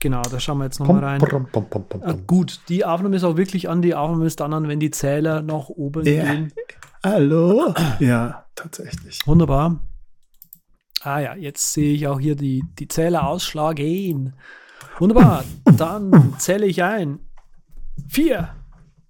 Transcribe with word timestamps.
Genau, 0.00 0.22
da 0.22 0.40
schauen 0.40 0.58
wir 0.58 0.64
jetzt 0.64 0.80
nochmal 0.80 1.04
rein. 1.04 1.20
Pom, 1.20 1.46
pom, 1.52 1.68
pom, 1.68 2.02
äh, 2.02 2.14
gut, 2.26 2.60
die 2.70 2.86
Aufnahme 2.86 3.16
ist 3.16 3.24
auch 3.24 3.36
wirklich 3.36 3.68
an. 3.68 3.82
Die 3.82 3.94
Aufnahme 3.94 4.24
ist 4.24 4.40
dann 4.40 4.54
an, 4.54 4.66
wenn 4.66 4.80
die 4.80 4.90
Zähler 4.90 5.42
nach 5.42 5.68
oben 5.68 6.06
ja. 6.06 6.24
gehen. 6.24 6.52
Hallo? 7.04 7.74
Ja, 7.98 8.46
tatsächlich. 8.54 9.20
Wunderbar. 9.26 9.78
Ah 11.02 11.18
ja, 11.18 11.34
jetzt 11.34 11.74
sehe 11.74 11.94
ich 11.94 12.06
auch 12.06 12.18
hier 12.18 12.34
die, 12.34 12.64
die 12.78 12.88
Zähler 12.88 13.26
ausschlagen. 13.26 14.34
Wunderbar, 14.98 15.44
dann 15.76 16.34
zähle 16.38 16.66
ich 16.66 16.82
ein. 16.82 17.20
Vier, 18.08 18.54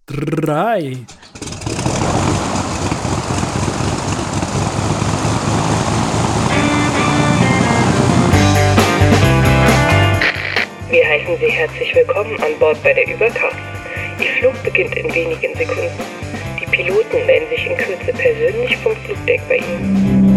drei, 0.06 0.98
heißen 11.30 11.46
Sie 11.46 11.52
herzlich 11.52 11.94
willkommen 11.94 12.36
an 12.42 12.58
Bord 12.58 12.82
bei 12.82 12.92
der 12.92 13.06
Überkraft. 13.06 13.56
Ihr 14.18 14.30
Flug 14.40 14.62
beginnt 14.64 14.96
in 14.96 15.14
wenigen 15.14 15.54
Sekunden. 15.54 15.90
Die 16.60 16.66
Piloten 16.66 17.24
melden 17.26 17.48
sich 17.50 17.66
in 17.66 17.76
Kürze 17.76 18.12
persönlich 18.12 18.76
vom 18.78 18.96
Flugdeck 18.96 19.40
bei 19.48 19.56
Ihnen. 19.58 20.29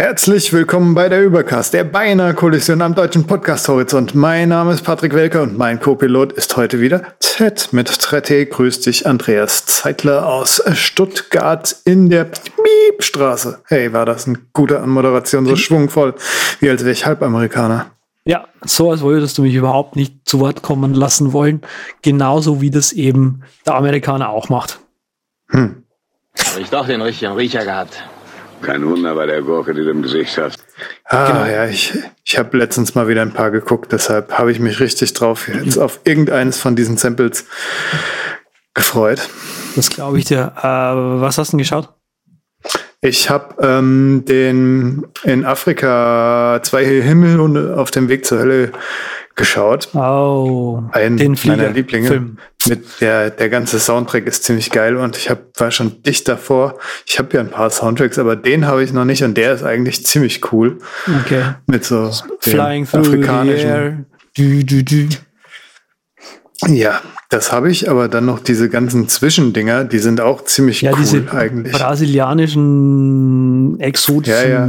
Herzlich 0.00 0.52
willkommen 0.52 0.94
bei 0.94 1.08
der 1.08 1.24
Übercast, 1.24 1.74
der 1.74 1.82
beinahe 1.82 2.32
Kollision 2.32 2.82
am 2.82 2.94
deutschen 2.94 3.26
Podcast-Horizont. 3.26 4.14
Mein 4.14 4.50
Name 4.50 4.72
ist 4.72 4.82
Patrick 4.84 5.12
Welker 5.12 5.42
und 5.42 5.58
mein 5.58 5.80
Co-Pilot 5.80 6.34
ist 6.34 6.56
heute 6.56 6.80
wieder 6.80 7.02
Ted 7.18 7.72
mit 7.72 7.88
Trette. 7.88 8.46
Grüß 8.46 8.82
dich, 8.82 9.08
Andreas 9.08 9.66
Zeitler 9.66 10.28
aus 10.28 10.62
Stuttgart 10.74 11.74
in 11.84 12.10
der 12.10 12.30
Miepstraße. 12.62 13.58
Hey, 13.66 13.92
war 13.92 14.06
das 14.06 14.28
eine 14.28 14.38
gute 14.52 14.80
Anmoderation, 14.80 15.46
so 15.46 15.56
schwungvoll, 15.56 16.14
wie 16.60 16.70
als 16.70 16.82
wäre 16.82 16.92
ich 16.92 17.04
Halbamerikaner. 17.04 17.90
Ja, 18.24 18.46
so 18.64 18.92
als 18.92 19.00
würdest 19.00 19.36
du 19.36 19.42
mich 19.42 19.54
überhaupt 19.54 19.96
nicht 19.96 20.28
zu 20.28 20.38
Wort 20.38 20.62
kommen 20.62 20.94
lassen 20.94 21.32
wollen. 21.32 21.62
Genauso 22.02 22.60
wie 22.60 22.70
das 22.70 22.92
eben 22.92 23.42
der 23.66 23.74
Amerikaner 23.74 24.28
auch 24.28 24.48
macht. 24.48 24.78
Hm. 25.48 25.82
Habe 26.38 26.60
ich 26.60 26.70
doch 26.70 26.86
den 26.86 27.02
richtigen 27.02 27.32
Riecher 27.32 27.64
gehabt. 27.64 28.04
Kein 28.62 28.84
Wunder 28.86 29.14
bei 29.14 29.26
der 29.26 29.42
Gurke, 29.42 29.74
die 29.74 29.82
du 29.82 29.90
im 29.90 30.02
Gesicht 30.02 30.36
hast. 30.38 30.58
Ah, 31.04 31.26
genau. 31.26 31.44
ja, 31.46 31.66
ich, 31.66 31.92
ich 32.24 32.38
habe 32.38 32.56
letztens 32.56 32.94
mal 32.94 33.08
wieder 33.08 33.22
ein 33.22 33.32
paar 33.32 33.50
geguckt, 33.50 33.92
deshalb 33.92 34.32
habe 34.38 34.52
ich 34.52 34.60
mich 34.60 34.80
richtig 34.80 35.12
drauf 35.14 35.48
jetzt 35.48 35.78
auf 35.78 36.00
irgendeines 36.04 36.58
von 36.58 36.76
diesen 36.76 36.96
Samples 36.96 37.46
gefreut. 38.74 39.28
Das 39.76 39.90
glaube 39.90 40.18
ich 40.18 40.26
dir. 40.26 40.52
Äh, 40.56 40.62
was 40.62 41.38
hast 41.38 41.52
du 41.52 41.56
denn 41.56 41.58
geschaut? 41.58 41.88
Ich 43.00 43.30
habe 43.30 43.54
ähm, 43.64 44.24
den 44.26 45.06
in 45.22 45.44
Afrika 45.44 46.60
zwei 46.64 46.84
Himmel 46.84 47.38
und 47.38 47.56
auf 47.74 47.92
dem 47.92 48.08
Weg 48.08 48.26
zur 48.26 48.40
Hölle 48.40 48.72
geschaut. 49.38 49.88
Oh, 49.94 50.82
ein 50.92 51.16
den 51.16 51.36
Flieger 51.36 51.56
meiner 51.56 51.70
Lieblinge. 51.70 52.08
Film. 52.08 52.38
Mit 52.66 53.00
der, 53.00 53.30
der 53.30 53.48
ganze 53.48 53.78
Soundtrack 53.80 54.26
ist 54.26 54.44
ziemlich 54.44 54.70
geil 54.70 54.96
und 54.96 55.16
ich 55.16 55.30
hab, 55.30 55.58
war 55.58 55.70
schon 55.70 56.02
dicht 56.02 56.28
davor. 56.28 56.78
Ich 57.06 57.18
habe 57.18 57.34
ja 57.34 57.40
ein 57.40 57.50
paar 57.50 57.70
Soundtracks, 57.70 58.18
aber 58.18 58.36
den 58.36 58.66
habe 58.66 58.84
ich 58.84 58.92
noch 58.92 59.06
nicht 59.06 59.22
und 59.22 59.38
der 59.38 59.54
ist 59.54 59.62
eigentlich 59.62 60.04
ziemlich 60.04 60.52
cool. 60.52 60.78
Okay. 61.24 61.54
Mit 61.66 61.84
so 61.84 62.10
Flying 62.40 62.86
afrikanischen. 62.92 64.04
Du, 64.36 64.64
du, 64.64 64.84
du. 64.84 65.08
Ja, 66.66 67.00
das 67.28 67.52
habe 67.52 67.70
ich, 67.70 67.90
aber 67.90 68.08
dann 68.08 68.24
noch 68.24 68.38
diese 68.38 68.70
ganzen 68.70 69.06
Zwischendinger, 69.06 69.84
die 69.84 69.98
sind 69.98 70.22
auch 70.22 70.44
ziemlich 70.44 70.80
ja, 70.80 70.92
cool 70.92 70.98
diese 70.98 71.30
eigentlich. 71.30 71.74
Brasilianischen, 71.74 73.78
exotischen. 73.80 74.42
Ja, 74.42 74.48
ja. 74.48 74.66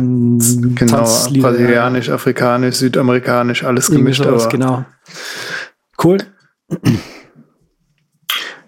Genau, 0.75 1.03
brasilianisch, 1.41 2.09
afrikanisch, 2.09 2.75
südamerikanisch, 2.75 3.63
alles 3.63 3.89
gemischt. 3.89 4.23
Sowas, 4.23 4.43
aber 4.43 4.51
genau. 4.51 4.85
Cool. 6.03 6.17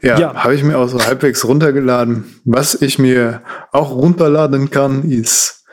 Ja, 0.02 0.20
ja. 0.20 0.36
habe 0.36 0.56
ich 0.56 0.64
mir 0.64 0.78
auch 0.78 0.88
so 0.88 1.00
halbwegs 1.00 1.46
runtergeladen. 1.46 2.42
Was 2.46 2.82
ich 2.82 2.98
mir 2.98 3.42
auch 3.72 3.92
runterladen 3.92 4.72
kann, 4.72 5.04
ist. 5.04 5.64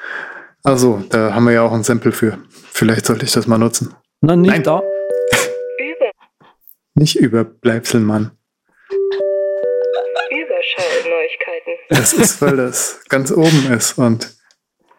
Also, 0.63 1.03
da 1.09 1.35
haben 1.35 1.47
wir 1.47 1.53
ja 1.53 1.63
auch 1.63 1.73
ein 1.73 1.83
Sample 1.83 2.13
für. 2.13 2.39
Vielleicht 2.73 3.07
sollte 3.07 3.25
ich 3.25 3.33
das 3.33 3.47
mal 3.47 3.59
nutzen. 3.59 3.95
Na, 4.21 4.37
nicht 4.37 4.51
Nein. 4.51 4.63
da. 4.65 4.83
Nicht 6.99 7.15
Überbleibsel, 7.15 8.01
Mann. 8.01 8.33
Überschallneuigkeiten. 10.31 11.75
Das 11.91 12.13
ist, 12.13 12.43
weil 12.43 12.57
das 12.57 13.03
ganz 13.09 13.31
oben 13.31 13.73
ist 13.73 13.99
und 13.99 14.35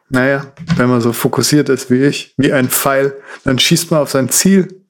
naja, 0.07 0.53
wenn 0.77 0.89
man 0.89 1.01
so 1.01 1.11
fokussiert 1.11 1.67
ist 1.67 1.91
wie 1.91 2.05
ich, 2.05 2.33
wie 2.37 2.53
ein 2.53 2.69
Pfeil, 2.69 3.21
dann 3.43 3.59
schießt 3.59 3.91
man 3.91 3.99
auf 3.99 4.11
sein 4.11 4.29
Ziel 4.29 4.85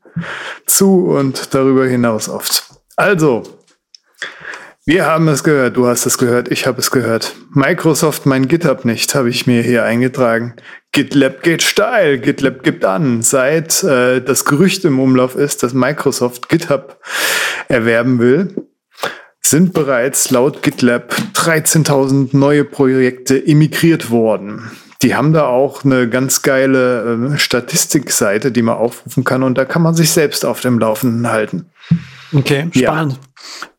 zu 0.67 1.07
und 1.07 1.55
darüber 1.55 1.87
hinaus 1.87 2.29
oft. 2.29 2.63
Also, 2.95 3.41
wir 4.89 5.05
haben 5.05 5.27
es 5.27 5.43
gehört, 5.43 5.77
du 5.77 5.85
hast 5.85 6.07
es 6.07 6.17
gehört, 6.17 6.49
ich 6.49 6.65
habe 6.65 6.79
es 6.79 6.89
gehört. 6.89 7.35
Microsoft 7.53 8.25
mein 8.25 8.47
GitHub 8.47 8.85
nicht, 8.85 9.13
habe 9.13 9.29
ich 9.29 9.45
mir 9.45 9.61
hier 9.61 9.83
eingetragen. 9.83 10.55
GitLab 10.93 11.43
geht 11.43 11.61
steil, 11.61 12.17
GitLab 12.17 12.63
gibt 12.63 12.83
an. 12.83 13.21
Seit 13.21 13.83
äh, 13.83 14.19
das 14.19 14.45
Gerücht 14.45 14.83
im 14.85 14.99
Umlauf 14.99 15.35
ist, 15.35 15.61
dass 15.61 15.75
Microsoft 15.75 16.49
GitHub 16.49 16.99
erwerben 17.67 18.17
will, 18.17 18.55
sind 19.41 19.73
bereits 19.73 20.31
laut 20.31 20.63
GitLab 20.63 21.13
13.000 21.35 22.35
neue 22.35 22.65
Projekte 22.65 23.45
emigriert 23.45 24.09
worden. 24.09 24.71
Die 25.03 25.13
haben 25.13 25.33
da 25.33 25.45
auch 25.45 25.85
eine 25.85 26.09
ganz 26.09 26.41
geile 26.41 27.33
äh, 27.33 27.37
Statistikseite, 27.37 28.51
die 28.51 28.63
man 28.63 28.77
aufrufen 28.77 29.23
kann 29.23 29.43
und 29.43 29.55
da 29.55 29.65
kann 29.65 29.83
man 29.83 29.93
sich 29.93 30.09
selbst 30.09 30.45
auf 30.45 30.61
dem 30.61 30.79
Laufenden 30.79 31.29
halten. 31.29 31.69
Okay, 32.33 32.69
spannend. 32.73 33.13
Ja. 33.13 33.28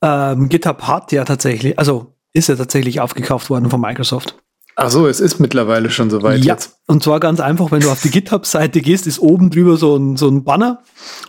Ähm, 0.03 0.49
GitHub 0.49 0.83
hat 0.83 1.13
ja 1.13 1.25
tatsächlich, 1.25 1.79
also 1.79 2.15
ist 2.33 2.49
ja 2.49 2.57
tatsächlich 2.57 3.01
aufgekauft 3.01 3.51
worden 3.51 3.71
von 3.71 3.81
Microsoft. 3.81 4.37
Ach 4.77 4.89
so, 4.89 5.07
es 5.07 5.21
ist 5.21 5.41
mittlerweile 5.41 5.91
schon 5.91 6.09
soweit 6.09 6.39
ja, 6.39 6.55
jetzt. 6.55 6.79
Und 6.87 7.03
zwar 7.03 7.21
ganz 7.21 7.39
einfach, 7.39 7.71
wenn 7.71 7.81
du 7.81 7.91
auf 7.91 8.01
die 8.01 8.11
GitHub-Seite 8.11 8.81
gehst, 8.81 9.07
ist 9.07 9.19
oben 9.19 9.51
drüber 9.51 9.77
so 9.77 9.97
ein, 9.97 10.17
so 10.17 10.29
ein 10.29 10.43
Banner, 10.43 10.83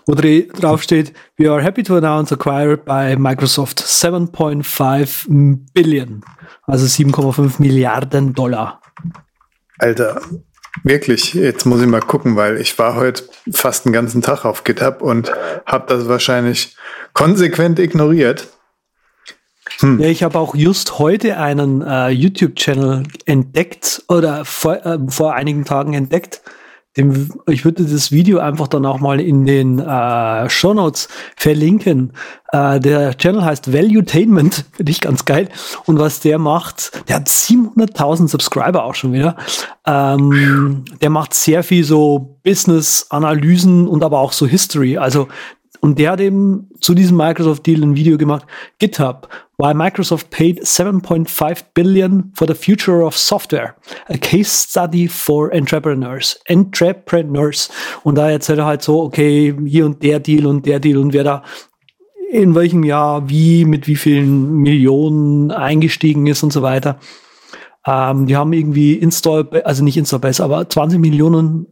wo 0.05 0.13
drauf 0.13 0.81
steht, 0.81 1.11
we 1.37 1.51
are 1.51 1.61
happy 1.61 1.83
to 1.83 1.97
announce 1.97 2.33
acquired 2.33 2.85
by 2.85 3.17
Microsoft 3.17 3.81
7.5 3.81 5.59
Billion, 5.73 6.23
also 6.65 6.85
7,5 6.85 7.61
Milliarden 7.61 8.33
Dollar. 8.33 8.79
Alter, 9.79 10.21
Wirklich, 10.83 11.33
jetzt 11.33 11.65
muss 11.65 11.81
ich 11.81 11.87
mal 11.87 11.99
gucken, 11.99 12.35
weil 12.35 12.57
ich 12.57 12.77
war 12.79 12.95
heute 12.95 13.23
fast 13.51 13.85
den 13.85 13.91
ganzen 13.91 14.21
Tag 14.21 14.45
auf 14.45 14.63
GitHub 14.63 15.01
und 15.01 15.31
habe 15.65 15.85
das 15.87 16.07
wahrscheinlich 16.07 16.75
konsequent 17.13 17.77
ignoriert. 17.77 18.47
Hm. 19.79 19.99
Ja, 19.99 20.07
ich 20.07 20.23
habe 20.23 20.39
auch 20.39 20.55
just 20.55 20.99
heute 20.99 21.37
einen 21.37 21.81
äh, 21.81 22.09
YouTube-Channel 22.09 23.03
entdeckt 23.25 24.03
oder 24.07 24.45
vor, 24.45 24.85
äh, 24.85 24.97
vor 25.07 25.33
einigen 25.33 25.65
Tagen 25.65 25.93
entdeckt, 25.93 26.41
dem, 26.97 27.31
ich 27.47 27.63
würde 27.63 27.85
das 27.85 28.11
Video 28.11 28.39
einfach 28.39 28.67
dann 28.67 28.85
auch 28.85 28.99
mal 28.99 29.21
in 29.21 29.45
den 29.45 29.79
äh, 29.79 30.49
Show 30.49 30.73
Notes 30.73 31.07
verlinken. 31.37 32.11
Äh, 32.51 32.81
der 32.81 33.17
Channel 33.17 33.45
heißt 33.45 33.71
Valuetainment, 33.71 34.65
finde 34.73 34.91
ich 34.91 34.99
ganz 34.99 35.23
geil. 35.23 35.47
Und 35.85 35.99
was 35.99 36.19
der 36.19 36.37
macht, 36.37 36.91
der 37.07 37.17
hat 37.17 37.29
700.000 37.29 38.27
Subscriber 38.27 38.83
auch 38.83 38.95
schon 38.95 39.13
wieder. 39.13 39.37
Ähm, 39.87 40.83
der 41.01 41.09
macht 41.09 41.33
sehr 41.33 41.63
viel 41.63 41.85
so 41.85 42.39
Business-Analysen 42.43 43.87
und 43.87 44.03
aber 44.03 44.19
auch 44.19 44.33
so 44.33 44.45
History. 44.45 44.97
Also 44.97 45.29
und 45.81 45.97
der 45.97 46.11
hat 46.11 46.21
eben 46.21 46.69
zu 46.79 46.93
diesem 46.93 47.17
Microsoft-Deal 47.17 47.81
ein 47.81 47.95
Video 47.95 48.15
gemacht. 48.15 48.45
GitHub, 48.77 49.27
why 49.57 49.73
Microsoft 49.73 50.29
paid 50.29 50.61
7.5 50.61 51.63
billion 51.73 52.31
for 52.35 52.47
the 52.47 52.53
future 52.53 53.03
of 53.03 53.17
software. 53.17 53.75
A 54.07 54.17
case 54.17 54.67
study 54.69 55.07
for 55.07 55.51
entrepreneurs. 55.51 56.39
Entrepreneurs. 56.47 57.71
Und 58.03 58.15
da 58.19 58.29
erzählt 58.29 58.59
er 58.59 58.65
halt 58.67 58.83
so, 58.83 59.01
okay, 59.01 59.55
hier 59.65 59.87
und 59.87 60.03
der 60.03 60.19
Deal 60.19 60.45
und 60.45 60.67
der 60.67 60.79
Deal 60.79 60.99
und 60.99 61.13
wer 61.13 61.23
da 61.23 61.43
in 62.31 62.53
welchem 62.53 62.83
Jahr 62.83 63.27
wie, 63.27 63.65
mit 63.65 63.87
wie 63.87 63.95
vielen 63.95 64.53
Millionen 64.57 65.51
eingestiegen 65.51 66.27
ist 66.27 66.43
und 66.43 66.53
so 66.53 66.61
weiter. 66.61 66.99
Ähm, 67.87 68.27
die 68.27 68.37
haben 68.37 68.53
irgendwie 68.53 68.93
Install, 68.93 69.49
also 69.65 69.83
nicht 69.83 69.97
Install 69.97 70.19
Base, 70.19 70.43
aber 70.43 70.69
20 70.69 70.99
Millionen, 70.99 71.65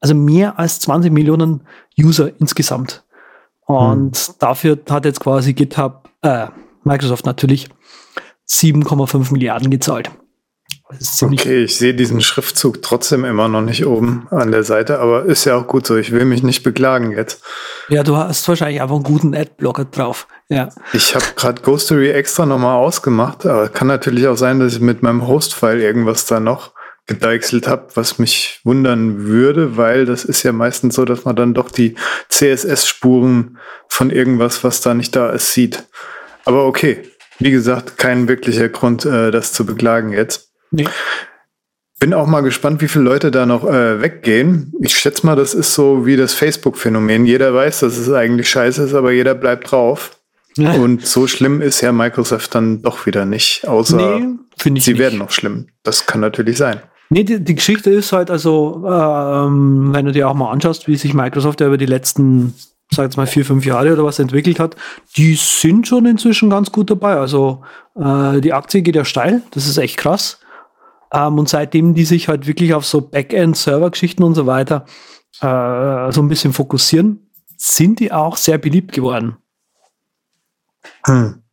also 0.00 0.14
mehr 0.14 0.58
als 0.58 0.80
20 0.80 1.10
Millionen 1.10 1.62
User 1.98 2.30
insgesamt. 2.38 3.03
Und 3.66 4.16
hm. 4.16 4.34
dafür 4.38 4.78
hat 4.88 5.04
jetzt 5.04 5.20
quasi 5.20 5.54
GitHub, 5.54 6.08
äh, 6.22 6.46
Microsoft 6.82 7.26
natürlich 7.26 7.68
7,5 8.48 9.32
Milliarden 9.32 9.70
gezahlt. 9.70 10.10
Okay, 11.22 11.64
ich 11.64 11.76
sehe 11.76 11.94
diesen 11.94 12.20
Schriftzug 12.20 12.82
trotzdem 12.82 13.24
immer 13.24 13.48
noch 13.48 13.62
nicht 13.62 13.86
oben 13.86 14.28
an 14.30 14.52
der 14.52 14.64
Seite, 14.64 15.00
aber 15.00 15.24
ist 15.24 15.44
ja 15.44 15.56
auch 15.56 15.66
gut 15.66 15.86
so. 15.86 15.96
Ich 15.96 16.12
will 16.12 16.24
mich 16.24 16.42
nicht 16.42 16.62
beklagen 16.62 17.10
jetzt. 17.12 17.42
Ja, 17.88 18.02
du 18.02 18.16
hast 18.16 18.46
wahrscheinlich 18.48 18.82
einfach 18.82 18.94
einen 18.94 19.04
guten 19.04 19.34
Adblocker 19.34 19.86
drauf. 19.86 20.28
Ja. 20.48 20.68
Ich 20.92 21.14
habe 21.14 21.24
gerade 21.36 21.62
Ghostery 21.62 22.10
extra 22.10 22.44
nochmal 22.44 22.76
ausgemacht, 22.76 23.46
aber 23.46 23.70
kann 23.70 23.86
natürlich 23.86 24.28
auch 24.28 24.36
sein, 24.36 24.60
dass 24.60 24.74
ich 24.74 24.80
mit 24.80 25.02
meinem 25.02 25.26
Host-File 25.26 25.80
irgendwas 25.80 26.26
da 26.26 26.38
noch 26.38 26.73
gedeichselt 27.06 27.68
habe, 27.68 27.88
was 27.94 28.18
mich 28.18 28.60
wundern 28.64 29.24
würde, 29.24 29.76
weil 29.76 30.06
das 30.06 30.24
ist 30.24 30.42
ja 30.42 30.52
meistens 30.52 30.94
so, 30.94 31.04
dass 31.04 31.24
man 31.24 31.36
dann 31.36 31.52
doch 31.52 31.70
die 31.70 31.96
CSS-Spuren 32.30 33.58
von 33.88 34.10
irgendwas, 34.10 34.64
was 34.64 34.80
da 34.80 34.94
nicht 34.94 35.14
da 35.14 35.30
ist, 35.30 35.52
sieht. 35.52 35.84
Aber 36.44 36.66
okay, 36.66 37.02
wie 37.38 37.50
gesagt, 37.50 37.98
kein 37.98 38.28
wirklicher 38.28 38.68
Grund, 38.68 39.04
äh, 39.04 39.30
das 39.30 39.52
zu 39.52 39.66
beklagen 39.66 40.12
jetzt. 40.12 40.50
Nee. 40.70 40.88
Bin 42.00 42.14
auch 42.14 42.26
mal 42.26 42.40
gespannt, 42.40 42.80
wie 42.80 42.88
viele 42.88 43.04
Leute 43.04 43.30
da 43.30 43.46
noch 43.46 43.64
äh, 43.64 44.00
weggehen. 44.00 44.72
Ich 44.80 44.96
schätze 44.96 45.26
mal, 45.26 45.36
das 45.36 45.54
ist 45.54 45.74
so 45.74 46.06
wie 46.06 46.16
das 46.16 46.34
Facebook-Phänomen. 46.34 47.26
Jeder 47.26 47.54
weiß, 47.54 47.80
dass 47.80 47.98
es 47.98 48.10
eigentlich 48.10 48.48
scheiße 48.48 48.82
ist, 48.82 48.94
aber 48.94 49.12
jeder 49.12 49.34
bleibt 49.34 49.70
drauf. 49.70 50.18
Ja. 50.56 50.72
Und 50.72 51.06
so 51.06 51.26
schlimm 51.26 51.60
ist 51.60 51.80
ja 51.80 51.92
Microsoft 51.92 52.54
dann 52.54 52.82
doch 52.82 53.06
wieder 53.06 53.24
nicht, 53.24 53.66
außer 53.66 53.96
nee, 53.96 54.36
sie 54.62 54.70
nicht. 54.70 54.98
werden 54.98 55.18
noch 55.18 55.32
schlimm. 55.32 55.68
Das 55.82 56.06
kann 56.06 56.20
natürlich 56.20 56.58
sein. 56.58 56.80
Nee, 57.14 57.22
die, 57.22 57.38
die 57.38 57.54
Geschichte 57.54 57.90
ist 57.90 58.10
halt 58.10 58.28
also, 58.28 58.84
ähm, 58.90 59.94
wenn 59.94 60.04
du 60.04 60.10
dir 60.10 60.28
auch 60.28 60.34
mal 60.34 60.50
anschaust, 60.50 60.88
wie 60.88 60.96
sich 60.96 61.14
Microsoft 61.14 61.60
ja 61.60 61.68
über 61.68 61.78
die 61.78 61.86
letzten 61.86 62.54
sag 62.90 63.04
jetzt 63.04 63.16
mal 63.16 63.28
vier, 63.28 63.44
fünf 63.44 63.64
Jahre 63.64 63.92
oder 63.92 64.02
was 64.02 64.18
entwickelt 64.18 64.58
hat, 64.58 64.74
die 65.16 65.36
sind 65.36 65.86
schon 65.86 66.06
inzwischen 66.06 66.50
ganz 66.50 66.72
gut 66.72 66.90
dabei. 66.90 67.14
Also 67.14 67.62
äh, 67.94 68.40
die 68.40 68.52
Aktie 68.52 68.82
geht 68.82 68.96
ja 68.96 69.04
steil, 69.04 69.42
das 69.52 69.68
ist 69.68 69.78
echt 69.78 69.96
krass. 69.96 70.40
Ähm, 71.12 71.38
und 71.38 71.48
seitdem 71.48 71.94
die 71.94 72.04
sich 72.04 72.26
halt 72.26 72.48
wirklich 72.48 72.74
auf 72.74 72.84
so 72.84 73.00
Backend-Server-Geschichten 73.00 74.24
und 74.24 74.34
so 74.34 74.46
weiter 74.46 74.84
äh, 75.40 76.10
so 76.10 76.20
ein 76.20 76.28
bisschen 76.28 76.52
fokussieren, 76.52 77.30
sind 77.56 78.00
die 78.00 78.10
auch 78.10 78.36
sehr 78.36 78.58
beliebt 78.58 78.90
geworden. 78.90 79.36
Hm. 81.06 81.43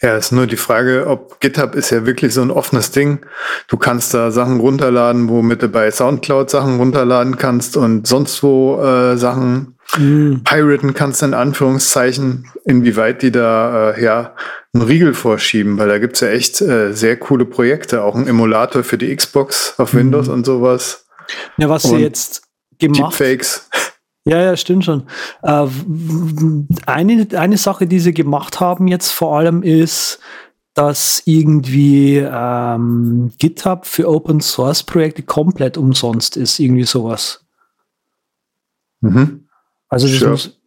Ja, 0.00 0.16
ist 0.16 0.32
nur 0.32 0.46
die 0.46 0.56
Frage, 0.56 1.06
ob 1.06 1.40
GitHub 1.40 1.74
ist 1.74 1.90
ja 1.90 2.06
wirklich 2.06 2.34
so 2.34 2.42
ein 2.42 2.50
offenes 2.50 2.90
Ding. 2.90 3.20
Du 3.68 3.76
kannst 3.76 4.14
da 4.14 4.30
Sachen 4.30 4.60
runterladen, 4.60 5.28
womit 5.28 5.62
du 5.62 5.68
bei 5.68 5.90
Soundcloud 5.90 6.50
Sachen 6.50 6.78
runterladen 6.78 7.36
kannst 7.36 7.76
und 7.76 8.06
sonst 8.06 8.42
wo 8.42 8.80
äh, 8.80 9.16
Sachen 9.16 9.76
mhm. 9.96 10.42
piraten 10.44 10.94
kannst, 10.94 11.22
in 11.22 11.34
Anführungszeichen, 11.34 12.50
inwieweit 12.64 13.22
die 13.22 13.32
da 13.32 13.92
äh, 13.92 14.02
ja 14.02 14.34
einen 14.74 14.82
Riegel 14.82 15.14
vorschieben, 15.14 15.78
weil 15.78 15.88
da 15.88 15.98
gibt's 15.98 16.20
ja 16.20 16.28
echt 16.28 16.60
äh, 16.60 16.92
sehr 16.92 17.16
coole 17.16 17.46
Projekte, 17.46 18.02
auch 18.02 18.14
ein 18.14 18.26
Emulator 18.26 18.84
für 18.84 18.98
die 18.98 19.14
Xbox 19.14 19.74
auf 19.78 19.92
mhm. 19.92 19.98
Windows 19.98 20.28
und 20.28 20.44
sowas. 20.44 21.06
Ja, 21.56 21.68
was 21.68 21.84
sie 21.84 21.96
jetzt 21.96 22.42
gemacht 22.78 23.18
Deepfakes. 23.18 23.68
Ja, 24.26 24.42
ja, 24.42 24.56
stimmt 24.56 24.84
schon. 24.84 25.04
Äh, 25.42 25.66
eine, 26.86 27.28
eine 27.38 27.56
Sache, 27.56 27.86
die 27.86 28.00
sie 28.00 28.12
gemacht 28.12 28.58
haben 28.58 28.88
jetzt 28.88 29.12
vor 29.12 29.36
allem 29.38 29.62
ist, 29.62 30.18
dass 30.74 31.22
irgendwie 31.24 32.18
ähm, 32.18 33.32
GitHub 33.38 33.86
für 33.86 34.08
Open 34.08 34.40
Source 34.40 34.82
Projekte 34.82 35.22
komplett 35.22 35.78
umsonst 35.78 36.36
ist, 36.36 36.58
irgendwie 36.58 36.84
sowas. 36.84 37.46
Mhm. 39.00 39.46
Also 39.88 40.08
das 40.08 40.18
sure. 40.18 40.30
muss, 40.32 40.58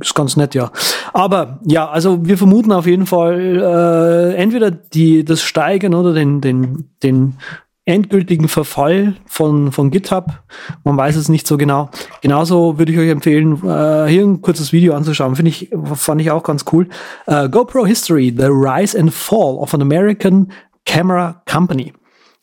ist 0.00 0.14
ganz 0.14 0.36
nett, 0.36 0.54
ja. 0.54 0.70
Aber 1.14 1.60
ja, 1.64 1.88
also 1.88 2.26
wir 2.26 2.36
vermuten 2.36 2.72
auf 2.72 2.86
jeden 2.86 3.06
Fall 3.06 3.58
äh, 3.58 4.34
entweder 4.36 4.70
die 4.70 5.24
das 5.24 5.42
Steigern 5.42 5.94
oder 5.94 6.12
den 6.12 6.40
den 6.40 6.90
den 7.02 7.38
endgültigen 7.86 8.48
Verfall 8.48 9.16
von, 9.26 9.70
von 9.70 9.90
GitHub. 9.90 10.42
Man 10.84 10.96
weiß 10.96 11.16
es 11.16 11.28
nicht 11.28 11.46
so 11.46 11.58
genau. 11.58 11.90
Genauso 12.22 12.78
würde 12.78 12.92
ich 12.92 12.98
euch 12.98 13.10
empfehlen, 13.10 13.56
äh, 13.64 14.06
hier 14.08 14.24
ein 14.24 14.40
kurzes 14.40 14.72
Video 14.72 14.94
anzuschauen. 14.94 15.36
Finde 15.36 15.50
ich, 15.50 15.70
fand 15.94 16.20
ich 16.20 16.30
auch 16.30 16.42
ganz 16.42 16.64
cool. 16.72 16.88
Uh, 17.26 17.48
GoPro 17.48 17.84
History, 17.84 18.34
The 18.36 18.46
Rise 18.46 18.98
and 18.98 19.12
Fall 19.12 19.56
of 19.56 19.74
an 19.74 19.82
American 19.82 20.50
Camera 20.86 21.42
Company. 21.50 21.92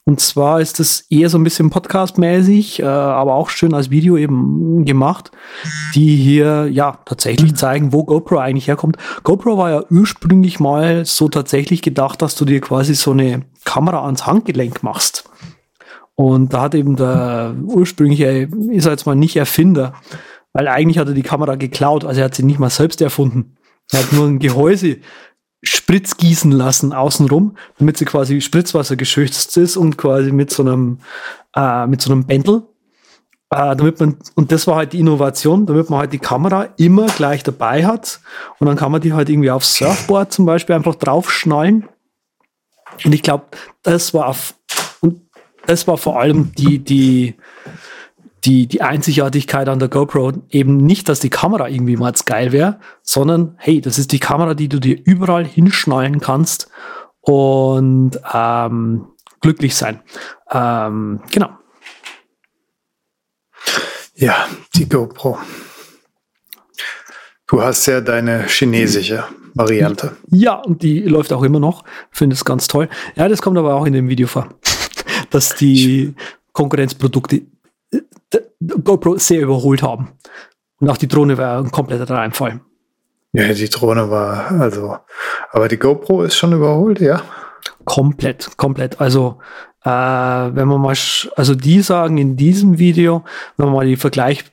Und 0.03 0.19
zwar 0.19 0.61
ist 0.61 0.79
es 0.79 1.01
eher 1.11 1.29
so 1.29 1.37
ein 1.37 1.43
bisschen 1.43 1.69
Podcast-mäßig, 1.69 2.79
äh, 2.79 2.85
aber 2.85 3.35
auch 3.35 3.49
schön 3.49 3.73
als 3.73 3.91
Video 3.91 4.17
eben 4.17 4.83
gemacht, 4.83 5.31
die 5.93 6.15
hier 6.15 6.67
ja 6.71 6.97
tatsächlich 7.05 7.55
zeigen, 7.55 7.93
wo 7.93 8.03
GoPro 8.03 8.39
eigentlich 8.39 8.67
herkommt. 8.67 8.97
GoPro 9.23 9.57
war 9.57 9.69
ja 9.69 9.83
ursprünglich 9.91 10.59
mal 10.59 11.05
so 11.05 11.29
tatsächlich 11.29 11.83
gedacht, 11.83 12.21
dass 12.21 12.35
du 12.35 12.45
dir 12.45 12.61
quasi 12.61 12.95
so 12.95 13.11
eine 13.11 13.43
Kamera 13.63 14.05
ans 14.05 14.25
Handgelenk 14.25 14.83
machst. 14.83 15.29
Und 16.15 16.53
da 16.53 16.61
hat 16.61 16.75
eben 16.75 16.95
der 16.95 17.55
ursprüngliche, 17.63 18.49
ist 18.71 18.85
er 18.85 18.91
jetzt 18.91 19.05
mal 19.05 19.15
nicht 19.15 19.35
Erfinder, 19.35 19.93
weil 20.53 20.67
eigentlich 20.67 20.97
hat 20.97 21.07
er 21.07 21.13
die 21.13 21.23
Kamera 21.23 21.55
geklaut, 21.55 22.05
also 22.05 22.19
er 22.19 22.25
hat 22.25 22.35
sie 22.35 22.43
nicht 22.43 22.59
mal 22.59 22.69
selbst 22.69 23.01
erfunden. 23.01 23.57
Er 23.91 23.99
hat 23.99 24.13
nur 24.13 24.27
ein 24.27 24.39
Gehäuse 24.39 24.97
Spritz 25.63 26.17
gießen 26.17 26.51
lassen 26.51 26.91
außenrum, 26.91 27.55
damit 27.77 27.97
sie 27.97 28.05
quasi 28.05 28.41
Spritzwasser 28.41 28.95
geschützt 28.95 29.57
ist 29.57 29.77
und 29.77 29.97
quasi 29.97 30.31
mit 30.31 30.51
so 30.51 30.63
einem, 30.63 30.99
äh, 31.55 31.85
mit 31.87 32.01
so 32.01 32.11
einem 32.11 32.25
Bändel. 32.25 32.63
Äh, 33.51 33.75
damit 33.75 33.99
man, 33.99 34.17
und 34.35 34.51
das 34.51 34.65
war 34.65 34.77
halt 34.77 34.93
die 34.93 34.99
Innovation, 34.99 35.65
damit 35.65 35.89
man 35.89 35.99
halt 35.99 36.13
die 36.13 36.19
Kamera 36.19 36.69
immer 36.77 37.07
gleich 37.07 37.43
dabei 37.43 37.85
hat. 37.85 38.21
Und 38.59 38.67
dann 38.67 38.77
kann 38.77 38.91
man 38.91 39.01
die 39.01 39.13
halt 39.13 39.29
irgendwie 39.29 39.51
aufs 39.51 39.75
Surfboard 39.75 40.31
zum 40.31 40.45
Beispiel 40.45 40.75
einfach 40.75 40.95
draufschnallen. 40.95 41.87
Und 43.03 43.13
ich 43.13 43.23
glaube, 43.23 43.45
das 43.83 44.13
war 44.13 44.27
auf, 44.27 44.55
und 45.01 45.21
das 45.65 45.87
war 45.87 45.97
vor 45.97 46.19
allem 46.19 46.53
die, 46.55 46.79
die, 46.79 47.35
die, 48.43 48.67
die 48.67 48.81
Einzigartigkeit 48.81 49.69
an 49.69 49.79
der 49.79 49.89
GoPro 49.89 50.33
eben 50.49 50.77
nicht, 50.77 51.09
dass 51.09 51.19
die 51.19 51.29
Kamera 51.29 51.67
irgendwie 51.67 51.97
mal 51.97 52.13
geil 52.25 52.51
wäre, 52.51 52.79
sondern 53.03 53.55
hey, 53.57 53.81
das 53.81 53.99
ist 53.99 54.11
die 54.11 54.19
Kamera, 54.19 54.53
die 54.53 54.69
du 54.69 54.79
dir 54.79 54.99
überall 55.03 55.45
hinschnallen 55.45 56.19
kannst 56.19 56.69
und 57.21 58.19
ähm, 58.33 59.07
glücklich 59.41 59.75
sein. 59.75 60.01
Ähm, 60.49 61.21
genau. 61.31 61.49
Ja, 64.15 64.47
die 64.75 64.87
GoPro. 64.87 65.37
Du 67.47 67.61
hast 67.61 67.85
ja 67.87 68.01
deine 68.01 68.47
chinesische 68.47 69.25
Variante. 69.53 70.15
Ja, 70.29 70.55
und 70.55 70.83
die 70.83 71.01
läuft 71.01 71.33
auch 71.33 71.43
immer 71.43 71.59
noch. 71.59 71.83
Finde 72.11 72.35
es 72.35 72.45
ganz 72.45 72.67
toll. 72.67 72.89
Ja, 73.15 73.27
das 73.27 73.41
kommt 73.41 73.57
aber 73.57 73.75
auch 73.75 73.85
in 73.85 73.93
dem 73.93 74.09
Video 74.09 74.27
vor, 74.27 74.49
dass 75.29 75.55
die 75.55 76.13
Konkurrenzprodukte 76.53 77.41
GoPro 78.83 79.17
sehr 79.17 79.41
überholt 79.41 79.81
haben. 79.83 80.09
Und 80.79 80.89
auch 80.89 80.97
die 80.97 81.07
Drohne 81.07 81.37
war 81.37 81.59
ein 81.59 81.71
kompletter 81.71 82.09
Reinfall. 82.13 82.61
Ja, 83.33 83.53
die 83.53 83.69
Drohne 83.69 84.09
war, 84.09 84.51
also, 84.51 84.97
aber 85.51 85.67
die 85.67 85.77
GoPro 85.77 86.23
ist 86.23 86.35
schon 86.35 86.53
überholt, 86.53 86.99
ja. 86.99 87.21
Komplett, 87.85 88.57
komplett. 88.57 88.99
Also, 88.99 89.39
äh, 89.83 89.89
wenn 89.89 90.67
man 90.67 90.79
mal, 90.79 90.95
also 91.35 91.55
die 91.55 91.81
sagen 91.81 92.17
in 92.17 92.37
diesem 92.37 92.77
Video, 92.77 93.23
wenn 93.57 93.67
man 93.67 93.75
mal 93.75 93.85
die 93.85 93.95
Vergleich, 93.95 94.43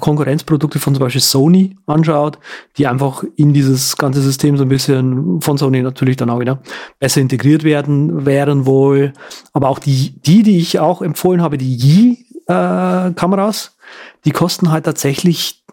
Konkurrenzprodukte 0.00 0.78
von 0.78 0.94
zum 0.94 1.02
Beispiel 1.02 1.22
Sony 1.22 1.76
anschaut, 1.86 2.38
die 2.76 2.86
einfach 2.86 3.24
in 3.36 3.54
dieses 3.54 3.96
ganze 3.96 4.20
System 4.20 4.58
so 4.58 4.64
ein 4.64 4.68
bisschen 4.68 5.40
von 5.40 5.56
Sony 5.56 5.80
natürlich 5.80 6.16
dann 6.16 6.28
auch 6.28 6.40
wieder 6.40 6.60
besser 6.98 7.22
integriert 7.22 7.64
werden, 7.64 8.26
wären 8.26 8.66
wohl, 8.66 9.14
aber 9.54 9.70
auch 9.70 9.78
die, 9.78 10.20
die, 10.20 10.42
die 10.42 10.58
ich 10.58 10.78
auch 10.78 11.00
empfohlen 11.00 11.40
habe, 11.40 11.56
die 11.56 11.74
Yi 11.74 12.26
äh, 12.46 13.10
die 14.24 14.30
kosten 14.30 14.70
halt 14.70 14.84
tatsächlich 14.84 15.64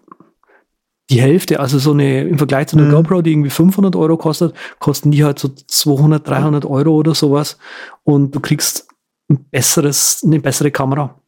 die 1.10 1.22
Hälfte, 1.22 1.60
also 1.60 1.78
so 1.80 1.92
eine, 1.92 2.24
im 2.24 2.38
Vergleich 2.38 2.68
zu 2.68 2.78
einer 2.78 2.88
mhm. 2.88 2.92
GoPro, 2.92 3.22
die 3.22 3.32
irgendwie 3.32 3.50
500 3.50 3.96
Euro 3.96 4.18
kostet, 4.18 4.56
kosten 4.80 5.12
die 5.12 5.24
halt 5.24 5.38
so 5.38 5.50
200, 5.50 6.28
300 6.28 6.66
Euro 6.66 6.92
oder 6.92 7.14
sowas. 7.14 7.58
Und 8.04 8.34
du 8.34 8.40
kriegst 8.40 8.88
ein 9.30 9.46
besseres, 9.50 10.22
eine 10.26 10.40
bessere 10.40 10.72
Kamera. 10.72 11.20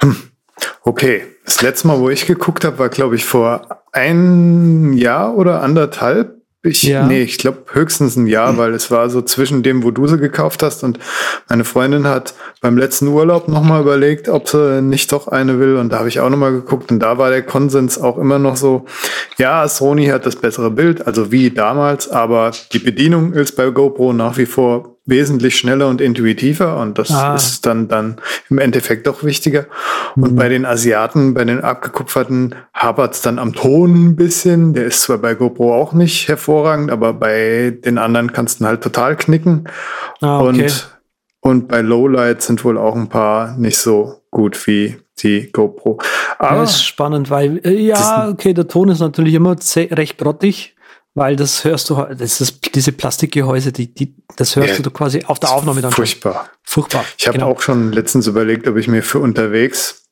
Hm. 0.00 0.16
Okay, 0.82 1.24
das 1.44 1.62
letzte 1.62 1.88
Mal, 1.88 1.98
wo 1.98 2.10
ich 2.10 2.26
geguckt 2.26 2.64
habe, 2.64 2.78
war 2.78 2.88
glaube 2.88 3.16
ich 3.16 3.24
vor 3.24 3.82
ein 3.92 4.92
Jahr 4.92 5.36
oder 5.36 5.62
anderthalb. 5.62 6.36
Ich, 6.62 6.82
ja. 6.82 7.06
Nee, 7.06 7.22
ich 7.22 7.38
glaube 7.38 7.64
höchstens 7.72 8.16
ein 8.16 8.26
Jahr, 8.26 8.58
weil 8.58 8.74
es 8.74 8.90
war 8.90 9.08
so 9.08 9.22
zwischen 9.22 9.62
dem, 9.62 9.84
wo 9.84 9.92
du 9.92 10.06
sie 10.08 10.18
gekauft 10.18 10.62
hast 10.62 10.82
und 10.82 10.98
meine 11.48 11.64
Freundin 11.64 12.06
hat 12.08 12.34
beim 12.60 12.76
letzten 12.76 13.08
Urlaub 13.08 13.46
nochmal 13.46 13.82
überlegt, 13.82 14.28
ob 14.28 14.48
sie 14.48 14.82
nicht 14.82 15.12
doch 15.12 15.28
eine 15.28 15.60
will 15.60 15.76
und 15.76 15.90
da 15.90 15.98
habe 15.98 16.08
ich 16.08 16.18
auch 16.18 16.28
nochmal 16.28 16.52
geguckt 16.52 16.90
und 16.90 16.98
da 16.98 17.18
war 17.18 17.30
der 17.30 17.42
Konsens 17.42 17.98
auch 17.98 18.18
immer 18.18 18.40
noch 18.40 18.56
so, 18.56 18.84
ja, 19.38 19.66
Sony 19.68 20.06
hat 20.06 20.26
das 20.26 20.36
bessere 20.36 20.70
Bild, 20.70 21.06
also 21.06 21.30
wie 21.30 21.50
damals, 21.50 22.08
aber 22.08 22.50
die 22.72 22.80
Bedienung 22.80 23.32
ist 23.32 23.52
bei 23.52 23.70
GoPro 23.70 24.12
nach 24.12 24.36
wie 24.36 24.46
vor 24.46 24.95
wesentlich 25.06 25.56
schneller 25.56 25.88
und 25.88 26.00
intuitiver 26.00 26.78
und 26.78 26.98
das 26.98 27.10
ah. 27.10 27.34
ist 27.34 27.64
dann, 27.64 27.88
dann 27.88 28.16
im 28.50 28.58
Endeffekt 28.58 29.06
doch 29.06 29.24
wichtiger. 29.24 29.66
Mhm. 30.14 30.22
Und 30.22 30.36
bei 30.36 30.48
den 30.48 30.66
Asiaten, 30.66 31.34
bei 31.34 31.44
den 31.44 31.62
abgekupferten, 31.62 32.54
hapert 32.74 33.14
es 33.14 33.22
dann 33.22 33.38
am 33.38 33.54
Ton 33.54 34.08
ein 34.08 34.16
bisschen. 34.16 34.74
Der 34.74 34.86
ist 34.86 35.02
zwar 35.02 35.18
bei 35.18 35.34
GoPro 35.34 35.74
auch 35.74 35.92
nicht 35.92 36.28
hervorragend, 36.28 36.90
aber 36.90 37.12
bei 37.12 37.78
den 37.84 37.98
anderen 37.98 38.32
kannst 38.32 38.60
du 38.60 38.66
halt 38.66 38.82
total 38.82 39.16
knicken. 39.16 39.68
Ah, 40.20 40.40
okay. 40.40 40.62
Und 40.62 40.96
Und 41.40 41.68
bei 41.68 41.80
Lowlight 41.80 42.42
sind 42.42 42.64
wohl 42.64 42.76
auch 42.76 42.96
ein 42.96 43.08
paar 43.08 43.56
nicht 43.56 43.78
so 43.78 44.22
gut 44.32 44.66
wie 44.66 44.96
die 45.22 45.50
GoPro. 45.52 45.98
Aber 46.38 46.60
das 46.60 46.72
ist 46.72 46.84
spannend, 46.84 47.30
weil, 47.30 47.60
äh, 47.64 47.80
ja, 47.80 48.28
okay, 48.28 48.52
der 48.52 48.66
Ton 48.66 48.88
ist 48.88 49.00
natürlich 49.00 49.34
immer 49.34 49.56
recht 49.76 50.18
grottig, 50.18 50.75
weil 51.16 51.34
das 51.34 51.64
hörst 51.64 51.88
du, 51.88 51.94
das 51.94 52.42
ist 52.42 52.74
diese 52.74 52.92
Plastikgehäuse, 52.92 53.72
die, 53.72 53.92
die, 53.92 54.14
das 54.36 54.54
hörst 54.54 54.76
ja, 54.76 54.82
du 54.82 54.90
quasi 54.90 55.24
auf 55.24 55.40
der 55.40 55.50
Aufnahme 55.50 55.80
dann. 55.80 55.90
Furchtbar. 55.90 56.34
Schon. 56.34 56.52
Furchtbar. 56.62 57.04
Ich 57.18 57.26
habe 57.26 57.38
genau. 57.38 57.50
auch 57.50 57.62
schon 57.62 57.90
letztens 57.90 58.26
überlegt, 58.26 58.68
ob 58.68 58.76
ich 58.76 58.86
mir 58.86 59.02
für 59.02 59.18
unterwegs 59.18 60.05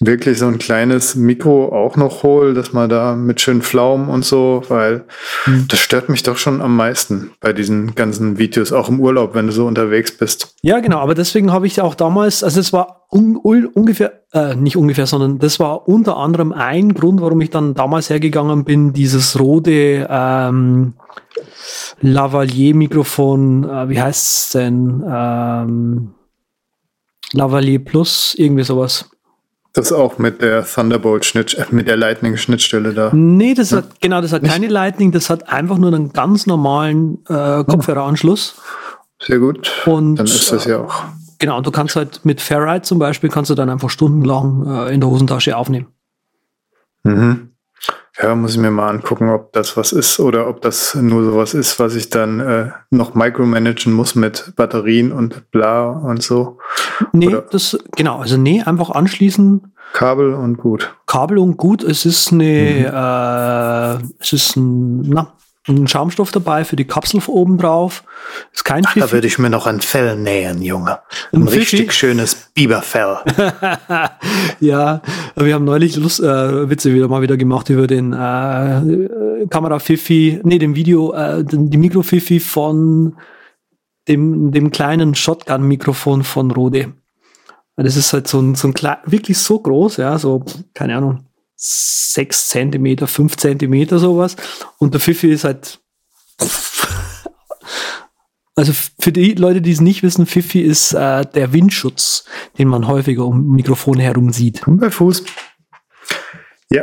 wirklich 0.00 0.38
so 0.38 0.46
ein 0.46 0.58
kleines 0.58 1.14
Mikro 1.14 1.72
auch 1.72 1.96
noch 1.96 2.22
hole, 2.22 2.54
dass 2.54 2.72
man 2.72 2.88
da 2.88 3.14
mit 3.14 3.40
schön 3.40 3.62
Pflaumen 3.62 4.08
und 4.08 4.24
so, 4.24 4.62
weil 4.68 5.04
mhm. 5.46 5.66
das 5.68 5.80
stört 5.80 6.08
mich 6.08 6.22
doch 6.22 6.36
schon 6.36 6.60
am 6.60 6.76
meisten 6.76 7.32
bei 7.40 7.52
diesen 7.52 7.94
ganzen 7.94 8.38
Videos, 8.38 8.72
auch 8.72 8.88
im 8.88 9.00
Urlaub, 9.00 9.34
wenn 9.34 9.46
du 9.46 9.52
so 9.52 9.66
unterwegs 9.66 10.16
bist. 10.16 10.54
Ja, 10.62 10.80
genau, 10.80 10.98
aber 10.98 11.14
deswegen 11.14 11.52
habe 11.52 11.66
ich 11.66 11.80
auch 11.80 11.94
damals, 11.94 12.44
also 12.44 12.60
es 12.60 12.72
war 12.72 13.06
un, 13.10 13.38
un, 13.42 13.66
ungefähr, 13.66 14.22
äh, 14.32 14.54
nicht 14.54 14.76
ungefähr, 14.76 15.06
sondern 15.06 15.38
das 15.38 15.58
war 15.58 15.88
unter 15.88 16.16
anderem 16.16 16.52
ein 16.52 16.94
Grund, 16.94 17.20
warum 17.20 17.40
ich 17.40 17.50
dann 17.50 17.74
damals 17.74 18.10
hergegangen 18.10 18.64
bin, 18.64 18.92
dieses 18.92 19.38
rote 19.40 20.06
ähm, 20.08 20.94
Lavalier-Mikrofon, 22.00 23.64
äh, 23.64 23.88
wie 23.88 24.00
heißt 24.00 24.26
es 24.26 24.50
denn? 24.50 25.02
Ähm, 25.08 26.14
Lavalier 27.32 27.84
Plus, 27.84 28.34
irgendwie 28.36 28.64
sowas. 28.64 29.10
Das 29.78 29.92
auch 29.92 30.18
mit 30.18 30.42
der 30.42 30.64
Thunderbolt 30.64 31.24
Schnittstelle, 31.24 31.68
äh, 31.70 31.74
mit 31.74 31.86
der 31.86 31.96
Lightning 31.96 32.36
Schnittstelle 32.36 32.92
da. 32.94 33.12
Nee, 33.14 33.54
das 33.54 33.70
ja. 33.70 33.76
hat, 33.76 34.00
genau, 34.00 34.20
das 34.20 34.32
hat 34.32 34.42
Nicht? 34.42 34.52
keine 34.52 34.66
Lightning, 34.66 35.12
das 35.12 35.30
hat 35.30 35.48
einfach 35.48 35.78
nur 35.78 35.94
einen 35.94 36.12
ganz 36.12 36.46
normalen 36.46 37.24
äh, 37.28 37.62
Kopfhöreranschluss. 37.62 38.60
Sehr 39.22 39.38
gut. 39.38 39.70
Und 39.86 40.16
dann 40.16 40.26
ist 40.26 40.50
das 40.50 40.64
ja 40.64 40.78
auch. 40.80 41.04
Genau, 41.38 41.58
und 41.58 41.66
du 41.66 41.70
kannst 41.70 41.94
halt 41.94 42.24
mit 42.24 42.40
Ferrite 42.40 42.82
zum 42.82 42.98
Beispiel, 42.98 43.30
kannst 43.30 43.50
du 43.50 43.54
dann 43.54 43.70
einfach 43.70 43.88
stundenlang 43.88 44.66
äh, 44.66 44.92
in 44.92 45.00
der 45.00 45.10
Hosentasche 45.10 45.56
aufnehmen. 45.56 45.86
Mhm. 47.04 47.52
Ja, 48.20 48.34
muss 48.34 48.54
ich 48.54 48.58
mir 48.58 48.72
mal 48.72 48.88
angucken, 48.88 49.30
ob 49.30 49.52
das 49.52 49.76
was 49.76 49.92
ist 49.92 50.18
oder 50.18 50.48
ob 50.48 50.60
das 50.60 50.96
nur 50.96 51.24
sowas 51.24 51.54
ist, 51.54 51.78
was 51.78 51.94
ich 51.94 52.10
dann 52.10 52.40
äh, 52.40 52.70
noch 52.90 53.14
micromanagen 53.14 53.92
muss 53.92 54.16
mit 54.16 54.54
Batterien 54.56 55.12
und 55.12 55.52
bla 55.52 55.88
und 55.88 56.20
so. 56.20 56.58
Nee, 57.12 57.28
oder 57.28 57.42
das, 57.42 57.78
genau, 57.96 58.18
also 58.18 58.36
nee, 58.36 58.62
einfach 58.62 58.90
anschließen. 58.90 59.72
Kabel 59.92 60.34
und 60.34 60.58
gut. 60.58 60.94
Kabel 61.06 61.38
und 61.38 61.56
gut. 61.56 61.82
Es 61.82 62.04
ist 62.04 62.32
eine, 62.32 63.98
mhm. 64.00 64.04
äh, 64.04 64.12
es 64.20 64.32
ist 64.32 64.56
ein, 64.56 65.02
na, 65.02 65.32
ein 65.68 65.86
Schaumstoff 65.86 66.30
dabei 66.30 66.64
für 66.64 66.76
die 66.76 66.86
Kapsel 66.86 67.20
oben 67.26 67.58
drauf. 67.58 68.04
Ist 68.52 68.64
kein 68.64 68.84
Ach, 68.86 68.94
Da 68.94 69.12
würde 69.12 69.26
ich 69.26 69.38
mir 69.38 69.50
noch 69.50 69.66
ein 69.66 69.80
Fell 69.80 70.16
nähen, 70.16 70.62
Junge. 70.62 70.98
Ein, 71.32 71.42
ein 71.42 71.48
richtig 71.48 71.92
schönes 71.92 72.50
Biberfell. 72.54 73.18
ja, 74.60 75.02
wir 75.36 75.54
haben 75.54 75.64
neulich 75.64 75.96
Lust, 75.96 76.20
äh, 76.20 76.70
Witze 76.70 76.94
wieder 76.94 77.08
mal 77.08 77.22
wieder 77.22 77.36
gemacht 77.36 77.68
über 77.70 77.86
den 77.86 78.12
äh, 78.12 79.46
Kamera 79.50 79.78
Fifi, 79.78 80.40
nee, 80.42 80.58
dem 80.58 80.74
Video, 80.74 81.12
äh, 81.12 81.44
die 81.44 81.78
Mikro 81.78 82.02
Fifi 82.02 82.40
von 82.40 83.16
dem, 84.08 84.50
dem 84.52 84.70
kleinen 84.70 85.14
Shotgun-Mikrofon 85.14 86.24
von 86.24 86.50
Rode. 86.50 86.94
Das 87.76 87.96
ist 87.96 88.12
halt 88.12 88.26
so 88.26 88.40
ein, 88.40 88.56
so 88.56 88.68
ein 88.68 88.74
wirklich 89.04 89.38
so 89.38 89.60
groß, 89.60 89.98
ja, 89.98 90.18
so, 90.18 90.44
keine 90.74 90.96
Ahnung, 90.96 91.26
sechs 91.54 92.48
Zentimeter, 92.48 93.06
fünf 93.06 93.36
Zentimeter 93.36 93.98
sowas. 93.98 94.36
Und 94.78 94.94
der 94.94 95.00
Fifi 95.00 95.30
ist 95.30 95.44
halt. 95.44 95.80
Also 98.54 98.72
für 98.98 99.12
die 99.12 99.34
Leute, 99.34 99.62
die 99.62 99.70
es 99.70 99.80
nicht 99.80 100.02
wissen, 100.02 100.26
Fifi 100.26 100.62
ist 100.62 100.92
äh, 100.92 101.24
der 101.24 101.52
Windschutz, 101.52 102.24
den 102.58 102.66
man 102.66 102.88
häufiger 102.88 103.24
um 103.24 103.52
Mikrofone 103.52 104.02
herum 104.02 104.32
sieht. 104.32 104.62
Bei 104.66 104.90
Fuß. 104.90 105.22
Ja. 106.68 106.82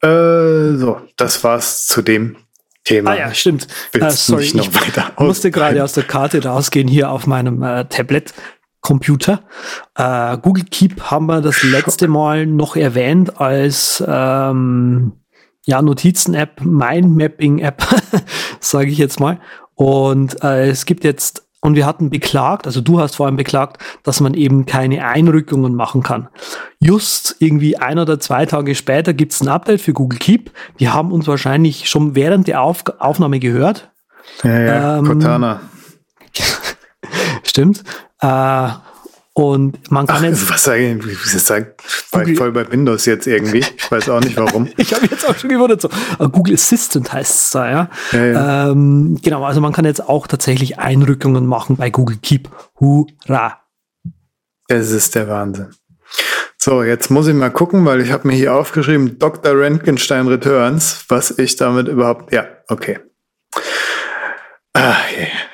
Äh, 0.00 0.76
so, 0.76 1.00
das 1.16 1.42
war's 1.42 1.88
zu 1.88 2.02
dem 2.02 2.36
Thema. 2.84 3.10
Ah 3.10 3.16
ja, 3.16 3.34
stimmt. 3.34 3.66
Äh, 3.92 4.10
sorry, 4.10 4.44
ich 4.44 4.54
musste 5.18 5.50
gerade 5.50 5.82
aus 5.84 5.92
der 5.92 6.04
Karte 6.04 6.42
rausgehen 6.42 6.88
hier 6.88 7.10
auf 7.10 7.26
meinem 7.26 7.62
äh, 7.62 7.84
Tablet. 7.86 8.32
Computer. 8.82 9.42
Äh, 9.94 10.38
Google 10.38 10.64
Keep 10.64 11.02
haben 11.10 11.26
wir 11.26 11.42
das 11.42 11.62
letzte 11.62 12.08
Mal 12.08 12.46
noch 12.46 12.76
erwähnt 12.76 13.38
als 13.40 14.02
ähm, 14.06 15.12
ja, 15.66 15.82
Notizen-App, 15.82 16.62
Mind-Mapping-App, 16.62 17.86
sage 18.60 18.90
ich 18.90 18.98
jetzt 18.98 19.20
mal. 19.20 19.40
Und 19.74 20.42
äh, 20.42 20.68
es 20.68 20.86
gibt 20.86 21.04
jetzt, 21.04 21.46
und 21.60 21.74
wir 21.74 21.84
hatten 21.84 22.08
beklagt, 22.08 22.66
also 22.66 22.80
du 22.80 23.00
hast 23.00 23.16
vor 23.16 23.26
allem 23.26 23.36
beklagt, 23.36 23.82
dass 24.02 24.20
man 24.20 24.34
eben 24.34 24.64
keine 24.64 25.06
Einrückungen 25.06 25.74
machen 25.74 26.02
kann. 26.02 26.28
Just 26.80 27.36
irgendwie 27.38 27.76
ein 27.76 27.98
oder 27.98 28.18
zwei 28.18 28.46
Tage 28.46 28.74
später 28.74 29.12
gibt 29.12 29.32
es 29.32 29.42
ein 29.42 29.48
Update 29.48 29.82
für 29.82 29.92
Google 29.92 30.18
Keep. 30.18 30.52
Die 30.78 30.88
haben 30.88 31.12
uns 31.12 31.26
wahrscheinlich 31.26 31.88
schon 31.88 32.14
während 32.14 32.48
der 32.48 32.62
Auf 32.62 32.84
Aufnahme 32.98 33.40
gehört. 33.40 33.90
Ja, 34.42 34.60
ja, 34.60 34.98
ähm, 34.98 35.04
Cortana. 35.04 35.60
Stimmt. 37.42 37.84
Äh, 38.20 38.68
und 39.40 39.90
man 39.90 40.06
kann 40.06 40.18
Ach, 40.18 40.22
jetzt. 40.22 40.50
Was 40.50 40.64
sagen, 40.64 41.66
war 42.12 42.26
ich 42.26 42.36
voll 42.36 42.52
bei 42.52 42.70
Windows 42.70 43.06
jetzt 43.06 43.26
irgendwie. 43.26 43.58
Ich 43.58 43.90
weiß 43.90 44.08
auch 44.10 44.20
nicht 44.20 44.36
warum. 44.36 44.68
ich 44.76 44.92
habe 44.92 45.06
jetzt 45.06 45.28
auch 45.28 45.36
schon 45.36 45.50
gewundert, 45.50 45.80
so. 45.80 45.88
Äh, 46.18 46.28
Google 46.28 46.54
Assistant 46.54 47.12
heißt 47.12 47.34
es 47.34 47.50
da, 47.50 47.70
ja. 47.70 47.90
ja, 48.12 48.26
ja. 48.26 48.70
Ähm, 48.70 49.18
genau, 49.22 49.44
also 49.44 49.60
man 49.60 49.72
kann 49.72 49.84
jetzt 49.84 50.06
auch 50.06 50.26
tatsächlich 50.26 50.78
Einrückungen 50.78 51.46
machen 51.46 51.76
bei 51.76 51.90
Google 51.90 52.18
Keep. 52.22 52.48
Hurra! 52.78 53.60
Das 54.68 54.90
ist 54.90 55.14
der 55.14 55.28
Wahnsinn. 55.28 55.70
So, 56.56 56.82
jetzt 56.82 57.10
muss 57.10 57.26
ich 57.26 57.34
mal 57.34 57.50
gucken, 57.50 57.84
weil 57.86 58.00
ich 58.00 58.12
habe 58.12 58.28
mir 58.28 58.34
hier 58.34 58.54
aufgeschrieben, 58.54 59.18
Dr. 59.18 59.52
Röntgenstein 59.52 60.28
Returns, 60.28 61.04
was 61.08 61.38
ich 61.38 61.56
damit 61.56 61.88
überhaupt. 61.88 62.32
Ja, 62.32 62.46
okay. 62.68 62.98
Ah, 64.74 64.96
yeah 65.16 65.49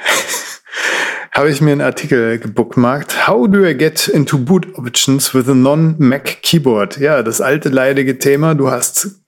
habe 1.37 1.51
ich 1.51 1.61
mir 1.61 1.73
einen 1.73 1.83
Artikel 1.83 2.39
gebookmarkt. 2.39 3.29
How 3.29 3.47
do 3.47 3.67
I 3.67 3.77
get 3.77 4.09
into 4.09 4.39
boot 4.39 4.67
options 4.79 5.35
with 5.35 5.49
a 5.49 5.55
non-Mac 5.55 6.43
Keyboard? 6.43 6.99
Ja, 6.99 7.23
das 7.23 7.43
alte 7.43 7.69
leidige 7.69 8.19
Thema. 8.19 8.55
Du 8.55 8.71
hast 8.71 9.21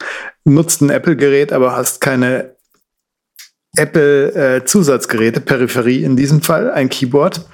nutzt 0.45 0.81
ein 0.81 0.89
Apple-Gerät, 0.89 1.53
aber 1.53 1.77
hast 1.77 2.01
keine 2.01 2.57
Apple-Zusatzgeräte, 3.77 5.41
Peripherie 5.41 6.03
in 6.03 6.17
diesem 6.17 6.41
Fall, 6.41 6.71
ein 6.71 6.89
Keyboard. 6.89 7.47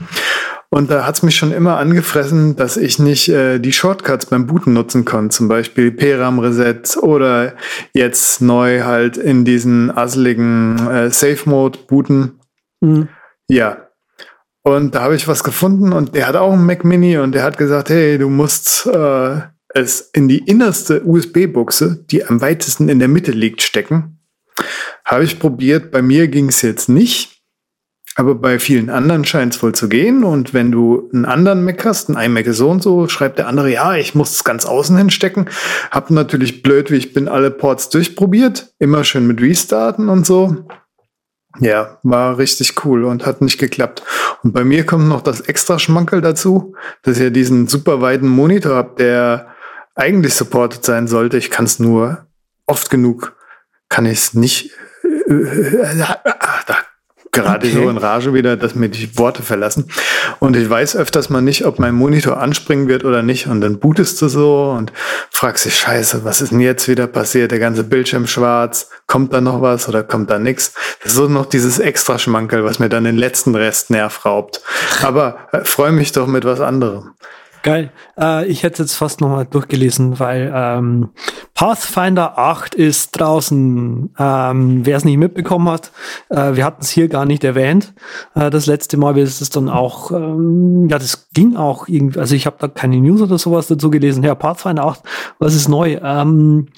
Und 0.71 0.89
da 0.89 1.05
hat 1.05 1.17
es 1.17 1.23
mich 1.25 1.37
schon 1.37 1.53
immer 1.53 1.79
angefressen, 1.79 2.55
dass 2.55 2.77
ich 2.77 3.01
nicht 3.01 3.29
äh, 3.29 3.59
die 3.59 3.73
Shortcuts 3.73 4.27
beim 4.27 4.47
Booten 4.47 4.73
nutzen 4.73 5.05
konnte. 5.05 5.35
Zum 5.35 5.49
Beispiel 5.49 5.91
PRAM 5.91 6.39
Reset 6.39 6.97
oder 7.01 7.55
jetzt 7.93 8.41
neu 8.41 8.83
halt 8.83 9.17
in 9.17 9.45
diesen 9.45 9.97
asseligen 9.97 10.79
äh, 10.89 11.11
Safe 11.11 11.49
Mode 11.49 11.81
booten. 11.89 12.41
Mhm. 12.81 13.09
Ja, 13.49 13.84
und 14.65 14.95
da 14.95 15.03
habe 15.03 15.15
ich 15.15 15.29
was 15.29 15.45
gefunden 15.45 15.93
und 15.93 16.15
der 16.15 16.27
hat 16.27 16.37
auch 16.37 16.53
einen 16.53 16.65
Mac 16.65 16.85
Mini 16.85 17.19
und 17.19 17.33
der 17.33 17.43
hat 17.43 17.59
gesagt, 17.59 17.91
hey, 17.91 18.17
du 18.17 18.31
musst 18.31 18.87
äh, 18.87 19.41
es 19.69 20.01
in 20.15 20.27
die 20.27 20.39
innerste 20.39 21.05
USB-Buchse, 21.05 22.05
die 22.11 22.25
am 22.25 22.41
weitesten 22.41 22.89
in 22.89 22.99
der 22.99 23.09
Mitte 23.09 23.33
liegt, 23.33 23.61
stecken. 23.61 24.21
Habe 25.05 25.25
ich 25.25 25.39
probiert, 25.39 25.91
bei 25.91 26.01
mir 26.01 26.29
ging 26.29 26.49
es 26.49 26.63
jetzt 26.63 26.89
nicht, 26.89 27.43
aber 28.15 28.37
bei 28.37 28.59
vielen 28.59 28.89
anderen 28.89 29.27
scheint 29.27 29.55
es 29.55 29.63
wohl 29.63 29.75
zu 29.75 29.91
gehen. 29.91 30.25
Und 30.25 30.55
wenn 30.55 30.73
du 30.73 31.11
einen 31.13 31.27
anderen 31.27 31.63
Mac 31.63 31.85
hast, 31.85 32.09
ein 32.09 32.17
iMac 32.17 32.47
so 32.55 32.71
und 32.71 32.83
so, 32.83 33.07
schreibt 33.09 33.39
der 33.39 33.49
andere, 33.49 33.71
ja, 33.71 33.97
ich 33.97 34.15
muss 34.15 34.31
es 34.31 34.45
ganz 34.45 34.65
außen 34.65 34.97
hinstecken. 34.97 35.51
Hab 35.91 36.11
natürlich 36.11 36.63
blöd, 36.63 36.91
wie 36.91 36.97
ich 36.97 37.13
bin, 37.13 37.29
alle 37.29 37.51
Ports 37.51 37.91
durchprobiert. 37.91 38.73
Immer 38.79 39.05
schön 39.05 39.27
mit 39.27 39.43
Restarten 39.43 40.09
und 40.09 40.25
so. 40.25 40.65
Ja, 41.61 41.99
war 42.03 42.39
richtig 42.39 42.85
cool 42.85 43.05
und 43.05 43.27
hat 43.27 43.41
nicht 43.41 43.59
geklappt. 43.59 44.03
Und 44.43 44.53
bei 44.53 44.65
mir 44.65 44.85
kommt 44.85 45.09
noch 45.09 45.23
das 45.23 45.41
extra 45.41 45.79
Schmankel 45.79 46.21
dazu, 46.21 46.75
dass 47.03 47.19
ja 47.19 47.31
diesen 47.31 47.69
super 47.69 48.01
weiten 48.01 48.29
Monitor 48.29 48.75
habe, 48.75 48.95
der 48.99 49.55
eigentlich 49.95 50.35
supported 50.35 50.85
sein 50.85 51.07
sollte. 51.07 51.39
Ich 51.39 51.51
kann 51.51 51.65
es 51.65 51.79
nur 51.79 52.27
oft 52.67 52.91
genug, 52.91 53.37
kann 53.89 54.07
ich 54.07 54.19
es 54.19 54.35
nicht. 54.35 54.73
Äh, 55.05 55.33
äh, 55.33 56.01
äh, 56.01 56.05
da 56.67 56.77
gerade 57.35 57.67
okay. 57.67 57.77
so 57.77 57.91
in 57.91 57.99
Rage 57.99 58.33
wieder, 58.33 58.57
dass 58.57 58.75
mir 58.75 58.89
die 58.89 59.19
Worte 59.19 59.43
verlassen. 59.43 59.91
Und 60.39 60.57
ich 60.57 60.69
weiß 60.69 60.97
öfters 60.97 61.29
mal 61.29 61.43
nicht, 61.43 61.67
ob 61.67 61.79
mein 61.79 61.95
Monitor 61.95 62.39
anspringen 62.41 62.89
wird 62.89 63.05
oder 63.05 63.23
nicht. 63.23 63.47
Und 63.47 63.61
dann 63.61 63.79
bootest 63.79 64.23
du 64.23 64.29
so 64.29 64.75
und 64.77 64.93
fragst 65.31 65.67
dich, 65.67 65.77
scheiße, 65.77 66.25
was 66.25 66.41
ist 66.41 66.53
denn 66.53 66.61
jetzt 66.61 66.89
wieder 66.89 67.07
passiert? 67.07 67.51
Der 67.51 67.59
ganze 67.59 67.85
Bildschirm 67.85 68.27
schwarz. 68.27 68.89
Kommt 69.07 69.35
da 69.35 69.41
noch 69.41 69.61
was 69.61 69.89
oder 69.89 70.03
kommt 70.03 70.31
da 70.31 70.39
nichts? 70.39 70.73
Das 71.03 71.13
ist 71.13 71.19
so 71.19 71.29
noch 71.29 71.47
dieses 71.47 71.79
extra 71.79 72.19
Schmankel, 72.19 72.65
was 72.65 72.79
mir 72.79 72.89
dann 72.89 73.05
den 73.05 73.19
letzten 73.19 73.55
Rest 73.55 73.91
Nerv 73.91 74.25
raubt. 74.25 74.63
Aber 75.03 75.37
äh, 75.53 75.65
freue 75.65 75.93
mich 75.93 76.13
doch 76.13 76.27
mit 76.27 76.45
was 76.45 76.61
anderem. 76.61 77.15
Geil. 77.65 77.93
Äh, 78.21 78.47
ich 78.47 78.63
hätte 78.63 78.83
jetzt 78.83 78.95
fast 78.95 79.23
nochmal 79.23 79.47
durchgelesen, 79.47 80.21
weil 80.21 80.53
ähm, 80.55 81.09
Pathfinder 81.55 82.39
8 82.39 82.75
ist 82.75 83.13
draußen. 83.19 84.15
Ähm, 84.19 84.85
Wer 84.85 84.97
es 84.99 85.07
nicht 85.07 85.17
mitbekommen 85.17 85.71
hat, 85.71 85.91
äh, 86.29 86.57
wir 86.57 86.65
hatten 86.67 86.83
es 86.83 86.91
hier 86.91 87.09
gar 87.09 87.25
nicht 87.25 87.43
erwähnt. 87.43 87.95
Äh, 88.35 88.51
das 88.51 88.67
letzte 88.67 88.99
Mal, 88.99 89.17
wie 89.17 89.23
es 89.23 89.49
dann 89.49 89.71
auch, 89.71 90.11
ähm, 90.11 90.89
ja, 90.91 90.99
das 90.99 91.31
ging 91.33 91.57
auch 91.57 91.89
irgendwie, 91.89 92.19
also 92.21 92.35
ich 92.35 92.45
habe 92.45 92.57
da 92.59 92.69
keine 92.69 93.01
News 93.01 93.23
oder 93.23 93.39
sowas 93.39 93.67
dazu 93.67 93.91
gelesen. 93.91 94.23
Ja, 94.23 94.35
Pathfinder 94.35 94.85
8, 94.85 95.01
was 95.39 95.55
ist 95.55 95.69
neu? 95.69 95.99
Ähm, 96.03 96.69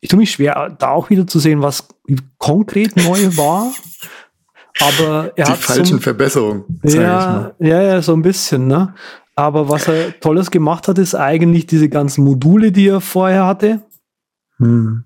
ich 0.00 0.10
tue 0.10 0.18
mich 0.18 0.32
schwer, 0.32 0.76
da 0.78 0.90
auch 0.90 1.08
wieder 1.08 1.26
zu 1.26 1.38
sehen, 1.38 1.62
was 1.62 1.88
konkret 2.36 2.94
neu 2.94 3.38
war. 3.38 3.72
Aber 4.80 5.32
er 5.36 5.44
Die 5.44 5.50
hat 5.50 5.58
falschen 5.58 5.98
so, 5.98 6.02
Verbesserungen. 6.02 6.80
ja, 6.82 7.02
mal. 7.02 7.54
ja, 7.58 7.82
ja, 7.82 8.02
so 8.02 8.12
ein 8.12 8.22
bisschen, 8.22 8.66
ne? 8.66 8.94
Aber 9.36 9.68
was 9.68 9.88
er 9.88 10.18
Tolles 10.20 10.50
gemacht 10.50 10.88
hat, 10.88 10.98
ist 10.98 11.14
eigentlich 11.14 11.66
diese 11.66 11.88
ganzen 11.88 12.24
Module, 12.24 12.72
die 12.72 12.88
er 12.88 13.00
vorher 13.00 13.46
hatte. 13.46 13.80
Hm. 14.58 15.04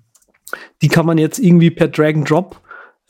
Die 0.82 0.88
kann 0.88 1.06
man 1.06 1.18
jetzt 1.18 1.38
irgendwie 1.38 1.70
per 1.70 1.88
Drag 1.88 2.14
and 2.14 2.28
Drop 2.28 2.60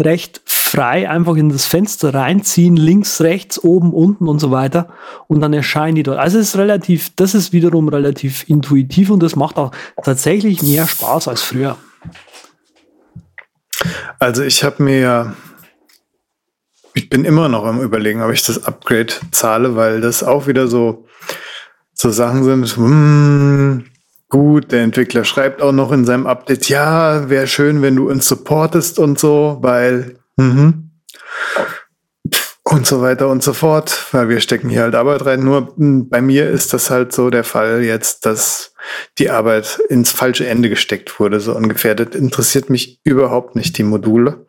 recht 0.00 0.42
frei 0.47 1.09
einfach 1.09 1.37
in 1.37 1.50
das 1.50 1.66
Fenster 1.66 2.12
reinziehen, 2.14 2.76
links, 2.76 3.21
rechts, 3.21 3.62
oben, 3.62 3.92
unten 3.92 4.26
und 4.26 4.40
so 4.40 4.50
weiter. 4.50 4.88
Und 5.28 5.40
dann 5.40 5.52
erscheinen 5.52 5.94
die 5.94 6.02
dort. 6.02 6.18
Also 6.18 6.38
es 6.38 6.49
ist 6.49 6.56
relativ, 6.56 7.12
das 7.14 7.35
ist 7.35 7.52
wiederum 7.52 7.88
relativ 7.88 8.49
intuitiv 8.49 9.11
und 9.11 9.23
das 9.23 9.37
macht 9.37 9.56
auch 9.56 9.71
tatsächlich 10.02 10.62
mehr 10.62 10.87
Spaß 10.87 11.28
als 11.28 11.42
früher. 11.42 11.76
Also 14.18 14.42
ich 14.42 14.64
habe 14.64 14.83
mir, 14.83 15.35
ich 16.95 17.11
bin 17.11 17.25
immer 17.25 17.49
noch 17.49 17.65
am 17.65 17.83
überlegen, 17.83 18.23
ob 18.23 18.33
ich 18.33 18.45
das 18.45 18.65
Upgrade 18.65 19.13
zahle, 19.33 19.77
weil 19.77 20.01
das 20.01 20.23
auch 20.23 20.47
wieder 20.47 20.69
so, 20.69 21.07
so 21.93 22.11
Sachen 22.11 22.45
sind, 22.45 22.77
hm, 22.77 23.85
gut, 24.29 24.71
der 24.71 24.83
Entwickler 24.83 25.25
schreibt 25.25 25.61
auch 25.61 25.73
noch 25.73 25.91
in 25.91 26.05
seinem 26.05 26.27
Update, 26.27 26.69
ja, 26.69 27.29
wäre 27.29 27.49
schön, 27.49 27.83
wenn 27.83 27.97
du 27.97 28.09
uns 28.09 28.29
supportest 28.29 29.01
und 29.01 29.19
so, 29.19 29.59
weil, 29.61 30.17
mhm. 30.37 30.91
und 32.63 32.87
so 32.87 33.03
weiter 33.03 33.29
und 33.29 33.43
so 33.43 33.53
fort, 33.53 34.07
weil 34.13 34.29
wir 34.29 34.41
stecken 34.41 34.69
hier 34.69 34.83
halt 34.83 34.95
Arbeit 34.95 35.27
rein. 35.27 35.45
Nur 35.45 35.75
mh, 35.77 36.07
bei 36.09 36.21
mir 36.21 36.49
ist 36.49 36.73
das 36.73 36.91
halt 36.91 37.13
so 37.13 37.29
der 37.29 37.45
Fall 37.45 37.83
jetzt, 37.83 38.25
dass 38.25 38.73
die 39.19 39.31
Arbeit 39.31 39.81
ins 39.89 40.13
falsche 40.13 40.47
Ende 40.47 40.69
gesteckt 40.69 41.19
wurde, 41.19 41.41
so 41.41 41.57
ungefähr. 41.57 41.97
Das 41.97 42.15
interessiert 42.15 42.71
mich 42.71 43.01
überhaupt 43.05 43.57
nicht, 43.57 43.79
die 43.79 43.85
Module. 43.85 44.47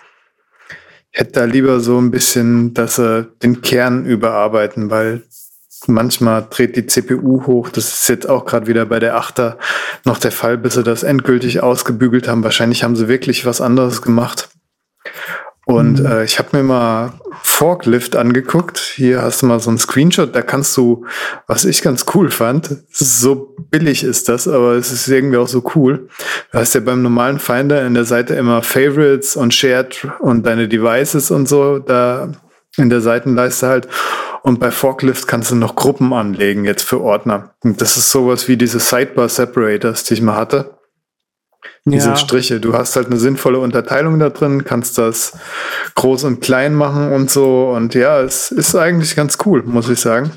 Hätte 1.18 1.32
da 1.32 1.46
lieber 1.46 1.80
so 1.80 1.98
ein 1.98 2.12
bisschen, 2.12 2.74
dass 2.74 2.98
sie 2.98 3.26
den 3.42 3.62
Kern 3.62 4.06
überarbeiten, 4.06 4.90
weil 4.90 5.24
manchmal 5.88 6.46
dreht 6.50 6.76
die 6.76 6.88
CPU 6.88 7.48
hoch. 7.48 7.70
Das 7.70 7.94
ist 7.94 8.10
jetzt 8.10 8.28
auch 8.28 8.44
gerade 8.44 8.68
wieder 8.68 8.86
bei 8.86 9.00
der 9.00 9.16
Achter 9.16 9.58
noch 10.04 10.18
der 10.18 10.34
Fall, 10.34 10.58
bis 10.58 10.74
sie 10.74 10.84
das 10.84 11.04
endgültig 11.04 11.64
ausgebügelt 11.64 12.28
haben. 12.28 12.44
Wahrscheinlich 12.44 12.84
haben 12.84 12.98
sie 12.98 13.08
wirklich 13.08 13.46
was 13.46 13.62
anderes 13.62 14.02
gemacht. 14.02 14.50
Und 15.66 16.00
Mhm. 16.00 16.06
äh, 16.06 16.24
ich 16.24 16.38
habe 16.38 16.56
mir 16.58 16.64
mal 16.64 17.14
Forklift 17.42 18.16
angeguckt. 18.16 18.78
Hier 18.78 19.22
hast 19.24 19.42
du 19.42 19.48
mal 19.48 19.60
so 19.60 19.70
einen 19.70 19.80
Screenshot. 19.80 20.36
Da 20.36 20.42
kannst 20.42 20.78
du, 20.78 21.06
was 21.48 21.66
ich 21.66 21.82
ganz 21.82 22.06
cool 22.14 22.30
fand, 22.30 22.70
so 22.92 23.56
billig 23.72 24.04
ist 24.04 24.30
das, 24.30 24.48
aber 24.48 24.74
es 24.74 24.92
ist 24.92 25.08
irgendwie 25.08 25.38
auch 25.38 25.48
so 25.48 25.64
cool. 25.76 26.08
Du 26.52 26.60
hast 26.60 26.76
ja 26.76 26.82
beim 26.82 27.02
normalen 27.02 27.40
Finder 27.40 27.86
in 27.86 27.96
der 27.96 28.06
Seite 28.06 28.36
immer 28.36 28.62
Favorites 28.62 29.36
und 29.36 29.54
Shared 29.54 30.08
und 30.20 30.46
deine 30.46 30.68
Devices 30.68 31.32
und 31.32 31.48
so 31.50 31.80
da 31.80 32.32
in 32.78 32.90
der 32.90 33.02
Seitenleiste 33.02 33.68
halt. 33.68 33.88
Und 34.44 34.60
bei 34.60 34.70
Forklift 34.70 35.28
kannst 35.28 35.50
du 35.50 35.56
noch 35.56 35.76
Gruppen 35.76 36.14
anlegen 36.14 36.66
jetzt 36.66 36.84
für 36.84 37.02
Ordner. 37.02 37.56
Und 37.64 37.82
das 37.82 37.98
ist 37.98 38.12
sowas 38.12 38.48
wie 38.48 38.58
diese 38.58 38.80
Sidebar 38.80 39.30
Separators, 39.30 40.04
die 40.04 40.14
ich 40.16 40.22
mal 40.22 40.36
hatte 40.36 40.78
diese 41.86 42.10
Ja. 42.10 42.16
Striche. 42.16 42.60
Du 42.60 42.74
hast 42.74 42.96
halt 42.96 43.08
eine 43.08 43.18
sinnvolle 43.18 43.60
Unterteilung 43.60 44.20
da 44.20 44.30
drin, 44.30 44.66
kannst 44.66 44.98
das 44.98 45.38
groß 45.94 46.24
und 46.24 46.42
klein 46.42 46.74
machen 46.74 47.12
und 47.14 47.30
so. 47.30 47.70
Und 47.70 47.94
ja, 47.94 48.22
es 48.22 48.52
ist 48.52 48.76
eigentlich 48.76 49.16
ganz 49.16 49.38
cool, 49.46 49.64
muss 49.64 49.88
ich 49.90 50.00
sagen. 50.00 50.32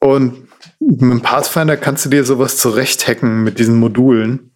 Und 0.00 0.48
mit 0.80 1.00
dem 1.00 1.22
Pathfinder 1.22 1.76
kannst 1.76 2.04
du 2.04 2.08
dir 2.08 2.24
sowas 2.24 2.56
zurecht 2.58 3.06
hacken 3.08 3.44
mit 3.44 3.58
diesen 3.58 3.76
Modulen. 3.76 4.52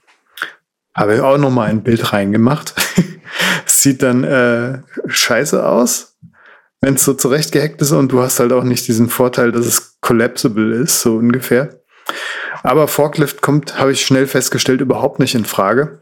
Habe 0.94 1.14
ich 1.14 1.20
auch 1.20 1.38
noch 1.38 1.50
mal 1.50 1.68
ein 1.68 1.82
Bild 1.82 2.12
reingemacht. 2.12 2.74
Sieht 3.66 4.02
dann 4.02 4.24
äh, 4.24 4.80
scheiße 5.06 5.64
aus, 5.64 6.18
wenn 6.80 6.94
es 6.94 7.04
so 7.04 7.14
zurecht 7.14 7.52
gehackt 7.52 7.80
ist 7.80 7.92
und 7.92 8.10
du 8.12 8.20
hast 8.20 8.40
halt 8.40 8.52
auch 8.52 8.64
nicht 8.64 8.88
diesen 8.88 9.08
Vorteil, 9.08 9.52
dass 9.52 9.66
es 9.66 9.98
collapsible 10.00 10.74
ist, 10.74 11.00
so 11.00 11.16
ungefähr. 11.16 11.80
Aber 12.62 12.88
Forklift 12.88 13.42
kommt, 13.42 13.78
habe 13.78 13.92
ich 13.92 14.04
schnell 14.04 14.26
festgestellt, 14.26 14.80
überhaupt 14.80 15.18
nicht 15.18 15.34
in 15.34 15.44
Frage, 15.44 16.00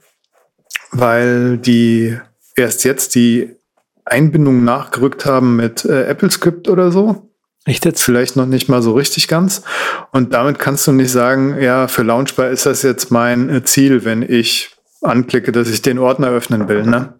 weil 0.91 1.59
die 1.59 2.19
erst 2.57 2.85
jetzt 2.85 3.15
die 3.15 3.57
Einbindung 4.05 4.65
nachgerückt 4.65 5.27
haben 5.27 5.57
mit 5.57 5.85
äh, 5.85 6.09
AppleScript 6.09 6.69
oder 6.69 6.91
so. 6.91 7.31
Echt 7.65 7.85
jetzt? 7.85 8.03
Vielleicht 8.03 8.37
noch 8.37 8.47
nicht 8.47 8.69
mal 8.69 8.83
so 8.83 8.93
richtig 8.93 9.29
ganz. 9.29 9.63
Und 10.11 10.33
damit 10.33 10.59
kannst 10.59 10.87
du 10.87 10.93
nicht 10.93 11.13
sagen, 11.13 11.61
ja, 11.61 11.87
für 11.87 12.03
Launchbar 12.03 12.49
ist 12.49 12.67
das 12.67 12.83
jetzt 12.83 13.11
mein 13.11 13.51
äh, 13.51 13.63
Ziel, 13.65 14.05
wenn 14.05 14.23
ich 14.23 14.75
anklicke, 15.03 15.53
dass 15.53 15.69
ich 15.69 15.83
den 15.83 15.99
Ordner 15.99 16.31
öffnen 16.31 16.69
will. 16.69 16.83
Ne? 16.85 17.15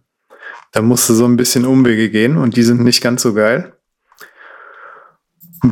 Da 0.73 0.83
musst 0.83 1.09
du 1.09 1.15
so 1.15 1.27
ein 1.27 1.37
bisschen 1.37 1.65
Umwege 1.65 2.11
gehen 2.11 2.37
und 2.37 2.57
die 2.57 2.63
sind 2.63 2.83
nicht 2.83 3.03
ganz 3.03 3.23
so 3.23 3.35
geil. 3.35 3.78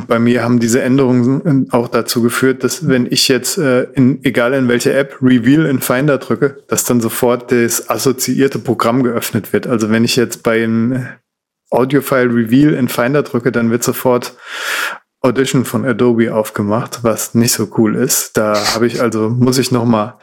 Bei 0.07 0.19
mir 0.19 0.43
haben 0.43 0.59
diese 0.59 0.81
Änderungen 0.81 1.67
auch 1.71 1.87
dazu 1.87 2.21
geführt, 2.21 2.63
dass 2.63 2.87
wenn 2.87 3.05
ich 3.09 3.27
jetzt, 3.27 3.57
äh, 3.57 3.83
in, 3.93 4.23
egal 4.23 4.53
in 4.53 4.67
welche 4.67 4.93
App, 4.93 5.17
Reveal 5.21 5.65
in 5.65 5.79
Finder 5.79 6.17
drücke, 6.17 6.57
dass 6.67 6.83
dann 6.83 6.99
sofort 6.99 7.51
das 7.51 7.89
assoziierte 7.89 8.59
Programm 8.59 9.03
geöffnet 9.03 9.53
wird. 9.53 9.67
Also 9.67 9.89
wenn 9.89 10.03
ich 10.03 10.15
jetzt 10.15 10.43
bei 10.43 10.63
einem 10.63 11.07
Audiofile 11.69 12.33
Reveal 12.33 12.73
in 12.73 12.87
Finder 12.87 13.23
drücke, 13.23 13.51
dann 13.51 13.71
wird 13.71 13.83
sofort 13.83 14.35
Audition 15.21 15.65
von 15.65 15.85
Adobe 15.85 16.33
aufgemacht, 16.33 17.03
was 17.03 17.33
nicht 17.33 17.51
so 17.51 17.69
cool 17.77 17.95
ist. 17.95 18.37
Da 18.37 18.55
habe 18.73 18.87
ich 18.87 19.01
also, 19.01 19.29
muss 19.29 19.57
ich 19.57 19.71
noch 19.71 19.85
mal 19.85 20.19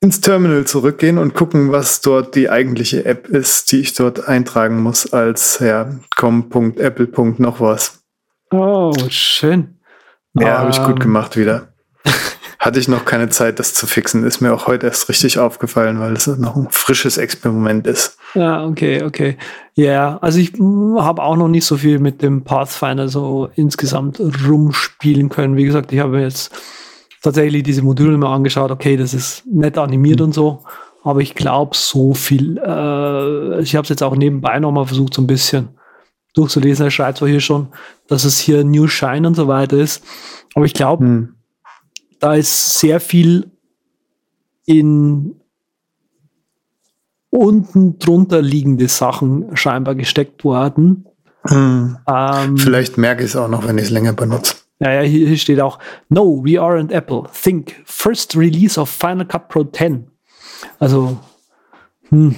ins 0.00 0.20
Terminal 0.20 0.66
zurückgehen 0.66 1.16
und 1.16 1.34
gucken, 1.34 1.72
was 1.72 2.02
dort 2.02 2.34
die 2.34 2.50
eigentliche 2.50 3.06
App 3.06 3.28
ist, 3.28 3.72
die 3.72 3.80
ich 3.80 3.94
dort 3.94 4.28
eintragen 4.28 4.82
muss 4.82 5.12
als 5.12 5.58
ja, 5.60 5.98
com.apple. 6.14 7.34
noch 7.38 7.60
was. 7.60 8.03
Oh, 8.54 8.92
schön. 9.08 9.78
Ja, 10.34 10.58
habe 10.58 10.70
ich 10.70 10.78
gut 10.78 10.96
Ähm, 10.96 11.00
gemacht 11.00 11.36
wieder. 11.36 11.68
Hatte 12.58 12.80
ich 12.80 12.88
noch 12.88 13.04
keine 13.04 13.28
Zeit, 13.28 13.58
das 13.58 13.74
zu 13.74 13.86
fixen. 13.86 14.24
Ist 14.24 14.40
mir 14.40 14.54
auch 14.54 14.66
heute 14.66 14.86
erst 14.86 15.08
richtig 15.08 15.38
aufgefallen, 15.38 16.00
weil 16.00 16.14
es 16.14 16.26
noch 16.26 16.56
ein 16.56 16.68
frisches 16.70 17.18
Experiment 17.18 17.86
ist. 17.86 18.16
Ja, 18.34 18.64
okay, 18.64 19.02
okay. 19.02 19.36
Ja, 19.74 20.18
also 20.22 20.38
ich 20.38 20.54
habe 20.54 21.22
auch 21.22 21.36
noch 21.36 21.48
nicht 21.48 21.66
so 21.66 21.76
viel 21.76 21.98
mit 21.98 22.22
dem 22.22 22.42
Pathfinder 22.42 23.08
so 23.08 23.50
insgesamt 23.54 24.20
rumspielen 24.48 25.28
können. 25.28 25.56
Wie 25.56 25.64
gesagt, 25.64 25.92
ich 25.92 25.98
habe 25.98 26.20
jetzt 26.20 26.52
tatsächlich 27.22 27.64
diese 27.64 27.82
Module 27.82 28.16
mal 28.16 28.34
angeschaut. 28.34 28.70
Okay, 28.70 28.96
das 28.96 29.12
ist 29.12 29.44
nett 29.46 29.76
animiert 29.76 30.20
und 30.20 30.32
so. 30.32 30.64
Aber 31.02 31.20
ich 31.20 31.34
glaube, 31.34 31.76
so 31.76 32.14
viel, 32.14 32.56
äh, 32.56 33.60
ich 33.60 33.76
habe 33.76 33.82
es 33.82 33.90
jetzt 33.90 34.02
auch 34.02 34.16
nebenbei 34.16 34.58
noch 34.58 34.72
mal 34.72 34.86
versucht, 34.86 35.12
so 35.12 35.20
ein 35.20 35.26
bisschen 35.26 35.68
durchzulesen. 36.34 36.84
Er 36.86 36.90
schreibt 36.90 37.18
zwar 37.18 37.28
hier 37.28 37.40
schon, 37.40 37.68
dass 38.08 38.24
es 38.24 38.38
hier 38.38 38.62
New 38.64 38.86
Shine 38.86 39.26
und 39.26 39.34
so 39.34 39.48
weiter 39.48 39.76
ist. 39.78 40.04
Aber 40.54 40.64
ich 40.66 40.74
glaube, 40.74 41.04
Hm. 41.04 41.34
da 42.20 42.34
ist 42.34 42.78
sehr 42.78 43.00
viel 43.00 43.50
in 44.66 45.34
unten 47.30 47.98
drunter 47.98 48.42
liegende 48.42 48.88
Sachen 48.88 49.56
scheinbar 49.56 49.94
gesteckt 49.94 50.44
worden. 50.44 51.06
Hm. 51.48 51.98
Ähm, 52.08 52.56
Vielleicht 52.56 52.96
merke 52.98 53.22
ich 53.24 53.30
es 53.30 53.36
auch 53.36 53.48
noch, 53.48 53.66
wenn 53.66 53.76
ich 53.78 53.84
es 53.84 53.90
länger 53.90 54.12
benutze. 54.12 54.56
ja, 54.80 54.92
ja, 54.92 55.00
hier, 55.02 55.26
hier 55.28 55.36
steht 55.36 55.60
auch, 55.60 55.78
no, 56.08 56.42
we 56.44 56.60
aren't 56.60 56.90
Apple. 56.92 57.24
Think, 57.32 57.74
first 57.84 58.36
release 58.36 58.80
of 58.80 58.88
Final 58.88 59.26
Cut 59.26 59.48
Pro 59.48 59.64
10. 59.64 60.06
Also, 60.78 61.18
hm, 62.08 62.34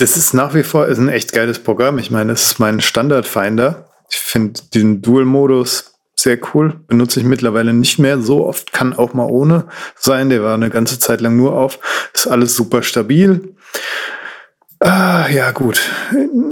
Das 0.00 0.16
ist 0.16 0.32
nach 0.32 0.54
wie 0.54 0.62
vor 0.62 0.86
ist 0.86 0.96
ein 0.96 1.10
echt 1.10 1.34
geiles 1.34 1.58
Programm. 1.58 1.98
Ich 1.98 2.10
meine, 2.10 2.32
es 2.32 2.46
ist 2.46 2.58
mein 2.58 2.80
Standard-Finder. 2.80 3.90
Ich 4.08 4.16
finde 4.16 4.58
diesen 4.72 5.02
Dual-Modus 5.02 5.92
sehr 6.16 6.38
cool. 6.54 6.80
Benutze 6.86 7.20
ich 7.20 7.26
mittlerweile 7.26 7.74
nicht 7.74 7.98
mehr 7.98 8.18
so 8.18 8.46
oft. 8.46 8.72
Kann 8.72 8.94
auch 8.94 9.12
mal 9.12 9.26
ohne 9.26 9.66
sein. 9.96 10.30
Der 10.30 10.42
war 10.42 10.54
eine 10.54 10.70
ganze 10.70 10.98
Zeit 10.98 11.20
lang 11.20 11.36
nur 11.36 11.54
auf. 11.54 11.78
Ist 12.14 12.28
alles 12.28 12.56
super 12.56 12.82
stabil. 12.82 13.54
Ah, 14.82 15.28
ja, 15.28 15.50
gut. 15.50 15.78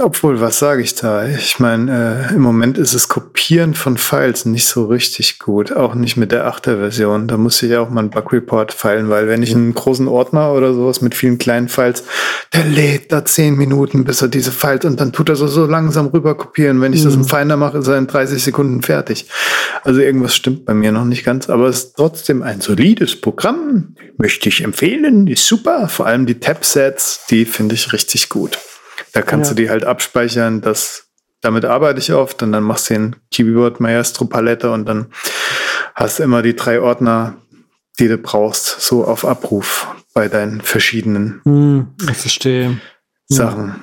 Obwohl, 0.01 0.39
was 0.39 0.59
sage 0.59 0.83
ich 0.83 0.95
da? 0.95 1.27
Ich 1.27 1.61
meine, 1.61 2.29
äh, 2.31 2.35
im 2.35 2.43
Moment 2.43 2.77
ist 2.77 2.93
es 2.93 3.09
Kopieren 3.09 3.73
von 3.73 3.97
Files 3.97 4.45
nicht 4.45 4.67
so 4.67 4.85
richtig 4.85 5.39
gut. 5.39 5.73
Auch 5.73 5.95
nicht 5.95 6.19
mit 6.19 6.31
der 6.31 6.47
8er 6.47 6.77
Version. 6.77 7.27
Da 7.27 7.39
muss 7.39 7.63
ich 7.63 7.75
auch 7.77 7.89
mal 7.89 8.01
einen 8.01 8.11
Bug 8.11 8.31
Report 8.35 8.75
feilen, 8.75 9.09
weil 9.09 9.29
wenn 9.29 9.43
ich 9.43 9.55
einen 9.55 9.73
großen 9.73 10.07
Ordner 10.09 10.53
oder 10.53 10.75
sowas 10.75 11.01
mit 11.01 11.15
vielen 11.15 11.39
kleinen 11.39 11.69
Files, 11.69 12.05
der 12.53 12.65
lädt 12.65 13.13
da 13.13 13.25
10 13.25 13.57
Minuten, 13.57 14.05
bis 14.05 14.21
er 14.21 14.29
diese 14.29 14.53
Files 14.53 14.85
und 14.85 15.01
dann 15.01 15.15
tut 15.15 15.31
er 15.31 15.37
so, 15.37 15.47
so 15.47 15.65
langsam 15.65 16.09
rüber 16.09 16.35
kopieren. 16.35 16.83
Wenn 16.83 16.93
ich 16.93 17.01
mhm. 17.01 17.07
das 17.07 17.15
im 17.15 17.25
Finder 17.25 17.57
mache, 17.57 17.79
ist 17.79 17.89
er 17.89 17.97
in 17.97 18.09
30 18.09 18.43
Sekunden 18.43 18.83
fertig. 18.83 19.27
Also 19.85 20.01
irgendwas 20.01 20.37
stimmt 20.37 20.67
bei 20.67 20.75
mir 20.75 20.93
noch 20.93 21.07
nicht 21.07 21.25
ganz, 21.25 21.49
aber 21.49 21.69
es 21.69 21.79
ist 21.79 21.97
trotzdem 21.97 22.43
ein 22.43 22.61
solides 22.61 23.19
Programm. 23.19 23.95
Möchte 24.19 24.49
ich 24.49 24.63
empfehlen. 24.63 25.29
Ist 25.29 25.47
super. 25.47 25.89
Vor 25.89 26.07
allem 26.07 26.27
die 26.27 26.41
Tab-Sets, 26.41 27.27
die 27.31 27.45
finde 27.45 27.75
ich 27.75 27.93
richtig 27.93 28.18
richtig 28.19 28.29
gut. 28.29 28.59
Da 29.13 29.23
kannst 29.23 29.51
ja. 29.51 29.55
du 29.55 29.63
die 29.63 29.71
halt 29.71 29.85
abspeichern, 29.85 30.61
das, 30.61 31.09
damit 31.41 31.65
arbeite 31.65 32.01
ich 32.01 32.13
oft 32.13 32.43
und 32.43 32.53
dann 32.53 32.65
machst 32.65 32.91
du 32.91 32.95
den 32.95 33.17
Keyboard 33.31 33.81
Maestro 33.81 34.25
Palette 34.27 34.71
und 34.71 34.87
dann 34.87 35.07
hast 35.95 36.19
du 36.19 36.25
immer 36.25 36.43
die 36.43 36.57
drei 36.57 36.81
Ordner, 36.81 37.37
die 37.99 38.09
du 38.09 38.19
brauchst, 38.19 38.81
so 38.81 39.05
auf 39.05 39.25
Abruf 39.25 39.87
bei 40.15 40.29
deinen 40.29 40.61
verschiedenen 40.61 41.41
hm, 41.45 41.89
verstehe. 42.13 42.81
Sachen. 43.29 43.75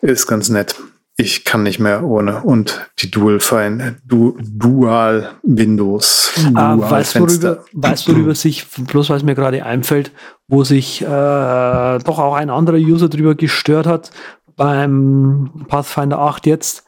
Hm. 0.00 0.08
Ist 0.08 0.26
ganz 0.26 0.48
nett. 0.48 0.74
Ich 1.16 1.44
kann 1.44 1.62
nicht 1.62 1.78
mehr 1.78 2.02
ohne. 2.02 2.42
Und 2.42 2.90
die 2.98 3.10
Dual 3.10 3.38
Fine, 3.38 3.96
du, 4.04 4.36
Dual 4.40 5.32
Windows. 5.42 6.32
Ah, 6.54 6.74
Dual 6.74 6.90
weißt, 6.90 7.20
worüber, 7.20 7.64
weißt 7.72 8.08
worüber 8.08 8.34
sich, 8.34 8.66
bloß 8.66 9.10
es 9.10 9.22
mir 9.22 9.34
gerade 9.34 9.64
einfällt, 9.64 10.10
wo 10.52 10.64
sich 10.64 11.00
äh, 11.00 11.06
doch 11.06 12.18
auch 12.18 12.34
ein 12.34 12.50
anderer 12.50 12.76
User 12.76 13.08
drüber 13.08 13.34
gestört 13.34 13.86
hat 13.86 14.10
beim 14.54 15.64
Pathfinder 15.66 16.18
8 16.18 16.46
jetzt. 16.46 16.84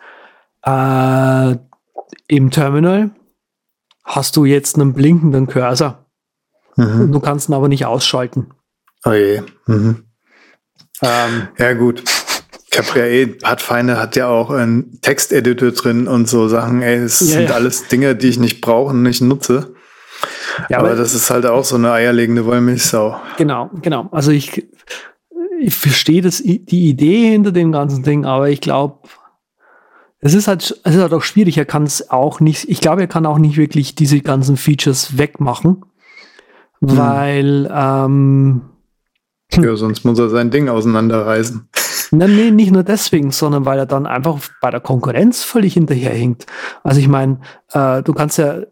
Äh, 0.67 1.57
Im 2.29 2.51
Terminal 2.51 3.13
hast 4.05 4.37
du 4.37 4.45
jetzt 4.45 4.77
einen 4.77 4.93
blinkenden 4.93 5.47
Cursor. 5.47 6.05
Mhm. 6.77 7.11
Du 7.11 7.21
kannst 7.21 7.49
ihn 7.49 7.55
aber 7.55 7.69
nicht 7.69 7.87
ausschalten. 7.87 8.51
Oh 9.03 9.13
je. 9.13 9.41
Mhm. 9.65 10.05
Ähm, 11.01 11.49
ja, 11.57 11.73
gut. 11.73 12.05
Ich 12.71 12.79
habe 12.79 12.99
ja 12.99 13.07
eh, 13.07 13.27
Pathfinder 13.29 13.99
hat 13.99 14.15
ja 14.15 14.29
auch 14.29 14.51
einen 14.51 15.01
Texteditor 15.01 15.71
drin 15.71 16.07
und 16.07 16.29
so 16.29 16.49
Sachen, 16.49 16.83
ey, 16.83 16.97
es 16.97 17.21
ja, 17.21 17.27
sind 17.39 17.49
ja. 17.49 17.55
alles 17.55 17.89
Dinge, 17.89 18.15
die 18.15 18.29
ich 18.29 18.39
nicht 18.39 18.61
brauche 18.61 18.91
und 18.91 19.03
nicht 19.03 19.23
nutze. 19.23 19.74
Ja, 20.69 20.79
aber, 20.79 20.89
aber, 20.89 20.97
das 20.97 21.15
ist 21.15 21.31
halt 21.31 21.47
auch 21.47 21.65
so 21.65 21.77
eine 21.77 21.93
eierlegende 21.93 22.45
Wollmilchsau. 22.47 23.21
Genau, 23.37 23.71
genau. 23.83 24.09
Also 24.13 24.31
ich, 24.31 24.67
ich 25.61 25.75
verstehe 25.75 26.23
das, 26.23 26.43
die 26.43 26.89
Idee 26.89 27.31
hinter 27.31 27.53
dem 27.53 27.73
ganzen 27.73 28.03
Ding, 28.03 28.25
aber 28.25 28.49
ich 28.51 28.61
glaube, 28.61 28.99
es 30.21 30.33
ist 30.33 30.49
halt, 30.49 30.81
es 30.85 30.95
ist 30.95 31.03
halt 31.03 31.13
auch 31.13 31.23
schwierig. 31.23 31.59
Er 31.59 31.67
kann 31.67 31.83
es 31.83 32.11
auch 32.11 32.41
nicht, 32.41 32.69
ich 32.69 32.81
glaube, 32.81 33.03
er 33.03 33.09
kann 33.09 33.27
auch 33.27 33.39
nicht 33.39 33.59
wirklich 33.59 33.95
diese 33.95 34.21
ganzen 34.21 34.57
Features 34.57 35.19
wegmachen, 35.19 35.85
hm. 36.81 36.97
weil, 36.97 37.71
ähm, 37.73 38.63
ja, 39.53 39.77
sonst 39.77 40.05
muss 40.05 40.19
er 40.19 40.31
sein 40.31 40.51
Ding 40.51 40.69
auseinanderreißen. 40.69 41.69
Na, 42.11 42.27
nee, 42.27 42.51
nicht 42.51 42.73
nur 42.73 42.83
deswegen, 42.83 43.31
sondern 43.31 43.67
weil 43.67 43.79
er 43.79 43.87
dann 43.87 44.07
einfach 44.07 44.39
bei 44.61 44.71
der 44.71 44.81
Konkurrenz 44.81 45.43
völlig 45.43 45.75
hinterherhinkt. 45.75 46.47
Also 46.83 47.01
ich 47.01 47.09
meine, 47.09 47.41
äh, 47.73 48.03
du 48.03 48.13
kannst 48.13 48.39
ja 48.39 48.63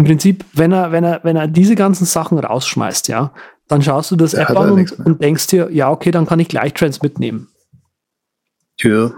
im 0.00 0.06
Prinzip, 0.06 0.46
wenn 0.54 0.72
er, 0.72 0.92
wenn 0.92 1.04
er, 1.04 1.20
wenn 1.24 1.36
er 1.36 1.46
diese 1.46 1.74
ganzen 1.74 2.06
Sachen 2.06 2.38
rausschmeißt, 2.38 3.08
ja, 3.08 3.34
dann 3.68 3.82
schaust 3.82 4.10
du 4.10 4.16
das 4.16 4.32
App 4.32 4.48
an 4.50 4.72
und, 4.72 4.92
und, 5.00 5.22
denkst 5.22 5.48
dir, 5.48 5.68
ja, 5.70 5.90
okay, 5.90 6.10
dann 6.10 6.26
kann 6.26 6.40
ich 6.40 6.48
gleich 6.48 6.72
Trends 6.72 7.02
mitnehmen. 7.02 7.48
Ja. 8.78 9.12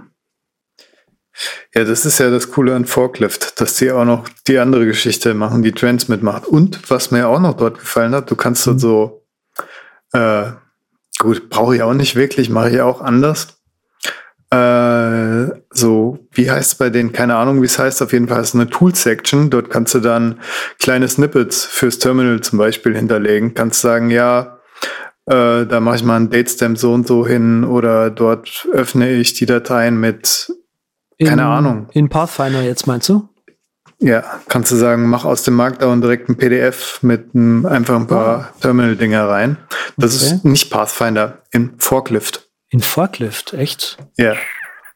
Ja, 1.73 1.85
das 1.85 2.05
ist 2.05 2.18
ja 2.18 2.31
das 2.31 2.51
Coole 2.51 2.75
an 2.75 2.85
Forklift, 2.85 3.61
dass 3.61 3.77
die 3.77 3.92
auch 3.92 4.05
noch 4.05 4.29
die 4.49 4.59
andere 4.59 4.85
Geschichte 4.85 5.35
machen, 5.35 5.62
die 5.62 5.71
Trends 5.71 6.09
mitmacht. 6.09 6.47
Und 6.47 6.90
was 6.90 7.12
mir 7.12 7.29
auch 7.29 7.38
noch 7.38 7.57
dort 7.57 7.79
gefallen 7.79 8.12
hat, 8.12 8.29
du 8.29 8.35
kannst 8.35 8.66
mhm. 8.66 8.79
so, 8.81 9.25
äh, 10.12 10.51
gut, 11.18 11.49
brauche 11.49 11.77
ich 11.77 11.83
auch 11.83 11.95
nicht 11.95 12.16
wirklich, 12.16 12.51
mache 12.51 12.71
ich 12.71 12.81
auch 12.81 13.01
anders 13.01 13.62
äh, 14.53 15.51
so, 15.71 16.19
wie 16.33 16.51
heißt 16.51 16.73
es 16.73 16.79
bei 16.79 16.91
denen? 16.91 17.12
Keine 17.12 17.37
Ahnung, 17.37 17.62
wie 17.62 17.67
es 17.67 17.79
heißt. 17.79 18.03
Auf 18.03 18.12
jeden 18.12 18.29
Fall 18.29 18.43
ist 18.43 18.49
es 18.49 18.55
eine 18.55 18.69
Tool-Section. 18.69 19.49
Dort 19.49 19.71
kannst 19.71 19.95
du 19.95 20.01
dann 20.01 20.41
kleine 20.79 21.09
Snippets 21.09 21.65
fürs 21.65 21.99
Terminal 21.99 22.43
zum 22.43 22.59
Beispiel 22.59 22.95
hinterlegen. 22.95 23.55
Kannst 23.55 23.81
sagen, 23.81 24.11
ja, 24.11 24.59
äh, 25.25 25.65
da 25.65 25.81
mache 25.81 25.97
ich 25.97 26.05
mal 26.05 26.17
ein 26.17 26.29
Datestamp 26.29 26.77
so 26.77 26.93
und 26.93 27.07
so 27.07 27.27
hin 27.27 27.65
oder 27.65 28.11
dort 28.11 28.69
öffne 28.73 29.12
ich 29.12 29.33
die 29.33 29.47
Dateien 29.47 29.99
mit, 29.99 30.53
in, 31.17 31.29
keine 31.29 31.47
Ahnung. 31.47 31.88
In 31.93 32.11
Pathfinder 32.11 32.61
jetzt 32.61 32.87
meinst 32.87 33.09
du? 33.09 33.29
Ja, 34.01 34.23
kannst 34.49 34.71
du 34.71 34.77
sagen, 34.77 35.09
mach 35.09 35.25
aus 35.25 35.45
dem 35.45 35.55
Markdown 35.55 36.03
direkt 36.03 36.29
ein 36.29 36.37
PDF 36.37 36.99
mit 37.03 37.35
einem, 37.35 37.65
einfach 37.65 37.97
ein 37.97 38.09
paar 38.09 38.51
oh. 38.53 38.61
Terminal-Dinger 38.61 39.29
rein. 39.29 39.57
Das 39.97 40.23
okay. 40.23 40.35
ist 40.35 40.45
nicht 40.45 40.71
Pathfinder, 40.71 41.38
in 41.53 41.75
Forklift. 41.79 42.52
In 42.73 42.81
Forklift, 42.81 43.53
echt? 43.53 43.99
Ja. 44.17 44.35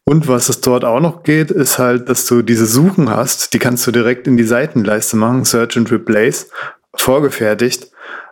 Und 0.05 0.29
was 0.29 0.49
es 0.49 0.63
dort 0.63 0.83
auch 0.83 1.01
noch 1.01 1.25
geht, 1.25 1.51
ist 1.51 1.79
halt, 1.79 2.09
dass 2.09 2.25
du 2.25 2.41
diese 2.41 2.65
Suchen 2.65 3.11
hast, 3.11 3.53
die 3.53 3.59
kannst 3.59 3.87
du 3.87 3.91
direkt 3.91 4.27
in 4.27 4.39
die 4.39 4.45
Seitenleiste 4.45 5.17
machen, 5.17 5.45
Search 5.45 5.77
and 5.77 5.93
Replace, 5.93 6.49
vorgefertigt. 6.95 7.91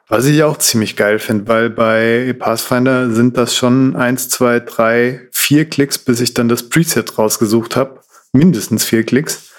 Was 0.08 0.24
ich 0.24 0.42
auch 0.44 0.56
ziemlich 0.56 0.96
geil 0.96 1.18
finde, 1.18 1.46
weil 1.48 1.68
bei 1.68 2.34
Pathfinder 2.38 3.10
sind 3.10 3.36
das 3.36 3.54
schon 3.54 3.96
eins, 3.96 4.30
zwei, 4.30 4.60
drei, 4.60 5.28
vier 5.30 5.66
Klicks, 5.66 5.98
bis 5.98 6.20
ich 6.20 6.32
dann 6.32 6.48
das 6.48 6.70
Preset 6.70 7.18
rausgesucht 7.18 7.76
habe. 7.76 8.00
Mindestens 8.32 8.84
vier 8.84 9.04
Klicks. 9.04 9.50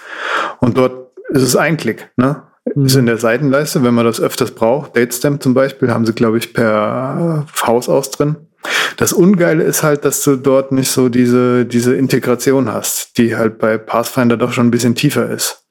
Und 0.58 0.78
dort 0.78 1.16
ist 1.28 1.42
es 1.42 1.54
ein 1.54 1.76
Klick, 1.76 2.10
ne? 2.16 2.42
Mhm. 2.74 2.86
Ist 2.86 2.96
in 2.96 3.06
der 3.06 3.18
Seitenleiste, 3.18 3.84
wenn 3.84 3.94
man 3.94 4.04
das 4.04 4.20
öfters 4.20 4.50
braucht. 4.50 4.96
Datestamp 4.96 5.44
zum 5.44 5.54
Beispiel 5.54 5.92
haben 5.92 6.06
sie, 6.06 6.12
glaube 6.12 6.38
ich, 6.38 6.52
per 6.52 7.46
Haus 7.64 7.88
aus 7.88 8.10
drin. 8.10 8.45
Das 8.96 9.12
Ungeile 9.12 9.64
ist 9.64 9.82
halt, 9.82 10.04
dass 10.04 10.22
du 10.22 10.36
dort 10.36 10.72
nicht 10.72 10.90
so 10.90 11.08
diese, 11.08 11.64
diese 11.64 11.94
Integration 11.94 12.72
hast, 12.72 13.18
die 13.18 13.36
halt 13.36 13.58
bei 13.58 13.78
Pathfinder 13.78 14.36
doch 14.36 14.52
schon 14.52 14.68
ein 14.68 14.70
bisschen 14.70 14.94
tiefer 14.94 15.30
ist. 15.30 15.64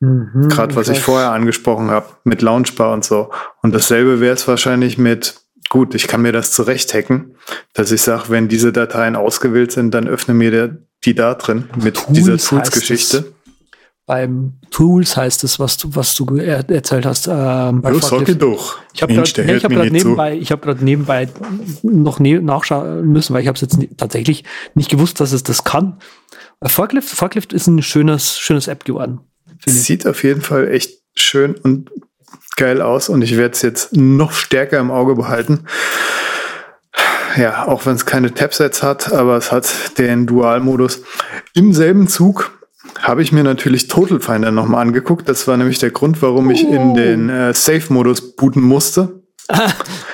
Mhm, 0.00 0.48
Gerade 0.48 0.76
was 0.76 0.88
ich 0.88 1.00
vorher 1.00 1.30
angesprochen 1.30 1.90
habe, 1.90 2.06
mit 2.24 2.42
Launchbar 2.42 2.92
und 2.92 3.04
so. 3.04 3.30
Und 3.62 3.74
dasselbe 3.74 4.20
wäre 4.20 4.34
es 4.34 4.46
wahrscheinlich 4.46 4.98
mit, 4.98 5.36
gut, 5.68 5.94
ich 5.94 6.08
kann 6.08 6.22
mir 6.22 6.32
das 6.32 6.52
zurecht 6.52 6.92
hacken, 6.94 7.36
dass 7.72 7.90
ich 7.92 8.02
sage, 8.02 8.24
wenn 8.28 8.48
diese 8.48 8.72
Dateien 8.72 9.16
ausgewählt 9.16 9.72
sind, 9.72 9.92
dann 9.92 10.08
öffne 10.08 10.34
mir 10.34 10.50
der, 10.50 10.76
die 11.04 11.14
da 11.14 11.34
drin 11.34 11.68
mit 11.82 11.96
Tools 11.96 12.12
dieser 12.12 12.38
Tools-Geschichte 12.38 13.32
beim 14.06 14.54
Tools 14.70 15.16
heißt 15.16 15.44
es, 15.44 15.58
was 15.58 15.78
du, 15.78 15.94
was 15.94 16.14
du 16.14 16.36
er 16.36 16.68
erzählt 16.68 17.06
hast. 17.06 17.26
Ähm, 17.26 17.80
bei 17.80 17.92
ja, 17.92 18.00
sag 18.00 18.26
doch. 18.38 18.78
Ich 18.92 19.02
habe 19.02 19.14
gerade 19.14 19.44
nee, 19.44 19.58
hab 19.60 19.90
nebenbei, 19.90 20.36
ich 20.36 20.52
habe 20.52 20.62
gerade 20.62 20.84
nebenbei 20.84 21.28
noch 21.82 22.20
ne 22.20 22.40
nachschauen 22.40 23.06
müssen, 23.06 23.32
weil 23.32 23.42
ich 23.42 23.48
habe 23.48 23.56
es 23.56 23.62
jetzt 23.62 23.78
tatsächlich 23.96 24.44
nicht 24.74 24.90
gewusst, 24.90 25.20
dass 25.20 25.32
es 25.32 25.42
das 25.42 25.64
kann. 25.64 25.98
Forklift, 26.62 27.08
Forklift 27.08 27.52
ist 27.52 27.66
ein 27.66 27.82
schönes, 27.82 28.38
schönes 28.38 28.68
App 28.68 28.84
geworden. 28.84 29.20
Sieht 29.66 30.06
auf 30.06 30.22
jeden 30.22 30.42
Fall 30.42 30.68
echt 30.68 31.00
schön 31.14 31.54
und 31.54 31.90
geil 32.56 32.82
aus 32.82 33.08
und 33.08 33.22
ich 33.22 33.36
werde 33.36 33.54
es 33.54 33.62
jetzt 33.62 33.96
noch 33.96 34.32
stärker 34.32 34.78
im 34.78 34.90
Auge 34.90 35.14
behalten. 35.14 35.64
Ja, 37.36 37.66
auch 37.66 37.84
wenn 37.86 37.96
es 37.96 38.06
keine 38.06 38.32
Tabsets 38.32 38.82
hat, 38.82 39.12
aber 39.12 39.36
es 39.36 39.50
hat 39.50 39.98
den 39.98 40.26
Dual-Modus. 40.26 41.02
Im 41.54 41.72
selben 41.72 42.06
Zug 42.06 42.52
habe 43.04 43.22
ich 43.22 43.32
mir 43.32 43.44
natürlich 43.44 43.88
Total 43.88 44.20
Finder 44.20 44.50
nochmal 44.50 44.82
angeguckt. 44.82 45.28
Das 45.28 45.46
war 45.46 45.56
nämlich 45.56 45.78
der 45.78 45.90
Grund, 45.90 46.22
warum 46.22 46.50
ich 46.50 46.64
in 46.64 46.90
oh. 46.90 46.96
den 46.96 47.28
äh, 47.28 47.54
Safe-Modus 47.54 48.34
booten 48.36 48.62
musste. 48.62 49.22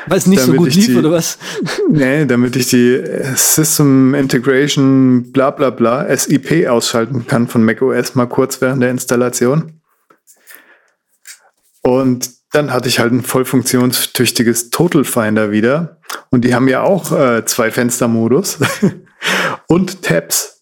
Weil 0.07 0.18
es 0.18 0.26
nicht 0.26 0.42
so 0.42 0.55
gut 0.55 0.74
lief, 0.74 0.87
die, 0.87 0.96
oder 0.96 1.12
was? 1.12 1.38
Nee, 1.88 2.26
damit 2.26 2.57
ich 2.57 2.68
die 2.68 2.94
äh, 2.94 3.35
System 3.37 4.14
Integration 4.14 5.31
bla 5.31 5.50
bla 5.50 5.70
bla 5.70 6.16
SIP 6.16 6.66
ausschalten 6.68 7.26
kann 7.29 7.46
von 7.46 7.64
macOS 7.64 8.16
mal 8.16 8.26
kurz 8.26 8.61
während 8.61 8.83
der 8.83 8.90
Installation. 8.90 9.81
Und 11.83 12.31
dann 12.53 12.72
hatte 12.72 12.88
ich 12.88 12.98
halt 12.98 13.12
ein 13.12 13.22
voll 13.22 13.44
funktionstüchtiges 13.44 14.70
Total 14.70 15.05
Finder 15.05 15.53
wieder. 15.53 16.00
Und 16.31 16.44
die 16.44 16.55
haben 16.55 16.66
ja 16.66 16.83
auch 16.83 17.12
äh, 17.12 17.44
zwei 17.44 17.70
Fenstermodus 17.70 18.59
und 19.68 20.03
Tabs. 20.03 20.59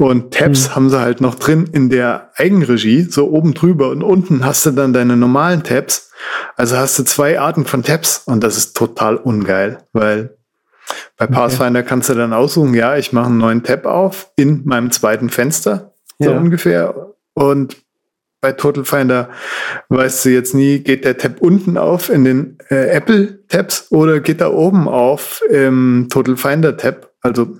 Und 0.00 0.32
Tabs 0.32 0.68
hm. 0.68 0.74
haben 0.74 0.88
sie 0.88 0.98
halt 0.98 1.20
noch 1.20 1.34
drin 1.34 1.68
in 1.72 1.90
der 1.90 2.30
Eigenregie, 2.36 3.02
so 3.02 3.28
oben 3.28 3.52
drüber 3.52 3.90
und 3.90 4.02
unten 4.02 4.46
hast 4.46 4.64
du 4.64 4.70
dann 4.70 4.94
deine 4.94 5.14
normalen 5.14 5.62
Tabs. 5.62 6.10
Also 6.56 6.78
hast 6.78 6.98
du 6.98 7.04
zwei 7.04 7.38
Arten 7.38 7.66
von 7.66 7.82
Tabs 7.82 8.22
und 8.24 8.42
das 8.42 8.56
ist 8.56 8.74
total 8.74 9.16
ungeil, 9.16 9.84
weil 9.92 10.38
bei 11.18 11.26
Pathfinder 11.26 11.80
okay. 11.80 11.88
kannst 11.90 12.08
du 12.08 12.14
dann 12.14 12.32
aussuchen, 12.32 12.72
ja, 12.72 12.96
ich 12.96 13.12
mache 13.12 13.26
einen 13.26 13.36
neuen 13.36 13.62
Tab 13.62 13.84
auf 13.84 14.32
in 14.36 14.62
meinem 14.64 14.90
zweiten 14.90 15.28
Fenster, 15.28 15.92
so 16.18 16.30
ja. 16.30 16.38
ungefähr. 16.38 17.12
Und 17.34 17.76
bei 18.40 18.52
Total 18.52 18.86
Finder 18.86 19.28
weißt 19.90 20.24
du 20.24 20.30
jetzt 20.30 20.54
nie, 20.54 20.78
geht 20.78 21.04
der 21.04 21.18
Tab 21.18 21.42
unten 21.42 21.76
auf 21.76 22.08
in 22.08 22.24
den 22.24 22.58
äh, 22.70 22.86
Apple 22.86 23.46
Tabs 23.48 23.88
oder 23.90 24.20
geht 24.20 24.40
er 24.40 24.54
oben 24.54 24.88
auf 24.88 25.42
im 25.50 26.06
Total 26.08 26.38
Finder 26.38 26.78
Tab. 26.78 27.10
Also 27.20 27.58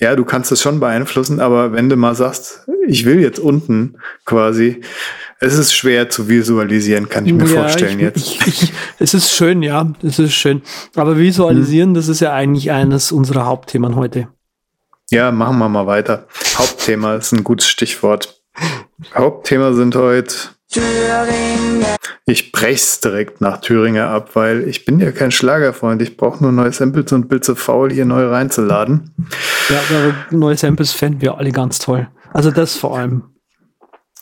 Ja, 0.00 0.16
du 0.16 0.24
kannst 0.24 0.50
es 0.50 0.62
schon 0.62 0.80
beeinflussen, 0.80 1.40
aber 1.40 1.72
wenn 1.72 1.88
du 1.88 1.96
mal 1.96 2.14
sagst, 2.14 2.66
ich 2.86 3.04
will 3.04 3.20
jetzt 3.20 3.38
unten 3.38 3.96
quasi, 4.24 4.80
es 5.40 5.54
ist 5.54 5.74
schwer 5.74 6.08
zu 6.08 6.28
visualisieren, 6.28 7.08
kann 7.08 7.26
ich 7.26 7.32
mir 7.32 7.46
ja, 7.46 7.62
vorstellen 7.62 7.98
ich, 7.98 8.04
jetzt. 8.04 8.16
Ich, 8.16 8.46
ich, 8.46 8.72
es 8.98 9.14
ist 9.14 9.30
schön, 9.30 9.62
ja, 9.62 9.92
es 10.02 10.18
ist 10.18 10.34
schön. 10.34 10.62
Aber 10.96 11.18
visualisieren, 11.18 11.90
hm. 11.90 11.94
das 11.94 12.08
ist 12.08 12.20
ja 12.20 12.32
eigentlich 12.32 12.70
eines 12.70 13.12
unserer 13.12 13.46
Hauptthemen 13.46 13.96
heute. 13.96 14.28
Ja, 15.10 15.32
machen 15.32 15.58
wir 15.58 15.68
mal 15.68 15.86
weiter. 15.86 16.26
Hauptthema 16.56 17.16
ist 17.16 17.32
ein 17.32 17.44
gutes 17.44 17.68
Stichwort. 17.68 18.40
Hauptthema 19.14 19.72
sind 19.72 19.96
heute 19.96 20.34
Ich 22.26 22.52
brech's 22.52 23.00
direkt 23.00 23.40
nach 23.40 23.60
Thüringer 23.60 24.08
ab, 24.08 24.30
weil 24.34 24.68
ich 24.68 24.84
bin 24.84 25.00
ja 25.00 25.10
kein 25.10 25.32
Schlagerfreund. 25.32 26.00
Ich 26.00 26.16
brauche 26.16 26.42
nur 26.42 26.52
neue 26.52 26.72
Samples 26.72 27.12
und 27.12 27.28
bin 27.28 27.42
zu 27.42 27.56
faul, 27.56 27.92
hier 27.92 28.04
neu 28.04 28.28
reinzuladen. 28.28 29.10
Ja, 29.68 29.80
aber 29.88 30.14
neue 30.36 30.56
Samples 30.56 30.92
fänden 30.92 31.20
wir 31.22 31.38
alle 31.38 31.50
ganz 31.50 31.80
toll. 31.80 32.08
Also 32.32 32.50
das 32.52 32.76
vor 32.76 32.96
allem. 32.96 33.24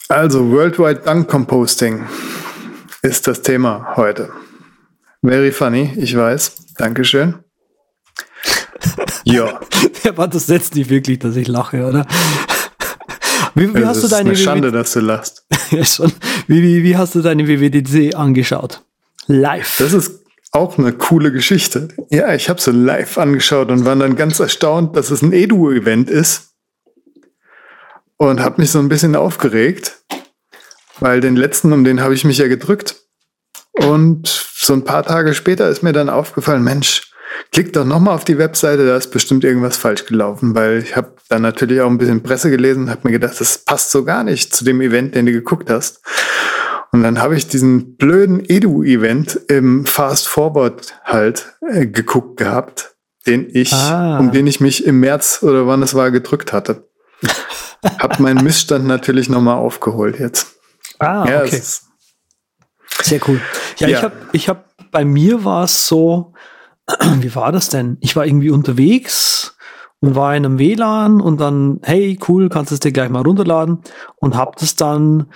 Also 0.08 0.50
Worldwide 0.50 1.00
Dunk 1.00 1.28
Composting 1.28 2.06
ist 3.02 3.26
das 3.26 3.42
Thema 3.42 3.94
heute. 3.96 4.30
Very 5.22 5.52
funny, 5.52 5.92
ich 5.96 6.16
weiß. 6.16 6.74
Dankeschön. 6.78 7.34
ja. 9.24 9.60
Aber 10.08 10.28
das 10.28 10.46
setzt 10.46 10.76
nicht 10.76 10.88
wirklich, 10.88 11.18
dass 11.18 11.36
ich 11.36 11.46
lache, 11.46 11.84
oder? 11.84 12.06
Wie, 13.54 13.74
wie 13.74 13.84
hast 13.84 14.02
du 14.02 14.08
deine 14.08 14.32
ist 14.32 14.38
eine 14.38 14.44
Schande, 14.44 14.72
dass 14.72 14.92
du 14.92 15.00
lachst. 15.00 15.46
ja, 15.70 15.84
schon. 15.84 16.12
Wie, 16.46 16.62
wie, 16.62 16.82
wie 16.82 16.96
hast 16.96 17.14
du 17.14 17.22
deine 17.22 17.46
WWDC 17.46 18.14
angeschaut? 18.14 18.82
Live. 19.26 19.76
Das 19.78 19.92
ist 19.92 20.20
auch 20.52 20.78
eine 20.78 20.92
coole 20.92 21.32
Geschichte. 21.32 21.88
Ja, 22.10 22.34
ich 22.34 22.48
habe 22.48 22.60
sie 22.60 22.72
live 22.72 23.18
angeschaut 23.18 23.70
und 23.70 23.84
war 23.84 23.96
dann 23.96 24.16
ganz 24.16 24.40
erstaunt, 24.40 24.96
dass 24.96 25.10
es 25.10 25.22
ein 25.22 25.32
Edu-Event 25.32 26.10
ist. 26.10 26.54
Und 28.16 28.40
habe 28.40 28.60
mich 28.60 28.70
so 28.72 28.80
ein 28.80 28.88
bisschen 28.88 29.14
aufgeregt, 29.14 30.02
weil 30.98 31.20
den 31.20 31.36
letzten, 31.36 31.72
um 31.72 31.84
den 31.84 32.00
habe 32.00 32.14
ich 32.14 32.24
mich 32.24 32.38
ja 32.38 32.48
gedrückt. 32.48 32.96
Und 33.74 34.26
so 34.26 34.72
ein 34.72 34.84
paar 34.84 35.04
Tage 35.04 35.34
später 35.34 35.68
ist 35.68 35.84
mir 35.84 35.92
dann 35.92 36.08
aufgefallen, 36.08 36.64
Mensch, 36.64 37.12
Klick 37.52 37.72
doch 37.72 37.84
nochmal 37.84 38.14
auf 38.14 38.24
die 38.24 38.38
Webseite, 38.38 38.86
da 38.86 38.96
ist 38.96 39.10
bestimmt 39.10 39.44
irgendwas 39.44 39.76
falsch 39.76 40.06
gelaufen, 40.06 40.54
weil 40.54 40.78
ich 40.78 40.96
habe 40.96 41.14
dann 41.28 41.42
natürlich 41.42 41.80
auch 41.80 41.88
ein 41.88 41.98
bisschen 41.98 42.22
Presse 42.22 42.50
gelesen 42.50 42.84
und 42.84 42.90
habe 42.90 43.00
mir 43.04 43.12
gedacht, 43.12 43.40
das 43.40 43.58
passt 43.58 43.90
so 43.90 44.04
gar 44.04 44.24
nicht 44.24 44.54
zu 44.54 44.64
dem 44.64 44.80
Event, 44.80 45.14
den 45.14 45.26
du 45.26 45.32
geguckt 45.32 45.70
hast. 45.70 46.00
Und 46.92 47.02
dann 47.02 47.20
habe 47.20 47.36
ich 47.36 47.48
diesen 47.48 47.96
blöden 47.96 48.42
Edu-Event 48.48 49.40
im 49.48 49.84
Fast 49.84 50.28
Forward 50.28 50.94
halt 51.04 51.54
äh, 51.60 51.86
geguckt 51.86 52.38
gehabt, 52.38 52.96
den 53.26 53.48
ich, 53.52 53.72
ah. 53.72 54.18
um 54.18 54.32
den 54.32 54.46
ich 54.46 54.60
mich 54.60 54.86
im 54.86 55.00
März 55.00 55.40
oder 55.42 55.66
wann 55.66 55.82
es 55.82 55.94
war, 55.94 56.10
gedrückt 56.10 56.52
hatte. 56.52 56.88
hab 57.98 58.20
meinen 58.20 58.42
Missstand 58.42 58.86
natürlich 58.86 59.28
nochmal 59.28 59.56
aufgeholt 59.56 60.18
jetzt. 60.18 60.54
Ah, 60.98 61.26
ja, 61.28 61.42
okay. 61.42 61.62
Sehr 63.02 63.20
cool. 63.28 63.40
Ja, 63.76 63.88
ja. 63.88 63.98
ich 63.98 64.02
habe, 64.02 64.16
ich 64.32 64.48
hab, 64.48 64.90
bei 64.90 65.04
mir 65.04 65.44
war 65.44 65.64
es 65.64 65.86
so, 65.86 66.32
wie 67.20 67.34
war 67.34 67.52
das 67.52 67.68
denn? 67.68 67.98
Ich 68.00 68.16
war 68.16 68.26
irgendwie 68.26 68.50
unterwegs 68.50 69.56
und 70.00 70.14
war 70.14 70.34
in 70.36 70.44
einem 70.44 70.58
WLAN 70.58 71.20
und 71.20 71.40
dann, 71.40 71.80
hey, 71.82 72.18
cool, 72.28 72.48
kannst 72.48 72.70
du 72.70 72.74
es 72.74 72.80
dir 72.80 72.92
gleich 72.92 73.10
mal 73.10 73.22
runterladen 73.22 73.80
und 74.16 74.36
hab 74.36 74.56
das 74.56 74.76
dann 74.76 75.26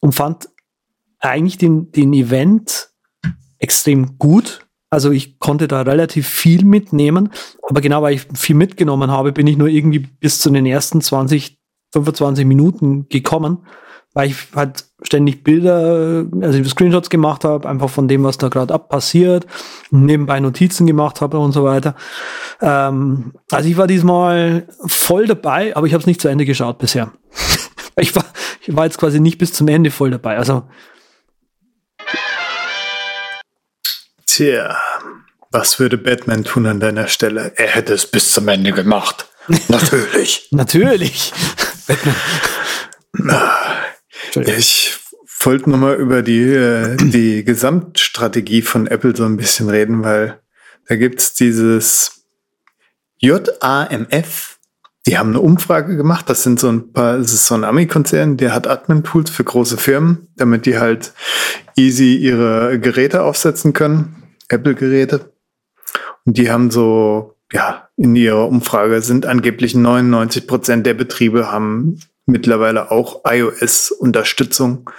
und 0.00 0.14
fand 0.14 0.48
eigentlich 1.20 1.58
den, 1.58 1.90
den 1.90 2.12
Event 2.12 2.90
extrem 3.58 4.18
gut. 4.18 4.66
Also 4.90 5.10
ich 5.10 5.38
konnte 5.38 5.68
da 5.68 5.82
relativ 5.82 6.26
viel 6.26 6.64
mitnehmen, 6.64 7.30
aber 7.68 7.80
genau 7.80 8.02
weil 8.02 8.14
ich 8.14 8.26
viel 8.34 8.56
mitgenommen 8.56 9.10
habe, 9.10 9.32
bin 9.32 9.46
ich 9.46 9.58
nur 9.58 9.68
irgendwie 9.68 9.98
bis 9.98 10.40
zu 10.40 10.50
den 10.50 10.64
ersten 10.64 11.00
20, 11.00 11.58
25 11.92 12.46
Minuten 12.46 13.08
gekommen 13.08 13.66
weil 14.18 14.30
ich 14.30 14.48
halt 14.52 14.84
ständig 15.00 15.44
Bilder, 15.44 16.26
also 16.40 16.64
Screenshots 16.64 17.08
gemacht 17.08 17.44
habe, 17.44 17.68
einfach 17.68 17.88
von 17.88 18.08
dem, 18.08 18.24
was 18.24 18.36
da 18.36 18.48
gerade 18.48 18.74
ab 18.74 18.88
passiert, 18.88 19.46
nebenbei 19.92 20.40
Notizen 20.40 20.88
gemacht 20.88 21.20
habe 21.20 21.38
und 21.38 21.52
so 21.52 21.62
weiter. 21.62 21.94
Ähm, 22.60 23.32
also 23.48 23.68
ich 23.68 23.76
war 23.76 23.86
diesmal 23.86 24.66
voll 24.86 25.28
dabei, 25.28 25.76
aber 25.76 25.86
ich 25.86 25.92
habe 25.92 26.00
es 26.00 26.08
nicht 26.08 26.20
zu 26.20 26.26
Ende 26.26 26.46
geschaut 26.46 26.78
bisher. 26.78 27.12
ich, 27.96 28.16
war, 28.16 28.24
ich 28.62 28.74
war 28.74 28.86
jetzt 28.86 28.98
quasi 28.98 29.20
nicht 29.20 29.38
bis 29.38 29.52
zum 29.52 29.68
Ende 29.68 29.92
voll 29.92 30.10
dabei. 30.10 30.36
Also 30.36 30.64
Tja, 34.26 34.76
was 35.52 35.78
würde 35.78 35.96
Batman 35.96 36.42
tun 36.42 36.66
an 36.66 36.80
deiner 36.80 37.06
Stelle? 37.06 37.52
Er 37.54 37.68
hätte 37.68 37.94
es 37.94 38.10
bis 38.10 38.32
zum 38.32 38.48
Ende 38.48 38.72
gemacht. 38.72 39.28
Natürlich. 39.68 40.48
Natürlich. 40.50 41.32
Batman. 41.86 42.16
Ich 44.36 44.98
wollte 45.40 45.70
nochmal 45.70 45.96
über 45.96 46.22
die, 46.22 46.42
äh, 46.42 46.96
die 46.96 47.44
Gesamtstrategie 47.44 48.62
von 48.62 48.86
Apple 48.86 49.14
so 49.16 49.24
ein 49.24 49.36
bisschen 49.36 49.68
reden, 49.68 50.02
weil 50.02 50.40
da 50.88 50.96
gibt's 50.96 51.34
dieses 51.34 52.24
JAMF. 53.18 54.58
Die 55.06 55.16
haben 55.16 55.30
eine 55.30 55.40
Umfrage 55.40 55.96
gemacht. 55.96 56.28
Das 56.28 56.42
sind 56.42 56.60
so 56.60 56.68
ein 56.68 56.92
paar, 56.92 57.16
es 57.16 57.32
ist 57.32 57.46
so 57.46 57.54
ein 57.54 57.64
Ami-Konzern, 57.64 58.36
der 58.36 58.54
hat 58.54 58.66
Admin-Tools 58.66 59.30
für 59.30 59.44
große 59.44 59.78
Firmen, 59.78 60.28
damit 60.36 60.66
die 60.66 60.78
halt 60.78 61.12
easy 61.76 62.16
ihre 62.16 62.78
Geräte 62.78 63.22
aufsetzen 63.22 63.72
können. 63.72 64.22
Apple-Geräte. 64.48 65.32
Und 66.24 66.36
die 66.36 66.50
haben 66.50 66.70
so, 66.70 67.36
ja, 67.52 67.88
in 67.96 68.14
ihrer 68.16 68.48
Umfrage 68.48 69.00
sind 69.00 69.24
angeblich 69.24 69.74
99 69.74 70.46
Prozent 70.46 70.86
der 70.86 70.94
Betriebe 70.94 71.50
haben 71.50 72.00
mittlerweile 72.28 72.90
auch 72.90 73.22
iOS-Unterstützung 73.24 74.90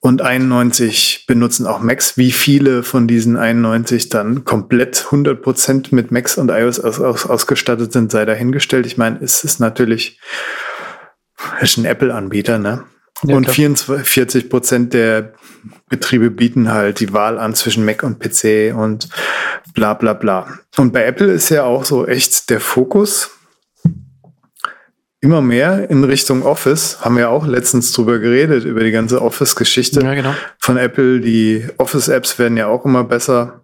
und 0.00 0.20
91 0.20 1.26
benutzen 1.28 1.66
auch 1.66 1.80
Macs. 1.80 2.16
Wie 2.16 2.32
viele 2.32 2.82
von 2.82 3.06
diesen 3.06 3.36
91 3.36 4.08
dann 4.08 4.44
komplett 4.44 5.06
100% 5.10 5.94
mit 5.94 6.10
Macs 6.10 6.36
und 6.36 6.50
iOS 6.50 6.80
aus, 6.80 7.00
aus, 7.00 7.26
ausgestattet 7.26 7.92
sind, 7.92 8.10
sei 8.10 8.24
dahingestellt. 8.24 8.84
Ich 8.86 8.98
meine, 8.98 9.20
es 9.22 9.44
ist 9.44 9.60
natürlich 9.60 10.18
ist 11.60 11.76
ein 11.78 11.84
Apple-Anbieter, 11.84 12.58
ne? 12.58 12.84
Ja, 13.24 13.36
und 13.36 13.48
44 13.48 14.50
Prozent 14.50 14.94
der 14.94 15.34
Betriebe 15.88 16.30
bieten 16.30 16.72
halt 16.72 16.98
die 16.98 17.12
Wahl 17.12 17.38
an 17.38 17.54
zwischen 17.54 17.84
Mac 17.84 18.02
und 18.02 18.18
PC 18.18 18.74
und 18.76 19.08
bla 19.74 19.94
bla 19.94 20.12
bla. 20.14 20.58
Und 20.76 20.92
bei 20.92 21.04
Apple 21.04 21.30
ist 21.30 21.48
ja 21.50 21.62
auch 21.62 21.84
so 21.84 22.06
echt 22.06 22.50
der 22.50 22.58
Fokus 22.58 23.30
immer 25.22 25.40
mehr 25.40 25.88
in 25.88 26.04
Richtung 26.04 26.42
Office. 26.42 26.98
Haben 27.00 27.16
wir 27.16 27.30
auch 27.30 27.46
letztens 27.46 27.92
drüber 27.92 28.18
geredet, 28.18 28.64
über 28.64 28.82
die 28.82 28.90
ganze 28.90 29.22
Office-Geschichte 29.22 30.02
ja, 30.02 30.14
genau. 30.14 30.34
von 30.58 30.76
Apple. 30.76 31.20
Die 31.20 31.64
Office-Apps 31.78 32.38
werden 32.38 32.58
ja 32.58 32.66
auch 32.66 32.84
immer 32.84 33.04
besser. 33.04 33.62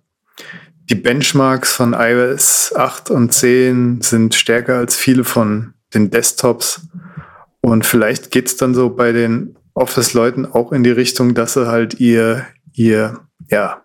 Die 0.89 0.95
Benchmarks 0.95 1.73
von 1.73 1.95
iOS 1.99 2.73
8 2.75 3.11
und 3.11 3.33
10 3.33 4.01
sind 4.01 4.35
stärker 4.35 4.77
als 4.77 4.97
viele 4.97 5.25
von 5.25 5.75
den 5.93 6.11
Desktops. 6.11 6.89
Und 7.61 7.85
vielleicht 7.85 8.31
geht's 8.31 8.57
dann 8.57 8.73
so 8.73 8.91
bei 8.91 9.11
den 9.11 9.57
Office-Leuten 9.75 10.47
auch 10.47 10.73
in 10.73 10.85
die 10.85 10.91
Richtung, 10.91 11.35
dass 11.35 11.55
sie 11.55 11.67
halt 11.67 11.99
ihr, 11.99 12.47
ihr, 12.73 13.19
ja, 13.51 13.83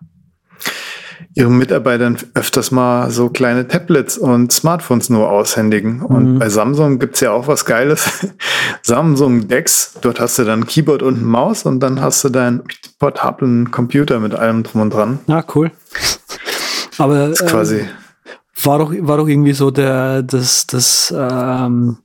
ihren 1.34 1.58
Mitarbeitern 1.58 2.16
öfters 2.34 2.70
mal 2.70 3.10
so 3.10 3.28
kleine 3.28 3.66
Tablets 3.66 4.16
und 4.16 4.52
Smartphones 4.52 5.10
nur 5.10 5.30
aushändigen. 5.30 6.00
Und 6.02 6.34
mhm. 6.34 6.38
bei 6.38 6.48
Samsung 6.48 6.98
gibt's 6.98 7.20
ja 7.20 7.32
auch 7.32 7.48
was 7.48 7.64
Geiles. 7.64 8.08
Samsung 8.82 9.48
Dex, 9.48 9.94
dort 10.00 10.20
hast 10.20 10.38
du 10.38 10.44
dann 10.44 10.66
Keyboard 10.66 11.02
und 11.02 11.24
Maus 11.24 11.64
und 11.64 11.80
dann 11.80 12.00
hast 12.00 12.22
du 12.24 12.28
deinen 12.28 12.62
portablen 12.98 13.70
Computer 13.70 14.20
mit 14.20 14.34
allem 14.34 14.62
drum 14.62 14.82
und 14.82 14.94
dran. 14.94 15.18
Ah, 15.26 15.42
cool. 15.54 15.72
Aber 16.98 17.28
das 17.28 17.44
quasi. 17.44 17.80
Ähm, 17.80 17.88
war 18.62 18.78
doch, 18.78 18.92
war 18.96 19.16
doch 19.16 19.26
irgendwie 19.28 19.52
so 19.52 19.70
der, 19.70 20.22
das, 20.22 20.66
das, 20.66 21.12
ähm, 21.16 21.98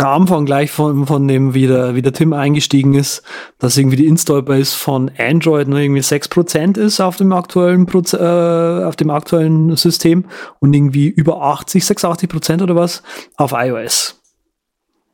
der 0.00 0.08
Anfang 0.08 0.46
gleich 0.46 0.70
von, 0.70 1.06
von 1.06 1.28
dem, 1.28 1.52
wie 1.52 1.66
der, 1.66 1.94
wie 1.94 2.00
der 2.00 2.14
Tim 2.14 2.32
eingestiegen 2.32 2.94
ist, 2.94 3.22
dass 3.58 3.76
irgendwie 3.76 3.98
die 3.98 4.06
Install-Base 4.06 4.74
von 4.74 5.10
Android 5.18 5.68
nur 5.68 5.78
irgendwie 5.78 6.00
6% 6.00 6.78
ist 6.78 7.00
auf 7.00 7.18
dem 7.18 7.32
aktuellen, 7.32 7.84
Proze 7.84 8.16
äh, 8.16 8.86
auf 8.86 8.96
dem 8.96 9.10
aktuellen 9.10 9.76
System 9.76 10.24
und 10.58 10.72
irgendwie 10.72 11.08
über 11.08 11.42
80, 11.42 11.84
86% 11.84 12.62
oder 12.62 12.74
was 12.74 13.02
auf 13.36 13.52
iOS. 13.52 14.22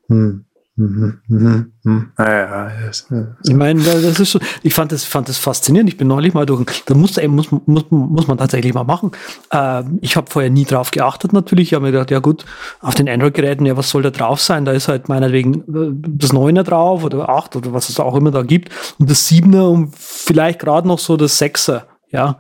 Hm. 0.09 0.45
Mhm, 0.79 1.21
mhm, 1.29 1.73
mhm. 1.85 2.13
Ah, 2.17 2.31
ja, 2.31 2.71
yes, 2.85 3.07
yes. 3.11 3.27
Ich 3.45 3.55
meine, 3.55 3.83
das 3.83 4.21
ist 4.21 4.31
schon, 4.31 4.43
ich 4.63 4.75
fand 4.75 4.93
das, 4.93 5.05
fand 5.05 5.27
das 5.27 5.39
faszinierend. 5.39 5.89
Ich 5.89 5.97
bin 5.97 6.07
neulich 6.07 6.35
mal 6.35 6.45
durch, 6.45 6.67
da 6.85 6.95
muss, 6.95 7.17
muss, 7.17 7.51
muss, 7.51 7.85
muss 7.89 8.27
man 8.29 8.37
tatsächlich 8.37 8.75
mal 8.75 8.85
machen. 8.85 9.13
Äh, 9.51 9.85
ich 10.03 10.17
habe 10.17 10.31
vorher 10.31 10.51
nie 10.51 10.67
drauf 10.67 10.91
geachtet 10.91 11.33
natürlich. 11.33 11.69
Ich 11.69 11.75
habe 11.75 11.87
mir 11.87 11.93
gedacht, 11.93 12.11
ja 12.11 12.19
gut, 12.19 12.45
auf 12.83 12.95
den 12.95 13.09
Android-Geräten, 13.09 13.65
ja, 13.65 13.79
was 13.79 13.89
soll 13.89 14.03
da 14.03 14.11
drauf 14.11 14.43
sein? 14.43 14.67
Da 14.67 14.73
ist 14.73 14.89
halt 14.89 15.09
meinetwegen 15.09 15.61
äh, 15.61 16.11
das 16.11 16.35
9er 16.35 16.63
drauf 16.63 17.05
oder 17.05 17.31
8 17.31 17.57
oder 17.57 17.73
was 17.73 17.89
es 17.89 17.99
auch 17.99 18.15
immer 18.15 18.31
da 18.31 18.43
gibt 18.43 18.71
und 18.99 19.09
das 19.09 19.31
7er 19.31 19.71
und 19.71 19.95
vielleicht 19.97 20.59
gerade 20.59 20.87
noch 20.87 20.99
so 20.99 21.17
das 21.17 21.41
6er, 21.41 21.85
ja. 22.11 22.39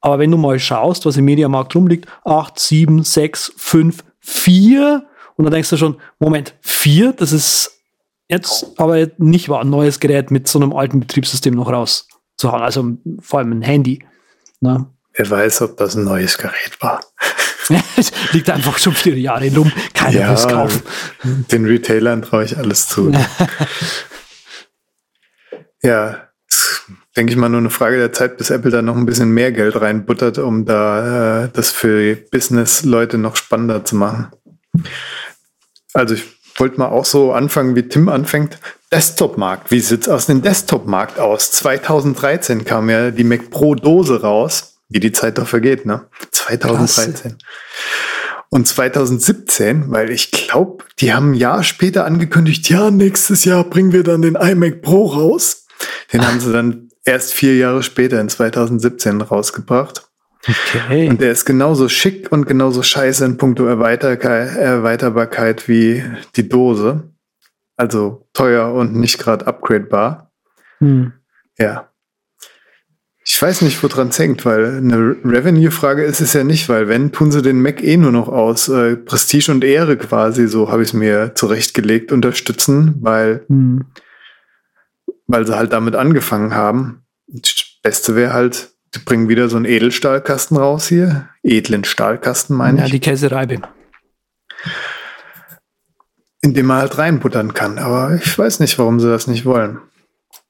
Aber 0.00 0.18
wenn 0.18 0.32
du 0.32 0.36
mal 0.36 0.58
schaust, 0.58 1.06
was 1.06 1.16
im 1.16 1.26
Mediamarkt 1.26 1.76
rumliegt, 1.76 2.08
8, 2.24 2.58
7, 2.58 3.02
6, 3.04 3.52
5, 3.56 4.04
vier 4.20 5.07
und 5.38 5.44
dann 5.44 5.52
denkst 5.52 5.70
du 5.70 5.76
schon, 5.76 6.00
Moment, 6.18 6.54
vier, 6.60 7.12
das 7.12 7.32
ist 7.32 7.80
jetzt 8.28 8.66
aber 8.76 9.06
nicht 9.18 9.48
wahr, 9.48 9.60
ein 9.60 9.70
neues 9.70 10.00
Gerät 10.00 10.32
mit 10.32 10.48
so 10.48 10.58
einem 10.58 10.74
alten 10.74 10.98
Betriebssystem 10.98 11.54
noch 11.54 11.70
rauszuhauen, 11.70 12.62
also 12.62 12.96
vor 13.20 13.38
allem 13.38 13.52
ein 13.52 13.62
Handy. 13.62 14.04
Ne? 14.60 14.86
Wer 15.14 15.30
weiß, 15.30 15.62
ob 15.62 15.76
das 15.76 15.94
ein 15.94 16.02
neues 16.02 16.38
Gerät 16.38 16.76
war. 16.80 17.00
Liegt 18.32 18.50
einfach 18.50 18.78
schon 18.78 18.94
vier 18.94 19.16
Jahre 19.16 19.48
rum, 19.54 19.70
keiner 19.94 20.20
ja, 20.20 20.28
will 20.28 20.34
es 20.34 20.48
kaufen. 20.48 20.82
Den 21.52 21.66
Retailern 21.66 22.22
traue 22.22 22.44
ich 22.44 22.58
alles 22.58 22.88
zu. 22.88 23.12
ja, 25.82 26.28
denke 27.16 27.32
ich 27.32 27.38
mal, 27.38 27.48
nur 27.48 27.60
eine 27.60 27.70
Frage 27.70 27.98
der 27.98 28.12
Zeit, 28.12 28.38
bis 28.38 28.50
Apple 28.50 28.72
da 28.72 28.82
noch 28.82 28.96
ein 28.96 29.06
bisschen 29.06 29.30
mehr 29.30 29.52
Geld 29.52 29.80
reinbuttert, 29.80 30.38
um 30.38 30.64
da 30.64 31.44
äh, 31.44 31.48
das 31.52 31.70
für 31.70 32.16
Business-Leute 32.16 33.18
noch 33.18 33.36
spannender 33.36 33.84
zu 33.84 33.94
machen. 33.94 34.32
Also 35.92 36.14
ich 36.14 36.24
wollte 36.56 36.78
mal 36.78 36.88
auch 36.88 37.04
so 37.04 37.32
anfangen, 37.32 37.76
wie 37.76 37.88
Tim 37.88 38.08
anfängt. 38.08 38.58
Desktop-Markt. 38.92 39.70
Wie 39.70 39.80
sieht 39.80 40.02
es 40.02 40.08
aus 40.08 40.26
dem 40.26 40.42
Desktop-Markt 40.42 41.18
aus? 41.18 41.52
2013 41.52 42.64
kam 42.64 42.88
ja 42.90 43.10
die 43.10 43.24
Mac 43.24 43.50
Pro 43.50 43.74
Dose 43.74 44.22
raus. 44.22 44.74
Wie 44.88 45.00
die 45.00 45.12
Zeit 45.12 45.36
doch 45.36 45.46
vergeht, 45.46 45.84
ne? 45.84 46.06
2013. 46.30 47.14
Krass. 47.14 47.32
Und 48.50 48.66
2017, 48.66 49.90
weil 49.90 50.10
ich 50.10 50.30
glaube, 50.30 50.84
die 51.00 51.12
haben 51.12 51.32
ein 51.32 51.34
Jahr 51.34 51.62
später 51.62 52.06
angekündigt, 52.06 52.70
ja, 52.70 52.90
nächstes 52.90 53.44
Jahr 53.44 53.64
bringen 53.64 53.92
wir 53.92 54.02
dann 54.02 54.22
den 54.22 54.36
iMac 54.36 54.80
Pro 54.80 55.04
raus. 55.04 55.66
Den 56.12 56.26
haben 56.26 56.40
sie 56.40 56.50
dann 56.50 56.88
erst 57.04 57.34
vier 57.34 57.56
Jahre 57.56 57.82
später 57.82 58.20
in 58.20 58.30
2017 58.30 59.20
rausgebracht. 59.20 60.07
Okay. 60.46 61.08
Und 61.08 61.20
der 61.20 61.32
ist 61.32 61.44
genauso 61.44 61.88
schick 61.88 62.30
und 62.30 62.46
genauso 62.46 62.82
scheiße 62.82 63.24
in 63.24 63.36
puncto 63.36 63.66
Erweiterbarkeit 63.66 65.68
wie 65.68 66.04
die 66.36 66.48
Dose. 66.48 67.10
Also 67.76 68.28
teuer 68.32 68.72
und 68.72 68.94
nicht 68.94 69.18
gerade 69.18 69.46
upgradebar. 69.46 70.32
Hm. 70.78 71.12
Ja. 71.58 71.90
Ich 73.24 73.40
weiß 73.40 73.62
nicht, 73.62 73.82
woran 73.82 74.08
es 74.08 74.18
hängt, 74.18 74.46
weil 74.46 74.78
eine 74.78 75.16
Revenue-Frage 75.22 76.02
ist 76.02 76.20
es 76.20 76.32
ja 76.32 76.44
nicht, 76.44 76.68
weil 76.68 76.88
wenn, 76.88 77.12
tun 77.12 77.30
sie 77.30 77.42
den 77.42 77.60
Mac 77.60 77.82
eh 77.82 77.98
nur 77.98 78.10
noch 78.10 78.28
aus 78.28 78.68
äh, 78.68 78.96
Prestige 78.96 79.52
und 79.52 79.64
Ehre 79.64 79.98
quasi, 79.98 80.48
so 80.48 80.70
habe 80.70 80.82
ich 80.82 80.88
es 80.88 80.94
mir 80.94 81.34
zurechtgelegt, 81.34 82.10
unterstützen, 82.10 82.94
weil, 83.00 83.44
hm. 83.48 83.84
weil 85.26 85.46
sie 85.46 85.56
halt 85.56 85.72
damit 85.72 85.94
angefangen 85.94 86.54
haben. 86.54 87.02
Das 87.26 87.52
Beste 87.82 88.16
wäre 88.16 88.32
halt, 88.32 88.70
die 88.94 88.98
bringen 89.00 89.28
wieder 89.28 89.48
so 89.48 89.56
einen 89.56 89.66
Edelstahlkasten 89.66 90.56
raus 90.56 90.86
hier. 90.86 91.28
Edlen 91.42 91.84
Stahlkasten, 91.84 92.56
meine 92.56 92.78
ja, 92.78 92.84
ich. 92.84 92.90
Ja, 92.90 92.92
die 92.92 93.00
Käsereibe. 93.00 93.62
In 96.40 96.54
dem 96.54 96.66
man 96.66 96.78
halt 96.78 96.98
reinbuttern 96.98 97.54
kann. 97.54 97.78
Aber 97.78 98.14
ich 98.14 98.38
weiß 98.38 98.60
nicht, 98.60 98.78
warum 98.78 99.00
sie 99.00 99.08
das 99.08 99.26
nicht 99.26 99.44
wollen. 99.44 99.80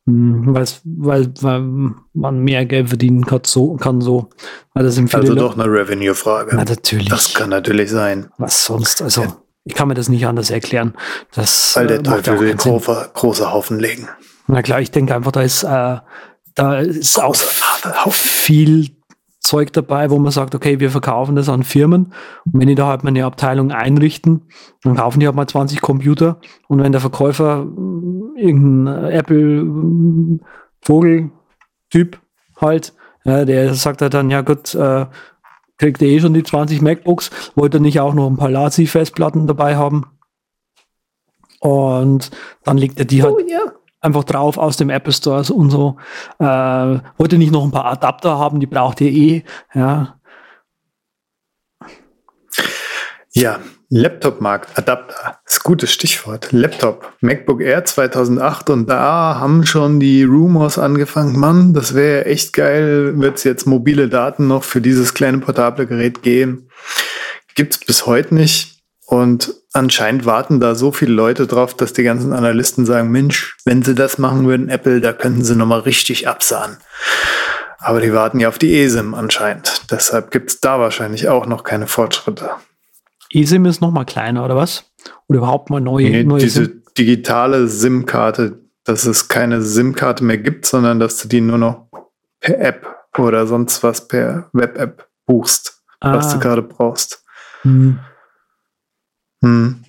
Hm, 0.07 0.55
weil, 0.55 0.67
weil, 0.85 1.33
weil 1.41 1.95
man 2.13 2.41
mehr 2.41 2.65
Geld 2.67 2.89
verdienen 2.89 3.27
kann 3.27 3.43
so. 3.45 3.77
Kann 3.77 4.01
so. 4.01 4.31
Weil 4.75 4.85
das 4.85 4.95
sind 4.95 5.13
also 5.15 5.35
doch 5.35 5.59
eine 5.59 5.65
Revenue-Frage. 5.65 6.57
Na, 6.57 6.65
natürlich. 6.65 7.09
Das 7.09 7.35
kann 7.35 7.51
natürlich 7.51 7.91
sein. 7.91 8.31
Was 8.39 8.65
sonst? 8.65 9.03
Also, 9.03 9.23
ja. 9.23 9.37
ich 9.65 9.75
kann 9.75 9.89
mir 9.89 9.95
das 9.95 10.09
nicht 10.09 10.27
anders 10.27 10.51
erklären. 10.51 10.95
Das, 11.35 11.75
weil 11.75 11.89
der 11.89 12.01
äh, 12.01 12.03
Teufel 12.03 12.41
will 12.41 12.55
große 12.55 13.53
Haufen 13.53 13.81
legen. 13.81 14.09
Na 14.47 14.63
klar, 14.63 14.81
ich 14.81 14.91
denke 14.91 15.15
einfach, 15.15 15.33
da 15.33 15.43
ist 15.43 15.63
äh, 15.63 15.99
da 16.59 16.81
ist 16.81 17.23
auch 17.23 17.37
viel 18.13 18.91
Zeug 19.39 19.73
dabei, 19.73 20.11
wo 20.11 20.19
man 20.19 20.33
sagt, 20.33 20.57
okay, 20.57 20.81
wir 20.81 20.91
verkaufen 20.91 21.37
das 21.37 21.49
an 21.49 21.63
Firmen. 21.63 22.13
Und 22.47 22.61
wenn 22.61 22.67
die 22.67 22.75
da 22.75 22.89
halt 22.89 23.05
mal 23.05 23.11
eine 23.11 23.25
Abteilung 23.25 23.71
einrichten, 23.71 24.43
dann 24.83 24.97
kaufen 24.97 25.21
die 25.21 25.27
halt 25.27 25.37
mal 25.37 25.47
20 25.47 25.81
Computer. 25.81 26.41
Und 26.67 26.83
wenn 26.83 26.91
der 26.91 27.01
Verkäufer 27.01 27.65
äh, 27.65 28.41
irgendein 28.43 29.05
Apple 29.05 29.61
äh, 29.61 30.45
Vogel-Typ 30.83 32.19
halt, 32.61 32.93
ja, 33.25 33.45
der 33.45 33.75
sagt 33.75 34.03
halt 34.03 34.15
dann, 34.15 34.31
ja 34.31 34.41
gut, 34.41 34.75
äh, 34.75 35.07
kriegt 35.79 36.03
er 36.03 36.09
eh 36.09 36.19
schon 36.19 36.35
die 36.35 36.43
20 36.43 36.83
MacBooks, 36.83 37.31
wollte 37.55 37.79
er 37.79 37.83
nicht 37.83 38.01
auch 38.01 38.15
noch 38.15 38.27
ein 38.27 38.37
paar 38.37 38.51
Lazi-Festplatten 38.51 39.47
dabei 39.47 39.77
haben. 39.77 40.07
Und 41.61 42.33
dann 42.65 42.79
legt 42.79 42.99
er 42.99 43.05
die 43.05 43.23
halt 43.23 43.35
oh, 43.35 43.41
ja 43.47 43.78
einfach 44.01 44.25
drauf 44.25 44.59
aus 44.59 44.77
dem 44.77 44.91
Apple 44.91 45.13
Store 45.13 45.53
und 45.53 45.71
so. 45.71 45.97
Äh, 46.39 46.45
wollte 47.17 47.39
nicht 47.39 47.53
noch 47.53 47.65
ein 47.65 47.71
paar 47.71 47.87
Adapter 47.87 48.39
haben, 48.39 48.61
die 48.61 48.67
braucht 48.67 49.01
ihr 49.01 49.11
eh. 49.11 49.45
Ja. 49.75 50.19
Ja, 53.33 53.61
Laptop-Markt, 53.91 54.77
Adapter, 54.77 55.39
ist 55.47 55.61
ein 55.61 55.63
gutes 55.65 55.93
Stichwort. 55.93 56.51
Laptop, 56.53 57.13
MacBook 57.21 57.61
Air 57.61 57.85
2008 57.85 58.71
und 58.71 58.87
da 58.91 59.37
haben 59.39 59.65
schon 59.65 60.01
die 60.01 60.25
Rumors 60.25 60.79
angefangen, 60.79 61.39
Mann, 61.39 61.73
das 61.73 61.95
wäre 61.95 62.27
echt 62.27 62.53
geil, 62.53 63.19
wird 63.19 63.37
es 63.37 63.45
jetzt 63.45 63.67
mobile 63.67 64.09
Daten 64.09 64.47
noch 64.47 64.65
für 64.65 64.81
dieses 64.81 65.15
kleine 65.15 65.39
portable 65.39 65.87
Gerät 65.87 66.23
geben. 66.23 66.69
Gibt 67.55 67.75
es 67.75 67.81
bis 67.81 68.07
heute 68.07 68.35
nicht. 68.35 68.79
Und 69.07 69.55
anscheinend 69.73 70.25
warten 70.27 70.61
da 70.61 70.75
so 70.75 70.93
viele 70.93 71.13
Leute 71.13 71.47
drauf, 71.47 71.75
dass 71.75 71.93
die 71.93 72.03
ganzen 72.03 72.33
Analysten 72.33 72.87
sagen, 72.87 73.11
Mensch, 73.11 73.57
wenn 73.65 73.83
sie 73.83 73.95
das 73.95 74.19
machen 74.19 74.47
würden, 74.47 74.69
Apple, 74.69 75.01
da 75.01 75.13
könnten 75.13 75.45
sie 75.45 75.57
nochmal 75.57 75.81
richtig 75.81 76.29
absahen. 76.29 76.79
Aber 77.79 78.01
die 78.01 78.13
warten 78.13 78.41
ja 78.41 78.49
auf 78.49 78.59
die 78.59 78.77
ESIM 78.81 79.15
anscheinend. 79.15 79.83
Deshalb 79.91 80.31
gibt 80.31 80.51
es 80.51 80.61
da 80.61 80.81
wahrscheinlich 80.81 81.29
auch 81.29 81.47
noch 81.47 81.63
keine 81.63 81.87
Fortschritte. 81.87 82.51
ESIM 83.31 83.67
ist 83.67 83.81
nochmal 83.81 84.05
kleiner, 84.05 84.45
oder 84.45 84.57
was? 84.57 84.85
Oder 85.29 85.39
überhaupt 85.39 85.71
mal 85.71 85.81
neue, 85.81 86.11
nee, 86.11 86.25
neue 86.25 86.41
diese 86.41 86.65
SIM? 86.65 86.83
digitale 86.97 87.69
SIM-Karte, 87.69 88.59
dass 88.85 89.05
es 89.05 89.29
keine 89.29 89.63
SIM-Karte 89.63 90.25
mehr 90.25 90.39
gibt, 90.39 90.67
sondern 90.67 90.99
dass 90.99 91.19
du 91.19 91.29
die 91.29 91.41
nur 91.41 91.59
noch 91.59 91.87
per 92.41 92.59
App 92.61 92.87
oder 93.17 93.47
sonst 93.47 93.83
was 93.83 94.09
per 94.09 94.49
Web-App 94.53 95.09
buchst, 95.27 95.83
ah. 96.01 96.15
was 96.15 96.31
du 96.31 96.37
ah. 96.37 96.41
gerade 96.41 96.63
brauchst. 96.63 97.25
Hm. 97.63 98.01
Hm. 99.43 99.85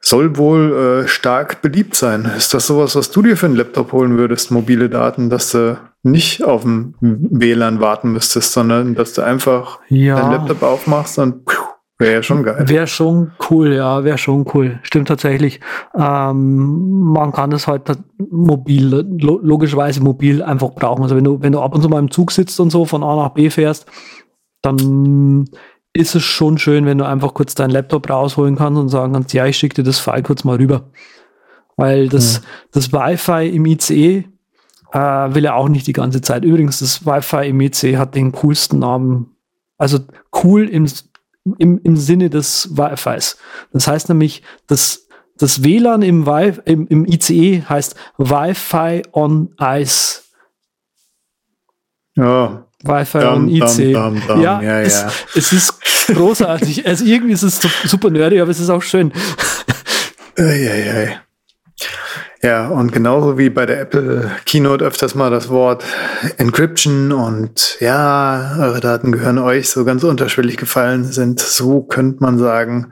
Soll 0.00 0.36
wohl 0.36 1.04
äh, 1.04 1.08
stark 1.08 1.62
beliebt 1.62 1.94
sein. 1.94 2.30
Ist 2.36 2.54
das 2.54 2.66
sowas, 2.66 2.96
was 2.96 3.10
du 3.10 3.22
dir 3.22 3.36
für 3.36 3.46
einen 3.46 3.56
Laptop 3.56 3.92
holen 3.92 4.16
würdest, 4.16 4.50
mobile 4.50 4.88
Daten, 4.88 5.30
dass 5.30 5.52
du 5.52 5.78
nicht 6.02 6.44
auf 6.44 6.62
dem 6.62 6.94
WLAN 7.00 7.80
warten 7.80 8.12
müsstest, 8.12 8.52
sondern 8.52 8.94
dass 8.94 9.14
du 9.14 9.22
einfach 9.22 9.80
ja. 9.88 10.16
deinen 10.16 10.32
Laptop 10.32 10.62
aufmachst 10.62 11.18
und 11.18 11.42
wäre 11.98 12.14
ja 12.14 12.22
schon 12.22 12.42
geil. 12.42 12.68
Wäre 12.68 12.86
schon 12.86 13.32
cool, 13.50 13.72
ja, 13.72 14.04
wäre 14.04 14.18
schon 14.18 14.44
cool. 14.52 14.78
Stimmt 14.82 15.08
tatsächlich. 15.08 15.60
Ähm, 15.96 17.12
man 17.12 17.32
kann 17.32 17.52
es 17.52 17.66
halt 17.66 17.90
mobil, 18.30 19.06
lo 19.20 19.40
logischerweise 19.42 20.02
mobil 20.02 20.42
einfach 20.42 20.70
brauchen. 20.74 21.02
Also 21.02 21.16
wenn 21.16 21.24
du, 21.24 21.40
wenn 21.40 21.52
du 21.52 21.60
ab 21.60 21.74
und 21.74 21.82
zu 21.82 21.88
mal 21.88 21.98
im 21.98 22.10
Zug 22.10 22.32
sitzt 22.32 22.60
und 22.60 22.70
so 22.70 22.84
von 22.84 23.02
A 23.02 23.16
nach 23.16 23.30
B 23.30 23.48
fährst, 23.48 23.86
dann 24.60 25.46
ist 25.94 26.14
es 26.14 26.24
schon 26.24 26.58
schön, 26.58 26.86
wenn 26.86 26.98
du 26.98 27.06
einfach 27.06 27.34
kurz 27.34 27.54
deinen 27.54 27.70
Laptop 27.70 28.10
rausholen 28.10 28.56
kannst 28.56 28.80
und 28.80 28.88
sagen 28.88 29.12
kannst, 29.12 29.32
ja, 29.32 29.46
ich 29.46 29.56
schicke 29.56 29.76
dir 29.76 29.84
das 29.84 30.00
File 30.00 30.22
kurz 30.22 30.44
mal 30.44 30.56
rüber. 30.56 30.90
Weil 31.76 32.08
das, 32.08 32.36
ja. 32.36 32.40
das 32.72 32.92
Wi-Fi 32.92 33.48
im 33.48 33.64
ICE 33.64 34.24
äh, 34.92 34.98
will 34.98 35.44
er 35.44 35.54
auch 35.54 35.68
nicht 35.68 35.86
die 35.86 35.92
ganze 35.92 36.20
Zeit. 36.20 36.44
Übrigens, 36.44 36.80
das 36.80 37.06
Wi-Fi 37.06 37.48
im 37.48 37.60
ICE 37.60 37.96
hat 37.96 38.14
den 38.16 38.32
coolsten 38.32 38.80
Namen. 38.80 39.36
Also 39.78 40.00
cool 40.42 40.68
im, 40.68 40.88
im, 41.58 41.78
im 41.78 41.96
Sinne 41.96 42.28
des 42.28 42.76
Wi-Fis. 42.76 43.38
Das 43.72 43.86
heißt 43.86 44.08
nämlich, 44.08 44.42
das, 44.66 45.06
das 45.36 45.62
WLAN 45.62 46.02
im, 46.02 46.26
Wi 46.26 46.60
im, 46.64 46.88
im 46.88 47.04
ICE 47.06 47.62
heißt 47.68 47.94
Wi-Fi 48.18 49.02
on 49.12 49.54
Ice. 49.60 50.22
Ja. 52.16 52.63
Wi-Fi 52.84 53.18
und 53.18 53.48
IC. 53.48 53.92
Dam, 53.92 54.22
dam, 54.26 54.40
ja, 54.40 54.60
ja, 54.60 54.80
es, 54.80 55.00
ja, 55.00 55.12
es, 55.34 55.52
ist 55.52 55.80
großartig. 56.08 56.86
also 56.86 57.04
irgendwie 57.04 57.32
ist 57.32 57.42
es 57.42 57.60
super 57.84 58.10
nerdy, 58.10 58.40
aber 58.40 58.50
es 58.50 58.60
ist 58.60 58.70
auch 58.70 58.82
schön. 58.82 59.12
Eieiei. 60.36 61.20
Ja, 62.42 62.68
und 62.68 62.92
genauso 62.92 63.38
wie 63.38 63.48
bei 63.48 63.64
der 63.64 63.80
Apple 63.80 64.30
Keynote 64.44 64.84
öfters 64.84 65.14
mal 65.14 65.30
das 65.30 65.48
Wort 65.48 65.82
Encryption 66.36 67.10
und 67.10 67.78
ja, 67.80 68.56
eure 68.60 68.80
Daten 68.80 69.12
gehören 69.12 69.38
euch 69.38 69.70
so 69.70 69.86
ganz 69.86 70.04
unterschwellig 70.04 70.58
gefallen 70.58 71.04
sind, 71.04 71.40
so 71.40 71.80
könnte 71.80 72.22
man 72.22 72.38
sagen, 72.38 72.90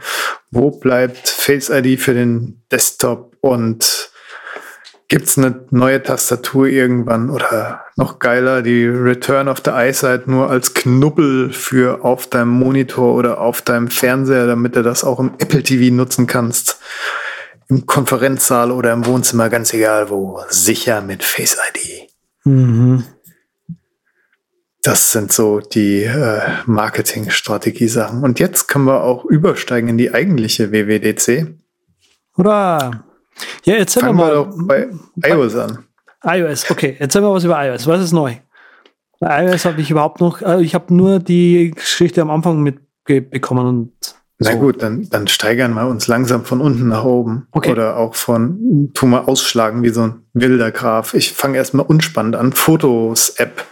wo 0.50 0.70
bleibt 0.70 1.28
Face 1.28 1.68
ID 1.68 2.00
für 2.00 2.14
den 2.14 2.62
Desktop 2.72 3.36
und 3.42 4.11
Gibt 5.12 5.26
es 5.26 5.36
eine 5.36 5.66
neue 5.68 6.02
Tastatur 6.02 6.68
irgendwann 6.68 7.28
oder 7.28 7.84
noch 7.96 8.18
geiler, 8.18 8.62
die 8.62 8.86
Return 8.86 9.46
of 9.46 9.58
the 9.62 9.70
Eyesight 9.70 10.26
nur 10.26 10.48
als 10.48 10.72
Knubbel 10.72 11.52
für 11.52 12.02
auf 12.02 12.28
deinem 12.28 12.48
Monitor 12.48 13.14
oder 13.14 13.38
auf 13.38 13.60
deinem 13.60 13.88
Fernseher, 13.88 14.46
damit 14.46 14.74
du 14.74 14.82
das 14.82 15.04
auch 15.04 15.20
im 15.20 15.34
Apple 15.38 15.62
TV 15.62 15.94
nutzen 15.94 16.26
kannst? 16.26 16.78
Im 17.68 17.84
Konferenzsaal 17.84 18.70
oder 18.70 18.94
im 18.94 19.04
Wohnzimmer, 19.04 19.50
ganz 19.50 19.74
egal 19.74 20.08
wo. 20.08 20.40
Sicher 20.48 21.02
mit 21.02 21.22
Face 21.24 21.58
ID. 21.74 22.08
Mhm. 22.44 23.04
Das 24.80 25.12
sind 25.12 25.30
so 25.30 25.60
die 25.60 26.04
äh, 26.04 26.40
Marketing-Strategie-Sachen. 26.64 28.24
Und 28.24 28.40
jetzt 28.40 28.66
können 28.66 28.86
wir 28.86 29.02
auch 29.02 29.26
übersteigen 29.26 29.90
in 29.90 29.98
die 29.98 30.14
eigentliche 30.14 30.72
WWDC. 30.72 31.54
Hurra! 32.34 33.11
Ja, 33.64 33.74
jetzt 33.74 33.98
Fangen 33.98 34.16
wir 34.16 34.32
doch 34.32 34.48
bei 34.66 34.88
iOS 35.24 35.56
an. 35.56 35.84
iOS, 36.24 36.70
okay. 36.70 36.96
Jetzt 36.98 37.14
haben 37.14 37.24
wir 37.24 37.32
was 37.32 37.44
über 37.44 37.64
iOS. 37.64 37.86
Was 37.86 38.02
ist 38.02 38.12
neu? 38.12 38.34
Bei 39.20 39.44
iOS 39.44 39.64
habe 39.64 39.80
ich 39.80 39.90
überhaupt 39.90 40.20
noch, 40.20 40.42
äh, 40.42 40.62
ich 40.62 40.74
habe 40.74 40.92
nur 40.94 41.18
die 41.20 41.70
Geschichte 41.70 42.22
am 42.22 42.30
Anfang 42.30 42.60
mitbekommen 42.62 43.66
und 43.66 43.92
Na 44.38 44.54
gut, 44.54 44.82
dann, 44.82 45.08
dann 45.10 45.28
steigern 45.28 45.74
wir 45.74 45.86
uns 45.86 46.08
langsam 46.08 46.44
von 46.44 46.60
unten 46.60 46.88
nach 46.88 47.04
oben. 47.04 47.46
Okay. 47.52 47.70
Oder 47.70 47.96
auch 47.96 48.14
von, 48.16 48.90
tun 48.94 49.10
wir 49.10 49.28
ausschlagen 49.28 49.82
wie 49.84 49.90
so 49.90 50.02
ein 50.02 50.22
wilder 50.32 50.72
Graf. 50.72 51.14
Ich 51.14 51.32
fange 51.32 51.58
erstmal 51.58 51.86
unspannend 51.86 52.34
an. 52.34 52.52
Fotos-App 52.52 53.64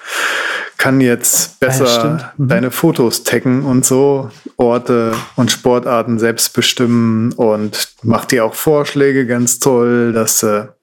kann 0.81 1.03
jetzt 1.03 1.61
besser. 1.61 2.33
Mhm. 2.39 2.49
deine 2.49 2.71
Fotos 2.71 3.23
taggen 3.23 3.67
und 3.67 3.85
so 3.85 4.31
Orte 4.57 5.13
und 5.37 5.53
Sportarten 5.53 6.19
selbst 6.19 6.55
bestimmen 6.55 7.33
und 7.33 7.93
macht 8.03 8.31
dir 8.31 8.47
auch 8.47 8.55
Vorschläge 8.55 9.27
ganz 9.27 9.59
toll, 9.59 10.15
dass 10.15 10.41
du 10.41 10.75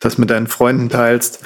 das 0.00 0.16
mit 0.16 0.30
deinen 0.30 0.46
Freunden 0.46 0.88
teilst. 0.88 1.40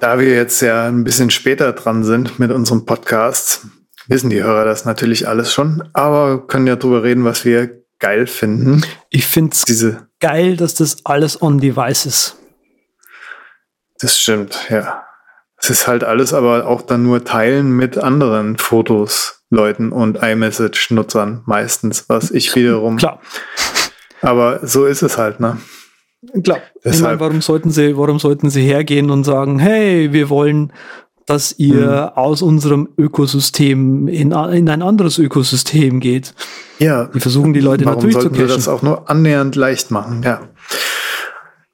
Da 0.00 0.18
wir 0.18 0.34
jetzt 0.34 0.60
ja 0.60 0.88
ein 0.88 1.04
bisschen 1.04 1.30
später 1.30 1.72
dran 1.72 2.02
sind 2.02 2.40
mit 2.40 2.50
unserem 2.50 2.84
Podcast, 2.84 3.66
wissen 4.08 4.30
die 4.30 4.42
Hörer 4.42 4.64
das 4.64 4.84
natürlich 4.84 5.28
alles 5.28 5.52
schon, 5.52 5.88
aber 5.92 6.48
können 6.48 6.66
ja 6.66 6.74
drüber 6.74 7.04
reden, 7.04 7.24
was 7.24 7.44
wir 7.44 7.70
geil 8.00 8.26
finden. 8.26 8.82
Ich 9.08 9.28
finde 9.28 9.52
es 9.54 9.96
geil, 10.18 10.56
dass 10.56 10.74
das 10.74 11.06
alles 11.06 11.40
on 11.40 11.60
device 11.60 12.06
ist. 12.06 12.36
das 14.00 14.18
stimmt, 14.18 14.66
ja. 14.68 15.04
Es 15.62 15.70
ist 15.70 15.86
halt 15.86 16.04
alles 16.04 16.32
aber 16.32 16.66
auch 16.66 16.82
dann 16.82 17.02
nur 17.02 17.24
teilen 17.24 17.70
mit 17.76 17.98
anderen 17.98 18.56
Fotos, 18.58 19.42
Leuten 19.50 19.92
und 19.92 20.18
iMessage-Nutzern 20.22 21.42
meistens, 21.44 22.04
was 22.08 22.30
ich 22.30 22.54
wiederum. 22.54 22.96
Klar, 22.96 23.20
Aber 24.22 24.60
so 24.66 24.86
ist 24.86 25.02
es 25.02 25.18
halt, 25.18 25.40
ne? 25.40 25.58
klar. 26.44 26.58
Ich 26.78 26.84
meine, 26.84 26.96
Deshalb- 26.96 27.20
warum 27.20 27.40
sollten 27.42 27.70
sie, 27.70 27.96
warum 27.96 28.18
sollten 28.18 28.48
sie 28.50 28.62
hergehen 28.62 29.10
und 29.10 29.24
sagen, 29.24 29.58
hey, 29.58 30.12
wir 30.12 30.28
wollen, 30.30 30.72
dass 31.26 31.54
ihr 31.58 32.12
aus 32.16 32.42
unserem 32.42 32.88
Ökosystem 32.98 34.08
in, 34.08 34.32
in 34.32 34.68
ein 34.68 34.82
anderes 34.82 35.18
Ökosystem 35.18 36.00
geht. 36.00 36.34
Ja. 36.78 37.04
Die 37.06 37.20
versuchen 37.20 37.52
die 37.52 37.60
Leute 37.60 37.84
Warum 37.84 37.96
natürlich 37.98 38.16
zu 38.16 38.22
sollten 38.22 38.38
wir 38.38 38.46
das 38.46 38.56
cashen. 38.66 38.72
auch 38.72 38.82
nur 38.82 39.10
annähernd 39.10 39.54
leicht 39.56 39.90
machen? 39.90 40.22
Ja. 40.24 40.40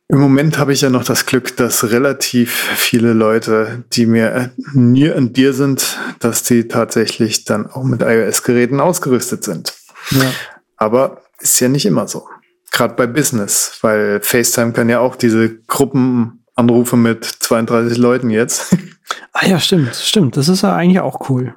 Im 0.09 0.21
Moment 0.21 0.57
habe 0.59 0.73
ich 0.73 0.83
ja 0.83 0.91
noch 0.91 1.03
das 1.05 1.27
Glück, 1.27 1.57
dass 1.57 1.91
relativ 1.91 2.53
viele 2.53 3.13
Leute, 3.13 3.85
die 3.93 4.07
mir 4.07 4.33
äh, 4.33 4.49
near 4.73 5.17
and 5.17 5.37
dear 5.37 5.53
sind, 5.53 5.99
dass 6.21 6.45
die 6.45 6.69
tatsächlich 6.69 7.45
dann 7.45 7.67
auch 7.67 7.83
mit 7.83 8.03
iOS-Geräten 8.03 8.79
ausgerüstet 8.79 9.43
sind. 9.43 9.75
Ja. 10.13 10.31
Aber 10.77 11.23
ist 11.41 11.59
ja 11.59 11.69
nicht 11.69 11.87
immer 11.87 12.07
so. 12.07 12.29
Gerade 12.71 12.95
bei 12.95 13.09
Business, 13.09 13.79
weil 13.83 14.21
FaceTime 14.21 14.73
kann 14.73 14.89
ja 14.89 15.01
auch 15.01 15.17
diese 15.17 15.57
Gruppenanrufe 15.67 16.97
mit 16.97 17.25
32 17.25 17.99
Leuten 17.99 18.31
jetzt. 18.31 18.77
Ah 19.33 19.47
ja, 19.47 19.61
stimmt, 19.61 19.95
stimmt. 19.95 20.37
Das 20.37 20.49
ist 20.49 20.63
ja 20.63 20.75
eigentlich 20.75 20.99
auch 20.99 21.31
cool. 21.31 21.55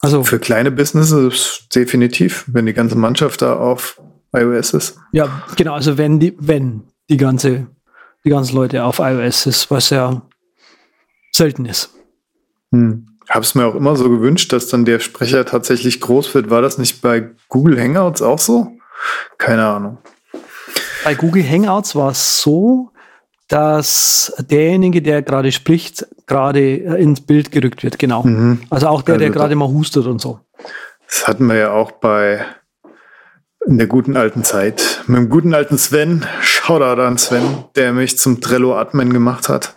Also, 0.00 0.24
Für 0.24 0.40
kleine 0.40 0.72
Businesses 0.72 1.68
definitiv, 1.72 2.44
wenn 2.48 2.66
die 2.66 2.72
ganze 2.72 2.96
Mannschaft 2.96 3.42
da 3.42 3.54
auf 3.54 4.00
iOS 4.34 4.72
ist. 4.72 4.98
ja, 5.12 5.44
genau, 5.54 5.74
also 5.74 5.98
wenn 5.98 6.18
die, 6.18 6.34
wenn 6.40 6.87
die 7.08 7.16
ganze, 7.16 7.66
die 8.24 8.30
ganzen 8.30 8.56
Leute 8.56 8.84
auf 8.84 8.98
iOS 8.98 9.46
ist, 9.46 9.70
was 9.70 9.90
ja 9.90 10.22
selten 11.32 11.64
ist. 11.66 11.90
Hm. 12.72 13.06
Hab's 13.28 13.54
mir 13.54 13.66
auch 13.66 13.74
immer 13.74 13.94
so 13.94 14.08
gewünscht, 14.08 14.52
dass 14.52 14.68
dann 14.68 14.86
der 14.86 15.00
Sprecher 15.00 15.44
tatsächlich 15.44 16.00
groß 16.00 16.34
wird. 16.34 16.48
War 16.48 16.62
das 16.62 16.78
nicht 16.78 17.02
bei 17.02 17.30
Google 17.48 17.78
Hangouts 17.80 18.22
auch 18.22 18.38
so? 18.38 18.72
Keine 19.36 19.66
Ahnung. 19.66 19.98
Bei 21.04 21.14
Google 21.14 21.48
Hangouts 21.48 21.94
war 21.94 22.12
es 22.12 22.40
so, 22.40 22.90
dass 23.48 24.32
derjenige, 24.50 25.02
der 25.02 25.22
gerade 25.22 25.52
spricht, 25.52 26.06
gerade 26.26 26.60
äh, 26.60 27.02
ins 27.02 27.20
Bild 27.20 27.50
gerückt 27.50 27.82
wird, 27.82 27.98
genau. 27.98 28.22
Mhm. 28.22 28.60
Also 28.70 28.88
auch 28.88 29.02
der, 29.02 29.18
der 29.18 29.28
Also 29.28 29.38
gerade 29.38 29.54
mal 29.54 29.68
hustet 29.68 30.06
und 30.06 30.20
so. 30.20 30.40
Das 31.06 31.26
hatten 31.26 31.46
wir 31.46 31.56
ja 31.56 31.72
auch 31.72 31.92
bei 31.92 32.44
in 33.66 33.78
der 33.78 33.86
guten 33.86 34.16
alten 34.16 34.44
Zeit. 34.44 35.02
Mit 35.06 35.18
dem 35.18 35.28
guten 35.28 35.54
alten 35.54 35.78
Sven, 35.78 36.26
Shoutout 36.40 37.00
an 37.00 37.18
Sven, 37.18 37.64
der 37.76 37.92
mich 37.92 38.18
zum 38.18 38.40
Trello-Admin 38.40 39.12
gemacht 39.12 39.48
hat, 39.48 39.74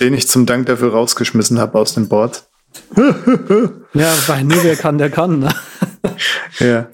den 0.00 0.14
ich 0.14 0.28
zum 0.28 0.46
Dank 0.46 0.66
dafür 0.66 0.92
rausgeschmissen 0.92 1.58
habe 1.58 1.78
aus 1.78 1.94
dem 1.94 2.08
Board. 2.08 2.44
Ja, 3.94 4.10
weil 4.26 4.44
nur 4.44 4.64
wer 4.64 4.76
kann, 4.76 4.96
der 4.96 5.10
kann. 5.10 5.40
Ne? 5.40 5.54
Ja. 6.58 6.88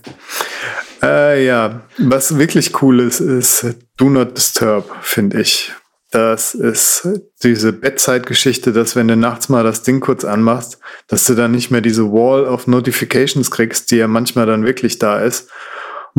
Äh, 1.03 1.47
ja, 1.47 1.83
was 1.99 2.39
wirklich 2.39 2.83
cool 2.83 3.01
ist, 3.01 3.21
ist 3.21 3.77
Do 3.97 4.11
Not 4.11 4.37
Disturb, 4.37 4.91
finde 5.01 5.41
ich. 5.41 5.73
Das 6.11 6.55
ist 6.55 7.07
diese 7.43 7.73
Bettzeitgeschichte, 7.73 8.73
dass 8.73 8.97
wenn 8.97 9.09
du 9.09 9.17
nachts 9.17 9.49
mal 9.49 9.63
das 9.63 9.83
Ding 9.83 10.01
kurz 10.01 10.25
anmachst, 10.25 10.79
dass 11.07 11.25
du 11.27 11.35
dann 11.35 11.53
nicht 11.53 11.71
mehr 11.71 11.83
diese 11.83 12.11
Wall 12.11 12.47
of 12.47 12.67
Notifications 12.67 13.51
kriegst, 13.51 13.91
die 13.91 13.97
ja 13.97 14.09
manchmal 14.09 14.47
dann 14.47 14.65
wirklich 14.65 14.99
da 14.99 15.21
ist. 15.21 15.49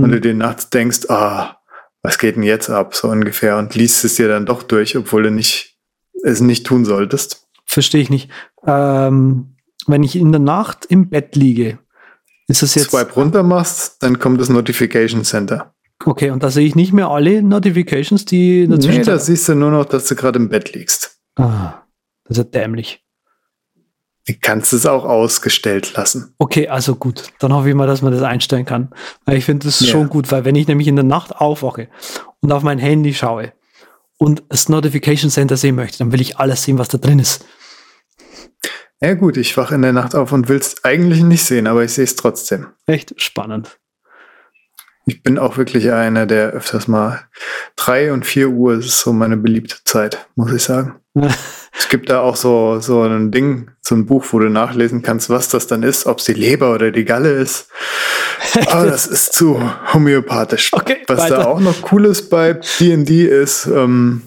Und 0.04 0.12
du 0.12 0.22
dir 0.22 0.34
nachts 0.34 0.70
denkst, 0.70 1.10
ah, 1.10 1.58
was 2.02 2.18
geht 2.18 2.36
denn 2.36 2.44
jetzt 2.44 2.70
ab, 2.70 2.96
so 2.96 3.10
ungefähr, 3.10 3.58
und 3.58 3.76
liest 3.76 4.06
es 4.06 4.16
dir 4.16 4.28
dann 4.28 4.46
doch 4.46 4.64
durch, 4.64 4.96
obwohl 4.98 5.24
du 5.24 5.32
nicht, 5.32 5.78
es 6.24 6.40
nicht 6.42 6.66
tun 6.66 6.86
solltest. 6.86 7.48
Verstehe 7.66 8.02
ich 8.02 8.10
nicht. 8.10 8.30
Ähm, 8.66 9.56
wenn 9.88 10.04
ich 10.04 10.16
in 10.16 10.32
der 10.32 10.40
Nacht 10.40 10.86
im 10.86 11.10
Bett 11.10 11.36
liege, 11.36 11.80
ist 12.48 12.64
es 12.64 12.76
jetzt 12.76 12.92
Swipe 12.92 13.14
runter 13.14 13.44
machst, 13.44 14.02
dann 14.02 14.20
kommt 14.20 14.42
das 14.42 14.50
Notification 14.50 15.24
Center. 15.24 15.74
okay 16.06 16.32
und 16.32 16.42
da 16.42 16.50
sehe 16.50 16.66
ich 16.66 16.76
nicht 16.76 16.94
mehr 16.94 17.10
alle 17.10 17.44
Notifications, 17.44 18.26
die 18.26 18.68
der 18.68 18.78
Nee, 18.78 19.04
da 19.04 19.20
siehst 19.20 19.50
du 19.50 19.56
nur 19.56 19.72
noch, 19.72 19.86
dass 19.86 20.08
du 20.08 20.16
gerade 20.16 20.40
im 20.40 20.50
Bett 20.50 20.74
liegst. 20.74 21.20
ah, 21.38 21.84
das 22.26 22.38
ist 22.38 22.44
ja 22.44 22.62
dämlich. 22.62 23.04
Du 24.30 24.36
kannst 24.40 24.74
es 24.74 24.86
auch 24.86 25.06
ausgestellt 25.06 25.94
lassen. 25.96 26.36
Okay, 26.38 26.68
also 26.68 26.94
gut. 26.96 27.24
Dann 27.40 27.52
hoffe 27.52 27.70
ich 27.70 27.74
mal, 27.74 27.88
dass 27.88 28.04
man 28.04 28.14
das 28.14 28.22
einstellen 28.22 28.64
kann. 28.66 28.90
Weil 29.26 29.38
ich 29.38 29.46
finde 29.46 29.66
das 29.66 29.80
Ja. 29.80 29.88
schon 29.88 30.08
gut, 30.08 30.32
weil 30.32 30.46
wenn 30.46 30.56
ich 30.56 30.68
nämlich 30.68 30.88
in 30.88 30.96
der 30.96 31.04
Nacht 31.04 31.36
aufwache 31.36 31.88
und 32.40 32.52
auf 32.52 32.62
mein 32.62 32.78
Handy 32.78 33.16
schaue 33.16 33.54
und 34.18 34.44
das 34.50 34.70
Notification 34.70 35.32
Center 35.32 35.58
sehen 35.58 35.74
möchte, 35.76 35.98
dann 35.98 36.12
will 36.12 36.22
ich 36.22 36.38
alles 36.38 36.62
sehen, 36.64 36.78
was 36.78 36.90
da 36.90 37.00
drin 37.00 37.18
ist. 37.18 37.44
Ja 39.02 39.16
gut, 39.16 39.36
ich 39.36 39.58
wache 39.58 39.74
in 39.74 39.82
der 39.82 39.94
Nacht 39.94 40.14
auf 40.14 40.32
und 40.32 40.48
will 40.48 40.58
es 40.60 40.84
eigentlich 40.84 41.24
nicht 41.24 41.44
sehen, 41.46 41.66
aber 41.66 41.84
ich 41.84 41.94
sehe 41.94 42.04
es 42.04 42.16
trotzdem. 42.16 42.68
Echt 42.86 43.20
spannend. 43.20 43.80
Ich 45.06 45.24
bin 45.24 45.40
auch 45.40 45.58
wirklich 45.58 45.92
einer, 45.92 46.28
der 46.28 46.50
öfters 46.50 46.88
mal 46.88 47.22
drei 47.76 48.14
und 48.14 48.28
vier 48.28 48.50
Uhr 48.50 48.78
ist 48.78 49.00
so 49.00 49.12
meine 49.12 49.38
beliebte 49.38 49.78
Zeit, 49.86 50.28
muss 50.36 50.52
ich 50.54 50.62
sagen. 50.62 51.00
Es 51.78 51.88
gibt 51.88 52.10
da 52.10 52.22
auch 52.22 52.36
so, 52.36 52.80
so 52.80 53.04
ein 53.04 53.32
Ding, 53.32 53.72
so 53.82 53.96
ein 53.96 54.06
Buch, 54.06 54.26
wo 54.32 54.40
du 54.40 54.50
nachlesen 54.50 55.02
kannst, 55.02 55.30
was 55.30 55.50
das 55.50 55.68
dann 55.68 55.84
ist, 55.84 56.06
ob 56.08 56.20
es 56.20 56.26
die 56.26 56.34
Leber 56.34 56.74
oder 56.74 56.92
die 56.92 57.06
Galle 57.06 57.32
ist. 57.32 57.70
Aber 58.68 58.86
das 58.86 59.08
ist 59.08 59.34
zu 59.34 59.60
homöopathisch. 59.94 60.74
Okay, 60.74 60.98
was 61.08 61.20
weiter. 61.20 61.38
da 61.38 61.46
auch 61.46 61.60
noch 61.60 61.92
cool 61.92 62.06
ist 62.06 62.30
bei 62.30 62.54
D&D 62.54 63.26
ist, 63.26 63.66
ähm, 63.68 64.24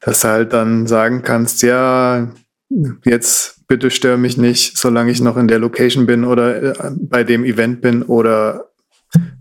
dass 0.00 0.20
du 0.20 0.28
halt 0.28 0.52
dann 0.52 0.86
sagen 0.86 1.22
kannst, 1.22 1.62
ja, 1.62 2.28
jetzt 3.04 3.66
bitte 3.68 3.90
stör 3.90 4.16
mich 4.16 4.36
nicht, 4.36 4.76
solange 4.76 5.10
ich 5.10 5.20
noch 5.20 5.36
in 5.36 5.48
der 5.48 5.58
Location 5.58 6.06
bin 6.06 6.24
oder 6.24 6.62
äh, 6.62 6.90
bei 6.92 7.24
dem 7.24 7.44
Event 7.44 7.80
bin 7.80 8.02
oder 8.02 8.65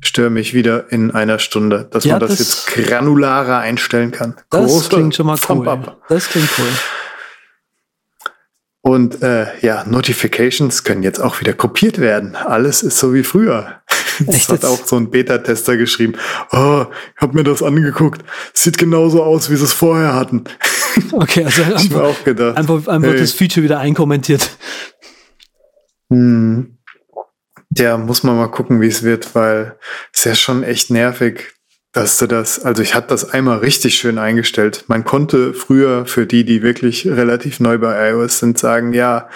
stör 0.02 0.30
mich 0.30 0.54
wieder 0.54 0.92
in 0.92 1.12
einer 1.12 1.40
Stunde, 1.40 1.88
dass 1.92 2.04
Ja, 2.04 2.14
man 2.14 2.22
das, 2.22 2.38
das- 2.38 2.40
jetzt 2.40 2.68
granularer 2.68 3.60
einstellen 3.60 4.12
kann. 4.12 4.36
Das 4.50 4.90
klingt 4.90 5.16
schon 5.16 5.26
mal 5.28 5.38
Thumb 5.38 5.62
cool. 5.62 5.70
up. 5.70 6.02
Das 6.10 6.30
klingt 6.30 6.50
cool. 6.58 6.68
Und 8.82 9.24
äh, 9.24 9.48
ja, 9.62 9.84
Notifications 9.86 10.84
können 10.84 11.02
jetzt 11.02 11.20
auch 11.20 11.40
wieder 11.42 11.54
kopiert 11.54 12.00
werden. 12.00 12.36
Alles 12.36 12.84
ist 12.84 13.00
so 13.00 13.14
wie 13.14 13.24
früher. 13.24 13.82
Das 14.26 14.34
Echt 14.36 14.48
hat 14.50 14.64
auch 14.64 14.86
so 14.86 14.96
ein 14.96 15.12
Beta-Tester 15.12 15.76
geschrieben. 15.76 16.14
Oh, 16.54 16.86
ich 17.18 17.22
habe 17.22 17.34
mir 17.36 17.44
das 17.44 17.62
angeguckt. 17.62 18.24
Sieht 18.54 18.78
genauso 18.78 19.22
aus, 19.22 19.50
wie 19.50 19.58
sie 19.58 19.66
es 19.66 19.74
vorher 19.74 20.14
hatten. 20.14 20.46
Okay, 21.12 21.44
also 21.44 21.62
Ich 21.64 21.68
einfach, 21.92 22.02
auch 22.04 22.24
gedacht. 22.24 22.56
einfach, 22.58 22.88
einfach 22.88 23.10
hey. 23.12 23.20
das 23.20 23.34
Feature 23.34 23.66
wieder 23.66 23.80
einkommentiert. 23.80 24.50
Hm. 26.10 26.75
Ja, 27.78 27.98
muss 27.98 28.24
man 28.24 28.38
mal 28.38 28.48
gucken, 28.48 28.80
wie 28.80 28.88
es 28.88 29.04
wird, 29.04 29.36
weil 29.36 29.78
es 30.14 30.20
ist 30.20 30.26
ja 30.26 30.36
schon 30.36 30.64
echt 30.64 30.92
nervig, 30.92 31.56
dass 31.92 32.18
du 32.18 32.28
das, 32.28 32.64
also 32.64 32.82
ich 32.82 32.94
hatte 32.94 33.08
das 33.08 33.30
einmal 33.30 33.60
richtig 33.60 33.98
schön 33.98 34.18
eingestellt. 34.18 34.86
Man 34.88 35.04
konnte 35.04 35.54
früher 35.54 36.06
für 36.06 36.26
die, 36.26 36.46
die 36.46 36.62
wirklich 36.62 37.06
relativ 37.08 37.60
neu 37.60 37.78
bei 37.78 38.12
iOS 38.12 38.40
sind, 38.40 38.58
sagen, 38.58 38.94
ja, 38.94 39.30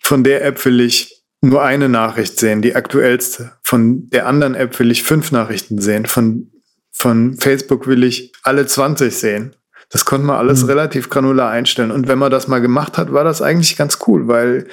von 0.00 0.24
der 0.24 0.44
App 0.44 0.64
will 0.64 0.80
ich 0.80 1.24
nur 1.40 1.62
eine 1.62 1.88
Nachricht 1.88 2.38
sehen, 2.38 2.62
die 2.62 2.74
aktuellste. 2.74 3.52
Von 3.62 4.08
der 4.10 4.26
anderen 4.26 4.54
App 4.54 4.78
will 4.78 4.90
ich 4.90 5.02
fünf 5.02 5.32
Nachrichten 5.32 5.80
sehen. 5.80 6.06
Von, 6.06 6.50
von 6.92 7.36
Facebook 7.38 7.86
will 7.86 8.04
ich 8.04 8.32
alle 8.42 8.66
20 8.66 9.14
sehen. 9.14 9.56
Das 9.92 10.04
konnte 10.04 10.24
man 10.24 10.36
alles 10.36 10.68
relativ 10.68 11.10
granular 11.10 11.50
einstellen. 11.50 11.90
Und 11.90 12.06
wenn 12.06 12.18
man 12.18 12.30
das 12.30 12.46
mal 12.46 12.60
gemacht 12.60 12.96
hat, 12.96 13.12
war 13.12 13.24
das 13.24 13.42
eigentlich 13.42 13.76
ganz 13.76 13.98
cool, 14.06 14.28
weil 14.28 14.68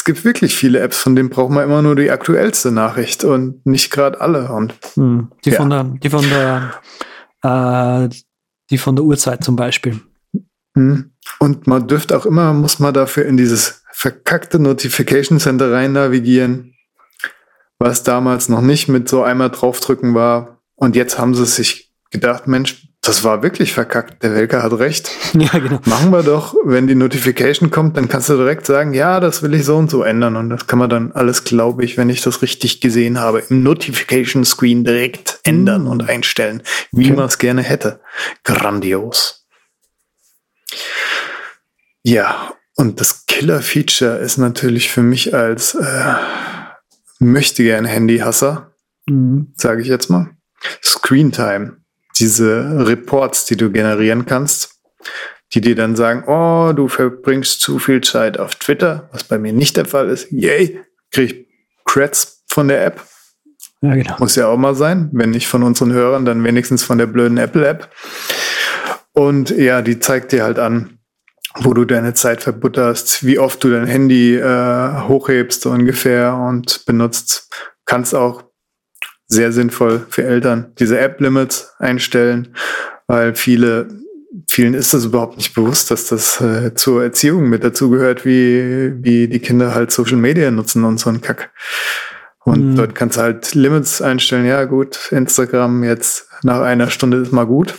es 0.00 0.04
gibt 0.04 0.24
wirklich 0.24 0.56
viele 0.56 0.80
Apps, 0.80 0.96
von 0.96 1.14
denen 1.14 1.28
braucht 1.28 1.50
man 1.50 1.62
immer 1.62 1.82
nur 1.82 1.94
die 1.94 2.10
aktuellste 2.10 2.72
Nachricht 2.72 3.22
und 3.22 3.66
nicht 3.66 3.90
gerade 3.90 4.18
alle. 4.18 4.50
Und 4.50 4.72
Hm, 4.94 5.30
die, 5.44 5.50
Ja. 5.50 5.58
von 5.58 5.68
der, 5.68 5.84
die 5.84 6.08
von 6.08 6.24
der, 6.26 6.72
äh, 7.42 8.08
die 8.70 8.78
von 8.78 8.96
der 8.96 9.04
Uhrzeit 9.04 9.44
zum 9.44 9.56
Beispiel. 9.56 10.00
Hm. 10.74 11.10
Und 11.38 11.66
man 11.66 11.86
dürfte 11.86 12.16
auch 12.16 12.24
immer, 12.24 12.54
muss 12.54 12.78
man 12.78 12.94
dafür 12.94 13.26
in 13.26 13.36
dieses 13.36 13.82
verkackte 13.92 14.58
Notification 14.58 15.38
Center 15.38 15.70
rein 15.70 15.92
navigieren, 15.92 16.72
was 17.78 18.02
damals 18.02 18.48
noch 18.48 18.62
nicht 18.62 18.88
mit 18.88 19.06
so 19.06 19.22
einmal 19.22 19.50
draufdrücken 19.50 20.14
war. 20.14 20.62
Und 20.76 20.96
jetzt 20.96 21.18
haben 21.18 21.34
sie 21.34 21.44
sich 21.44 21.92
gedacht, 22.10 22.46
Mensch, 22.46 22.88
das 23.02 23.24
war 23.24 23.42
wirklich 23.42 23.72
verkackt. 23.72 24.22
Der 24.22 24.34
Welker 24.34 24.62
hat 24.62 24.72
recht. 24.78 25.10
Ja, 25.32 25.58
genau. 25.58 25.80
Machen 25.84 26.10
wir 26.10 26.22
doch, 26.22 26.54
wenn 26.64 26.86
die 26.88 26.94
Notification 26.96 27.70
kommt, 27.70 27.96
dann 27.96 28.08
kannst 28.08 28.28
du 28.28 28.36
direkt 28.36 28.66
sagen, 28.66 28.92
ja, 28.92 29.20
das 29.20 29.42
will 29.42 29.54
ich 29.54 29.64
so 29.64 29.76
und 29.76 29.88
so 29.90 30.02
ändern. 30.02 30.36
Und 30.36 30.50
das 30.50 30.66
kann 30.66 30.78
man 30.80 30.90
dann 30.90 31.12
alles, 31.12 31.44
glaube 31.44 31.84
ich, 31.84 31.96
wenn 31.96 32.10
ich 32.10 32.20
das 32.20 32.42
richtig 32.42 32.80
gesehen 32.80 33.18
habe, 33.20 33.42
im 33.48 33.62
Notification 33.62 34.44
Screen 34.44 34.82
direkt 34.84 35.38
ändern 35.44 35.86
und 35.86 36.08
einstellen, 36.08 36.62
wie 36.92 37.06
Okay. 37.06 37.14
man 37.16 37.26
es 37.26 37.38
gerne 37.38 37.62
hätte. 37.62 38.00
Grandios. 38.44 39.46
Ja, 42.02 42.54
und 42.76 43.00
das 43.00 43.26
Killer-Feature 43.26 44.18
ist 44.18 44.38
natürlich 44.38 44.90
für 44.90 45.02
mich 45.02 45.34
als 45.34 45.74
äh, 45.74 46.14
möchte 47.18 47.62
gern 47.62 47.84
Handy-Hasser, 47.84 48.72
Mhm. 49.06 49.52
sage 49.56 49.82
ich 49.82 49.88
jetzt 49.88 50.10
mal, 50.10 50.30
Screen 50.84 51.32
Time. 51.32 51.76
Diese 52.20 52.86
Reports, 52.86 53.46
die 53.46 53.56
du 53.56 53.70
generieren 53.70 54.26
kannst, 54.26 54.80
die 55.52 55.60
dir 55.60 55.74
dann 55.74 55.96
sagen, 55.96 56.24
oh, 56.26 56.72
du 56.72 56.88
verbringst 56.88 57.60
zu 57.60 57.78
viel 57.78 58.00
Zeit 58.02 58.38
auf 58.38 58.54
Twitter, 58.54 59.08
was 59.12 59.24
bei 59.24 59.38
mir 59.38 59.52
nicht 59.52 59.76
der 59.76 59.86
Fall 59.86 60.08
ist. 60.08 60.30
Yay, 60.30 60.80
krieg 61.10 61.30
ich 61.30 61.46
Creds 61.84 62.44
von 62.46 62.68
der 62.68 62.84
App. 62.84 63.02
Ja, 63.82 63.94
genau. 63.94 64.16
Muss 64.18 64.36
ja 64.36 64.46
auch 64.46 64.58
mal 64.58 64.74
sein. 64.74 65.08
Wenn 65.12 65.30
nicht 65.30 65.48
von 65.48 65.62
unseren 65.62 65.92
Hörern, 65.92 66.24
dann 66.24 66.44
wenigstens 66.44 66.84
von 66.84 66.98
der 66.98 67.06
blöden 67.06 67.38
Apple-App. 67.38 67.90
Und 69.12 69.50
ja, 69.50 69.82
die 69.82 69.98
zeigt 69.98 70.32
dir 70.32 70.44
halt 70.44 70.58
an, 70.58 70.98
wo 71.56 71.74
du 71.74 71.84
deine 71.84 72.14
Zeit 72.14 72.42
verbutterst, 72.42 73.24
wie 73.24 73.38
oft 73.38 73.64
du 73.64 73.70
dein 73.70 73.86
Handy 73.86 74.36
äh, 74.36 75.08
hochhebst 75.08 75.66
ungefähr 75.66 76.36
und 76.36 76.84
benutzt. 76.86 77.48
Kannst 77.86 78.14
auch 78.14 78.49
sehr 79.30 79.52
sinnvoll 79.52 80.04
für 80.10 80.24
Eltern 80.24 80.72
diese 80.78 80.98
App-Limits 80.98 81.72
einstellen, 81.78 82.54
weil 83.06 83.34
viele, 83.34 83.88
vielen 84.48 84.74
ist 84.74 84.92
das 84.92 85.04
überhaupt 85.04 85.36
nicht 85.36 85.54
bewusst, 85.54 85.90
dass 85.90 86.08
das 86.08 86.40
äh, 86.40 86.74
zur 86.74 87.02
Erziehung 87.02 87.48
mit 87.48 87.64
dazugehört, 87.64 88.26
wie, 88.26 88.92
wie 89.02 89.28
die 89.28 89.38
Kinder 89.38 89.74
halt 89.74 89.92
Social 89.92 90.16
Media 90.16 90.50
nutzen 90.50 90.84
und 90.84 90.98
so 90.98 91.10
ein 91.10 91.20
Kack. 91.20 91.50
Und 92.44 92.72
Mhm. 92.72 92.76
dort 92.76 92.94
kannst 92.94 93.16
du 93.16 93.22
halt 93.22 93.54
Limits 93.54 94.02
einstellen. 94.02 94.46
Ja, 94.46 94.64
gut, 94.64 95.12
Instagram 95.12 95.84
jetzt 95.84 96.28
nach 96.42 96.60
einer 96.60 96.90
Stunde 96.90 97.18
ist 97.18 97.32
mal 97.32 97.46
gut. 97.46 97.74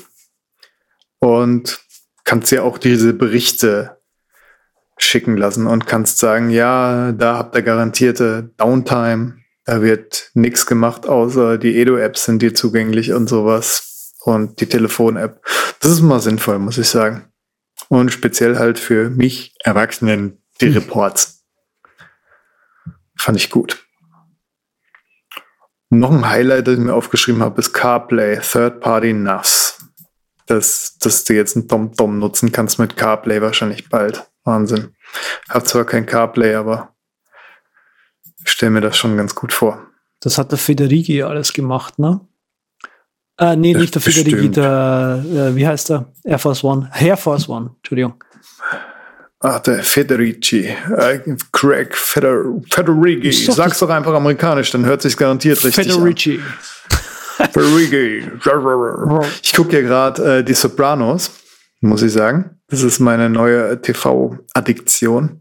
Und 1.19 1.79
kannst 2.23 2.51
dir 2.51 2.63
auch 2.63 2.77
diese 2.77 3.13
Berichte 3.13 3.97
schicken 4.97 5.35
lassen 5.35 5.67
und 5.67 5.87
kannst 5.87 6.19
sagen, 6.19 6.49
ja, 6.49 7.11
da 7.11 7.37
habt 7.37 7.55
ihr 7.55 7.63
garantierte 7.63 8.51
Downtime. 8.57 9.40
Da 9.65 9.81
wird 9.81 10.31
nichts 10.33 10.65
gemacht, 10.65 11.07
außer 11.07 11.57
die 11.57 11.77
Edo-Apps 11.77 12.25
sind 12.25 12.41
dir 12.41 12.53
zugänglich 12.53 13.13
und 13.13 13.27
sowas. 13.27 14.13
Und 14.23 14.61
die 14.61 14.67
Telefon-App. 14.67 15.43
Das 15.79 15.91
ist 15.91 16.01
mal 16.01 16.19
sinnvoll, 16.19 16.59
muss 16.59 16.77
ich 16.77 16.87
sagen. 16.87 17.31
Und 17.89 18.11
speziell 18.11 18.57
halt 18.57 18.77
für 18.77 19.09
mich 19.09 19.55
Erwachsenen 19.63 20.43
die 20.61 20.67
Reports. 20.67 21.43
Fand 23.17 23.37
ich 23.37 23.49
gut. 23.49 23.85
Noch 25.89 26.11
ein 26.11 26.29
Highlight, 26.29 26.67
das 26.67 26.75
ich 26.75 26.79
mir 26.79 26.93
aufgeschrieben 26.93 27.43
habe, 27.43 27.59
ist 27.59 27.73
CarPlay, 27.73 28.39
Third-Party 28.39 29.13
NAS. 29.13 29.79
Dass, 30.45 30.97
dass 30.99 31.23
du 31.23 31.33
jetzt 31.33 31.55
einen 31.55 31.67
TomTom 31.67 32.17
nutzen 32.17 32.51
kannst 32.51 32.79
mit 32.79 32.95
CarPlay 32.95 33.41
wahrscheinlich 33.41 33.89
bald. 33.89 34.25
Wahnsinn. 34.43 34.95
Hab 35.49 35.67
zwar 35.67 35.85
kein 35.85 36.05
CarPlay, 36.05 36.55
aber 36.55 36.95
stelle 38.51 38.71
mir 38.71 38.81
das 38.81 38.97
schon 38.97 39.17
ganz 39.17 39.35
gut 39.35 39.53
vor. 39.53 39.87
Das 40.21 40.37
hat 40.37 40.51
der 40.51 40.59
Federighi 40.59 41.23
alles 41.23 41.53
gemacht, 41.53 41.97
ne? 41.99 42.21
Äh, 43.39 43.55
nee, 43.55 43.73
nicht 43.73 43.95
der 43.95 44.01
Federighi, 44.01 44.31
bestimmt. 44.49 44.57
der, 44.57 45.23
äh, 45.25 45.55
wie 45.55 45.65
heißt 45.67 45.89
der? 45.89 46.11
Air 46.23 46.37
Force 46.37 46.63
One. 46.63 46.91
Air 46.99 47.17
Force 47.17 47.49
One, 47.49 47.71
Entschuldigung. 47.77 48.23
Ach, 49.39 49.59
der 49.59 49.81
Federici. 49.81 50.67
Äh, 50.95 51.19
Craig 51.51 51.95
Feder 51.97 52.43
Federighi. 52.69 53.45
Doch 53.47 53.55
Sag's 53.55 53.79
doch 53.79 53.89
einfach 53.89 54.13
amerikanisch, 54.13 54.69
dann 54.69 54.85
hört 54.85 55.01
sich 55.01 55.17
garantiert 55.17 55.63
richtig 55.63 55.91
Federici. 55.91 56.39
an. 57.37 57.49
Federighi. 57.51 58.29
Ich 59.41 59.53
gucke 59.53 59.73
ja 59.73 59.81
gerade 59.81 60.39
äh, 60.39 60.43
die 60.43 60.53
Sopranos, 60.53 61.31
muss 61.79 62.03
ich 62.03 62.11
sagen. 62.11 62.61
Das 62.67 62.83
ist 62.83 62.99
meine 62.99 63.31
neue 63.31 63.81
TV-Addiktion. 63.81 65.40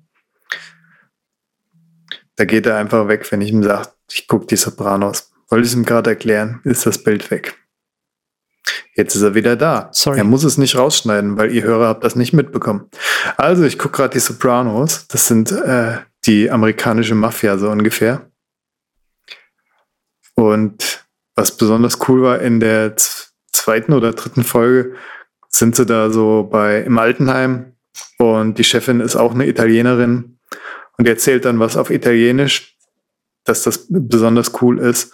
Da 2.41 2.47
geht 2.47 2.65
er 2.65 2.79
einfach 2.79 3.07
weg, 3.07 3.31
wenn 3.31 3.43
ich 3.43 3.51
ihm 3.51 3.63
sage, 3.63 3.91
ich 4.11 4.27
gucke 4.27 4.47
die 4.47 4.57
Sopranos. 4.57 5.31
Wollte 5.51 5.67
ich 5.69 5.75
ihm 5.75 5.85
gerade 5.85 6.09
erklären, 6.09 6.61
ist 6.65 6.87
das 6.87 6.97
Bild 6.97 7.31
weg. 7.31 7.59
Jetzt 8.95 9.15
ist 9.15 9.21
er 9.21 9.35
wieder 9.35 9.57
da. 9.57 9.91
Sorry. 9.93 10.17
Er 10.17 10.25
muss 10.25 10.43
es 10.45 10.57
nicht 10.57 10.75
rausschneiden, 10.75 11.37
weil 11.37 11.55
ihr 11.55 11.65
Hörer 11.65 11.89
habt 11.89 12.03
das 12.03 12.17
nicht 12.17 12.33
mitbekommen. 12.33 12.89
Also, 13.37 13.65
ich 13.65 13.79
gucke 13.79 13.99
gerade 13.99 14.15
die 14.15 14.21
Sopranos. 14.21 15.07
Das 15.09 15.27
sind 15.27 15.53
äh, 15.53 15.99
die 16.25 16.51
amerikanische 16.51 17.15
Mafia 17.15 17.59
so 17.59 17.69
ungefähr. 17.69 18.31
Und 20.35 21.05
was 21.35 21.55
besonders 21.55 22.09
cool 22.09 22.23
war, 22.23 22.41
in 22.41 22.59
der 22.59 22.97
zweiten 23.53 23.93
oder 23.93 24.13
dritten 24.13 24.45
Folge 24.45 24.95
sind 25.51 25.77
sie 25.77 25.85
da 25.85 26.09
so 26.09 26.49
bei 26.51 26.81
im 26.81 26.97
Altenheim 26.97 27.75
und 28.17 28.57
die 28.57 28.65
Chefin 28.65 29.01
ist 29.01 29.17
auch 29.17 29.35
eine 29.35 29.47
Italienerin 29.47 30.40
und 30.99 31.07
die 31.07 31.11
erzählt 31.11 31.45
dann 31.45 31.61
was 31.61 31.77
auf 31.77 31.91
Italienisch, 31.91 32.77
dass 33.45 33.63
das 33.63 33.87
besonders 33.89 34.63
cool 34.63 34.79
ist. 34.79 35.13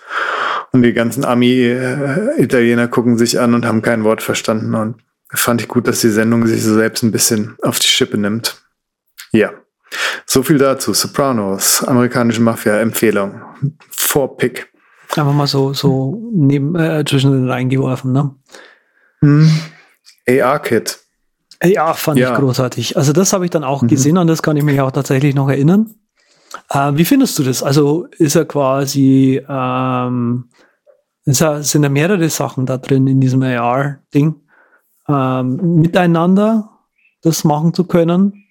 Und 0.72 0.82
die 0.82 0.92
ganzen 0.92 1.24
Ami-Italiener 1.24 2.88
gucken 2.88 3.16
sich 3.16 3.40
an 3.40 3.54
und 3.54 3.64
haben 3.64 3.82
kein 3.82 4.04
Wort 4.04 4.22
verstanden. 4.22 4.74
Und 4.74 4.96
fand 5.32 5.60
ich 5.60 5.68
gut, 5.68 5.86
dass 5.86 6.00
die 6.00 6.10
Sendung 6.10 6.46
sich 6.46 6.62
so 6.62 6.74
selbst 6.74 7.02
ein 7.02 7.12
bisschen 7.12 7.56
auf 7.62 7.78
die 7.78 7.86
Schippe 7.86 8.18
nimmt. 8.18 8.62
Ja. 9.32 9.52
So 10.26 10.42
viel 10.42 10.58
dazu. 10.58 10.92
Sopranos, 10.92 11.84
amerikanische 11.84 12.42
Mafia-Empfehlung. 12.42 13.40
Vorpick. 13.90 14.72
Einfach 15.16 15.32
mal 15.32 15.46
so, 15.46 15.72
so 15.72 16.30
neben, 16.34 16.74
äh, 16.74 17.04
zwischen 17.08 17.32
den 17.32 17.48
reingeworfen, 17.48 18.12
ne? 18.12 18.34
Hm. 19.20 19.50
AR-Kit. 20.28 21.05
Ja, 21.62 21.94
fand 21.94 22.18
Ja. 22.18 22.32
ich 22.32 22.38
großartig. 22.38 22.96
Also 22.96 23.12
das 23.12 23.32
habe 23.32 23.44
ich 23.44 23.50
dann 23.50 23.64
auch 23.64 23.82
Mhm. 23.82 23.88
gesehen, 23.88 24.18
an 24.18 24.26
das 24.26 24.42
kann 24.42 24.56
ich 24.56 24.64
mich 24.64 24.80
auch 24.80 24.90
tatsächlich 24.90 25.34
noch 25.34 25.48
erinnern. 25.48 25.94
Äh, 26.70 26.92
wie 26.94 27.04
findest 27.04 27.38
du 27.38 27.42
das? 27.44 27.62
Also 27.62 28.06
ist 28.18 28.34
er 28.36 28.44
quasi, 28.44 29.42
ähm, 29.48 30.50
ist 31.24 31.40
er, 31.40 31.62
sind 31.62 31.82
da 31.82 31.88
mehrere 31.88 32.28
Sachen 32.28 32.66
da 32.66 32.76
drin 32.78 33.06
in 33.06 33.20
diesem 33.20 33.42
AR-Ding, 33.42 34.34
ähm, 35.08 35.80
miteinander 35.80 36.70
das 37.22 37.42
machen 37.44 37.74
zu 37.74 37.84
können? 37.84 38.44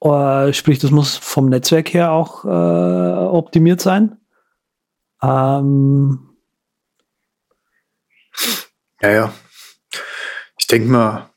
Äh, 0.00 0.52
sprich, 0.52 0.78
das 0.78 0.90
muss 0.90 1.16
vom 1.16 1.48
Netzwerk 1.48 1.92
her 1.94 2.12
auch 2.12 2.44
äh, 2.44 2.48
optimiert 2.48 3.80
sein. 3.80 4.16
Ähm, 5.22 6.20
Ja, 9.00 9.10
ja. 9.10 9.32
Ich 10.58 10.66
denke 10.66 10.88
mal, 10.88 11.30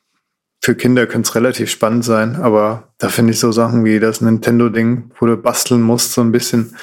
für 0.61 0.75
Kinder 0.75 1.07
könnte 1.07 1.27
es 1.27 1.35
relativ 1.35 1.71
spannend 1.71 2.05
sein, 2.05 2.35
aber 2.35 2.93
da 2.99 3.09
finde 3.09 3.33
ich 3.33 3.39
so 3.39 3.51
Sachen 3.51 3.83
wie 3.83 3.99
das 3.99 4.21
Nintendo-Ding, 4.21 5.11
wo 5.19 5.25
du 5.25 5.35
basteln 5.35 5.81
musst, 5.81 6.13
so 6.13 6.21
ein 6.21 6.31
bisschen 6.31 6.75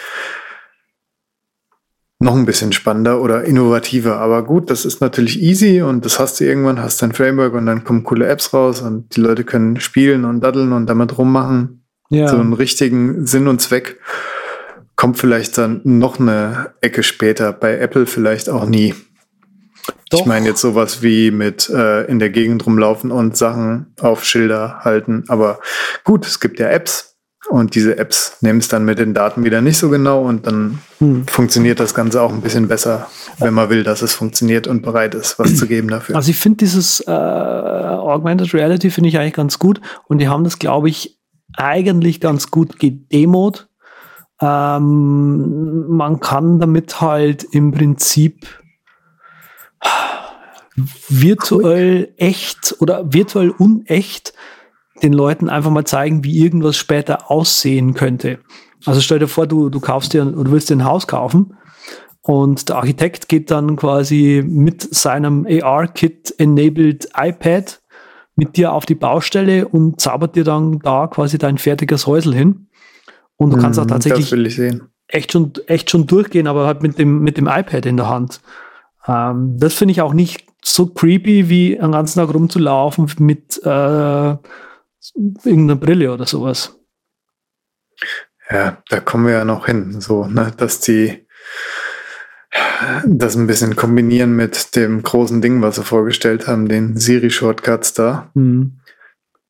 noch 2.20 2.34
ein 2.34 2.46
bisschen 2.46 2.72
spannender 2.72 3.20
oder 3.20 3.44
innovativer. 3.44 4.16
Aber 4.18 4.42
gut, 4.42 4.70
das 4.70 4.84
ist 4.84 5.00
natürlich 5.00 5.40
easy 5.40 5.82
und 5.82 6.04
das 6.04 6.18
hast 6.18 6.40
du 6.40 6.44
irgendwann, 6.44 6.82
hast 6.82 7.00
dein 7.00 7.12
Framework 7.12 7.54
und 7.54 7.66
dann 7.66 7.84
kommen 7.84 8.02
coole 8.02 8.26
Apps 8.26 8.52
raus 8.52 8.82
und 8.82 9.14
die 9.14 9.20
Leute 9.20 9.44
können 9.44 9.78
spielen 9.78 10.24
und 10.24 10.40
daddeln 10.40 10.72
und 10.72 10.86
damit 10.86 11.16
rummachen. 11.16 11.84
ja. 12.10 12.26
So 12.26 12.38
einen 12.38 12.54
richtigen 12.54 13.26
Sinn 13.26 13.46
und 13.46 13.60
Zweck 13.60 14.00
kommt 14.96 15.18
vielleicht 15.18 15.56
dann 15.58 15.80
noch 15.84 16.18
eine 16.18 16.74
Ecke 16.80 17.04
später. 17.04 17.52
Bei 17.52 17.78
Apple 17.78 18.06
vielleicht 18.06 18.48
auch 18.48 18.66
nie. 18.66 18.94
Doch. 20.10 20.20
Ich 20.20 20.26
meine 20.26 20.46
jetzt 20.48 20.60
sowas 20.60 21.02
wie 21.02 21.30
mit 21.30 21.68
äh, 21.68 22.04
in 22.04 22.18
der 22.18 22.30
Gegend 22.30 22.64
rumlaufen 22.64 23.10
und 23.10 23.36
Sachen 23.36 23.94
auf 24.00 24.24
Schilder 24.24 24.80
halten. 24.80 25.24
Aber 25.28 25.60
gut, 26.04 26.26
es 26.26 26.40
gibt 26.40 26.58
ja 26.58 26.68
Apps 26.68 27.16
und 27.50 27.74
diese 27.74 27.98
Apps 27.98 28.38
nehmen 28.40 28.58
es 28.58 28.68
dann 28.68 28.84
mit 28.84 28.98
den 28.98 29.14
Daten 29.14 29.44
wieder 29.44 29.60
nicht 29.60 29.78
so 29.78 29.88
genau 29.90 30.22
und 30.22 30.46
dann 30.46 30.78
Hm. 30.98 31.26
funktioniert 31.26 31.78
das 31.78 31.94
Ganze 31.94 32.20
auch 32.20 32.32
ein 32.32 32.40
bisschen 32.40 32.68
besser, 32.68 33.08
wenn 33.38 33.54
man 33.54 33.70
will, 33.70 33.84
dass 33.84 34.02
es 34.02 34.14
funktioniert 34.14 34.66
und 34.66 34.82
bereit 34.82 35.14
ist, 35.14 35.38
was 35.38 35.56
zu 35.56 35.66
geben 35.66 35.88
dafür. 35.88 36.16
Also 36.16 36.30
ich 36.30 36.38
finde 36.38 36.56
dieses 36.56 37.00
äh, 37.06 37.10
Augmented 37.10 38.52
Reality 38.52 38.90
finde 38.90 39.08
ich 39.08 39.18
eigentlich 39.18 39.34
ganz 39.34 39.58
gut 39.58 39.80
und 40.08 40.18
die 40.18 40.28
haben 40.28 40.44
das, 40.44 40.58
glaube 40.58 40.88
ich, 40.88 41.18
eigentlich 41.56 42.20
ganz 42.20 42.50
gut 42.50 42.78
gedemot. 42.78 43.68
Ähm, 44.40 45.86
man 45.88 46.20
kann 46.20 46.58
damit 46.60 47.00
halt 47.00 47.44
im 47.44 47.72
Prinzip 47.72 48.46
virtuell 51.08 52.12
echt 52.16 52.76
oder 52.80 53.12
virtuell 53.12 53.50
unecht 53.50 54.32
den 55.02 55.12
Leuten 55.12 55.48
einfach 55.48 55.70
mal 55.70 55.84
zeigen, 55.84 56.24
wie 56.24 56.38
irgendwas 56.38 56.76
später 56.76 57.30
aussehen 57.30 57.94
könnte. 57.94 58.38
Also 58.84 59.00
stell 59.00 59.18
dir 59.18 59.28
vor, 59.28 59.46
du, 59.46 59.70
du 59.70 59.80
kaufst 59.80 60.12
dir 60.12 60.26
oder 60.36 60.50
willst 60.50 60.70
dir 60.70 60.76
ein 60.76 60.84
Haus 60.84 61.06
kaufen 61.06 61.56
und 62.22 62.68
der 62.68 62.76
Architekt 62.76 63.28
geht 63.28 63.50
dann 63.50 63.76
quasi 63.76 64.42
mit 64.46 64.94
seinem 64.94 65.46
AR-Kit 65.46 66.34
enabled 66.38 67.08
iPad 67.16 67.80
mit 68.36 68.56
dir 68.56 68.72
auf 68.72 68.86
die 68.86 68.94
Baustelle 68.94 69.66
und 69.66 70.00
zaubert 70.00 70.36
dir 70.36 70.44
dann 70.44 70.78
da 70.78 71.08
quasi 71.08 71.38
dein 71.38 71.58
fertiges 71.58 72.06
Häusel 72.06 72.34
hin. 72.34 72.68
Und 73.36 73.50
du 73.50 73.58
kannst 73.58 73.78
auch 73.78 73.86
tatsächlich 73.86 74.32
echt 75.08 75.32
schon, 75.32 75.52
echt 75.66 75.90
schon 75.90 76.06
durchgehen, 76.06 76.46
aber 76.46 76.66
halt 76.66 76.82
mit 76.82 76.98
dem, 76.98 77.20
mit 77.20 77.36
dem 77.36 77.46
iPad 77.46 77.86
in 77.86 77.96
der 77.96 78.08
Hand. 78.08 78.40
Ähm, 79.08 79.56
das 79.58 79.74
finde 79.74 79.92
ich 79.92 80.02
auch 80.02 80.12
nicht 80.12 80.44
so 80.62 80.86
creepy, 80.86 81.48
wie 81.48 81.80
einen 81.80 81.92
ganzen 81.92 82.20
Tag 82.20 82.34
rumzulaufen 82.34 83.10
mit 83.18 83.60
äh, 83.64 84.36
irgendeiner 85.44 85.76
Brille 85.76 86.12
oder 86.12 86.26
sowas. 86.26 86.78
Ja, 88.50 88.82
da 88.88 89.00
kommen 89.00 89.26
wir 89.26 89.32
ja 89.34 89.44
noch 89.44 89.66
hin, 89.66 90.00
so, 90.00 90.26
ne, 90.26 90.52
dass 90.56 90.80
die 90.80 91.26
das 93.04 93.36
ein 93.36 93.46
bisschen 93.46 93.76
kombinieren 93.76 94.34
mit 94.34 94.74
dem 94.76 95.02
großen 95.02 95.42
Ding, 95.42 95.60
was 95.62 95.76
sie 95.76 95.84
vorgestellt 95.84 96.46
haben, 96.46 96.68
den 96.68 96.96
Siri-Shortcuts 96.96 97.94
da. 97.94 98.30
Mhm. 98.34 98.80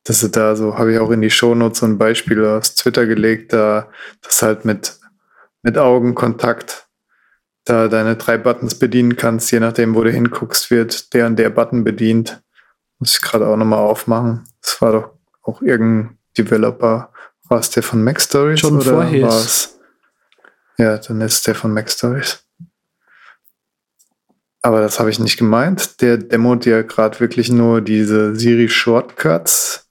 Dass 0.03 0.21
sie 0.21 0.29
da 0.29 0.55
so, 0.55 0.77
habe 0.77 0.93
ich 0.93 0.99
auch 0.99 1.11
in 1.11 1.21
die 1.21 1.29
Shownotes 1.29 1.79
so 1.79 1.85
ein 1.85 1.97
Beispiel 1.97 2.43
aus 2.43 2.75
Twitter 2.75 3.05
gelegt, 3.05 3.53
da 3.53 3.89
das 4.21 4.41
halt 4.41 4.65
mit, 4.65 4.99
mit 5.61 5.77
Augenkontakt 5.77 6.88
da 7.65 7.87
deine 7.87 8.15
drei 8.15 8.37
Buttons 8.37 8.75
bedienen 8.75 9.15
kannst, 9.15 9.51
je 9.51 9.59
nachdem, 9.59 9.95
wo 9.95 10.03
du 10.03 10.11
hinguckst, 10.11 10.71
wird 10.71 11.13
der 11.13 11.27
und 11.27 11.37
der 11.37 11.49
Button 11.49 11.83
bedient. 11.83 12.41
Muss 12.99 13.15
ich 13.15 13.21
gerade 13.21 13.47
auch 13.47 13.57
nochmal 13.57 13.79
aufmachen. 13.79 14.43
Das 14.61 14.81
war 14.81 14.91
doch 14.91 15.11
auch 15.43 15.61
irgendein 15.61 16.17
Developer. 16.37 17.11
War 17.47 17.59
es 17.59 17.69
der 17.69 17.83
von 17.83 18.03
Mac 18.03 18.21
Stories? 18.21 18.59
Schon 18.59 18.77
oder 18.77 18.91
vorher. 18.91 19.27
War 19.27 19.39
es? 19.39 19.79
Ja, 20.77 20.97
dann 20.97 21.21
ist 21.21 21.45
der 21.47 21.55
von 21.55 21.73
Mac 21.73 21.89
Stories. 21.89 22.43
Aber 24.61 24.81
das 24.81 24.99
habe 24.99 25.09
ich 25.09 25.19
nicht 25.19 25.37
gemeint. 25.37 26.01
Der 26.01 26.17
demot 26.17 26.65
ja 26.65 26.81
gerade 26.81 27.19
wirklich 27.19 27.49
nur 27.49 27.81
diese 27.81 28.35
Siri 28.35 28.69
Shortcuts, 28.69 29.88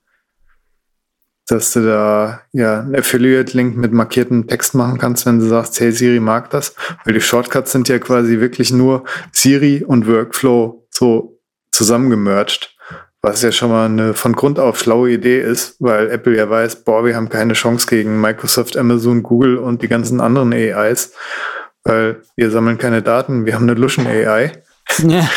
dass 1.49 1.72
du 1.72 1.80
da 1.80 2.42
ja 2.53 2.80
einen 2.80 2.94
Affiliate-Link 2.94 3.76
mit 3.76 3.92
markiertem 3.92 4.46
Text 4.46 4.74
machen 4.74 4.99
kannst, 4.99 5.26
wenn 5.26 5.40
du 5.40 5.46
sagst, 5.46 5.80
hey, 5.80 5.92
Siri 5.92 6.20
mag 6.20 6.51
das. 6.51 6.74
Weil 7.05 7.14
die 7.14 7.20
Shortcuts 7.20 7.72
sind 7.72 7.88
ja 7.88 7.99
quasi 7.99 8.40
wirklich 8.40 8.72
nur 8.72 9.05
Siri 9.32 9.84
und 9.84 10.07
Workflow 10.07 10.86
so 10.90 11.38
zusammengemerged. 11.72 12.74
Was 13.20 13.42
ja 13.42 13.51
schon 13.51 13.70
mal 13.70 13.86
eine 13.86 14.14
von 14.14 14.34
Grund 14.34 14.61
auf 14.61 14.78
schlaue 14.78 15.11
Idee 15.11 15.40
ist, 15.40 15.76
weil 15.80 16.09
Apple 16.11 16.36
ja 16.36 16.49
weiß, 16.49 16.84
boah, 16.84 17.05
wir 17.05 17.16
haben 17.16 17.28
keine 17.28 17.55
Chance 17.55 17.88
gegen 17.88 18.20
Microsoft, 18.20 18.76
Amazon, 18.76 19.24
Google 19.24 19.57
und 19.57 19.82
die 19.82 19.88
ganzen 19.88 20.20
anderen 20.20 20.53
AIs 20.53 21.12
weil 21.88 22.22
wir 22.36 22.51
sammeln 22.51 22.78
keine 22.78 23.03
Daten, 23.03 23.46
wir 23.46 23.55
haben 23.55 23.68
eine 23.68 23.74
Luschen 23.74 24.07
AI. 24.07 24.62
Ja. 24.99 25.28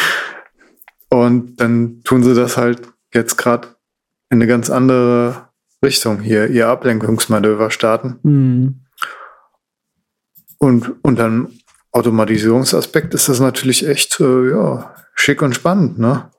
Und 1.10 1.58
dann 1.58 2.04
tun 2.04 2.24
sie 2.24 2.36
das 2.36 2.58
halt 2.58 2.82
jetzt 3.14 3.38
gerade 3.38 3.70
in 4.30 4.38
eine 4.38 4.48
ganz 4.48 4.70
andere 4.70 5.50
Richtung 5.84 6.20
hier, 6.20 6.48
ihr 6.48 6.68
Ablenkungsmanöver 6.68 7.72
starten. 7.72 8.20
Mhm. 8.24 8.86
Und 10.60 10.94
unter 11.02 11.26
einem 11.26 11.50
Automatisierungsaspekt 11.92 13.14
ist 13.14 13.30
das 13.30 13.40
natürlich 13.40 13.88
echt, 13.88 14.20
äh, 14.20 14.52
ja, 14.52 14.94
schick 15.16 15.42
und 15.42 15.56
spannend, 15.56 16.00
ne? 16.00 16.30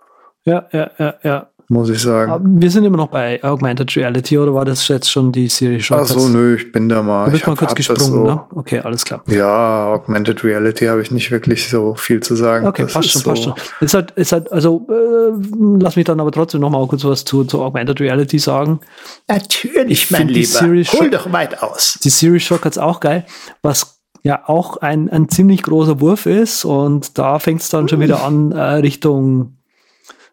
Ja, 0.45 0.69
ja, 0.73 0.91
ja, 0.99 1.15
ja 1.23 1.52
muss 1.73 1.89
ich 1.89 2.01
sagen. 2.01 2.61
wir 2.61 2.71
sind 2.71 2.85
immer 2.85 2.99
noch 2.99 3.09
bei 3.09 3.43
Augmented 3.43 3.97
Reality 3.97 4.39
oder 4.39 4.55
war 4.55 4.65
das 4.65 4.87
jetzt 4.89 5.11
schon 5.11 5.33
die 5.33 5.49
Serie 5.49 5.81
schon? 5.81 5.99
Ach 5.99 6.07
so, 6.07 6.29
nö, 6.29 6.57
ich 6.57 6.71
bin 6.71 6.89
da 6.89 7.03
mal. 7.03 7.27
Du 7.27 7.33
bist 7.33 7.47
mal 7.47 7.57
kurz 7.57 7.75
gesprungen, 7.75 8.01
so, 8.01 8.25
ne? 8.25 8.41
Okay, 8.55 8.81
alles 8.81 9.05
klar. 9.05 9.23
Ja, 9.27 9.95
Augmented 9.95 10.45
Reality 10.45 10.87
habe 10.87 11.03
ich 11.03 11.11
nicht 11.11 11.31
wirklich 11.31 11.69
so 11.69 11.95
viel 11.95 12.21
zu 12.21 12.37
sagen. 12.37 12.67
Okay, 12.67 12.83
das 12.83 12.93
passt 12.93 13.11
schon, 13.11 13.23
so 13.23 13.31
passt 13.31 13.43
schon. 13.45 13.55
Ist 13.81 13.95
halt, 13.95 14.11
ist 14.13 14.33
halt, 14.33 14.53
also 14.53 14.87
äh, 14.91 15.33
lass 15.81 15.97
mich 15.97 16.05
dann 16.05 16.21
aber 16.21 16.31
trotzdem 16.31 16.61
noch 16.61 16.71
mal 16.71 16.87
kurz 16.87 17.05
was 17.05 17.25
zu, 17.25 17.45
zu 17.45 17.63
Augmented 17.63 18.01
Reality 18.01 18.39
sagen. 18.39 18.81
Natürlich, 19.29 20.11
mein 20.11 20.29
Lieber. 20.29 20.47
Series 20.47 20.93
Hol 20.93 21.11
doch 21.11 21.33
weit 21.33 21.63
aus. 21.63 21.99
Die 22.05 22.11
Series 22.11 22.43
Shock 22.43 22.65
hat's 22.65 22.79
auch 22.79 23.01
geil. 23.01 23.25
Was 23.63 24.03
ja 24.23 24.43
auch 24.47 24.77
ein, 24.77 25.09
ein 25.09 25.29
ziemlich 25.29 25.63
großer 25.63 26.01
Wurf 26.01 26.27
ist 26.27 26.65
und 26.65 27.19
da 27.19 27.39
fängt 27.39 27.61
es 27.61 27.71
dann 27.71 27.89
schon 27.89 28.01
wieder 28.01 28.23
an 28.23 28.53
äh, 28.53 28.61
Richtung 28.75 29.57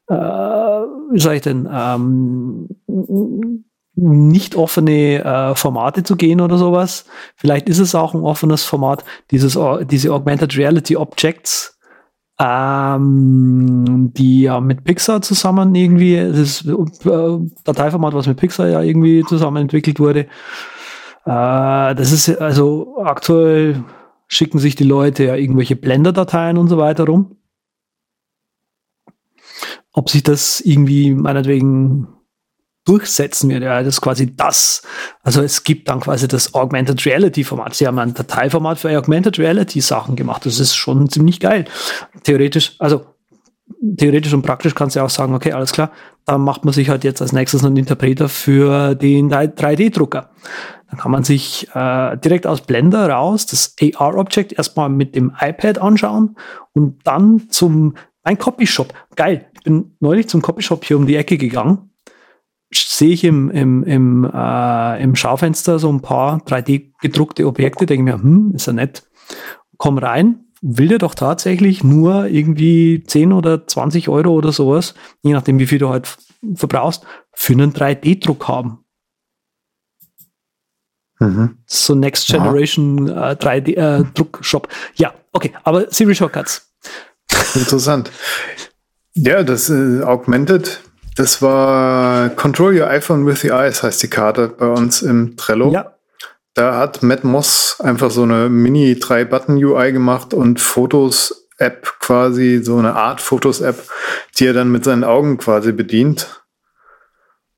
äh, 0.10 0.14
wie 0.14 1.20
sage 1.20 1.36
ich 1.36 1.42
denn, 1.44 1.70
ähm, 1.72 2.68
nicht 3.96 4.56
offene 4.56 5.24
äh, 5.24 5.56
Formate 5.56 6.04
zu 6.04 6.16
gehen 6.16 6.42
oder 6.42 6.58
sowas. 6.58 7.06
Vielleicht 7.36 7.70
ist 7.70 7.80
es 7.80 7.96
auch 7.96 8.14
ein 8.14 8.22
offenes 8.22 8.64
Format, 8.64 9.04
dieses, 9.32 9.58
diese 9.90 10.14
Augmented 10.14 10.58
Reality 10.58 10.96
Objects, 10.96 11.78
ähm, 12.40 14.12
die 14.16 14.44
ja 14.44 14.62
mit 14.62 14.84
Pixar 14.84 15.22
zusammen 15.22 15.76
irgendwie, 15.76 16.16
das 16.16 16.66
äh, 16.66 17.38
Dateiformat, 17.66 18.14
was 18.14 18.28
mit 18.28 18.38
Pixar 18.38 18.70
ja 18.70 18.82
irgendwie 18.82 19.24
zusammen 19.26 19.64
entwickelt 19.64 20.00
wurde. 20.00 20.22
Äh, 21.26 21.96
das 21.96 22.12
ist 22.12 22.30
also 22.42 22.98
aktuell 23.04 23.84
schicken 24.28 24.60
sich 24.60 24.76
die 24.76 24.86
Leute 24.86 25.26
ja 25.26 25.36
irgendwelche 25.36 25.76
Blender-Dateien 25.76 26.58
und 26.58 26.68
so 26.68 26.78
weiter 26.78 27.06
rum 27.06 27.36
ob 30.00 30.10
sich 30.10 30.24
das 30.24 30.62
irgendwie 30.62 31.12
meinetwegen 31.14 32.08
durchsetzen 32.86 33.50
wird. 33.50 33.64
Ja, 33.64 33.80
das 33.80 33.96
ist 33.96 34.02
quasi 34.02 34.34
das. 34.34 34.82
Also 35.24 35.42
es 35.42 35.66
gibt 35.66 35.90
dann 35.90 36.00
quasi 36.00 36.26
das 36.30 36.54
Augmented 36.54 37.06
Reality 37.06 37.44
Format. 37.44 37.76
Sie 37.76 37.86
haben 37.86 38.00
ein 38.00 38.14
Dateiformat 38.14 38.80
für 38.80 38.98
Augmented 38.98 39.38
Reality 39.38 39.82
Sachen 39.82 40.16
gemacht. 40.16 40.46
Das 40.46 40.58
ist 40.58 40.74
schon 40.74 41.10
ziemlich 41.10 41.42
geil. 41.42 41.66
Theoretisch, 42.24 42.78
also 42.80 43.08
theoretisch 43.98 44.34
und 44.34 44.44
praktisch 44.44 44.74
kannst 44.74 44.96
du 44.96 45.02
auch 45.04 45.10
sagen, 45.10 45.36
okay, 45.36 45.52
alles 45.52 45.74
klar, 45.74 45.92
dann 46.24 46.40
macht 46.46 46.64
man 46.64 46.74
sich 46.74 46.88
halt 46.88 47.04
jetzt 47.04 47.22
als 47.22 47.34
nächstes 47.34 47.66
einen 47.66 47.76
Interpreter 47.76 48.30
für 48.30 48.96
den 48.96 49.30
3D-Drucker. 49.34 50.30
Dann 50.90 50.98
kann 50.98 51.12
man 51.12 51.26
sich 51.26 51.68
äh, 51.76 52.16
direkt 52.16 52.48
aus 52.48 52.62
Blender 52.62 53.10
raus 53.10 53.48
das 53.48 53.76
AR-Object 53.82 54.54
erstmal 54.54 54.88
mit 54.88 55.14
dem 55.14 55.34
iPad 55.42 55.78
anschauen 55.80 56.38
und 56.72 57.06
dann 57.06 57.50
zum 57.50 57.96
ein 58.24 58.38
Copyshop. 58.38 58.94
Geil. 59.16 59.49
Ich 59.60 59.64
bin 59.66 59.96
neulich 60.00 60.28
zum 60.28 60.42
Copyshop 60.42 60.86
hier 60.86 60.98
um 60.98 61.06
die 61.06 61.16
Ecke 61.16 61.38
gegangen. 61.38 61.92
Sehe 62.72 63.10
ich 63.10 63.24
im, 63.24 63.50
im, 63.50 63.84
im, 63.84 64.30
äh, 64.32 65.04
im 65.04 65.16
Schaufenster 65.16 65.80
so 65.80 65.92
ein 65.92 66.02
paar 66.02 66.38
3D 66.46 66.92
gedruckte 67.02 67.46
Objekte, 67.48 67.86
denke 67.86 68.04
mir, 68.04 68.22
hm, 68.22 68.54
ist 68.56 68.68
ja 68.68 68.74
nett. 68.74 69.04
Komm 69.78 69.98
rein, 69.98 70.46
will 70.62 70.88
dir 70.88 70.98
doch 70.98 71.16
tatsächlich 71.16 71.84
nur 71.84 72.28
irgendwie 72.28 73.04
10 73.06 73.34
oder 73.34 73.66
20 73.66 74.10
Euro 74.10 74.32
oder 74.32 74.52
sowas, 74.52 74.94
je 75.24 75.34
nachdem, 75.34 75.60
wie 75.60 75.68
viel 75.68 75.80
du 75.80 75.90
halt 75.90 76.18
verbrauchst, 76.56 77.06
für 77.32 77.54
einen 77.54 77.74
3D-Druck 77.74 78.48
haben. 78.48 78.86
Mhm. 81.20 81.58
So 81.66 81.96
Next 81.96 82.28
Generation 82.28 83.10
äh, 83.10 83.36
3D-Druckshop. 83.40 84.68
Äh, 84.68 84.74
ja, 84.96 85.14
okay, 85.34 85.52
aber 85.64 85.92
Siri 85.92 86.16
Shortcuts. 86.16 86.74
Interessant. 87.56 88.12
Ja, 89.22 89.44
das 89.44 89.70
äh, 89.70 90.02
Augmented, 90.02 90.80
das 91.18 91.42
war 91.42 92.30
Control 92.30 92.80
Your 92.80 92.88
iPhone 92.88 93.26
with 93.26 93.42
the 93.42 93.50
Eyes, 93.50 93.84
heißt 93.84 94.02
die 94.02 94.08
Karte 94.08 94.48
bei 94.48 94.68
uns 94.68 95.02
im 95.02 95.36
Trello. 95.36 95.74
Ja. 95.74 95.96
Da 96.54 96.78
hat 96.78 97.04
Matt 97.04 97.26
Moss 97.26 97.78
einfach 97.80 98.12
so 98.12 98.24
eine 98.24 98.48
Mini 98.48 98.94
3-Button-UI 98.94 99.92
gemacht 99.92 100.34
und 100.34 100.62
Fotos-App 100.62 102.00
quasi, 102.00 102.62
so 102.64 102.78
eine 102.78 102.96
Art 102.96 103.20
Fotos-App, 103.20 103.84
die 104.38 104.46
er 104.46 104.54
dann 104.54 104.72
mit 104.72 104.86
seinen 104.86 105.04
Augen 105.04 105.38
quasi 105.38 105.74
bedient. 105.74 106.46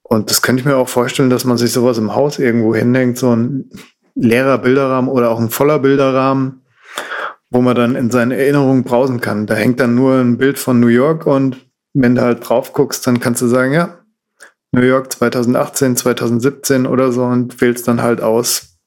Und 0.02 0.32
das 0.32 0.42
könnte 0.42 0.62
ich 0.62 0.66
mir 0.66 0.78
auch 0.78 0.90
vorstellen, 0.90 1.30
dass 1.30 1.46
man 1.46 1.58
sich 1.58 1.72
sowas 1.72 2.00
im 2.00 2.16
Haus 2.16 2.40
irgendwo 2.40 2.74
hinhängt, 2.74 3.20
so 3.20 3.36
ein 3.36 3.70
leerer 4.16 4.58
Bilderrahmen 4.58 5.12
oder 5.12 5.30
auch 5.30 5.40
ein 5.40 5.52
voller 5.52 5.78
Bilderrahmen 5.78 6.64
wo 7.52 7.62
man 7.62 7.76
dann 7.76 7.96
in 7.96 8.10
seinen 8.10 8.32
Erinnerungen 8.32 8.84
brausen 8.84 9.22
kann. 9.22 9.46
Da 9.46 9.54
hängt 9.54 9.80
dann 9.80 9.94
nur 9.94 10.16
ein 10.16 10.38
Bild 10.38 10.58
von 10.58 10.80
New 10.80 10.88
York 10.88 11.28
und 11.28 11.58
wenn 11.94 12.16
du 12.16 12.22
halt 12.22 12.48
drauf 12.48 12.74
guckst, 12.74 13.06
dann 13.06 13.20
kannst 13.20 13.42
du 13.42 13.48
sagen, 13.48 13.74
ja, 13.74 14.00
New 14.72 14.82
York 14.82 15.12
2018, 15.12 15.98
2017 15.98 16.88
oder 16.88 17.12
so 17.12 17.26
und 17.26 17.60
wählst 17.60 17.88
dann 17.90 18.02
halt 18.02 18.22
aus, 18.22 18.78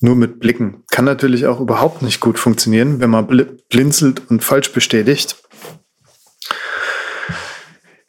nur 0.00 0.16
mit 0.16 0.40
Blicken. 0.40 0.82
Kann 0.90 1.04
natürlich 1.04 1.46
auch 1.46 1.60
überhaupt 1.60 2.02
nicht 2.02 2.20
gut 2.20 2.38
funktionieren, 2.38 3.00
wenn 3.00 3.10
man 3.10 3.26
blinzelt 3.70 4.28
und 4.28 4.42
falsch 4.42 4.72
bestätigt. 4.72 5.36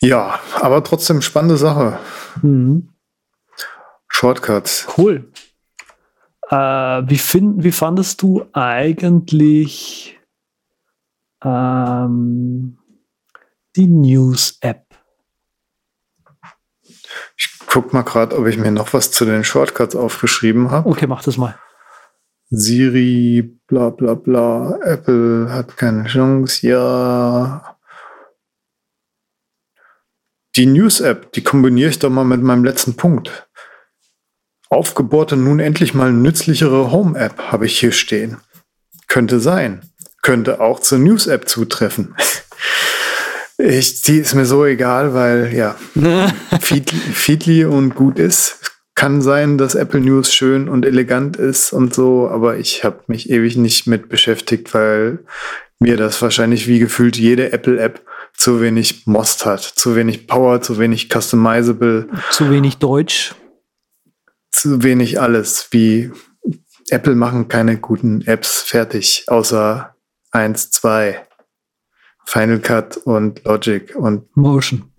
Ja, 0.01 0.39
aber 0.55 0.83
trotzdem 0.83 1.21
spannende 1.21 1.57
Sache. 1.57 1.99
Mhm. 2.41 2.89
Shortcuts. 4.07 4.87
Cool. 4.97 5.31
Äh, 6.49 6.55
wie, 6.55 7.17
find, 7.17 7.63
wie 7.63 7.71
fandest 7.71 8.21
du 8.21 8.45
eigentlich 8.53 10.17
ähm, 11.43 12.77
die 13.75 13.87
News-App? 13.87 14.85
Ich 17.35 17.59
guck 17.67 17.93
mal 17.93 18.03
gerade, 18.03 18.37
ob 18.37 18.47
ich 18.47 18.57
mir 18.57 18.71
noch 18.71 18.93
was 18.93 19.11
zu 19.11 19.25
den 19.25 19.43
Shortcuts 19.43 19.95
aufgeschrieben 19.95 20.71
habe. 20.71 20.89
Okay, 20.89 21.07
mach 21.07 21.23
das 21.23 21.37
mal. 21.37 21.57
Siri, 22.49 23.59
bla 23.67 23.89
bla 23.89 24.13
bla, 24.13 24.79
Apple 24.81 25.51
hat 25.51 25.75
keine 25.75 26.05
Chance, 26.05 26.65
ja. 26.65 27.77
Die 30.55 30.65
News-App, 30.65 31.33
die 31.33 31.43
kombiniere 31.43 31.89
ich 31.89 31.99
doch 31.99 32.09
mal 32.09 32.23
mit 32.23 32.41
meinem 32.41 32.63
letzten 32.63 32.95
Punkt. 32.95 33.46
Aufgebohrte 34.69 35.37
nun 35.37 35.59
endlich 35.59 35.93
mal 35.93 36.11
nützlichere 36.11 36.91
Home-App 36.91 37.39
habe 37.51 37.65
ich 37.65 37.79
hier 37.79 37.91
stehen. 37.91 38.37
Könnte 39.07 39.39
sein. 39.39 39.81
Könnte 40.21 40.59
auch 40.59 40.79
zur 40.79 40.99
News-App 40.99 41.47
zutreffen. 41.47 42.15
Ich, 43.59 44.03
die 44.03 44.17
ist 44.19 44.35
mir 44.35 44.45
so 44.45 44.65
egal, 44.65 45.15
weil 45.15 45.51
ja, 45.51 45.75
Feedly 46.61 47.65
und 47.65 47.95
gut 47.95 48.19
ist. 48.19 48.59
Kann 48.93 49.23
sein, 49.23 49.57
dass 49.57 49.73
Apple 49.73 49.99
News 49.99 50.31
schön 50.31 50.69
und 50.69 50.85
elegant 50.85 51.37
ist 51.37 51.73
und 51.73 51.91
so, 51.91 52.29
aber 52.29 52.57
ich 52.57 52.83
habe 52.83 52.99
mich 53.07 53.31
ewig 53.31 53.57
nicht 53.57 53.87
mit 53.87 54.09
beschäftigt, 54.09 54.75
weil 54.75 55.25
mir 55.79 55.97
das 55.97 56.21
wahrscheinlich 56.21 56.67
wie 56.67 56.77
gefühlt 56.77 57.17
jede 57.17 57.51
Apple-App 57.51 58.01
zu 58.35 58.61
wenig 58.61 59.07
Most 59.07 59.45
hat, 59.45 59.61
zu 59.61 59.95
wenig 59.95 60.27
Power, 60.27 60.61
zu 60.61 60.77
wenig 60.77 61.09
customizable. 61.11 62.07
Zu 62.29 62.51
wenig 62.51 62.77
Deutsch. 62.77 63.33
Zu 64.57 64.81
wenig 64.81 65.21
alles. 65.21 65.67
Wie 65.69 66.11
Apple 66.89 67.13
machen 67.13 67.47
keine 67.47 67.77
guten 67.77 68.21
Apps 68.21 68.63
fertig, 68.63 69.25
außer 69.27 69.95
eins, 70.31 70.71
zwei. 70.71 71.23
Final 72.25 72.59
Cut 72.59 72.97
und 72.97 73.45
Logic 73.45 73.95
und 73.95 74.35
Motion. 74.35 74.91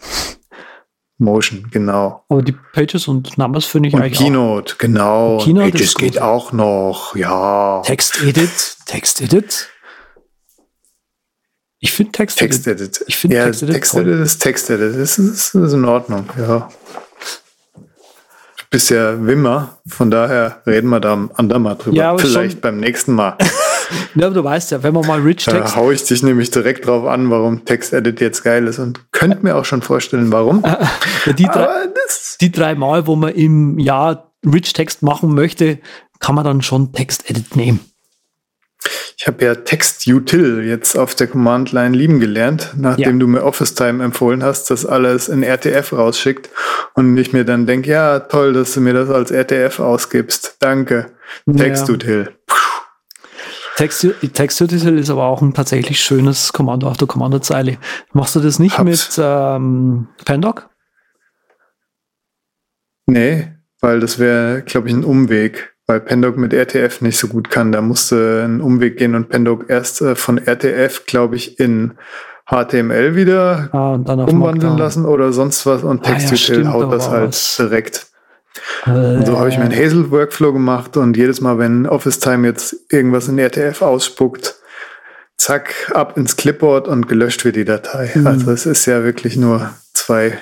Motion, 1.19 1.69
genau. 1.73 2.25
Aber 2.29 2.41
die 2.41 2.55
Pages 2.73 3.09
und 3.09 3.37
Numbers 3.37 3.65
finde 3.65 3.89
ich 3.89 3.95
und 3.95 4.01
eigentlich 4.01 4.19
Keynote, 4.19 4.75
auch. 4.75 4.79
genau. 4.79 5.39
Keynote 5.39 5.73
Pages 5.73 5.95
geht 5.97 6.21
auch 6.21 6.53
noch, 6.53 7.17
ja. 7.17 7.83
Text 7.85 8.23
Edit, 8.23 8.77
Text 8.87 9.21
Edit. 9.21 9.69
Ich 11.81 11.93
finde 11.93 12.13
Text, 12.13 12.39
Text 12.39 12.67
Edit. 12.67 13.05
Ich 13.09 13.17
finde 13.17 13.37
ja, 13.37 13.45
Text 13.47 13.63
Edit. 13.65 13.75
Text 13.75 13.95
Edit 13.95 14.21
ist 14.21 14.39
Text 14.39 14.71
Edit. 14.71 14.95
Das 14.95 15.19
ist, 15.19 15.55
ist 15.55 15.73
in 15.73 15.85
Ordnung, 15.85 16.31
ja. 16.39 16.69
Bist 18.71 18.91
ja 18.91 19.25
Wimmer, 19.25 19.79
von 19.87 20.11
daher 20.11 20.61
reden 20.67 20.89
wir 20.91 21.01
da 21.01 21.15
am 21.15 21.31
andermal 21.35 21.77
drüber. 21.77 21.97
Ja, 21.97 22.17
Vielleicht 22.19 22.61
beim 22.61 22.79
nächsten 22.79 23.15
Mal. 23.15 23.37
Ja, 24.15 24.27
aber 24.27 24.35
du 24.35 24.45
weißt 24.45 24.71
ja, 24.71 24.83
wenn 24.83 24.93
man 24.93 25.07
mal 25.07 25.21
Rich 25.21 25.47
Da 25.47 25.53
Text, 25.53 25.77
hau 25.77 25.91
ich 25.91 26.05
dich 26.05 26.23
nämlich 26.23 26.51
direkt 26.51 26.87
drauf 26.87 27.07
an, 27.07 27.31
warum 27.31 27.65
Text 27.65 27.95
Edit 27.95 28.21
jetzt 28.21 28.43
geil 28.43 28.67
ist 28.67 28.79
und 28.79 29.01
könnt 29.13 29.43
mir 29.43 29.57
auch 29.57 29.65
schon 29.65 29.81
vorstellen, 29.81 30.31
warum. 30.31 30.63
ja, 30.63 31.33
die, 31.33 31.45
drei, 31.45 31.69
die 32.41 32.53
drei 32.53 32.75
Mal, 32.75 33.07
wo 33.07 33.17
man 33.17 33.33
im 33.33 33.79
Jahr 33.79 34.33
Rich 34.45 34.75
Text 34.75 35.03
machen 35.03 35.35
möchte, 35.35 35.79
kann 36.21 36.35
man 36.35 36.45
dann 36.45 36.63
schon 36.63 36.93
Text 36.93 37.31
Edit 37.31 37.57
nehmen. 37.57 37.81
Ich 39.17 39.27
habe 39.27 39.45
ja 39.45 39.55
Text 39.57 40.07
Util 40.07 40.65
jetzt 40.65 40.97
auf 40.97 41.15
der 41.15 41.27
Command 41.27 41.73
Line 41.73 41.97
lieben 41.97 42.21
gelernt, 42.21 42.75
nachdem 42.77 43.15
Ja. 43.15 43.19
du 43.19 43.27
mir 43.27 43.43
Office 43.43 43.75
Time 43.75 44.03
empfohlen 44.05 44.43
hast, 44.45 44.71
das 44.71 44.87
alles 44.87 45.29
in 45.29 45.43
RTF 45.43 45.93
rausschickt 45.93 46.49
und 46.95 47.17
ich 47.17 47.33
mir 47.33 47.45
dann 47.45 47.67
denke, 47.67 47.91
ja, 47.91 48.21
toll, 48.21 48.53
dass 48.53 48.75
du 48.75 48.81
mir 48.81 48.93
das 48.95 49.11
als 49.11 49.31
RTF 49.33 49.81
ausgibst. 49.81 50.57
Danke. 50.61 51.13
Text 51.57 51.89
Ja. 51.89 51.95
Util. 51.95 52.33
Text, 53.77 54.07
Text 54.35 54.61
Util 54.61 54.99
ist 54.99 55.11
aber 55.11 55.25
auch 55.25 55.41
ein 55.41 55.55
tatsächlich 55.55 56.01
schönes 56.01 56.53
Kommando 56.53 56.89
auf 56.89 56.97
der 56.97 57.07
Kommandozeile. 57.07 57.79
Machst 58.13 58.35
du 58.35 58.41
das 58.41 58.59
nicht 58.59 58.77
Hab's. 58.79 59.17
mit 59.17 59.25
ähm, 59.25 60.09
Pandoc? 60.25 60.69
Nee, 63.07 63.53
weil 63.81 64.01
das 64.01 64.19
wäre, 64.19 64.63
glaube 64.63 64.89
ich, 64.89 64.95
ein 64.95 65.05
Umweg, 65.05 65.75
weil 65.89 66.01
Pendoc 66.01 66.37
mit 66.37 66.53
RTF 66.53 67.01
nicht 67.01 67.19
so 67.19 67.27
gut 67.29 67.51
kann. 67.51 67.73
Da 67.73 67.81
musste 67.81 68.45
ein 68.45 68.61
Umweg 68.61 68.99
gehen 68.99 69.15
und 69.17 69.29
Pendoc 69.31 69.65
erst 69.69 70.01
äh, 70.03 70.15
von 70.15 70.39
RTF, 70.39 71.07
glaube 71.07 71.35
ich, 71.37 71.59
in 71.59 71.93
HTML 72.49 73.15
wieder 73.17 73.69
Ah, 73.73 73.95
umwandeln 73.95 74.39
Markdown. 74.39 74.79
lassen 74.79 75.05
oder 75.07 75.33
sonst 75.33 75.67
was 75.67 75.83
und 75.83 76.07
Ah 76.07 76.11
ja, 76.11 76.15
TextUtil 76.15 76.39
stimmt, 76.39 76.67
da 76.67 76.73
haut 76.73 76.93
das 76.93 77.09
halt 77.11 77.29
was. 77.29 77.57
direkt. 77.57 78.07
Äh, 78.87 79.25
so 79.27 79.39
habe 79.39 79.49
ich 79.49 79.59
meinen 79.59 79.75
Hazel-Workflow 79.75 80.53
gemacht 80.53 80.97
und 80.97 81.17
jedes 81.17 81.41
Mal, 81.41 81.59
wenn 81.59 81.87
Office 81.87 82.19
Time 82.21 82.47
jetzt 82.47 82.77
irgendwas 82.91 83.29
in 83.29 83.39
RTF 83.39 83.83
ausspuckt, 83.83 84.57
zack, 85.37 85.91
ab 85.95 86.17
ins 86.17 86.37
Clipboard 86.37 86.89
und 86.89 87.09
gelöscht 87.09 87.45
wird 87.45 87.57
die 87.57 87.65
Datei. 87.65 88.11
Mhm. 88.15 88.27
Also 88.27 88.51
es 88.51 88.67
ist 88.67 88.87
ja 88.87 89.05
wirklich 89.05 89.37
nur 89.37 89.71
zwei, 89.95 90.39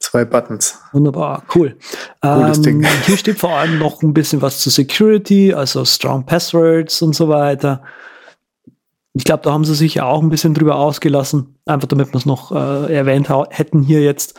zwei 0.00 0.24
Buttons. 0.24 0.78
Wunderbar, 0.92 1.44
cool. 1.54 1.76
Cooles 2.20 2.56
ähm, 2.58 2.62
Ding. 2.62 2.86
Hier 3.06 3.16
steht 3.16 3.38
vor 3.38 3.50
allem 3.50 3.78
noch 3.78 4.02
ein 4.02 4.12
bisschen 4.12 4.42
was 4.42 4.58
zu 4.58 4.70
Security, 4.70 5.54
also 5.54 5.84
Strong 5.84 6.26
Passwords 6.26 7.00
und 7.02 7.14
so 7.14 7.28
weiter. 7.28 7.82
Ich 9.12 9.24
glaube, 9.24 9.42
da 9.42 9.52
haben 9.52 9.64
sie 9.64 9.74
sich 9.74 9.96
ja 9.96 10.04
auch 10.04 10.22
ein 10.22 10.30
bisschen 10.30 10.54
drüber 10.54 10.76
ausgelassen, 10.76 11.58
einfach 11.66 11.88
damit 11.88 12.12
wir 12.12 12.18
es 12.18 12.26
noch 12.26 12.52
äh, 12.52 12.94
erwähnt 12.94 13.28
hätten 13.50 13.82
hier 13.82 14.02
jetzt, 14.02 14.38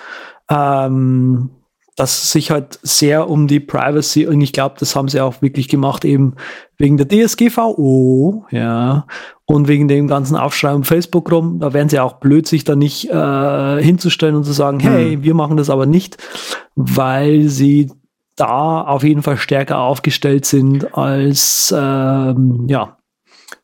ähm, 0.49 1.51
dass 1.96 2.24
es 2.24 2.32
sich 2.32 2.52
halt 2.52 2.80
sehr 2.84 3.30
um 3.30 3.48
die 3.48 3.60
Privacy 3.60 4.26
und 4.26 4.39
ich 4.42 4.54
glaube, 4.54 4.76
das 4.80 4.96
haben 4.96 5.08
sie 5.10 5.20
auch 5.20 5.42
wirklich 5.42 5.68
gemacht, 5.68 6.06
eben 6.06 6.36
wegen 6.78 6.98
der 6.98 7.08
DSGVO, 7.08 8.46
ja, 8.50 9.06
und 9.46 9.68
wegen 9.68 9.88
dem 9.88 10.08
ganzen 10.08 10.38
Aufschrei 10.38 10.74
um 10.74 10.84
Facebook 10.84 11.30
rum. 11.32 11.60
Da 11.60 11.74
wären 11.74 11.89
sie 11.89 12.00
auch 12.00 12.14
blöd, 12.14 12.48
sich 12.48 12.64
da 12.64 12.76
nicht 12.76 13.10
äh, 13.10 13.84
hinzustellen 13.84 14.36
und 14.36 14.46
zu 14.46 14.54
sagen, 14.54 14.80
hey, 14.80 15.22
wir 15.24 15.34
machen 15.34 15.58
das 15.58 15.70
aber 15.70 15.86
nicht, 15.86 16.18
weil 16.76 17.50
sie 17.50 17.92
da 18.38 18.82
auf 18.82 19.04
jeden 19.04 19.22
Fall 19.24 19.38
stärker 19.38 19.80
aufgestellt 19.80 20.46
sind 20.46 20.98
als 20.98 21.74
ähm, 21.78 22.66
ja, 22.70 22.98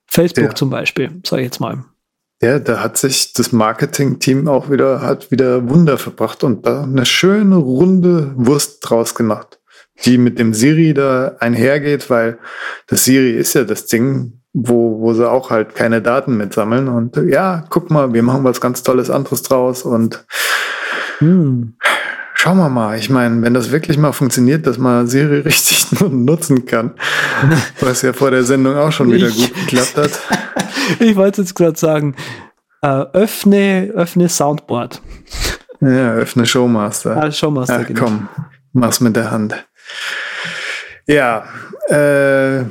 Facebook 0.05 0.49
Ja. 0.49 0.55
zum 0.55 0.69
Beispiel, 0.69 1.21
sage 1.25 1.43
ich 1.43 1.45
jetzt 1.47 1.59
mal. 1.59 1.85
Ja, 2.41 2.59
da 2.59 2.81
hat 2.81 2.97
sich 2.97 3.33
das 3.33 3.51
Marketing-Team 3.51 4.47
auch 4.47 4.69
wieder, 4.69 5.01
hat 5.01 5.31
wieder 5.31 5.69
Wunder 5.69 5.97
verbracht 5.97 6.43
und 6.43 6.65
da 6.67 6.83
eine 6.83 7.05
schöne 7.05 7.55
runde 7.55 8.31
Wurst 8.35 8.77
draus 8.81 9.15
gemacht, 9.15 9.59
die 10.05 10.19
mit 10.19 10.37
dem 10.37 10.53
Siri 10.53 10.93
da 10.93 11.35
einhergeht, 11.39 12.09
weil 12.11 12.37
das 12.85 13.05
Siri 13.05 13.31
ist 13.31 13.55
ja 13.55 13.63
das 13.63 13.87
Ding, 13.87 14.33
wo, 14.53 14.99
wo 14.99 15.13
sie 15.15 15.27
auch 15.27 15.49
halt 15.49 15.73
keine 15.73 16.01
Daten 16.01 16.37
mitsammeln 16.37 16.87
und 16.89 17.17
ja, 17.27 17.63
guck 17.71 17.89
mal, 17.89 18.13
wir 18.13 18.21
machen 18.21 18.43
was 18.43 18.61
ganz 18.61 18.83
Tolles 18.83 19.09
anderes 19.09 19.41
draus 19.41 19.81
und 19.83 20.23
Hm. 21.19 21.73
schauen 22.35 22.57
wir 22.57 22.69
mal. 22.69 22.99
Ich 22.99 23.09
meine, 23.09 23.41
wenn 23.41 23.55
das 23.55 23.71
wirklich 23.71 23.97
mal 23.97 24.11
funktioniert, 24.11 24.67
dass 24.67 24.77
man 24.77 25.07
Siri 25.07 25.39
richtig 25.45 25.87
nutzen 26.01 26.65
kann, 26.67 26.91
was 27.79 28.03
ja 28.03 28.13
vor 28.13 28.29
der 28.29 28.43
Sendung 28.43 28.75
auch 28.75 28.91
schon 28.91 29.11
wieder 29.11 29.27
Ich- 29.27 29.37
gut 29.51 29.53
geklappt 29.67 29.97
hat. 29.97 30.11
Ich 30.99 31.15
wollte 31.15 31.41
jetzt 31.41 31.55
gerade 31.55 31.77
sagen, 31.77 32.15
äh, 32.81 32.87
öffne, 33.13 33.91
öffne 33.93 34.29
Soundboard. 34.29 35.01
Ja, 35.81 36.13
öffne 36.13 36.45
Showmaster. 36.45 37.11
Ah, 37.11 37.49
mal 37.49 37.65
Ach 37.67 37.85
komm, 37.97 38.29
mach's 38.73 38.99
mit 38.99 39.15
der 39.15 39.31
Hand. 39.31 39.67
Ja, 41.07 41.45
äh, 41.89 42.61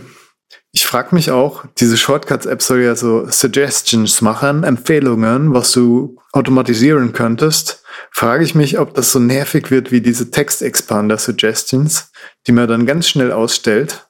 ich 0.73 0.87
frage 0.87 1.15
mich 1.15 1.31
auch, 1.31 1.65
diese 1.79 1.97
Shortcuts-App 1.97 2.61
soll 2.61 2.83
ja 2.83 2.95
so 2.95 3.27
Suggestions 3.31 4.21
machen, 4.21 4.63
Empfehlungen, 4.63 5.55
was 5.55 5.73
du 5.73 6.17
automatisieren 6.33 7.15
könntest. 7.15 7.83
Frage 8.11 8.45
ich 8.45 8.55
mich, 8.55 8.79
ob 8.79 8.93
das 8.93 9.11
so 9.11 9.19
nervig 9.19 9.71
wird 9.71 9.91
wie 9.91 10.03
diese 10.03 10.31
Text-Expander-Suggestions, 10.31 12.13
die 12.47 12.53
man 12.53 12.69
dann 12.69 12.85
ganz 12.85 13.09
schnell 13.09 13.33
ausstellt. 13.33 14.06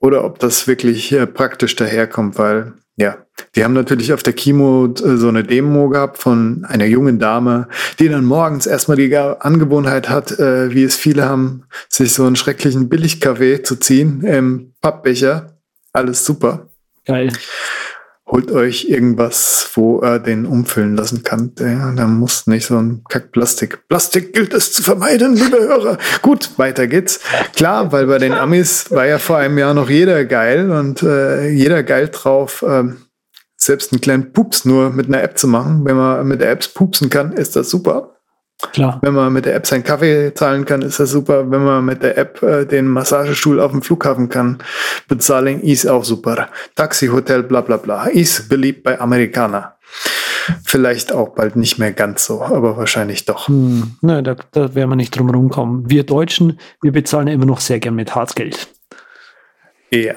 Oder 0.00 0.24
ob 0.24 0.38
das 0.38 0.66
wirklich 0.66 1.12
äh, 1.12 1.26
praktisch 1.26 1.76
daherkommt, 1.76 2.38
weil, 2.38 2.74
ja, 2.96 3.18
die 3.54 3.64
haben 3.64 3.72
natürlich 3.74 4.12
auf 4.12 4.22
der 4.22 4.32
Keynote 4.32 5.04
äh, 5.04 5.16
so 5.16 5.28
eine 5.28 5.44
Demo 5.44 5.88
gehabt 5.88 6.18
von 6.18 6.64
einer 6.68 6.86
jungen 6.86 7.18
Dame, 7.18 7.68
die 7.98 8.08
dann 8.08 8.24
morgens 8.24 8.66
erstmal 8.66 8.96
die 8.96 9.14
Angewohnheit 9.16 10.08
hat, 10.08 10.38
äh, 10.38 10.72
wie 10.72 10.84
es 10.84 10.96
viele 10.96 11.24
haben, 11.24 11.64
sich 11.88 12.12
so 12.12 12.24
einen 12.24 12.36
schrecklichen 12.36 12.88
Billigkaffee 12.88 13.62
zu 13.62 13.76
ziehen 13.76 14.22
im 14.22 14.74
Pappbecher. 14.80 15.58
Alles 15.92 16.24
super. 16.24 16.68
Geil. 17.04 17.32
Holt 18.30 18.50
euch 18.52 18.84
irgendwas, 18.84 19.70
wo 19.72 20.00
er 20.00 20.18
den 20.18 20.44
umfüllen 20.44 20.94
lassen 20.96 21.22
kann. 21.22 21.52
Da 21.56 22.06
muss 22.06 22.46
nicht 22.46 22.66
so 22.66 22.76
ein 22.76 23.02
Kack 23.08 23.32
Plastik. 23.32 23.80
Gilt 24.34 24.52
es 24.52 24.74
zu 24.74 24.82
vermeiden, 24.82 25.34
liebe 25.34 25.58
Hörer. 25.58 25.96
Gut, 26.20 26.50
weiter 26.58 26.86
geht's. 26.86 27.20
Klar, 27.56 27.90
weil 27.90 28.06
bei 28.06 28.18
den 28.18 28.34
Amis 28.34 28.90
war 28.90 29.06
ja 29.06 29.18
vor 29.18 29.38
einem 29.38 29.56
Jahr 29.56 29.72
noch 29.72 29.88
jeder 29.88 30.26
geil 30.26 30.70
und 30.70 31.02
äh, 31.02 31.48
jeder 31.48 31.82
geil 31.82 32.10
drauf, 32.12 32.62
ähm, 32.68 32.98
selbst 33.56 33.92
einen 33.92 34.02
kleinen 34.02 34.32
Pups 34.34 34.66
nur 34.66 34.90
mit 34.90 35.06
einer 35.06 35.22
App 35.22 35.38
zu 35.38 35.48
machen. 35.48 35.86
Wenn 35.86 35.96
man 35.96 36.28
mit 36.28 36.42
Apps 36.42 36.68
pupsen 36.68 37.08
kann, 37.08 37.32
ist 37.32 37.56
das 37.56 37.70
super. 37.70 38.17
Klar. 38.72 38.98
Wenn 39.02 39.14
man 39.14 39.32
mit 39.32 39.46
der 39.46 39.54
App 39.54 39.66
seinen 39.66 39.84
Kaffee 39.84 40.34
zahlen 40.34 40.64
kann, 40.64 40.82
ist 40.82 40.98
das 40.98 41.10
super. 41.10 41.48
Wenn 41.48 41.64
man 41.64 41.84
mit 41.84 42.02
der 42.02 42.18
App 42.18 42.42
äh, 42.42 42.64
den 42.64 42.88
Massagestuhl 42.88 43.60
auf 43.60 43.70
dem 43.70 43.82
Flughafen 43.82 44.28
kann 44.28 44.58
bezahlen, 45.06 45.60
ist 45.60 45.86
auch 45.86 46.04
super. 46.04 46.48
Taxi, 46.74 47.06
Hotel, 47.06 47.44
bla 47.44 47.60
bla 47.60 47.76
bla. 47.76 48.06
Ist 48.06 48.48
beliebt 48.48 48.82
bei 48.82 49.00
Amerikanern. 49.00 49.66
Vielleicht 50.64 51.12
auch 51.12 51.30
bald 51.30 51.56
nicht 51.56 51.78
mehr 51.78 51.92
ganz 51.92 52.24
so, 52.24 52.42
aber 52.42 52.76
wahrscheinlich 52.76 53.24
doch. 53.26 53.48
Hm, 53.48 53.96
ne, 54.00 54.22
da, 54.22 54.34
da 54.52 54.74
werden 54.74 54.90
wir 54.90 54.96
nicht 54.96 55.16
drum 55.16 55.30
rumkommen. 55.30 55.88
Wir 55.88 56.04
Deutschen, 56.04 56.58
wir 56.82 56.92
bezahlen 56.92 57.28
immer 57.28 57.46
noch 57.46 57.60
sehr 57.60 57.78
gern 57.78 57.94
mit 57.94 58.14
Hartgeld. 58.14 58.68
Ja. 59.90 60.14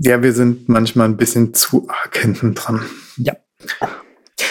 Ja, 0.00 0.22
wir 0.22 0.32
sind 0.32 0.68
manchmal 0.68 1.08
ein 1.08 1.16
bisschen 1.16 1.54
zu 1.54 1.88
arg 1.88 2.16
hinten 2.16 2.54
dran. 2.54 2.82
Ja. 3.16 3.34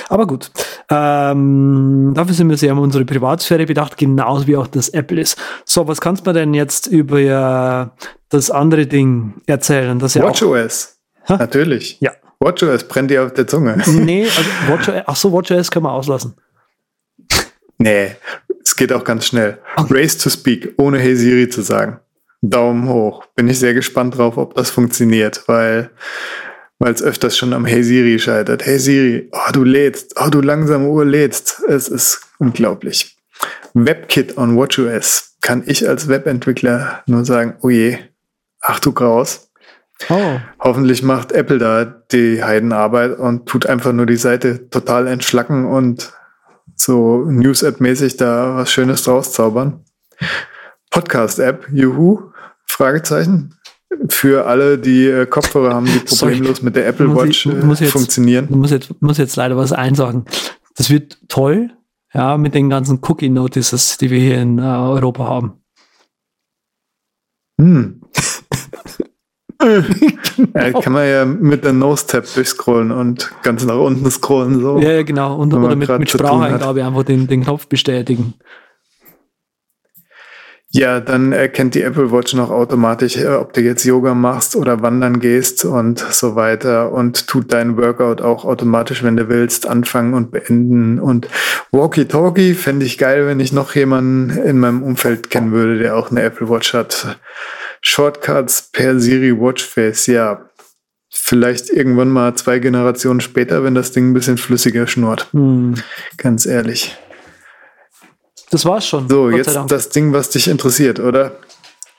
Aber 0.10 0.28
gut, 0.28 0.52
ähm, 0.94 2.12
dafür 2.14 2.34
sind 2.34 2.50
wir 2.50 2.58
sehr 2.58 2.74
um 2.74 2.80
unsere 2.80 3.06
Privatsphäre 3.06 3.66
bedacht, 3.66 3.98
genauso 3.98 4.46
wie 4.46 4.58
auch 4.58 4.68
das 4.68 4.90
Apple 4.90 5.22
ist. 5.22 5.38
So, 5.64 5.88
was 5.88 6.02
kannst 6.02 6.26
du 6.26 6.30
mir 6.30 6.34
denn 6.34 6.54
jetzt 6.54 6.88
über 6.88 7.96
das 8.28 8.52
andere 8.52 8.86
Ding 8.88 9.36
erzählen? 9.46 9.98
Das 10.00 10.16
ja 10.16 10.24
WatchOS. 10.24 10.98
Natürlich. 11.30 11.98
Ja. 12.02 12.12
WatchOS 12.40 12.84
brennt 12.90 13.10
dir 13.10 13.24
auf 13.24 13.34
der 13.34 13.48
Zunge. 13.48 13.82
Nee, 13.88 14.26
also 14.26 14.50
WatchOS, 14.68 15.04
ach 15.06 15.16
so, 15.16 15.32
WatchOS 15.32 15.72
können 15.72 15.86
wir 15.86 15.94
auslassen. 15.94 16.36
Nee, 17.78 18.16
es 18.64 18.76
geht 18.76 18.94
auch 18.94 19.04
ganz 19.04 19.26
schnell. 19.26 19.58
Okay. 19.76 20.02
Race 20.02 20.16
to 20.20 20.30
Speak, 20.30 20.76
ohne 20.78 21.00
Hey 21.00 21.16
Siri 21.16 21.50
zu 21.50 21.64
sagen. 21.64 22.00
Daumen 22.42 22.88
hoch. 22.88 23.26
Bin 23.36 23.48
ich 23.48 23.58
sehr 23.58 23.74
gespannt 23.74 24.18
drauf, 24.18 24.38
ob 24.38 24.54
das 24.54 24.70
funktioniert, 24.70 25.44
weil 25.48 25.90
weil 26.82 26.94
es 26.96 27.04
öfters 27.04 27.38
schon 27.38 27.54
am 27.54 27.66
Hey 27.66 27.84
Siri 27.84 28.18
scheitert. 28.18 28.66
Hey 28.66 28.80
Siri, 28.80 29.30
oh, 29.32 29.52
du 29.54 29.64
lädst, 29.64 30.16
oh, 30.20 30.30
du 30.30 30.42
langsame 30.42 30.88
Uhr 30.88 31.06
lädst. 31.06 31.62
Es 31.68 31.88
ist 31.88 32.22
unglaublich. 32.40 33.18
WebKit 33.76 34.36
on 34.36 34.58
WatchOS 34.58 35.38
kann 35.42 35.62
ich 35.68 35.88
als 35.88 36.08
Webentwickler 36.08 37.04
nur 37.06 37.24
sagen, 37.24 37.54
oh 37.62 37.70
je, 37.70 38.00
ach 38.62 38.80
du 38.80 38.94
Graus. 38.94 39.52
Oh. 40.10 40.40
Hoffentlich 40.60 41.04
macht 41.04 41.32
Apple 41.34 41.60
da 41.60 41.86
die 41.86 42.44
Heidenarbeit 42.44 43.20
und 43.20 43.48
tut 43.48 43.68
einfach 43.68 43.94
nur 43.94 44.08
die 44.08 44.16
Seite 44.16 44.68
total 44.72 45.06
entschlacken 45.06 45.66
und 45.66 46.12
so 46.76 47.26
News-App-mäßig 47.26 48.18
da 48.18 48.56
was 48.56 48.72
Schönes 48.72 49.04
draus 49.04 49.34
zaubern. 49.34 49.86
Podcast-App, 50.90 51.68
juhu, 51.72 52.32
Fragezeichen 52.66 53.54
für 54.08 54.46
alle, 54.46 54.78
die 54.78 55.08
äh, 55.08 55.26
Kopfhörer 55.26 55.74
haben, 55.74 55.86
die 55.86 56.00
problemlos 56.18 56.58
Sorry. 56.58 56.66
mit 56.66 56.76
der 56.76 56.88
Apple 56.88 57.16
Watch 57.16 57.46
ich, 57.46 57.64
muss 57.64 57.80
jetzt, 57.80 57.92
funktionieren. 57.92 58.48
Muss 58.50 58.72
jetzt, 58.72 59.02
muss 59.02 59.18
jetzt 59.18 59.36
leider 59.36 59.58
was 59.58 59.72
einsagen. 59.72 60.26
Das 60.76 60.90
wird 60.90 61.18
toll, 61.28 61.72
ja, 62.14 62.38
mit 62.38 62.56
den 62.56 62.70
ganzen 62.70 63.00
Cookie-Notices, 63.02 63.98
die 63.98 64.10
wir 64.10 64.20
hier 64.20 64.42
in 64.42 64.60
äh, 64.60 64.62
Europa 64.62 65.26
haben. 65.26 65.54
Hm. 67.60 68.02
ja, 70.56 70.72
kann 70.72 70.94
man 70.94 71.08
ja 71.08 71.26
mit 71.26 71.64
der 71.64 71.74
Nose-Tab 71.74 72.26
durchscrollen 72.34 72.92
und 72.92 73.32
ganz 73.44 73.64
nach 73.66 73.78
unten 73.78 74.10
scrollen. 74.10 74.60
So, 74.60 74.80
ja, 74.80 74.92
ja 74.92 75.04
genau. 75.04 75.36
Und, 75.36 75.54
oder 75.54 75.76
mit, 75.76 75.90
mit 76.00 76.10
Spracheingabe 76.10 76.84
einfach 76.84 77.04
den, 77.04 77.28
den 77.28 77.44
Knopf 77.44 77.68
bestätigen. 77.68 78.34
Ja, 80.74 81.02
dann 81.02 81.34
erkennt 81.34 81.76
die 81.76 81.82
Apple 81.82 82.14
Watch 82.14 82.34
noch 82.34 82.50
automatisch, 82.50 83.18
äh, 83.18 83.28
ob 83.28 83.52
du 83.52 83.62
jetzt 83.62 83.84
Yoga 83.84 84.14
machst 84.14 84.56
oder 84.56 84.82
wandern 84.82 85.20
gehst 85.20 85.66
und 85.66 86.00
so 86.00 86.36
weiter 86.36 86.94
und 86.94 87.28
tut 87.28 87.52
deinen 87.52 87.76
Workout 87.76 88.22
auch 88.22 88.46
automatisch, 88.46 89.04
wenn 89.04 89.18
du 89.18 89.28
willst, 89.28 89.68
anfangen 89.68 90.14
und 90.14 90.32
beenden. 90.32 91.00
Und 91.00 91.28
Walkie-Talkie 91.72 92.54
fände 92.54 92.86
ich 92.86 92.98
geil, 92.98 93.28
wenn 93.28 93.42
ich 93.42 93.52
noch 93.52 93.76
jemanden 93.76 94.30
in 94.30 94.60
meinem 94.60 94.82
Umfeld 94.82 95.30
kennen 95.30 95.52
würde, 95.52 95.78
der 95.78 95.98
auch 95.98 96.10
eine 96.10 96.24
Apple 96.24 96.50
Watch 96.50 96.74
hat. 96.74 97.20
Shortcuts 97.82 98.70
per 98.72 98.98
Siri 98.98 99.38
Watchface, 99.38 100.08
ja. 100.08 100.46
Vielleicht 101.14 101.70
irgendwann 101.70 102.08
mal 102.08 102.36
zwei 102.36 102.60
Generationen 102.60 103.20
später, 103.20 103.66
wenn 103.66 103.76
das 103.76 103.92
Ding 103.92 104.12
ein 104.12 104.14
bisschen 104.14 104.38
flüssiger 104.38 104.88
schnurrt. 104.88 105.28
Hm. 105.34 105.76
Ganz 106.16 106.46
ehrlich. 106.46 106.98
Das 108.52 108.66
war's 108.66 108.86
schon. 108.86 109.10
So, 109.10 109.30
Gott 109.30 109.38
jetzt 109.38 109.60
das 109.68 109.90
Ding, 109.90 110.14
was 110.14 110.30
dich 110.30 110.48
interessiert, 110.48 111.00
oder? 111.00 111.38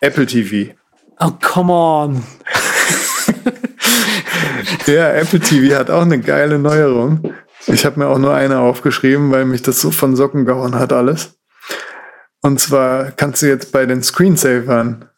Apple 0.00 0.26
TV. 0.26 0.74
Oh, 1.18 1.32
come 1.40 1.72
on. 1.72 2.22
ja, 4.86 5.12
Apple 5.12 5.40
TV 5.40 5.76
hat 5.76 5.90
auch 5.90 6.02
eine 6.02 6.20
geile 6.20 6.58
Neuerung. 6.58 7.34
Ich 7.66 7.86
habe 7.86 8.00
mir 8.00 8.08
auch 8.08 8.18
nur 8.18 8.34
eine 8.34 8.58
aufgeschrieben, 8.58 9.30
weil 9.30 9.44
mich 9.44 9.62
das 9.62 9.80
so 9.80 9.90
von 9.90 10.14
Socken 10.14 10.44
gehauen 10.44 10.74
hat 10.74 10.92
alles. 10.92 11.38
Und 12.42 12.60
zwar 12.60 13.12
kannst 13.12 13.42
du 13.42 13.46
jetzt 13.46 13.72
bei 13.72 13.86
den 13.86 14.02
Screensavern, 14.02 15.08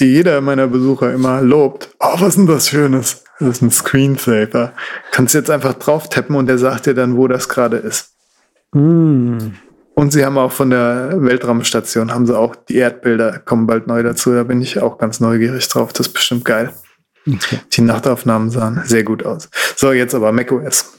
die 0.00 0.06
jeder 0.06 0.40
meiner 0.40 0.66
Besucher 0.66 1.12
immer 1.12 1.42
lobt, 1.42 1.90
oh, 2.00 2.14
was 2.14 2.30
ist 2.30 2.38
denn 2.38 2.46
das 2.46 2.68
Schönes? 2.68 3.24
Das 3.38 3.48
ist 3.56 3.62
ein 3.62 3.70
Screensaver. 3.70 4.72
Kannst 5.10 5.34
du 5.34 5.38
jetzt 5.38 5.50
einfach 5.50 5.74
drauf 5.74 6.08
tappen 6.08 6.36
und 6.36 6.46
der 6.46 6.58
sagt 6.58 6.86
dir 6.86 6.94
dann, 6.94 7.16
wo 7.16 7.28
das 7.28 7.48
gerade 7.48 7.76
ist. 7.76 8.12
Mm. 8.72 9.50
Und 9.94 10.12
sie 10.12 10.24
haben 10.24 10.38
auch 10.38 10.50
von 10.50 10.70
der 10.70 11.22
Weltraumstation, 11.22 12.12
haben 12.12 12.26
sie 12.26 12.36
auch 12.36 12.56
die 12.56 12.76
Erdbilder, 12.76 13.38
kommen 13.38 13.66
bald 13.66 13.86
neu 13.86 14.02
dazu. 14.02 14.32
Da 14.32 14.42
bin 14.42 14.60
ich 14.60 14.80
auch 14.80 14.98
ganz 14.98 15.20
neugierig 15.20 15.68
drauf. 15.68 15.92
Das 15.92 16.08
ist 16.08 16.12
bestimmt 16.12 16.44
geil. 16.44 16.72
Okay. 17.26 17.60
Die 17.72 17.80
Nachtaufnahmen 17.80 18.50
sahen 18.50 18.82
sehr 18.84 19.04
gut 19.04 19.24
aus. 19.24 19.48
So, 19.76 19.92
jetzt 19.92 20.14
aber 20.14 20.32
macOS. 20.32 20.92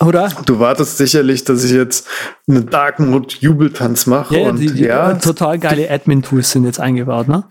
Oder? 0.00 0.30
Du 0.46 0.58
wartest 0.58 0.96
sicherlich, 0.96 1.44
dass 1.44 1.62
ich 1.62 1.70
jetzt 1.70 2.08
eine 2.48 2.62
Dark 2.62 2.98
Mode 2.98 3.34
Jubeltanz 3.38 4.06
mache. 4.06 4.36
Ja, 4.36 4.48
und 4.48 4.58
die, 4.58 4.72
die 4.72 4.84
ja, 4.84 5.14
total 5.14 5.58
geile 5.58 5.88
Admin-Tools 5.88 6.50
sind 6.50 6.64
jetzt 6.64 6.80
eingebaut, 6.80 7.28
ne? 7.28 7.44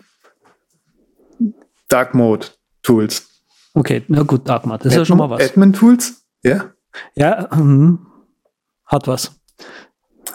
Dark 1.87 2.13
Mode 2.13 2.47
Tools. 2.83 3.27
Okay, 3.73 4.03
na 4.07 4.23
gut, 4.23 4.49
Dark 4.49 4.65
Mode. 4.65 4.79
Das 4.83 4.87
Admin, 4.87 4.91
ist 4.91 4.97
ja 4.97 5.05
schon 5.05 5.17
mal 5.17 5.29
was. 5.29 5.41
Admin 5.41 5.73
Tools? 5.73 6.25
Ja. 6.43 6.71
Ja, 7.15 7.47
hm, 7.51 8.05
hat 8.85 9.07
was. 9.07 9.38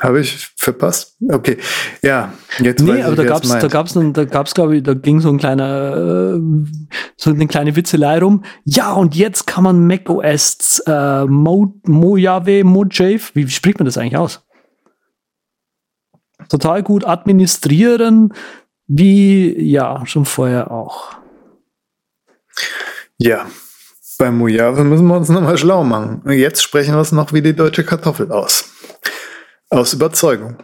Habe 0.05 0.21
ich 0.21 0.49
verpasst? 0.59 1.17
Okay, 1.27 1.57
ja. 2.03 2.35
Jetzt 2.59 2.83
nee, 2.83 3.03
aber 3.03 3.17
da 3.17 3.25
gab's, 3.25 3.49
da 3.49 3.69
gab's, 3.69 3.95
da 3.95 4.25
gab's, 4.27 4.53
glaube 4.53 4.77
ich, 4.77 4.83
da 4.83 4.93
ging 4.93 5.21
so 5.21 5.31
ein 5.31 5.39
kleiner, 5.39 6.35
äh, 6.37 6.41
so 7.17 7.31
eine 7.31 7.47
kleine 7.47 7.75
Witzelei 7.75 8.19
rum. 8.19 8.45
Ja, 8.65 8.93
und 8.93 9.17
jetzt 9.17 9.47
kann 9.47 9.65
man 9.65 9.87
macOS 9.87 10.83
äh, 10.87 11.25
Mo, 11.25 11.73
Mojave, 11.87 12.65
Mojave, 12.65 13.23
wie 13.33 13.49
spricht 13.49 13.79
man 13.79 13.87
das 13.87 13.97
eigentlich 13.97 14.19
aus? 14.19 14.45
Total 16.51 16.83
gut 16.83 17.07
administrieren, 17.07 18.35
wie 18.87 19.59
ja 19.59 20.05
schon 20.05 20.27
vorher 20.27 20.71
auch. 20.71 21.17
Ja, 23.17 23.47
bei 24.19 24.31
Mojave 24.31 24.85
müssen 24.85 25.07
wir 25.07 25.17
uns 25.17 25.31
nochmal 25.31 25.57
schlau 25.57 25.83
machen. 25.83 26.23
Jetzt 26.31 26.63
sprechen 26.63 26.93
wir 26.93 27.01
es 27.01 27.13
noch 27.13 27.33
wie 27.33 27.41
die 27.41 27.57
deutsche 27.57 27.85
Kartoffel 27.85 28.31
aus. 28.31 28.71
Aus 29.75 29.93
Überzeugung. 29.93 30.57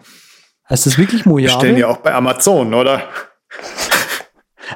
Heißt 0.69 0.87
das 0.87 0.99
wirklich 0.99 1.27
Mojave? 1.27 1.59
Stellen 1.59 1.77
ja 1.77 1.89
auch 1.89 1.99
bei 1.99 2.15
Amazon, 2.15 2.75
oder? 2.75 3.09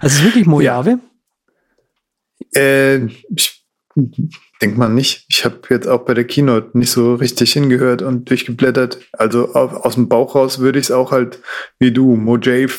Also 0.01 0.18
ist 0.18 0.24
wirklich 0.24 0.47
Mojave? 0.47 0.99
Ja. 2.55 2.61
Äh, 2.61 3.07
ich 3.35 3.64
denke 4.61 4.78
mal 4.78 4.89
nicht. 4.89 5.26
Ich 5.28 5.45
habe 5.45 5.61
jetzt 5.70 5.87
auch 5.87 6.05
bei 6.05 6.14
der 6.14 6.24
Keynote 6.24 6.76
nicht 6.76 6.91
so 6.91 7.14
richtig 7.14 7.53
hingehört 7.53 8.03
und 8.03 8.28
durchgeblättert. 8.28 8.99
Also 9.12 9.55
auf, 9.55 9.72
aus 9.72 9.95
dem 9.95 10.09
Bauch 10.09 10.35
raus 10.35 10.59
würde 10.59 10.78
ich 10.78 10.87
es 10.87 10.91
auch 10.91 11.12
halt 11.12 11.41
wie 11.78 11.93
du, 11.93 12.16
Mojave. 12.16 12.74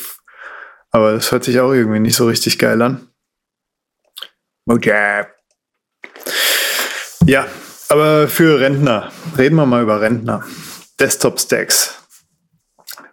Aber 0.90 1.12
das 1.12 1.32
hört 1.32 1.44
sich 1.44 1.58
auch 1.60 1.72
irgendwie 1.72 2.00
nicht 2.00 2.16
so 2.16 2.26
richtig 2.26 2.58
geil 2.58 2.80
an. 2.82 3.08
Mojave. 4.66 5.28
Ja, 7.24 7.46
aber 7.88 8.28
für 8.28 8.60
Rentner. 8.60 9.10
Reden 9.38 9.56
wir 9.56 9.66
mal 9.66 9.82
über 9.82 10.00
Rentner. 10.00 10.44
Desktop-Stacks. 11.00 11.94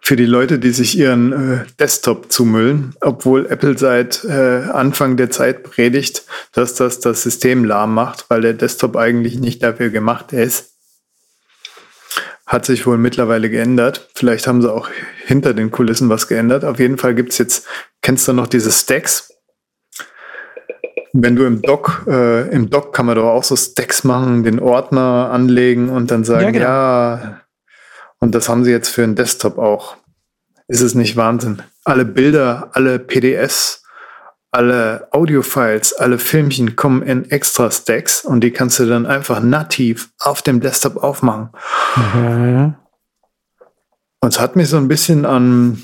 Für 0.00 0.16
die 0.16 0.26
Leute, 0.26 0.58
die 0.58 0.70
sich 0.70 0.98
ihren 0.98 1.32
äh, 1.32 1.64
Desktop 1.78 2.30
zumüllen, 2.30 2.94
obwohl 3.00 3.46
Apple 3.46 3.78
seit 3.78 4.24
äh, 4.24 4.64
Anfang 4.70 5.16
der 5.16 5.30
Zeit 5.30 5.62
predigt, 5.62 6.24
dass 6.52 6.74
das 6.74 7.00
das 7.00 7.22
System 7.22 7.64
lahm 7.64 7.94
macht, 7.94 8.26
weil 8.28 8.42
der 8.42 8.52
Desktop 8.52 8.96
eigentlich 8.96 9.38
nicht 9.38 9.62
dafür 9.62 9.90
gemacht 9.90 10.32
ist. 10.32 10.74
Hat 12.46 12.66
sich 12.66 12.86
wohl 12.86 12.98
mittlerweile 12.98 13.48
geändert. 13.48 14.10
Vielleicht 14.14 14.46
haben 14.46 14.60
sie 14.60 14.70
auch 14.70 14.90
hinter 15.24 15.54
den 15.54 15.70
Kulissen 15.70 16.10
was 16.10 16.28
geändert. 16.28 16.64
Auf 16.64 16.78
jeden 16.78 16.98
Fall 16.98 17.14
gibt 17.14 17.32
es 17.32 17.38
jetzt, 17.38 17.66
kennst 18.02 18.28
du 18.28 18.34
noch 18.34 18.46
diese 18.46 18.72
Stacks? 18.72 19.32
Wenn 21.14 21.36
du 21.36 21.44
im 21.44 21.62
Doc, 21.62 22.04
äh, 22.06 22.48
im 22.50 22.68
Doc 22.68 22.92
kann 22.92 23.06
man 23.06 23.16
doch 23.16 23.28
auch 23.28 23.44
so 23.44 23.56
Stacks 23.56 24.04
machen, 24.04 24.42
den 24.42 24.60
Ordner 24.60 25.30
anlegen 25.30 25.88
und 25.88 26.10
dann 26.10 26.24
sagen, 26.24 26.44
ja, 26.44 26.50
genau. 26.50 26.64
ja 26.64 27.43
und 28.20 28.34
das 28.34 28.48
haben 28.48 28.64
sie 28.64 28.70
jetzt 28.70 28.88
für 28.88 29.02
einen 29.02 29.14
Desktop 29.14 29.58
auch. 29.58 29.96
Ist 30.68 30.80
es 30.80 30.94
nicht 30.94 31.16
Wahnsinn? 31.16 31.62
Alle 31.84 32.04
Bilder, 32.04 32.70
alle 32.72 32.98
PDFs, 32.98 33.82
alle 34.50 35.08
Audiofiles, 35.10 35.94
alle 35.94 36.18
Filmchen 36.18 36.76
kommen 36.76 37.02
in 37.02 37.28
extra 37.30 37.70
Stacks 37.70 38.24
und 38.24 38.40
die 38.40 38.52
kannst 38.52 38.78
du 38.78 38.86
dann 38.86 39.04
einfach 39.04 39.40
nativ 39.40 40.10
auf 40.20 40.42
dem 40.42 40.60
Desktop 40.60 40.96
aufmachen. 40.96 41.50
Mhm. 41.96 42.74
Und 44.20 44.32
es 44.32 44.40
hat 44.40 44.56
mich 44.56 44.68
so 44.68 44.76
ein 44.76 44.88
bisschen 44.88 45.26
an, 45.26 45.82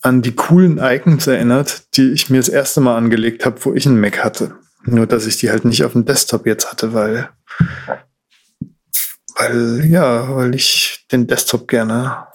an 0.00 0.22
die 0.22 0.34
coolen 0.34 0.78
Icons 0.78 1.26
erinnert, 1.26 1.96
die 1.96 2.12
ich 2.12 2.30
mir 2.30 2.38
das 2.38 2.48
erste 2.48 2.80
Mal 2.80 2.96
angelegt 2.96 3.44
habe, 3.44 3.62
wo 3.64 3.74
ich 3.74 3.86
einen 3.86 4.00
Mac 4.00 4.24
hatte. 4.24 4.54
Nur, 4.84 5.06
dass 5.06 5.26
ich 5.26 5.36
die 5.36 5.50
halt 5.50 5.64
nicht 5.64 5.84
auf 5.84 5.92
dem 5.92 6.04
Desktop 6.04 6.46
jetzt 6.46 6.70
hatte, 6.70 6.94
weil, 6.94 7.28
weil, 9.36 9.84
ja, 9.84 10.34
weil 10.34 10.54
ich 10.54 11.06
den 11.10 11.26
Desktop 11.26 11.68
gerne 11.68 12.26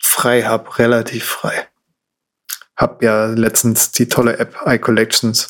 frei 0.00 0.42
habe, 0.42 0.78
relativ 0.78 1.24
frei. 1.24 1.68
Hab 2.76 3.02
ja 3.02 3.26
letztens 3.26 3.92
die 3.92 4.08
tolle 4.08 4.38
App 4.38 4.56
iCollections 4.66 5.48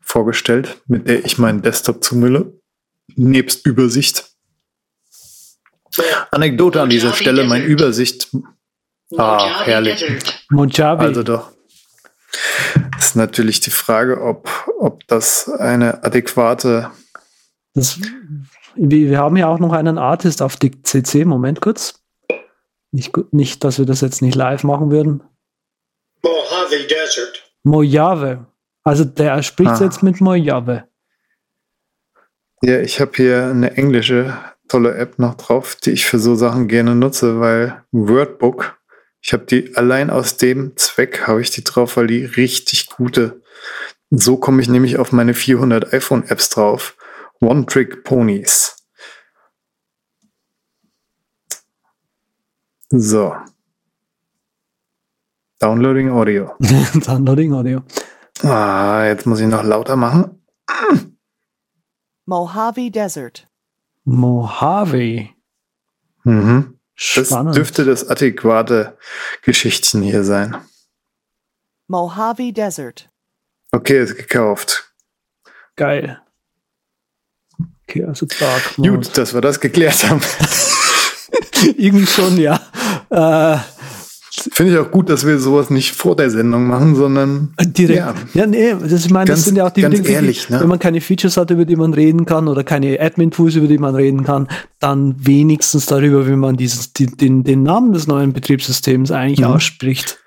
vorgestellt, 0.00 0.82
mit 0.86 1.08
der 1.08 1.24
ich 1.24 1.38
meinen 1.38 1.62
Desktop 1.62 2.02
zumülle, 2.02 2.52
nebst 3.14 3.66
Übersicht. 3.66 4.30
Anekdote 6.30 6.80
an 6.80 6.90
dieser 6.90 7.12
Stelle, 7.12 7.44
mein 7.44 7.64
Übersicht. 7.64 8.28
Ah, 9.16 9.64
herrlich. 9.64 10.04
Mojave. 10.50 11.02
Also 11.02 11.22
doch. 11.22 11.52
Ist 12.98 13.16
natürlich 13.16 13.60
die 13.60 13.70
Frage, 13.70 14.20
ob, 14.20 14.50
ob 14.78 15.06
das 15.06 15.48
eine 15.48 16.02
adäquate. 16.04 16.90
Das, 17.74 17.98
wir, 18.76 19.10
wir 19.10 19.18
haben 19.18 19.36
ja 19.36 19.48
auch 19.48 19.58
noch 19.58 19.72
einen 19.72 19.98
Artist 19.98 20.42
auf 20.42 20.56
die 20.56 20.82
CC. 20.82 21.24
Moment 21.24 21.60
kurz. 21.60 22.02
Nicht, 22.92 23.12
nicht, 23.32 23.64
dass 23.64 23.78
wir 23.78 23.86
das 23.86 24.00
jetzt 24.00 24.22
nicht 24.22 24.34
live 24.34 24.64
machen 24.64 24.90
würden. 24.90 25.22
Mojave 26.22 26.86
Desert. 26.88 27.52
Mojave. 27.62 28.46
Also 28.84 29.04
der 29.04 29.42
spricht 29.42 29.70
ah. 29.70 29.84
jetzt 29.84 30.02
mit 30.02 30.20
Mojave. 30.20 30.84
Ja, 32.62 32.80
ich 32.80 33.00
habe 33.00 33.12
hier 33.16 33.46
eine 33.46 33.76
englische 33.76 34.38
tolle 34.68 34.94
App 34.94 35.18
noch 35.18 35.34
drauf, 35.34 35.76
die 35.76 35.90
ich 35.90 36.06
für 36.06 36.18
so 36.18 36.34
Sachen 36.34 36.68
gerne 36.68 36.94
nutze, 36.94 37.40
weil 37.40 37.84
Wordbook, 37.92 38.78
ich 39.20 39.32
habe 39.32 39.44
die 39.44 39.76
allein 39.76 40.10
aus 40.10 40.36
dem 40.36 40.76
Zweck 40.76 41.26
habe 41.26 41.40
ich 41.40 41.50
die 41.50 41.64
drauf, 41.64 41.96
weil 41.96 42.06
die 42.06 42.24
richtig 42.24 42.88
gute. 42.88 43.42
So 44.10 44.36
komme 44.36 44.62
ich 44.62 44.68
nämlich 44.68 44.98
auf 44.98 45.12
meine 45.12 45.34
400 45.34 45.92
iPhone-Apps 45.92 46.48
drauf. 46.50 46.95
One-Trick-Ponies. 47.40 48.76
So. 52.90 53.36
Downloading 55.58 56.10
Audio. 56.10 56.54
Downloading 56.60 57.52
Audio. 57.54 57.82
Ah, 58.42 59.04
jetzt 59.06 59.26
muss 59.26 59.40
ich 59.40 59.48
noch 59.48 59.64
lauter 59.64 59.96
machen. 59.96 60.42
Mojave 62.26 62.90
Desert. 62.90 63.48
Mojave. 64.04 65.30
Mhm. 66.24 66.78
Das 67.14 67.28
dürfte 67.28 67.84
das 67.84 68.08
adäquate 68.08 68.96
Geschichtchen 69.42 70.02
hier 70.02 70.24
sein. 70.24 70.56
Mojave 71.88 72.52
Desert. 72.52 73.10
Okay, 73.72 74.02
ist 74.02 74.16
gekauft. 74.16 74.92
Geil. 75.76 76.20
Okay, 77.88 78.04
also 78.04 78.26
Dark 78.26 78.78
Mode. 78.78 78.90
Gut, 78.90 79.18
dass 79.18 79.32
wir 79.32 79.40
das 79.40 79.60
geklärt 79.60 80.08
haben. 80.08 80.20
Irgendwie 81.76 82.06
schon, 82.06 82.38
ja. 82.38 82.60
Äh, 83.10 83.58
Finde 84.52 84.72
ich 84.72 84.78
auch 84.78 84.90
gut, 84.90 85.08
dass 85.08 85.26
wir 85.26 85.38
sowas 85.38 85.70
nicht 85.70 85.94
vor 85.94 86.14
der 86.14 86.30
Sendung 86.30 86.66
machen, 86.66 86.94
sondern 86.94 87.54
direkt. 87.58 87.98
Ja, 87.98 88.14
ja 88.34 88.46
nee, 88.46 88.74
das, 88.78 89.04
ich 89.04 89.10
meine, 89.10 89.26
ganz, 89.26 89.40
das 89.40 89.46
sind 89.46 89.56
ja 89.56 89.66
auch 89.66 89.70
die 89.70 89.82
Dinge, 89.82 90.08
ehrlich, 90.08 90.50
ne? 90.50 90.60
wenn 90.60 90.68
man 90.68 90.78
keine 90.78 91.00
Features 91.00 91.36
hat, 91.36 91.50
über 91.50 91.64
die 91.64 91.76
man 91.76 91.94
reden 91.94 92.26
kann 92.26 92.46
oder 92.46 92.62
keine 92.62 93.00
Admin-Tools, 93.00 93.54
über 93.54 93.66
die 93.66 93.78
man 93.78 93.94
reden 93.94 94.24
kann, 94.24 94.48
dann 94.78 95.14
wenigstens 95.18 95.86
darüber, 95.86 96.26
wie 96.26 96.36
man 96.36 96.56
dieses, 96.56 96.92
die, 96.92 97.06
den, 97.06 97.44
den 97.44 97.62
Namen 97.62 97.92
des 97.92 98.06
neuen 98.06 98.32
Betriebssystems 98.34 99.10
eigentlich 99.10 99.40
mhm. 99.40 99.54
ausspricht. 99.54 100.18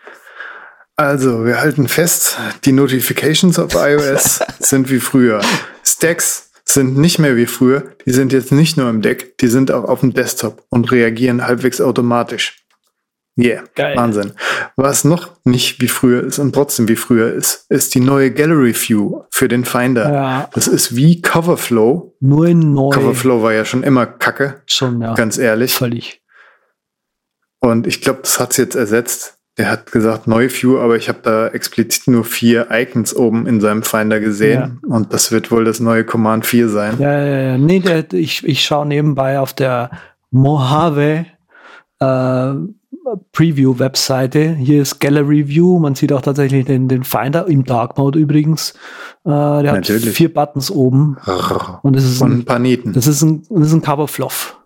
Also, 0.96 1.46
wir 1.46 1.62
halten 1.62 1.88
fest, 1.88 2.38
die 2.66 2.72
Notifications 2.72 3.60
auf 3.60 3.76
iOS 3.76 4.40
sind 4.60 4.90
wie 4.90 5.00
früher. 5.00 5.42
Stacks 5.84 6.49
sind 6.74 6.98
nicht 6.98 7.20
mehr 7.20 7.36
wie 7.36 7.46
früher. 7.46 7.96
Die 8.06 8.12
sind 8.12 8.34
jetzt 8.34 8.52
nicht 8.52 8.78
nur 8.78 8.90
im 8.90 9.02
Deck, 9.02 9.38
die 9.40 9.48
sind 9.48 9.72
auch 9.72 9.86
auf 9.86 10.02
dem 10.02 10.14
Desktop 10.14 10.64
und 10.70 10.92
reagieren 10.92 11.46
halbwegs 11.46 11.82
automatisch. 11.82 12.66
Yeah, 13.40 13.64
Geil. 13.74 13.96
Wahnsinn. 13.96 14.34
Was 14.76 15.06
noch 15.06 15.32
nicht 15.46 15.82
wie 15.82 15.88
früher 15.88 16.24
ist 16.24 16.40
und 16.40 16.54
trotzdem 16.54 16.90
wie 16.90 16.98
früher 16.98 17.32
ist, 17.34 17.66
ist 17.70 17.96
die 17.96 18.02
neue 18.02 18.32
Gallery 18.32 18.74
View 18.76 19.24
für 19.32 19.48
den 19.48 19.64
Finder. 19.64 20.12
Ja. 20.12 20.50
Das 20.54 20.68
ist 20.68 20.96
wie 20.96 21.22
Coverflow. 21.22 22.18
Nur 22.20 22.48
in 22.48 22.74
neu. 22.74 22.90
Coverflow 22.90 23.42
war 23.42 23.54
ja 23.54 23.64
schon 23.64 23.84
immer 23.84 24.06
Kacke. 24.06 24.62
Schon, 24.66 25.02
ja. 25.02 25.14
Ganz 25.14 25.38
ehrlich. 25.38 25.74
Völlig. 25.74 26.22
Und 27.62 27.88
ich 27.88 28.02
glaube, 28.02 28.20
das 28.24 28.40
hat 28.40 28.52
es 28.52 28.58
jetzt 28.58 28.76
ersetzt. 28.76 29.39
Der 29.60 29.70
hat 29.70 29.92
gesagt 29.92 30.26
neue 30.26 30.50
View, 30.50 30.80
aber 30.80 30.96
ich 30.96 31.10
habe 31.10 31.20
da 31.22 31.50
explizit 31.50 32.08
nur 32.08 32.24
vier 32.24 32.68
Icons 32.72 33.14
oben 33.14 33.46
in 33.46 33.60
seinem 33.60 33.84
Finder 33.84 34.22
gesehen. 34.22 34.80
Ja. 34.82 34.96
Und 34.96 35.14
das 35.14 35.34
wird 35.34 35.52
wohl 35.52 35.66
das 35.66 35.82
neue 35.82 36.06
Command 36.06 36.46
4 36.46 36.70
sein. 36.70 36.96
Ja, 36.98 37.22
ja, 37.22 37.40
ja. 37.42 37.58
Nee, 37.58 37.82
der, 37.82 38.14
ich, 38.14 38.48
ich 38.48 38.64
schaue 38.64 38.86
nebenbei 38.86 39.38
auf 39.38 39.52
der 39.52 39.92
Mojave 40.32 41.26
äh, 42.00 42.54
Preview-Webseite. 43.34 44.54
Hier 44.54 44.82
ist 44.82 45.00
Gallery 45.02 45.50
View. 45.50 45.78
Man 45.80 45.94
sieht 45.94 46.14
auch 46.14 46.22
tatsächlich 46.22 46.64
den, 46.64 46.88
den 46.88 47.04
Finder 47.04 47.46
im 47.48 47.66
Dark 47.66 47.98
Mode 47.98 48.18
übrigens. 48.18 48.72
Äh, 49.26 49.30
der 49.30 49.74
Natürlich. 49.74 50.06
hat 50.06 50.14
vier 50.14 50.34
Buttons 50.34 50.72
oben. 50.72 51.18
Und 51.82 51.98
das 51.98 52.06
ist 52.06 52.24
ein, 52.24 52.32
ein 52.32 52.46
paar 52.46 52.60
Nieten. 52.60 52.94
Das 52.94 53.08
ist 53.08 53.22
ein, 53.24 53.44
das 53.50 53.68
ist 53.68 53.74
ein 53.74 53.82
Coverfluff. 53.82 54.58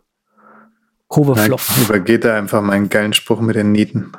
Coverfluff. 1.10 1.90
Übergeht 1.90 2.26
er 2.26 2.36
einfach 2.36 2.62
meinen 2.62 2.90
geilen 2.90 3.14
Spruch 3.14 3.42
mit 3.42 3.56
den 3.56 3.72
Nieten. 3.72 4.12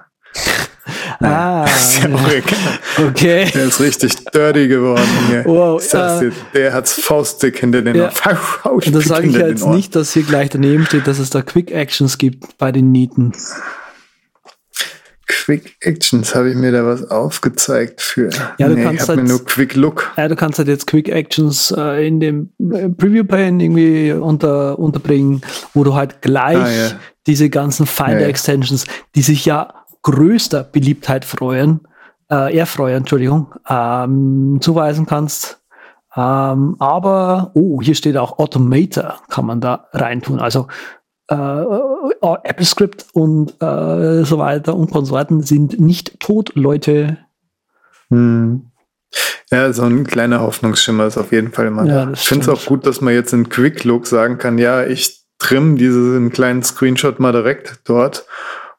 Ah, 1.20 1.66
ja 2.02 3.06
okay. 3.06 3.50
Der 3.54 3.64
ist 3.64 3.80
richtig 3.80 4.16
dirty 4.32 4.68
geworden 4.68 5.06
hier. 5.28 5.44
Wow, 5.44 5.82
äh, 5.94 6.30
der 6.54 6.72
hat's 6.72 6.94
faustdick 6.94 7.58
hinter 7.58 7.82
den 7.82 7.96
ja. 7.96 8.10
Und 8.64 8.94
das 8.94 9.04
sage 9.04 9.28
ich 9.28 9.34
ja 9.34 9.46
jetzt 9.46 9.66
nicht, 9.66 9.94
dass 9.94 10.12
hier 10.12 10.22
gleich 10.22 10.50
daneben 10.50 10.86
steht, 10.86 11.06
dass 11.06 11.18
es 11.18 11.30
da 11.30 11.42
Quick 11.42 11.70
Actions 11.70 12.18
gibt 12.18 12.58
bei 12.58 12.72
den 12.72 12.92
Nieten. 12.92 13.32
Quick 15.26 15.76
Actions, 15.80 16.34
habe 16.34 16.50
ich 16.50 16.56
mir 16.56 16.72
da 16.72 16.84
was 16.84 17.10
aufgezeigt 17.10 18.00
für? 18.02 18.30
Ja, 18.58 18.68
du 18.68 18.74
nee, 18.74 18.82
kannst 18.82 19.02
ich 19.02 19.08
halt, 19.08 19.22
mir 19.22 19.28
nur 19.28 19.44
Quick 19.44 19.74
Look. 19.74 20.12
Ja, 20.16 20.28
du 20.28 20.36
kannst 20.36 20.58
halt 20.58 20.68
jetzt 20.68 20.86
Quick 20.86 21.08
Actions 21.08 21.74
äh, 21.76 22.06
in 22.06 22.20
dem 22.20 22.50
äh, 22.58 22.88
Preview 22.88 23.24
Pane 23.24 23.62
irgendwie 23.62 24.12
unter, 24.12 24.78
unterbringen, 24.78 25.42
wo 25.72 25.84
du 25.84 25.94
halt 25.94 26.20
gleich 26.20 26.56
ah, 26.56 26.70
ja. 26.70 26.90
diese 27.26 27.48
ganzen 27.48 27.86
Finder 27.86 28.26
Extensions, 28.26 28.86
die 29.14 29.22
sich 29.22 29.44
ja 29.44 29.83
größter 30.04 30.62
Beliebtheit 30.62 31.24
freuen, 31.24 31.80
äh, 32.30 32.56
erfreuen, 32.56 32.98
Entschuldigung, 32.98 33.52
ähm, 33.68 34.58
zuweisen 34.60 35.06
kannst. 35.06 35.60
Ähm, 36.16 36.76
aber, 36.78 37.50
oh, 37.54 37.80
hier 37.82 37.96
steht 37.96 38.16
auch 38.16 38.38
Automator, 38.38 39.16
kann 39.28 39.46
man 39.46 39.60
da 39.60 39.88
reintun. 39.92 40.38
Also 40.38 40.68
äh, 41.28 41.34
äh, 41.34 41.66
AppleScript 42.20 43.06
und 43.14 43.60
äh, 43.60 44.24
so 44.24 44.38
weiter 44.38 44.76
und 44.76 44.92
Konsorten 44.92 45.42
sind 45.42 45.80
nicht 45.80 46.20
tot, 46.20 46.52
Leute. 46.54 47.18
Hm. 48.10 48.70
Ja, 49.50 49.72
so 49.72 49.82
ein 49.84 50.04
kleiner 50.04 50.40
Hoffnungsschimmer 50.40 51.06
ist 51.06 51.16
auf 51.16 51.32
jeden 51.32 51.52
Fall 51.52 51.66
immer 51.66 51.86
ja, 51.86 52.10
Ich 52.12 52.28
finde 52.28 52.42
es 52.42 52.48
auch 52.48 52.66
gut, 52.66 52.86
dass 52.86 53.00
man 53.00 53.14
jetzt 53.14 53.32
in 53.32 53.48
Quick 53.48 53.84
Look 53.84 54.06
sagen 54.06 54.38
kann, 54.38 54.58
ja, 54.58 54.84
ich 54.84 55.24
trimm 55.38 55.76
diesen 55.76 56.30
kleinen 56.30 56.62
Screenshot 56.62 57.20
mal 57.20 57.32
direkt 57.32 57.80
dort 57.84 58.26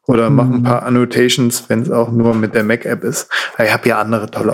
oder 0.07 0.29
mhm. 0.29 0.35
mache 0.35 0.53
ein 0.53 0.63
paar 0.63 0.83
Annotations, 0.83 1.65
wenn 1.67 1.81
es 1.81 1.91
auch 1.91 2.11
nur 2.11 2.35
mit 2.35 2.53
der 2.53 2.63
Mac-App 2.63 3.03
ist. 3.03 3.29
Ich 3.63 3.71
habe 3.71 3.89
ja 3.89 3.99
andere 3.99 4.29
tolle 4.29 4.53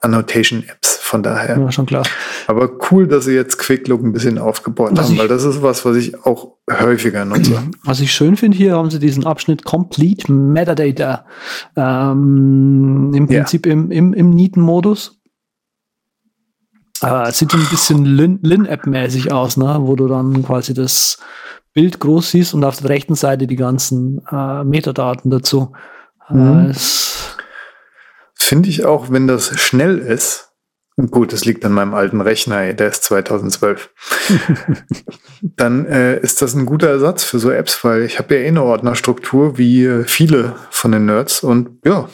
Annotation-Apps, 0.00 0.96
von 0.96 1.22
daher. 1.22 1.58
Ja, 1.58 1.70
schon 1.70 1.86
klar. 1.86 2.04
Aber 2.46 2.70
cool, 2.90 3.06
dass 3.06 3.26
sie 3.26 3.34
jetzt 3.34 3.58
Quick 3.58 3.86
Look 3.86 4.02
ein 4.02 4.12
bisschen 4.12 4.38
aufgebaut 4.38 4.92
was 4.94 5.08
haben, 5.08 5.18
weil 5.18 5.28
das 5.28 5.44
ist 5.44 5.62
was, 5.62 5.84
was 5.84 5.96
ich 5.96 6.24
auch 6.24 6.56
häufiger 6.70 7.24
nutze. 7.24 7.62
Was 7.84 8.00
ich 8.00 8.12
schön 8.12 8.36
finde, 8.36 8.56
hier 8.56 8.76
haben 8.76 8.90
sie 8.90 8.98
diesen 8.98 9.26
Abschnitt 9.26 9.64
Complete 9.64 10.32
Metadata 10.32 11.26
ähm, 11.76 13.12
im 13.14 13.26
Prinzip 13.26 13.66
ja. 13.66 13.72
im, 13.72 13.90
im, 13.90 14.12
im 14.14 14.30
Nieten-Modus. 14.30 15.20
Äh, 17.02 17.32
sieht 17.32 17.54
ein 17.54 17.66
bisschen 17.70 18.04
Lin-App-mäßig 18.04 19.32
aus, 19.32 19.56
ne? 19.56 19.78
wo 19.80 19.96
du 19.96 20.06
dann 20.06 20.44
quasi 20.44 20.74
das 20.74 21.18
Bild 21.72 22.00
groß 22.00 22.30
siehst 22.32 22.54
und 22.54 22.64
auf 22.64 22.78
der 22.78 22.90
rechten 22.90 23.14
Seite 23.14 23.46
die 23.46 23.56
ganzen 23.56 24.20
äh, 24.30 24.64
Metadaten 24.64 25.30
dazu. 25.30 25.72
Mhm. 26.28 26.70
Äh, 26.70 26.74
Finde 28.34 28.68
ich 28.68 28.84
auch, 28.84 29.10
wenn 29.10 29.26
das 29.26 29.58
schnell 29.60 29.98
ist. 29.98 30.50
Gut, 31.10 31.32
das 31.32 31.44
liegt 31.44 31.64
an 31.64 31.72
meinem 31.72 31.94
alten 31.94 32.20
Rechner, 32.20 32.72
der 32.74 32.88
ist 32.88 33.04
2012. 33.04 33.90
dann 35.42 35.86
äh, 35.86 36.18
ist 36.20 36.42
das 36.42 36.54
ein 36.54 36.66
guter 36.66 36.88
Ersatz 36.88 37.24
für 37.24 37.38
so 37.38 37.50
Apps, 37.50 37.84
weil 37.84 38.02
ich 38.02 38.18
habe 38.18 38.34
ja 38.34 38.40
eh 38.42 38.48
eine 38.48 38.64
Ordnerstruktur 38.64 39.56
wie 39.56 39.84
äh, 39.84 40.04
viele 40.04 40.56
von 40.70 40.92
den 40.92 41.06
Nerds 41.06 41.42
und 41.42 41.78
ja, 41.84 42.08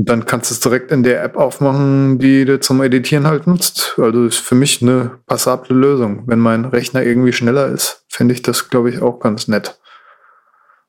und 0.00 0.08
dann 0.08 0.24
kannst 0.24 0.50
du 0.50 0.54
es 0.54 0.60
direkt 0.60 0.90
in 0.92 1.02
der 1.02 1.22
App 1.22 1.36
aufmachen, 1.36 2.18
die 2.18 2.46
du 2.46 2.58
zum 2.58 2.80
Editieren 2.82 3.26
halt 3.26 3.46
nutzt. 3.46 3.96
Also 3.98 4.24
ist 4.24 4.38
für 4.38 4.54
mich 4.54 4.80
eine 4.80 5.18
passable 5.26 5.76
Lösung. 5.76 6.22
Wenn 6.24 6.38
mein 6.38 6.64
Rechner 6.64 7.02
irgendwie 7.02 7.34
schneller 7.34 7.66
ist, 7.66 8.06
finde 8.08 8.32
ich 8.32 8.40
das, 8.40 8.70
glaube 8.70 8.88
ich, 8.88 9.02
auch 9.02 9.20
ganz 9.20 9.46
nett. 9.46 9.78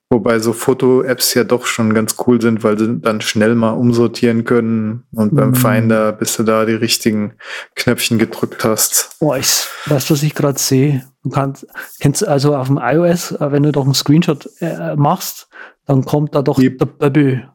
Wobei 0.10 0.40
so 0.40 0.54
Foto-Apps 0.54 1.34
ja 1.34 1.44
doch 1.44 1.66
schon 1.66 1.94
ganz 1.94 2.16
cool 2.26 2.40
sind, 2.40 2.64
weil 2.64 2.80
sie 2.80 3.00
dann 3.02 3.20
schnell 3.20 3.54
mal 3.56 3.72
umsortieren 3.72 4.46
können 4.46 5.04
und 5.12 5.36
beim 5.36 5.50
Mhm. 5.50 5.56
Finder, 5.56 6.14
bis 6.14 6.38
du 6.38 6.44
da 6.44 6.64
die 6.64 6.72
richtigen 6.74 7.34
Knöpfchen 7.76 8.18
gedrückt 8.18 8.64
hast. 8.64 9.18
Boah, 9.20 9.38
ich, 9.38 9.66
weißt 9.88 10.10
du, 10.10 10.14
was 10.14 10.24
ich 10.24 10.36
gerade 10.36 10.58
sehe? 10.58 11.06
Du 11.24 11.32
kannst, 11.32 11.68
kennst 12.00 12.26
also 12.26 12.56
auf 12.56 12.68
dem 12.68 12.80
iOS, 12.82 13.34
äh, 13.34 13.52
wenn 13.52 13.64
du 13.64 13.74
doch 13.74 13.84
einen 13.84 13.94
Screenshot 13.94 14.50
äh, 14.62 14.96
machst, 14.96 15.50
dann 15.86 16.06
kommt 16.06 16.34
da 16.34 16.42
doch 16.42 16.60
Yep. 16.60 16.78
der 16.80 16.86
Bubble 16.86 17.50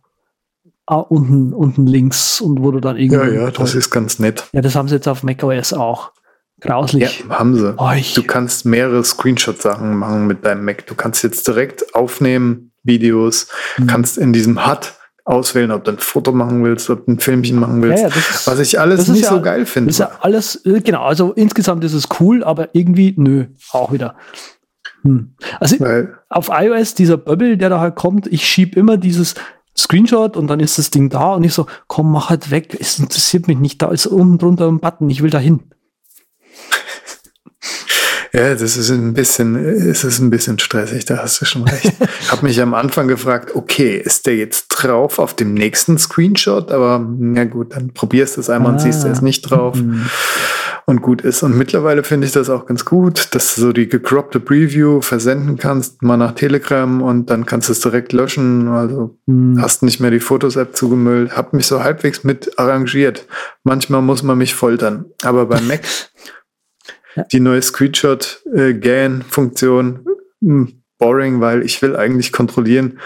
ah, 0.86 0.96
unten, 1.00 1.52
unten 1.52 1.86
links 1.86 2.40
und 2.40 2.62
wo 2.62 2.70
du 2.70 2.80
dann 2.80 2.96
irgendwie. 2.96 3.18
Ja, 3.36 3.44
ja, 3.44 3.50
das 3.50 3.74
ist 3.74 3.90
ganz 3.90 4.18
nett. 4.18 4.44
ja, 4.52 4.60
das 4.60 4.74
haben 4.76 4.88
sie 4.88 4.94
jetzt 4.96 5.08
auf 5.08 5.22
macOS 5.22 5.72
auch. 5.72 6.12
Ja, 6.62 6.68
Grauslich. 6.70 7.24
haben 7.28 7.54
sie. 7.54 7.74
Oh, 7.76 7.90
Du 8.14 8.22
kannst 8.22 8.64
mehrere 8.64 9.04
Screenshot-Sachen 9.04 9.94
machen 9.96 10.26
mit 10.26 10.44
deinem 10.46 10.64
Mac. 10.64 10.86
Du 10.86 10.94
kannst 10.94 11.22
jetzt 11.22 11.46
direkt 11.46 11.94
aufnehmen, 11.94 12.72
Videos, 12.82 13.48
Mhm. 13.76 13.86
kannst 13.88 14.16
in 14.16 14.32
diesem 14.32 14.66
HUD 14.66 14.94
auswählen, 15.26 15.70
ob 15.72 15.84
du 15.84 15.90
ein 15.90 15.98
Foto 15.98 16.32
machen 16.32 16.64
willst, 16.64 16.88
ob 16.88 17.04
du 17.04 17.12
ein 17.12 17.18
Filmchen 17.20 17.58
machen 17.58 17.82
willst. 17.82 18.02
Ja, 18.04 18.08
ja, 18.08 18.14
ist- 18.16 18.46
was 18.46 18.58
ich 18.60 18.78
alles 18.80 19.06
nicht 19.08 19.24
ja- 19.24 19.28
so 19.30 19.42
geil 19.42 19.66
finde. 19.66 19.88
Das 19.88 19.96
ist 19.96 19.98
ja 19.98 20.10
alles, 20.22 20.64
äh, 20.64 20.80
genau, 20.80 21.02
also 21.02 21.32
insgesamt 21.32 21.82
ist 21.84 21.92
es 21.94 22.08
cool, 22.20 22.42
aber 22.44 22.70
irgendwie, 22.74 23.12
nö, 23.18 23.46
auch 23.72 23.92
wieder. 23.92 24.14
Hm. 25.02 25.34
Also 25.60 25.78
Weil, 25.80 26.14
auf 26.30 26.48
iOS, 26.50 26.94
dieser 26.94 27.16
Bubble, 27.16 27.58
der 27.58 27.68
da 27.70 27.80
halt 27.80 27.96
kommt, 27.96 28.26
ich 28.28 28.46
schieb 28.46 28.76
immer 28.76 28.96
dieses 28.96 29.34
Screenshot 29.78 30.36
und 30.36 30.46
dann 30.46 30.60
ist 30.60 30.78
das 30.78 30.90
Ding 30.90 31.10
da 31.10 31.34
und 31.34 31.44
ich 31.44 31.52
so, 31.52 31.66
komm, 31.86 32.10
mach 32.10 32.30
halt 32.30 32.50
weg, 32.50 32.76
es 32.78 32.98
interessiert 32.98 33.46
mich 33.46 33.58
nicht, 33.58 33.82
da 33.82 33.90
ist 33.90 34.06
unten 34.06 34.38
drunter 34.38 34.68
ein 34.68 34.80
Button, 34.80 35.10
ich 35.10 35.22
will 35.22 35.30
da 35.30 35.38
hin. 35.38 35.60
ja, 38.32 38.54
das 38.54 38.76
ist 38.76 38.90
ein 38.90 39.12
bisschen, 39.12 39.56
es 39.56 40.02
ist 40.02 40.18
ein 40.18 40.30
bisschen 40.30 40.58
stressig, 40.58 41.04
da 41.04 41.18
hast 41.18 41.40
du 41.40 41.44
schon 41.44 41.64
recht. 41.64 41.92
Ich 42.20 42.32
habe 42.32 42.44
mich 42.44 42.60
am 42.60 42.74
Anfang 42.74 43.06
gefragt, 43.06 43.54
okay, 43.54 43.96
ist 43.96 44.26
der 44.26 44.36
jetzt 44.36 44.66
drauf 44.68 45.20
auf 45.20 45.34
dem 45.34 45.54
nächsten 45.54 45.96
Screenshot? 45.96 46.72
Aber 46.72 47.06
na 47.18 47.44
gut, 47.44 47.76
dann 47.76 47.94
probierst 47.94 48.36
du 48.36 48.40
es 48.40 48.50
einmal 48.50 48.72
und 48.72 48.80
siehst, 48.80 49.04
er 49.04 49.12
ist 49.12 49.22
nicht 49.22 49.42
drauf. 49.42 49.76
Hm. 49.76 50.06
Und 50.88 51.02
gut 51.02 51.22
ist. 51.22 51.42
Und 51.42 51.58
mittlerweile 51.58 52.04
finde 52.04 52.28
ich 52.28 52.32
das 52.32 52.48
auch 52.48 52.66
ganz 52.66 52.84
gut, 52.84 53.34
dass 53.34 53.56
du 53.56 53.60
so 53.60 53.72
die 53.72 53.88
gecroppte 53.88 54.38
Preview 54.38 55.00
versenden 55.00 55.56
kannst, 55.58 56.00
mal 56.02 56.16
nach 56.16 56.36
Telegram 56.36 57.02
und 57.02 57.28
dann 57.28 57.44
kannst 57.44 57.68
du 57.68 57.72
es 57.72 57.80
direkt 57.80 58.12
löschen. 58.12 58.68
Also 58.68 59.18
Hm. 59.26 59.60
hast 59.60 59.82
nicht 59.82 59.98
mehr 59.98 60.12
die 60.12 60.20
Fotos-App 60.20 60.76
zugemüllt. 60.76 61.36
Hab 61.36 61.52
mich 61.52 61.66
so 61.66 61.82
halbwegs 61.82 62.22
mit 62.22 62.56
arrangiert. 62.58 63.26
Manchmal 63.64 64.00
muss 64.00 64.22
man 64.22 64.38
mich 64.38 64.54
foltern. 64.54 65.06
Aber 65.22 65.46
bei 65.46 65.60
Mac, 65.60 65.80
die 67.32 67.40
neue 67.40 67.62
Screenshot-GAN-Funktion, 67.62 70.06
hm, 70.40 70.82
boring, 70.98 71.40
weil 71.40 71.64
ich 71.64 71.82
will 71.82 71.96
eigentlich 71.96 72.30
kontrollieren, 72.32 73.00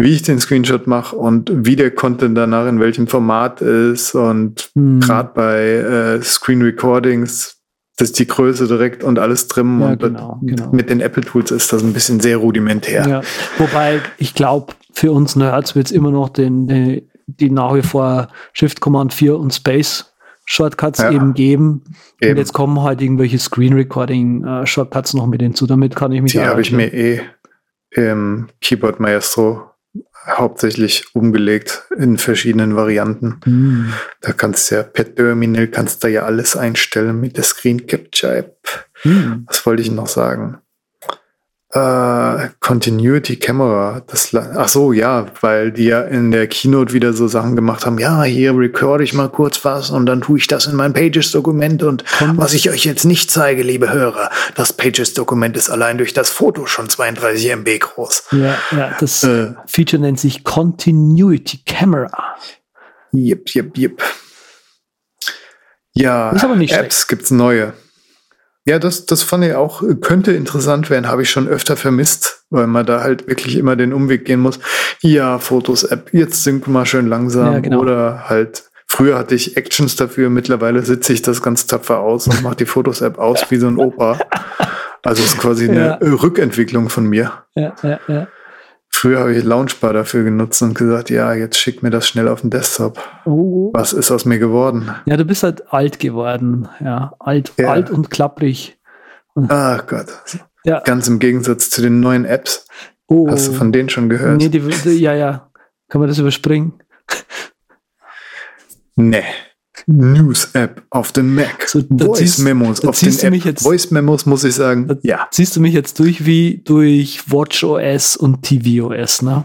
wie 0.00 0.14
ich 0.14 0.22
den 0.22 0.38
Screenshot 0.40 0.86
mache 0.86 1.14
und 1.16 1.50
wie 1.52 1.76
der 1.76 1.90
Content 1.90 2.38
danach 2.38 2.66
in 2.68 2.78
welchem 2.80 3.06
Format 3.08 3.60
ist 3.60 4.14
und 4.14 4.70
Hm. 4.74 5.00
gerade 5.00 5.30
bei 5.34 5.60
äh, 5.60 6.22
Screen 6.22 6.62
Recordings, 6.62 7.56
das 7.98 8.10
ist 8.10 8.18
die 8.20 8.26
Größe 8.28 8.68
direkt 8.68 9.02
und 9.04 9.18
alles 9.18 9.48
trimmen 9.48 9.80
Ja, 9.80 9.88
und 9.88 9.98
genau, 10.00 10.38
genau. 10.42 10.70
mit 10.70 10.88
den 10.88 11.00
Apple 11.00 11.24
Tools 11.24 11.50
ist 11.50 11.72
das 11.72 11.82
ein 11.82 11.92
bisschen 11.92 12.20
sehr 12.20 12.36
rudimentär. 12.38 13.06
Ja. 13.08 13.20
Wobei, 13.58 14.00
ich 14.18 14.34
glaube, 14.34 14.72
für 14.92 15.10
uns 15.12 15.34
Nerds 15.36 15.74
wird 15.74 15.86
es 15.86 15.92
immer 15.92 16.12
noch 16.12 16.28
den, 16.28 16.68
den, 16.68 17.02
die 17.26 17.50
nach 17.50 17.74
wie 17.74 17.82
vor 17.82 18.28
Shift 18.52 18.80
Command 18.80 19.12
4 19.12 19.36
und 19.36 19.52
Space 19.52 20.12
Shortcuts 20.44 21.00
Ja. 21.00 21.10
eben 21.10 21.34
geben. 21.34 21.82
Und 22.22 22.28
Eben. 22.28 22.38
jetzt 22.38 22.52
kommen 22.54 22.80
halt 22.82 23.02
irgendwelche 23.02 23.38
Screen 23.38 23.74
Recording 23.74 24.44
äh, 24.44 24.64
Shortcuts 24.66 25.12
noch 25.14 25.26
mit 25.26 25.42
hinzu. 25.42 25.66
Damit 25.66 25.94
kann 25.96 26.12
ich 26.12 26.22
mich 26.22 26.32
Die 26.32 26.40
habe 26.40 26.60
ich 26.62 26.70
mir 26.72 26.94
eh 26.94 27.20
im 27.90 28.46
Keyboard 28.60 29.00
Maestro 29.00 29.62
hauptsächlich 30.28 31.14
umgelegt 31.14 31.84
in 31.96 32.18
verschiedenen 32.18 32.76
Varianten. 32.76 33.40
Hm. 33.44 33.92
Da 34.20 34.32
kannst 34.32 34.70
du 34.70 34.76
ja 34.76 34.82
per 34.82 35.14
Terminal 35.14 35.68
kannst 35.68 36.04
du 36.04 36.08
ja 36.08 36.24
alles 36.24 36.56
einstellen 36.56 37.20
mit 37.20 37.36
der 37.36 37.44
Screen 37.44 37.86
Capture 37.86 38.36
App. 38.36 38.88
Hm. 39.02 39.44
Was 39.46 39.64
wollte 39.64 39.82
ich 39.82 39.90
noch 39.90 40.08
sagen? 40.08 40.58
Äh, 41.78 42.50
Continuity 42.60 43.36
Camera. 43.36 44.02
Das, 44.06 44.34
ach 44.34 44.68
so, 44.68 44.92
ja, 44.92 45.26
weil 45.40 45.70
die 45.72 45.84
ja 45.84 46.02
in 46.02 46.30
der 46.30 46.46
Keynote 46.46 46.92
wieder 46.92 47.12
so 47.12 47.28
Sachen 47.28 47.56
gemacht 47.56 47.86
haben. 47.86 47.98
Ja, 47.98 48.22
hier 48.24 48.56
recorde 48.56 49.04
ich 49.04 49.14
mal 49.14 49.28
kurz 49.28 49.64
was 49.64 49.90
und 49.90 50.06
dann 50.06 50.20
tue 50.20 50.38
ich 50.38 50.46
das 50.46 50.66
in 50.66 50.74
mein 50.74 50.92
Pages-Dokument 50.92 51.82
und 51.82 52.04
was 52.34 52.54
ich 52.54 52.70
euch 52.70 52.84
jetzt 52.84 53.04
nicht 53.04 53.30
zeige, 53.30 53.62
liebe 53.62 53.92
Hörer, 53.92 54.30
das 54.54 54.72
Pages-Dokument 54.72 55.56
ist 55.56 55.70
allein 55.70 55.98
durch 55.98 56.12
das 56.12 56.30
Foto 56.30 56.66
schon 56.66 56.88
32 56.88 57.50
MB 57.50 57.78
groß. 57.78 58.24
Ja, 58.32 58.58
ja, 58.72 58.96
das 58.98 59.22
Äh. 59.24 59.54
Feature 59.66 60.02
nennt 60.02 60.18
sich 60.18 60.44
Continuity 60.44 61.60
Camera. 61.64 62.36
Jip, 63.12 63.48
jip, 63.50 63.76
jip. 63.76 64.02
Ja, 65.92 66.32
Apps 66.32 67.06
gibt's 67.08 67.30
neue. 67.30 67.72
Ja, 68.68 68.78
das, 68.78 69.06
das 69.06 69.22
fand 69.22 69.44
ich 69.44 69.54
auch, 69.54 69.82
könnte 70.02 70.32
interessant 70.32 70.90
werden, 70.90 71.08
habe 71.08 71.22
ich 71.22 71.30
schon 71.30 71.48
öfter 71.48 71.74
vermisst, 71.74 72.44
weil 72.50 72.66
man 72.66 72.84
da 72.84 73.00
halt 73.00 73.26
wirklich 73.26 73.56
immer 73.56 73.76
den 73.76 73.94
Umweg 73.94 74.26
gehen 74.26 74.40
muss. 74.40 74.58
Ja, 75.00 75.38
Fotos-App, 75.38 76.12
jetzt 76.12 76.44
sync 76.44 76.68
mal 76.68 76.84
schön 76.84 77.06
langsam. 77.06 77.54
Ja, 77.54 77.60
genau. 77.60 77.80
Oder 77.80 78.28
halt, 78.28 78.64
früher 78.86 79.16
hatte 79.16 79.34
ich 79.34 79.56
Actions 79.56 79.96
dafür, 79.96 80.28
mittlerweile 80.28 80.82
sitze 80.82 81.14
ich 81.14 81.22
das 81.22 81.40
ganz 81.40 81.66
tapfer 81.66 82.00
aus 82.00 82.26
und 82.26 82.42
mache 82.42 82.56
die 82.56 82.66
Fotos-App 82.66 83.18
aus 83.18 83.50
wie 83.50 83.56
so 83.56 83.68
ein 83.68 83.78
Opa. 83.78 84.18
Also 85.02 85.22
es 85.22 85.30
ist 85.32 85.38
quasi 85.38 85.70
eine 85.70 85.86
Ja. 85.86 85.98
Rückentwicklung 86.02 86.90
von 86.90 87.06
mir. 87.06 87.32
Ja, 87.54 87.74
ja, 87.82 88.00
ja. 88.06 88.26
Früher 89.00 89.20
habe 89.20 89.32
ich 89.32 89.44
Launchbar 89.44 89.92
dafür 89.92 90.24
genutzt 90.24 90.60
und 90.60 90.74
gesagt, 90.74 91.08
ja, 91.08 91.32
jetzt 91.32 91.56
schick 91.56 91.84
mir 91.84 91.90
das 91.90 92.08
schnell 92.08 92.26
auf 92.26 92.40
den 92.40 92.50
Desktop. 92.50 92.98
Oh. 93.26 93.70
Was 93.72 93.92
ist 93.92 94.10
aus 94.10 94.24
mir 94.24 94.40
geworden? 94.40 94.92
Ja, 95.06 95.16
du 95.16 95.24
bist 95.24 95.44
halt 95.44 95.72
alt 95.72 96.00
geworden. 96.00 96.68
Ja, 96.80 97.14
alt, 97.20 97.52
Ja. 97.58 97.70
alt 97.70 97.90
und 97.90 98.10
klapprig. 98.10 98.76
Ach 99.48 99.86
Gott. 99.86 100.08
Ja. 100.64 100.80
Ganz 100.80 101.06
im 101.06 101.20
Gegensatz 101.20 101.70
zu 101.70 101.80
den 101.80 102.00
neuen 102.00 102.24
Apps. 102.24 102.66
Oh. 103.06 103.30
Hast 103.30 103.46
du 103.46 103.52
von 103.52 103.70
denen 103.70 103.88
schon 103.88 104.08
gehört? 104.08 104.38
Nee, 104.38 104.48
die, 104.48 104.58
die, 104.58 104.98
ja, 104.98 105.14
ja. 105.14 105.48
Kann 105.88 106.00
man 106.00 106.08
das 106.08 106.18
überspringen? 106.18 106.82
Nee. 108.96 109.22
News-App 109.86 110.82
auf 110.90 111.12
dem 111.12 111.34
Mac. 111.34 111.68
So, 111.68 111.82
Voice 111.88 112.38
Memos 112.38 112.84
auf 112.84 112.98
den 113.00 113.18
App. 113.18 113.34
jetzt- 113.44 113.62
Voice 113.62 113.90
Memos 113.90 114.26
muss 114.26 114.44
ich 114.44 114.54
sagen. 114.54 114.98
Ja. 115.02 115.28
Siehst 115.30 115.56
du 115.56 115.60
mich 115.60 115.74
jetzt 115.74 115.98
durch 115.98 116.24
wie 116.26 116.62
durch 116.64 117.30
WatchOS 117.30 118.16
und 118.16 118.42
tvOS, 118.42 119.22
ne? 119.22 119.44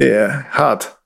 Yeah, 0.00 0.44
hart. 0.50 0.96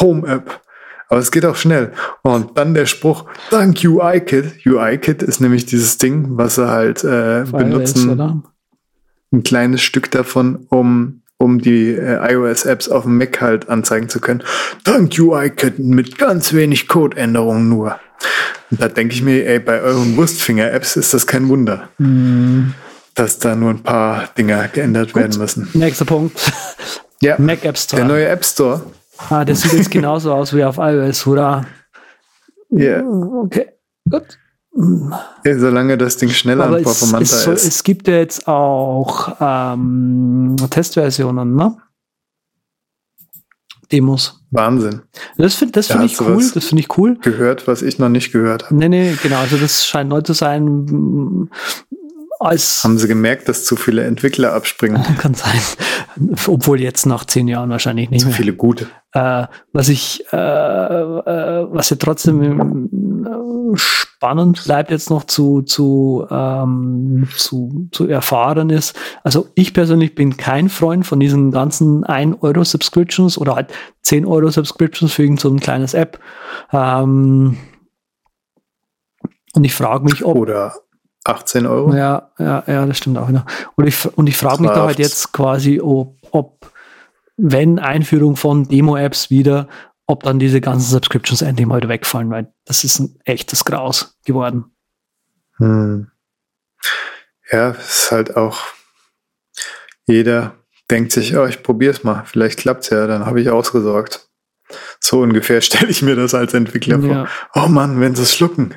Home 0.00 0.26
App. 0.26 0.60
Aber 1.08 1.20
es 1.20 1.30
geht 1.30 1.44
auch 1.46 1.56
schnell. 1.56 1.92
Und 2.22 2.58
dann 2.58 2.74
der 2.74 2.86
Spruch, 2.86 3.24
dank 3.50 3.78
UIKit. 3.82 4.66
UIKit 4.66 5.22
ist 5.22 5.40
nämlich 5.40 5.64
dieses 5.66 5.96
Ding, 5.98 6.36
was 6.36 6.56
sie 6.56 6.68
halt 6.68 7.02
äh, 7.02 7.44
benutzen. 7.50 8.42
ein 9.32 9.42
kleines 9.42 9.80
Stück 9.82 10.10
davon, 10.10 10.66
um, 10.68 11.22
um 11.38 11.60
die 11.60 11.94
äh, 11.94 12.32
iOS-Apps 12.32 12.88
auf 12.88 13.04
dem 13.04 13.16
Mac 13.16 13.40
halt 13.40 13.68
anzeigen 13.68 14.08
zu 14.08 14.20
können. 14.20 14.42
Dank 14.84 15.12
UIKit 15.18 15.78
mit 15.78 16.18
ganz 16.18 16.52
wenig 16.52 16.88
Codeänderungen 16.88 17.68
nur. 17.68 17.98
Und 18.70 18.80
da 18.82 18.88
denke 18.88 19.14
ich 19.14 19.22
mir, 19.22 19.46
ey, 19.46 19.60
bei 19.60 19.80
euren 19.80 20.16
Wurstfinger-Apps 20.16 20.96
ist 20.96 21.14
das 21.14 21.26
kein 21.26 21.48
Wunder, 21.48 21.88
Hm. 21.98 22.74
dass 23.14 23.38
da 23.38 23.54
nur 23.54 23.70
ein 23.70 23.82
paar 23.82 24.28
Dinger 24.36 24.68
geändert 24.68 25.14
werden 25.14 25.38
müssen. 25.38 25.68
Nächster 25.74 26.04
Punkt. 26.04 26.52
Ja, 27.20 27.36
Mac 27.38 27.64
App 27.64 27.78
Store. 27.78 28.02
der 28.02 28.08
neue 28.08 28.28
App 28.28 28.44
Store. 28.44 28.82
Ah, 29.30 29.44
das 29.44 29.62
sieht 29.62 29.72
jetzt 29.72 29.90
genauso 29.90 30.32
aus 30.32 30.54
wie 30.54 30.62
auf 30.64 30.76
iOS, 30.78 31.24
hurra. 31.26 31.66
Ja, 32.70 33.00
Okay, 33.02 33.66
gut. 34.10 34.38
Solange 34.72 35.98
das 35.98 36.16
Ding 36.16 36.30
schneller 36.30 36.64
Aber 36.64 36.76
und 36.76 36.80
es, 36.80 36.84
performanter 36.84 37.22
es, 37.22 37.42
soll, 37.44 37.54
ist. 37.54 37.64
es 37.64 37.82
gibt 37.82 38.06
ja 38.08 38.16
jetzt 38.16 38.46
auch 38.48 39.36
ähm, 39.40 40.56
Testversionen, 40.70 41.54
ne? 41.54 41.76
Demos. 43.90 44.44
Wahnsinn. 44.50 45.00
Das 45.38 45.54
finde 45.54 45.72
das 45.72 45.88
Da 45.88 45.98
find 45.98 46.10
ich 46.12 46.20
cool. 46.20 46.44
Das 46.54 46.64
finde 46.66 46.80
ich 46.82 46.98
cool. 46.98 47.16
Gehört, 47.22 47.66
was 47.66 47.80
ich 47.82 47.98
noch 47.98 48.10
nicht 48.10 48.32
gehört 48.32 48.64
habe. 48.66 48.74
Nee, 48.74 48.88
nee, 48.88 49.14
genau. 49.22 49.38
Also 49.38 49.56
das 49.56 49.86
scheint 49.86 50.10
neu 50.10 50.20
zu 50.20 50.34
sein. 50.34 50.64
mm, 50.64 51.50
Als 52.38 52.84
Haben 52.84 52.98
sie 52.98 53.08
gemerkt, 53.08 53.48
dass 53.48 53.64
zu 53.64 53.76
viele 53.76 54.04
Entwickler 54.04 54.52
abspringen? 54.52 55.02
kann 55.18 55.32
sein. 55.32 55.58
Obwohl 56.46 56.80
jetzt 56.82 57.06
nach 57.06 57.24
zehn 57.24 57.48
Jahren 57.48 57.70
wahrscheinlich 57.70 58.10
nicht 58.10 58.20
Zu 58.20 58.28
mehr. 58.28 58.36
viele 58.36 58.52
gute. 58.52 58.88
Äh, 59.12 59.46
was 59.72 59.88
ich, 59.88 60.22
äh, 60.32 60.36
äh, 60.36 61.66
was 61.72 61.88
ja 61.88 61.96
trotzdem 61.96 63.17
spannend 63.74 64.64
bleibt 64.64 64.90
jetzt 64.90 65.10
noch 65.10 65.24
zu, 65.24 65.62
zu, 65.62 66.26
ähm, 66.30 67.28
zu, 67.36 67.88
zu 67.92 68.08
erfahren 68.08 68.70
ist. 68.70 68.96
Also 69.22 69.48
ich 69.54 69.74
persönlich 69.74 70.14
bin 70.14 70.36
kein 70.36 70.68
Freund 70.68 71.06
von 71.06 71.20
diesen 71.20 71.50
ganzen 71.50 72.04
1-Euro-Subscriptions 72.04 73.38
oder 73.38 73.54
halt 73.54 73.72
10-Euro-Subscriptions 74.04 75.12
für 75.12 75.22
irgend 75.22 75.40
so 75.40 75.48
ein 75.50 75.60
kleines 75.60 75.94
App. 75.94 76.18
Ähm, 76.72 77.58
und 79.54 79.64
ich 79.64 79.74
frage 79.74 80.04
mich, 80.04 80.24
ob 80.24 80.36
Oder 80.36 80.74
18 81.24 81.66
Euro. 81.66 81.94
ja, 81.94 82.30
ja, 82.38 82.62
ja, 82.66 82.86
das 82.86 82.98
stimmt 82.98 83.18
auch. 83.18 83.28
Ne? 83.28 83.44
Und 83.76 83.86
ich, 83.86 84.16
und 84.16 84.26
ich 84.28 84.36
frage 84.36 84.62
mich 84.62 84.70
da 84.70 84.86
halt 84.86 84.98
jetzt 84.98 85.32
quasi, 85.32 85.80
ob, 85.80 86.16
ob 86.30 86.72
wenn 87.36 87.78
Einführung 87.78 88.36
von 88.36 88.64
Demo-Apps 88.64 89.30
wieder, 89.30 89.68
ob 90.08 90.24
dann 90.24 90.40
diese 90.40 90.60
ganzen 90.60 90.90
Subscriptions 90.90 91.42
endlich 91.42 91.66
mal 91.66 91.76
wieder 91.76 91.88
wegfallen, 91.88 92.30
weil 92.30 92.52
das 92.64 92.82
ist 92.82 92.98
ein 92.98 93.20
echtes 93.24 93.64
Graus 93.64 94.18
geworden. 94.24 94.64
Hm. 95.58 96.10
Ja, 97.52 97.70
es 97.70 98.04
ist 98.04 98.10
halt 98.10 98.36
auch 98.36 98.58
jeder 100.08 100.56
denkt 100.90 101.12
sich, 101.12 101.36
oh, 101.36 101.44
ich 101.44 101.62
probier's 101.62 102.02
mal, 102.02 102.24
vielleicht 102.24 102.58
klappt's 102.58 102.90
ja, 102.90 103.06
dann 103.06 103.26
habe 103.26 103.40
ich 103.40 103.50
ausgesorgt. 103.50 104.28
So 104.98 105.20
ungefähr 105.20 105.60
stelle 105.60 105.90
ich 105.90 106.02
mir 106.02 106.16
das 106.16 106.34
als 106.34 106.54
Entwickler 106.54 106.98
ja. 106.98 107.26
vor. 107.26 107.64
Oh 107.64 107.68
Mann, 107.68 108.00
wenn 108.00 108.14
sie 108.14 108.22
es 108.22 108.34
schlucken. 108.34 108.74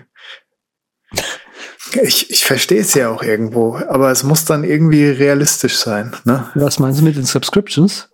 Ich, 1.94 2.30
ich 2.30 2.45
verstehe 2.45 2.82
es 2.82 2.94
ja 2.94 3.10
auch 3.10 3.22
irgendwo, 3.22 3.76
aber 3.76 4.12
es 4.12 4.24
muss 4.24 4.45
dann 4.45 4.64
irgendwie 4.64 5.06
realistisch 5.08 5.78
sein. 5.78 6.16
Ne? 6.24 6.49
Was 6.56 6.80
meinst 6.80 7.02
du 7.02 7.03
mit 7.03 7.18
den 7.18 7.26
Subscriptions? 7.26 8.10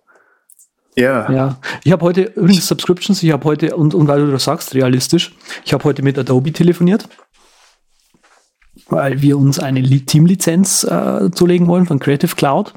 Ja. 0.98 1.30
Ja. 1.30 1.58
Ich 1.84 1.92
habe 1.92 2.04
heute 2.04 2.22
übrigens 2.22 2.66
Subscriptions, 2.68 3.22
ich 3.22 3.32
habe 3.32 3.44
heute, 3.44 3.76
und, 3.76 3.94
und 3.94 4.08
weil 4.08 4.20
du 4.20 4.30
das 4.30 4.44
sagst, 4.44 4.74
realistisch, 4.74 5.34
ich 5.64 5.72
habe 5.72 5.84
heute 5.84 6.02
mit 6.02 6.18
Adobe 6.18 6.52
telefoniert, 6.52 7.08
weil 8.88 9.22
wir 9.22 9.38
uns 9.38 9.58
eine 9.58 9.82
Team-Lizenz 9.82 10.84
äh, 10.84 11.30
zulegen 11.30 11.66
wollen 11.66 11.86
von 11.86 11.98
Creative 11.98 12.34
Cloud. 12.34 12.72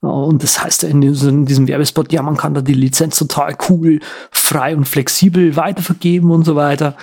Und 0.00 0.42
das 0.42 0.62
heißt 0.62 0.84
in 0.84 1.02
diesem, 1.02 1.40
in 1.40 1.46
diesem 1.46 1.68
Werbespot, 1.68 2.10
ja, 2.10 2.22
man 2.22 2.36
kann 2.36 2.54
da 2.54 2.62
die 2.62 2.74
Lizenz 2.74 3.18
total 3.18 3.56
cool, 3.68 4.00
frei 4.30 4.74
und 4.74 4.86
flexibel 4.86 5.56
weitervergeben 5.56 6.30
und 6.30 6.44
so 6.44 6.56
weiter. 6.56 6.96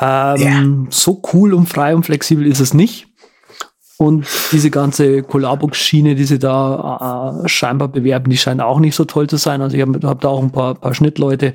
Ähm, 0.00 0.40
yeah. 0.40 0.86
So 0.90 1.20
cool 1.32 1.52
und 1.52 1.68
frei 1.68 1.94
und 1.94 2.04
flexibel 2.06 2.46
ist 2.46 2.60
es 2.60 2.72
nicht. 2.72 3.07
Und 3.98 4.26
diese 4.52 4.70
ganze 4.70 5.24
Collabux-Schiene, 5.24 6.14
die 6.14 6.24
sie 6.24 6.38
da 6.38 7.42
äh, 7.44 7.48
scheinbar 7.48 7.88
bewerben, 7.88 8.30
die 8.30 8.38
scheint 8.38 8.60
auch 8.60 8.78
nicht 8.78 8.94
so 8.94 9.04
toll 9.04 9.26
zu 9.26 9.36
sein. 9.36 9.60
Also 9.60 9.76
ich 9.76 9.82
habe 9.82 9.98
hab 10.06 10.20
da 10.20 10.28
auch 10.28 10.40
ein 10.40 10.52
paar, 10.52 10.76
paar 10.76 10.94
Schnittleute 10.94 11.54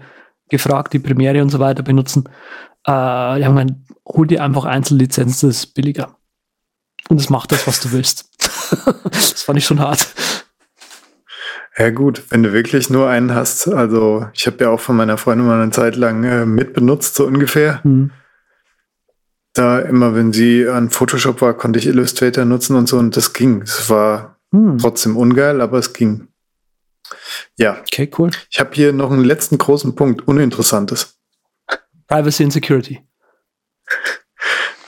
gefragt, 0.50 0.92
die 0.92 1.00
Premiere 1.00 1.42
und 1.42 1.50
so 1.50 1.60
weiter 1.60 1.84
benutzen. 1.84 2.26
Äh, 2.86 2.92
die 3.40 3.46
haben 3.46 3.56
gesagt, 3.56 3.76
hol 4.06 4.28
dir 4.28 4.44
einfach 4.44 4.66
Einzellizenzen, 4.66 5.50
das 5.50 5.60
ist 5.60 5.74
billiger. 5.74 6.18
Und 7.08 7.22
es 7.22 7.30
macht 7.30 7.54
das, 7.54 7.66
was 7.66 7.80
du 7.80 7.94
willst. 7.94 8.30
das 9.10 9.42
fand 9.42 9.58
ich 9.58 9.66
schon 9.66 9.80
hart. 9.80 10.06
Ja 11.78 11.92
gut, 11.92 12.24
wenn 12.30 12.44
du 12.44 12.52
wirklich 12.52 12.90
nur 12.90 13.08
einen 13.08 13.34
hast, 13.34 13.70
also 13.70 14.28
ich 14.34 14.46
habe 14.48 14.66
ja 14.66 14.70
auch 14.70 14.82
von 14.82 14.98
meiner 14.98 15.18
Freundin 15.18 15.48
mal 15.48 15.62
eine 15.62 15.72
Zeit 15.72 15.96
lang 15.96 16.26
äh, 16.26 16.46
mitbenutzt, 16.46 17.16
so 17.16 17.26
ungefähr. 17.26 17.80
Mhm 17.86 18.12
da 19.54 19.80
immer, 19.80 20.16
wenn 20.16 20.34
sie 20.34 20.68
an 20.68 20.90
Photoshop 20.90 21.42
war, 21.42 21.54
konnte 21.54 21.80
ich 21.80 21.88
Illustrator 21.88 22.44
nutzen 22.46 22.76
und 22.76 22.90
so 22.90 22.98
und 22.98 23.16
das 23.16 23.34
ging. 23.34 23.62
Es 23.62 23.90
war 23.90 24.38
hm. 24.52 24.78
trotzdem 24.80 25.16
ungeil, 25.16 25.62
aber 25.62 25.78
es 25.78 25.94
ging. 25.94 26.28
Ja. 27.58 27.80
Okay, 27.80 28.10
cool. 28.18 28.32
Ich 28.50 28.60
habe 28.60 28.72
hier 28.74 28.94
noch 28.94 29.12
einen 29.12 29.24
letzten 29.24 29.58
großen 29.58 29.96
Punkt, 29.96 30.28
uninteressantes. 30.28 31.20
Privacy 32.08 32.44
and 32.44 32.54
Security. 32.54 33.02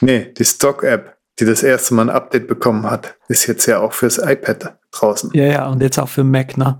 nee, 0.01 0.33
die 0.33 0.45
Stock-App, 0.45 1.17
die 1.39 1.45
das 1.45 1.63
erste 1.63 1.93
Mal 1.93 2.09
ein 2.09 2.15
Update 2.15 2.47
bekommen 2.47 2.89
hat, 2.89 3.15
ist 3.27 3.45
jetzt 3.47 3.65
ja 3.65 3.79
auch 3.79 3.93
fürs 3.93 4.17
iPad 4.17 4.77
draußen. 4.91 5.31
Ja, 5.33 5.45
ja, 5.45 5.67
und 5.67 5.81
jetzt 5.81 5.99
auch 5.99 6.09
für 6.09 6.23
Mac, 6.23 6.57
ne? 6.57 6.79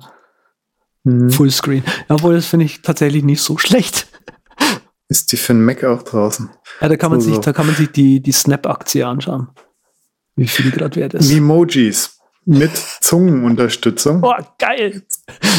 Mhm. 1.04 1.30
Fullscreen. 1.30 1.84
Obwohl, 2.10 2.36
das 2.36 2.48
finde 2.48 2.66
ich 2.66 2.82
tatsächlich 2.82 3.24
nicht 3.24 3.42
so 3.42 3.58
schlecht. 3.60 4.08
Ist 5.08 5.32
die 5.32 5.38
für 5.38 5.54
den 5.54 5.64
Mac 5.64 5.84
auch 5.84 6.02
draußen? 6.02 6.50
Ja, 6.82 6.90
da 6.90 6.98
kann 6.98 7.12
man 7.12 7.22
so, 7.22 7.30
sich, 7.30 7.40
da 7.40 7.54
kann 7.54 7.68
man 7.68 7.76
sich 7.76 7.92
die, 7.92 8.22
die 8.22 8.32
Snap-Aktie 8.32 9.06
anschauen. 9.06 9.50
Wie 10.36 10.48
viel 10.48 10.66
die 10.66 10.72
gerade 10.72 10.96
wert 10.96 11.14
ist. 11.14 11.32
Emojis 11.32 12.20
mit 12.46 12.76
Zungenunterstützung. 12.76 14.22
Boah, 14.22 14.56
geil. 14.60 15.04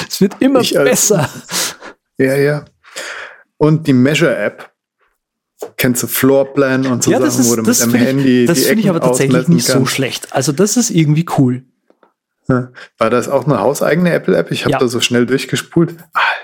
Es 0.09 0.21
wird 0.21 0.41
immer 0.41 0.61
ich 0.61 0.75
besser. 0.75 1.21
Als, 1.21 1.77
ja, 2.19 2.37
ja. 2.37 2.65
Und 3.57 3.87
die 3.87 3.93
Measure-App. 3.93 4.73
Kennst 5.79 6.03
du 6.03 6.07
Floorplan 6.07 6.87
und 6.87 7.03
so 7.03 7.11
ja, 7.11 7.19
Sachen, 7.19 7.41
ist, 7.41 7.51
wo 7.51 7.57
du 7.57 7.63
mit 7.63 7.81
deinem 7.81 7.95
Handy. 7.95 8.43
Ich, 8.43 8.49
das 8.49 8.65
finde 8.65 8.83
ich 8.83 8.91
aber 8.91 9.01
tatsächlich 9.01 9.49
nicht 9.49 9.69
kann. 9.69 9.81
so 9.81 9.87
schlecht. 9.87 10.33
Also, 10.35 10.53
das 10.53 10.77
ist 10.77 10.91
irgendwie 10.91 11.25
cool. 11.39 11.65
War 12.47 13.11
das 13.11 13.29
auch 13.29 13.47
eine 13.47 13.59
hauseigene 13.59 14.13
Apple-App? 14.13 14.51
Ich 14.51 14.65
habe 14.65 14.73
ja. 14.73 14.79
da 14.79 14.87
so 14.87 15.01
schnell 15.01 15.25
durchgespult. 15.27 15.97
Alter. 16.13 16.36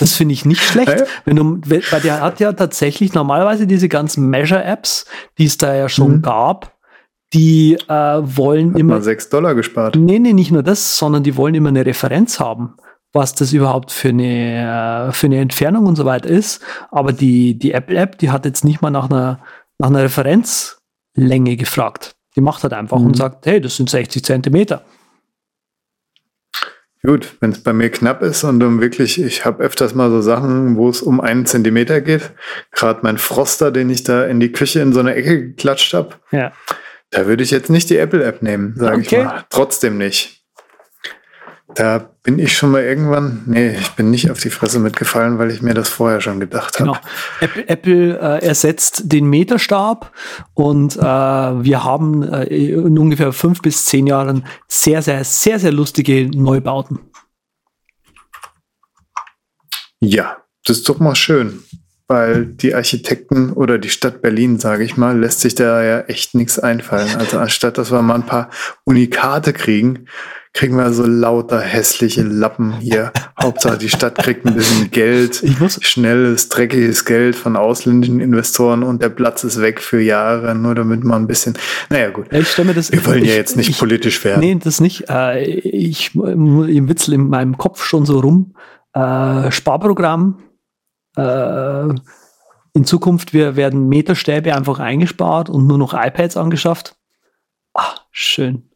Das 0.00 0.14
finde 0.14 0.32
ich 0.34 0.44
nicht 0.44 0.62
schlecht. 0.62 1.04
Wenn 1.24 1.36
du, 1.36 1.60
weil 1.66 2.00
der 2.00 2.20
hat 2.20 2.40
ja 2.40 2.52
tatsächlich 2.52 3.14
normalerweise 3.14 3.66
diese 3.66 3.88
ganzen 3.88 4.28
Measure-Apps, 4.28 5.06
die 5.38 5.46
es 5.46 5.58
da 5.58 5.74
ja 5.74 5.88
schon 5.88 6.16
mhm. 6.16 6.22
gab, 6.22 6.76
die 7.32 7.74
äh, 7.88 7.88
wollen 7.88 8.72
hat 8.72 8.80
immer. 8.80 8.94
Mal 8.94 9.02
6 9.02 9.30
Dollar 9.30 9.54
gespart. 9.54 9.96
Nee, 9.96 10.18
nee, 10.18 10.32
nicht 10.32 10.50
nur 10.50 10.62
das, 10.62 10.98
sondern 10.98 11.22
die 11.22 11.36
wollen 11.36 11.54
immer 11.54 11.70
eine 11.70 11.86
Referenz 11.86 12.40
haben, 12.40 12.74
was 13.12 13.34
das 13.34 13.52
überhaupt 13.52 13.90
für 13.90 14.10
eine, 14.10 15.08
äh, 15.08 15.12
für 15.12 15.26
eine 15.26 15.40
Entfernung 15.40 15.86
und 15.86 15.96
so 15.96 16.04
weiter 16.04 16.28
ist. 16.28 16.62
Aber 16.90 17.12
die, 17.12 17.58
die 17.58 17.72
Apple-App, 17.72 18.18
die 18.18 18.30
hat 18.30 18.44
jetzt 18.44 18.64
nicht 18.64 18.82
mal 18.82 18.90
nach 18.90 19.08
einer, 19.10 19.40
nach 19.78 19.88
einer 19.88 20.02
Referenzlänge 20.02 21.56
gefragt. 21.56 22.14
Die 22.36 22.40
macht 22.40 22.62
halt 22.62 22.72
einfach 22.72 22.98
mhm. 22.98 23.06
und 23.06 23.16
sagt, 23.16 23.46
hey, 23.46 23.60
das 23.60 23.76
sind 23.76 23.88
60 23.88 24.24
Zentimeter. 24.24 24.84
Gut, 27.04 27.36
wenn 27.40 27.50
es 27.50 27.58
bei 27.58 27.72
mir 27.72 27.90
knapp 27.90 28.22
ist 28.22 28.44
und 28.44 28.62
um 28.62 28.80
wirklich, 28.80 29.20
ich 29.20 29.44
habe 29.44 29.64
öfters 29.64 29.94
mal 29.94 30.08
so 30.10 30.20
Sachen, 30.20 30.76
wo 30.76 30.88
es 30.88 31.02
um 31.02 31.20
einen 31.20 31.46
Zentimeter 31.46 32.00
geht. 32.00 32.30
Gerade 32.70 33.00
mein 33.02 33.18
Froster, 33.18 33.72
den 33.72 33.90
ich 33.90 34.04
da 34.04 34.24
in 34.24 34.38
die 34.38 34.52
Küche 34.52 34.80
in 34.80 34.92
so 34.92 35.00
eine 35.00 35.14
Ecke 35.16 35.48
geklatscht 35.48 35.94
habe. 35.94 36.10
Ja. 36.30 36.52
Da 37.10 37.26
würde 37.26 37.42
ich 37.42 37.50
jetzt 37.50 37.70
nicht 37.70 37.90
die 37.90 37.96
Apple-App 37.96 38.42
nehmen, 38.42 38.74
sage 38.76 38.98
okay. 38.98 39.18
ich 39.18 39.24
mal. 39.24 39.44
Trotzdem 39.50 39.98
nicht. 39.98 40.41
Da 41.74 42.10
bin 42.22 42.38
ich 42.38 42.56
schon 42.56 42.70
mal 42.70 42.82
irgendwann, 42.82 43.42
nee, 43.46 43.70
ich 43.70 43.90
bin 43.92 44.10
nicht 44.10 44.30
auf 44.30 44.38
die 44.40 44.50
Fresse 44.50 44.78
mitgefallen, 44.78 45.38
weil 45.38 45.50
ich 45.50 45.62
mir 45.62 45.74
das 45.74 45.88
vorher 45.88 46.20
schon 46.20 46.38
gedacht 46.38 46.78
habe. 46.78 46.92
Genau. 46.92 47.00
Apple, 47.40 47.68
Apple 47.68 48.18
äh, 48.18 48.46
ersetzt 48.46 49.02
den 49.06 49.26
Meterstab 49.26 50.12
und 50.54 50.96
äh, 50.96 51.00
wir 51.00 51.84
haben 51.84 52.22
äh, 52.22 52.44
in 52.44 52.98
ungefähr 52.98 53.32
fünf 53.32 53.62
bis 53.62 53.86
zehn 53.86 54.06
Jahren 54.06 54.44
sehr, 54.68 55.02
sehr, 55.02 55.24
sehr, 55.24 55.58
sehr 55.58 55.72
lustige 55.72 56.28
Neubauten. 56.28 57.00
Ja, 60.00 60.38
das 60.64 60.78
ist 60.78 60.88
doch 60.88 60.98
mal 60.98 61.14
schön, 61.14 61.62
weil 62.08 62.44
die 62.44 62.74
Architekten 62.74 63.52
oder 63.52 63.78
die 63.78 63.88
Stadt 63.88 64.20
Berlin, 64.20 64.58
sage 64.58 64.84
ich 64.84 64.96
mal, 64.96 65.18
lässt 65.18 65.40
sich 65.40 65.54
da 65.54 65.82
ja 65.82 66.00
echt 66.00 66.34
nichts 66.34 66.58
einfallen. 66.58 67.16
Also 67.16 67.38
anstatt, 67.38 67.78
dass 67.78 67.92
wir 67.92 68.02
mal 68.02 68.16
ein 68.16 68.26
paar 68.26 68.50
Unikate 68.84 69.52
kriegen, 69.52 70.06
kriegen 70.52 70.76
wir 70.76 70.92
so 70.92 71.06
lauter 71.06 71.60
hässliche 71.60 72.22
Lappen 72.22 72.78
hier. 72.78 73.12
Hauptsache 73.42 73.78
die 73.78 73.88
Stadt 73.88 74.16
kriegt 74.18 74.46
ein 74.46 74.54
bisschen 74.54 74.90
Geld, 74.90 75.42
ich 75.42 75.58
muss 75.58 75.78
schnelles, 75.82 76.48
dreckiges 76.48 77.04
Geld 77.04 77.34
von 77.34 77.56
ausländischen 77.56 78.20
Investoren 78.20 78.82
und 78.82 79.02
der 79.02 79.08
Platz 79.08 79.44
ist 79.44 79.60
weg 79.60 79.80
für 79.80 80.00
Jahre, 80.00 80.54
nur 80.54 80.74
damit 80.74 81.04
man 81.04 81.22
ein 81.22 81.26
bisschen, 81.26 81.54
naja 81.88 82.10
gut. 82.10 82.32
Ich 82.32 82.50
stelle 82.50 82.68
mir 82.68 82.74
das, 82.74 82.92
wir 82.92 83.04
wollen 83.06 83.22
ich, 83.22 83.30
ja 83.30 83.34
jetzt 83.34 83.56
nicht 83.56 83.70
ich, 83.70 83.78
politisch 83.78 84.22
werden. 84.24 84.40
Nee, 84.40 84.58
das 84.62 84.80
nicht. 84.80 85.08
Äh, 85.08 85.42
ich 85.42 86.14
im 86.14 86.88
Witzel 86.88 87.14
in 87.14 87.28
meinem 87.28 87.56
Kopf 87.56 87.84
schon 87.84 88.04
so 88.04 88.20
rum. 88.20 88.54
Äh, 88.92 89.50
Sparprogramm. 89.50 90.42
Äh, 91.16 91.88
in 92.74 92.84
Zukunft 92.84 93.32
wir 93.32 93.56
werden 93.56 93.88
Meterstäbe 93.88 94.54
einfach 94.54 94.78
eingespart 94.78 95.50
und 95.50 95.66
nur 95.66 95.78
noch 95.78 95.94
iPads 95.94 96.36
angeschafft. 96.36 96.96
Ah, 97.74 97.94
schön. 98.10 98.68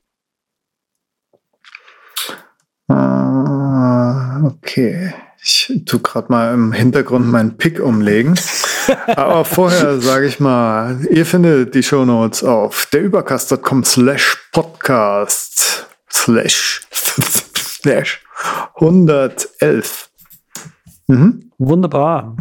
Ah, 2.89 4.43
okay. 4.45 5.13
Ich 5.43 5.83
tu 5.87 6.01
gerade 6.01 6.27
mal 6.31 6.55
im 6.55 6.73
Hintergrund 6.73 7.31
meinen 7.31 7.57
Pick 7.57 7.81
umlegen. 7.81 8.35
Aber 9.07 9.45
vorher 9.45 10.01
sage 10.01 10.27
ich 10.27 10.41
mal, 10.41 11.05
ihr 11.11 11.27
findet 11.27 11.75
die 11.75 11.83
Shownotes 11.83 12.43
auf 12.43 12.87
derübercast.com 12.93 13.85
slash 13.85 14.49
podcast 14.53 15.87
slash 16.11 16.87
slash 17.57 18.23
111. 18.75 20.11
Mhm. 21.09 21.51
Wunderbar. 21.59 22.37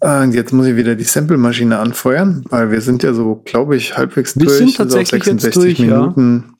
Und 0.00 0.34
jetzt 0.34 0.52
muss 0.52 0.66
ich 0.66 0.76
wieder 0.76 0.96
die 0.96 1.04
Sample-Maschine 1.04 1.78
anfeuern, 1.78 2.44
weil 2.50 2.70
wir 2.70 2.82
sind 2.82 3.02
ja 3.02 3.14
so, 3.14 3.42
glaube 3.44 3.76
ich, 3.76 3.96
halbwegs 3.96 4.36
wir 4.36 4.46
durch. 4.46 4.60
Wir 4.60 4.66
sind 4.66 4.76
tatsächlich 4.76 5.22
also 5.22 5.38
66 5.38 5.44
jetzt 5.44 5.56
durch, 5.56 5.78
Minuten. 5.78 6.44
Ja 6.46 6.53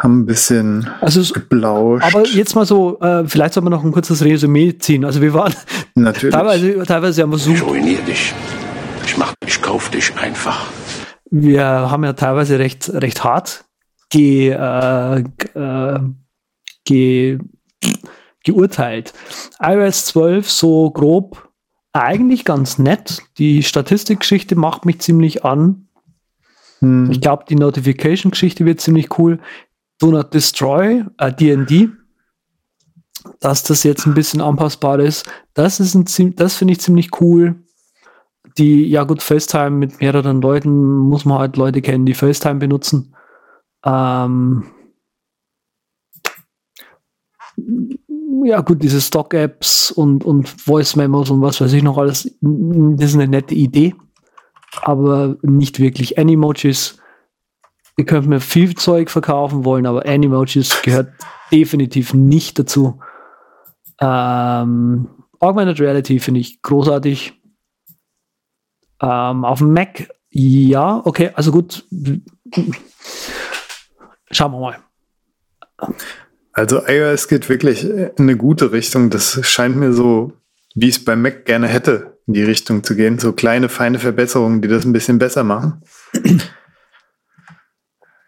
haben 0.00 0.20
ein 0.20 0.26
bisschen 0.26 0.88
also 1.02 1.20
es, 1.20 1.32
geblauscht. 1.32 2.06
Aber 2.06 2.26
jetzt 2.26 2.54
mal 2.54 2.64
so, 2.64 2.98
äh, 3.00 3.26
vielleicht 3.26 3.54
soll 3.54 3.62
man 3.62 3.70
noch 3.70 3.84
ein 3.84 3.92
kurzes 3.92 4.24
Resümee 4.24 4.76
ziehen. 4.78 5.04
Also 5.04 5.20
wir 5.20 5.34
waren 5.34 5.54
Natürlich. 5.94 6.34
teilweise, 6.34 6.82
teilweise 6.84 7.22
haben 7.22 7.30
wir 7.30 7.38
so. 7.38 7.50
Ich 7.50 7.62
ruiniere 7.62 8.02
dich. 8.02 8.32
Ich 9.04 9.18
mach, 9.18 9.34
ich 9.46 9.60
kauf 9.60 9.90
dich 9.90 10.16
einfach. 10.16 10.70
Wir 11.30 11.64
haben 11.64 12.02
ja 12.04 12.14
teilweise 12.14 12.58
recht, 12.58 12.90
recht 12.94 13.22
hart 13.24 13.64
ge, 14.08 14.50
äh, 14.50 15.18
äh, 15.54 16.00
ge, 16.84 17.38
geurteilt. 18.42 19.12
iOS 19.60 20.06
12 20.06 20.50
so 20.50 20.90
grob 20.90 21.50
eigentlich 21.92 22.46
ganz 22.46 22.78
nett. 22.78 23.22
Die 23.36 23.62
Statistikgeschichte 23.62 24.56
macht 24.56 24.86
mich 24.86 25.00
ziemlich 25.00 25.44
an. 25.44 25.88
Hm. 26.78 27.10
Ich 27.10 27.20
glaube, 27.20 27.44
die 27.48 27.56
Notification-Geschichte 27.56 28.64
wird 28.64 28.80
ziemlich 28.80 29.18
cool 29.18 29.40
Do 30.00 30.10
Not 30.10 30.34
Destroy, 30.34 31.04
äh, 31.18 31.32
D&D, 31.32 31.90
dass 33.38 33.62
das 33.62 33.82
jetzt 33.82 34.06
ein 34.06 34.14
bisschen 34.14 34.40
anpassbar 34.40 34.98
ist. 34.98 35.30
Das 35.54 35.78
ist 35.78 35.94
ein 35.94 36.34
das 36.36 36.56
finde 36.56 36.72
ich 36.72 36.80
ziemlich 36.80 37.20
cool. 37.20 37.62
Die, 38.58 38.88
ja 38.88 39.04
gut, 39.04 39.22
FaceTime 39.22 39.70
mit 39.70 40.00
mehreren 40.00 40.40
Leuten 40.40 40.96
muss 40.96 41.24
man 41.24 41.38
halt 41.38 41.56
Leute 41.56 41.82
kennen, 41.82 42.06
die 42.06 42.14
FaceTime 42.14 42.58
benutzen. 42.58 43.14
Ähm, 43.84 44.64
ja 48.44 48.60
gut, 48.60 48.82
diese 48.82 49.00
Stock-Apps 49.00 49.90
und, 49.90 50.24
und 50.24 50.48
Voice-Memos 50.48 51.30
und 51.30 51.42
was 51.42 51.60
weiß 51.60 51.72
ich 51.72 51.82
noch 51.82 51.98
alles, 51.98 52.24
das 52.40 53.10
ist 53.10 53.14
eine 53.14 53.28
nette 53.28 53.54
Idee, 53.54 53.94
aber 54.82 55.36
nicht 55.42 55.78
wirklich 55.78 56.18
Animojis. 56.18 56.99
Ihr 57.96 58.06
könnt 58.06 58.26
mir 58.26 58.40
viel 58.40 58.74
Zeug 58.74 59.10
verkaufen 59.10 59.64
wollen, 59.64 59.86
aber 59.86 60.06
Animojis 60.06 60.82
gehört 60.82 61.12
definitiv 61.52 62.14
nicht 62.14 62.58
dazu. 62.58 63.00
Ähm, 64.00 65.08
Augmented 65.38 65.80
Reality 65.80 66.18
finde 66.18 66.40
ich 66.40 66.62
großartig. 66.62 67.34
Ähm, 69.02 69.44
auf 69.44 69.58
dem 69.58 69.72
Mac, 69.72 70.08
ja, 70.30 71.00
okay, 71.04 71.30
also 71.34 71.52
gut. 71.52 71.86
Schauen 74.30 74.52
wir 74.52 74.60
mal. 74.60 74.78
Also 76.52 76.86
iOS 76.86 77.28
geht 77.28 77.48
wirklich 77.48 77.84
in 77.84 78.10
eine 78.18 78.36
gute 78.36 78.72
Richtung. 78.72 79.10
Das 79.10 79.40
scheint 79.48 79.76
mir 79.76 79.92
so, 79.92 80.32
wie 80.74 80.88
ich 80.88 80.96
es 80.96 81.04
beim 81.04 81.22
Mac 81.22 81.46
gerne 81.46 81.68
hätte, 81.68 82.18
in 82.26 82.34
die 82.34 82.42
Richtung 82.42 82.84
zu 82.84 82.94
gehen. 82.94 83.18
So 83.18 83.32
kleine, 83.32 83.68
feine 83.68 83.98
Verbesserungen, 83.98 84.60
die 84.60 84.68
das 84.68 84.84
ein 84.84 84.92
bisschen 84.92 85.18
besser 85.18 85.42
machen. 85.42 85.82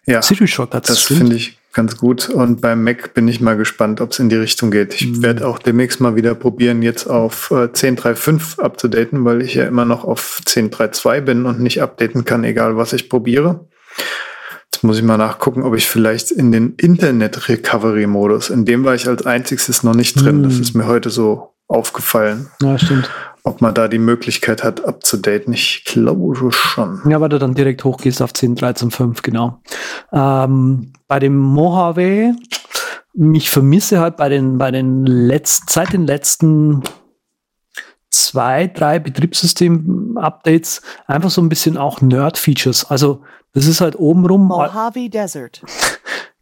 Ja, 0.07 0.21
das 0.21 1.03
finde 1.03 1.37
ich 1.37 1.59
ganz 1.73 1.97
gut. 1.97 2.29
Und 2.29 2.61
beim 2.61 2.85
Mac 2.85 3.15
bin 3.15 3.29
ich 3.29 3.41
mal 3.41 3.57
gespannt, 3.57 4.01
ob 4.01 4.13
es 4.13 4.19
in 4.19 4.29
die 4.29 4.37
Richtung 4.37 4.71
geht. 4.71 4.95
Ich 4.95 5.07
mhm. 5.07 5.23
werde 5.23 5.47
auch 5.47 5.59
demnächst 5.59 6.01
mal 6.01 6.17
wieder 6.17 6.35
probieren, 6.35 6.83
jetzt 6.83 7.07
auf 7.07 7.51
äh, 7.51 7.67
10.3.5 7.67 8.61
abzudaten, 8.61 9.25
weil 9.25 9.43
ich 9.43 9.55
ja 9.55 9.65
immer 9.65 9.85
noch 9.85 10.05
auf 10.05 10.41
10.3.2 10.45 11.21
bin 11.21 11.47
und 11.47 11.61
nicht 11.61 11.81
updaten 11.81 12.25
kann, 12.25 12.45
egal 12.45 12.77
was 12.77 12.93
ich 12.93 13.09
probiere. 13.09 13.67
Jetzt 14.73 14.83
muss 14.83 14.99
ich 14.99 15.05
mal 15.05 15.17
nachgucken, 15.19 15.63
ob 15.63 15.77
ich 15.77 15.87
vielleicht 15.87 16.31
in 16.31 16.51
den 16.51 16.75
Internet-Recovery-Modus, 16.77 18.51
in 18.51 18.65
dem 18.65 18.85
war 18.85 18.95
ich 18.95 19.07
als 19.09 19.25
einziges 19.25 19.83
noch 19.83 19.95
nicht 19.95 20.21
drin. 20.21 20.39
Mhm. 20.39 20.43
Das 20.45 20.59
ist 20.59 20.75
mir 20.75 20.87
heute 20.87 21.11
so 21.11 21.55
aufgefallen. 21.69 22.49
Ja, 22.61 22.79
stimmt. 22.79 23.11
Ob 23.45 23.61
man 23.61 23.75
da 23.75 23.89
die 23.89 23.99
Möglichkeit 23.99 24.63
hat, 24.63 24.85
abzudaten. 24.85 25.53
Ich 25.53 25.85
glaube 25.85 26.53
schon. 26.53 27.01
Ja, 27.09 27.21
weil 27.21 27.29
du 27.29 27.41
dann 27.41 27.55
direkt 27.55 27.83
hochgehst 27.83 28.23
auf 28.23 28.33
10, 28.33 28.55
13, 28.55 28.91
5, 28.93 29.23
genau. 29.23 29.61
Ähm, 30.13 30.93
bei 31.09 31.19
dem 31.19 31.37
Mojave, 31.37 32.35
ich 33.15 33.51
vermisse 33.51 33.99
halt 33.99 34.17
bei 34.17 34.29
den, 34.29 34.59
bei 34.59 34.71
den 34.71 35.05
letzten, 35.05 35.67
seit 35.69 35.93
den 35.93 36.07
letzten 36.07 36.83
zwei, 38.11 38.69
drei 38.69 39.01
Betriebssystem-Updates 39.01 40.83
einfach 41.07 41.31
so 41.31 41.41
ein 41.41 41.49
bisschen 41.49 41.77
auch 41.77 42.01
Nerd-Features. 42.01 42.85
Also 42.91 43.23
das 43.55 43.67
ist 43.67 43.81
halt 43.81 43.99
obenrum. 43.99 44.47
Mojave 44.47 45.09
Desert. 45.09 45.63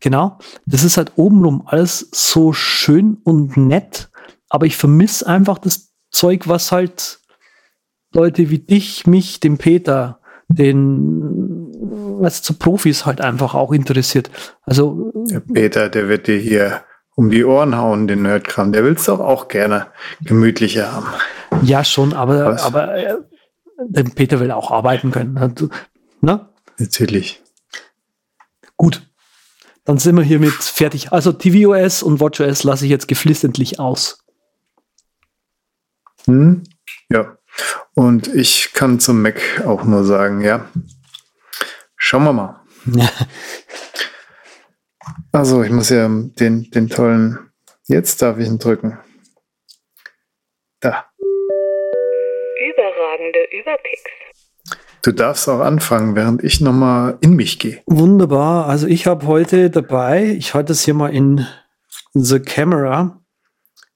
Genau. 0.02 0.38
Das 0.64 0.82
ist 0.82 0.96
halt 0.96 1.12
obenrum 1.16 1.62
alles 1.66 2.08
so 2.10 2.54
schön 2.54 3.18
und 3.22 3.58
nett, 3.58 4.10
aber 4.48 4.64
ich 4.64 4.78
vermisse 4.78 5.26
einfach 5.26 5.58
das 5.58 5.89
Zeug, 6.10 6.48
was 6.48 6.72
halt 6.72 7.20
Leute 8.12 8.50
wie 8.50 8.58
dich, 8.58 9.06
mich, 9.06 9.40
den 9.40 9.58
Peter, 9.58 10.20
den 10.48 11.68
was 12.20 12.42
zu 12.42 12.54
Profis 12.54 13.06
halt 13.06 13.20
einfach 13.20 13.54
auch 13.54 13.72
interessiert. 13.72 14.30
Also 14.62 15.12
der 15.14 15.40
Peter, 15.40 15.88
der 15.88 16.08
wird 16.08 16.26
dir 16.26 16.38
hier 16.38 16.84
um 17.14 17.30
die 17.30 17.44
Ohren 17.44 17.76
hauen, 17.76 18.06
den 18.06 18.22
Nerdkram. 18.22 18.72
Der 18.72 18.84
will 18.84 18.94
es 18.94 19.04
doch 19.04 19.20
auch 19.20 19.48
gerne 19.48 19.88
gemütlicher 20.22 20.92
haben. 20.92 21.06
Ja, 21.62 21.84
schon, 21.84 22.12
aber, 22.12 22.46
was? 22.46 22.62
aber 22.62 22.96
äh, 22.96 23.16
der 23.78 24.04
Peter 24.04 24.40
will 24.40 24.50
auch 24.50 24.70
arbeiten 24.70 25.10
können. 25.10 25.54
Ne? 26.20 26.48
Natürlich. 26.78 27.42
Gut. 28.76 29.02
Dann 29.84 29.98
sind 29.98 30.16
wir 30.16 30.22
hiermit 30.22 30.52
fertig. 30.52 31.12
Also 31.12 31.32
tvOS 31.32 32.02
und 32.02 32.20
WatchOS 32.20 32.62
lasse 32.64 32.84
ich 32.84 32.90
jetzt 32.90 33.08
geflissentlich 33.08 33.80
aus. 33.80 34.19
Hm, 36.26 36.64
ja. 37.10 37.36
Und 37.94 38.28
ich 38.28 38.72
kann 38.72 39.00
zum 39.00 39.22
Mac 39.22 39.62
auch 39.66 39.84
nur 39.84 40.04
sagen, 40.04 40.40
ja. 40.40 40.68
Schauen 41.96 42.24
wir 42.24 42.32
mal. 42.32 42.60
also, 45.32 45.62
ich 45.62 45.70
muss 45.70 45.90
ja 45.90 46.08
den, 46.08 46.70
den 46.70 46.88
tollen. 46.88 47.50
Jetzt 47.86 48.22
darf 48.22 48.38
ich 48.38 48.46
ihn 48.46 48.58
drücken. 48.58 48.98
Da. 50.80 51.04
Überragende 52.56 53.40
Überpicks. 53.52 54.10
Du 55.02 55.12
darfst 55.12 55.48
auch 55.48 55.60
anfangen, 55.60 56.14
während 56.14 56.44
ich 56.44 56.60
nochmal 56.60 57.16
in 57.20 57.34
mich 57.34 57.58
gehe. 57.58 57.82
Wunderbar. 57.86 58.66
Also 58.66 58.86
ich 58.86 59.06
habe 59.06 59.26
heute 59.26 59.70
dabei, 59.70 60.24
ich 60.24 60.52
halte 60.54 60.72
es 60.72 60.84
hier 60.84 60.94
mal 60.94 61.14
in 61.14 61.46
The 62.12 62.40
Camera, 62.40 63.19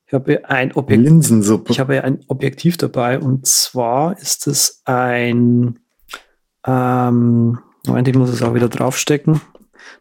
ich 0.06 0.12
habe 0.12 0.48
ein 0.48 0.72
Objektiv. 0.72 1.04
Linsensuppe. 1.04 1.72
Ich 1.72 1.80
habe 1.80 2.04
ein 2.04 2.20
Objektiv 2.28 2.76
dabei 2.76 3.18
und 3.18 3.46
zwar 3.46 4.18
ist 4.18 4.46
es 4.46 4.82
ein. 4.84 5.78
Ähm, 6.66 7.58
Moment, 7.86 8.08
ich 8.08 8.14
muss 8.14 8.30
es 8.30 8.42
auch 8.42 8.54
wieder 8.54 8.68
draufstecken. 8.68 9.40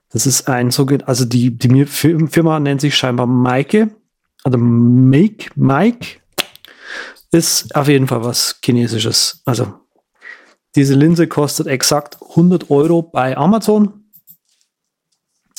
Das 0.10 0.26
ist 0.26 0.48
ein 0.48 0.72
sogenanntes, 0.72 1.08
also 1.08 1.26
die, 1.26 1.58
die 1.58 1.86
Firma 1.86 2.60
nennt 2.60 2.82
sich 2.82 2.96
scheinbar 2.96 3.28
Maike. 3.28 3.90
Also 4.44 4.58
Make, 4.58 5.50
Mike 5.56 6.20
ist 7.32 7.76
auf 7.76 7.88
jeden 7.88 8.08
Fall 8.08 8.24
was 8.24 8.60
Chinesisches. 8.64 9.42
Also 9.46 9.74
diese 10.76 10.96
Linse 10.96 11.28
kostet 11.28 11.68
exakt 11.68 12.18
100 12.30 12.70
Euro 12.70 13.02
bei 13.02 13.36
Amazon. 13.36 14.06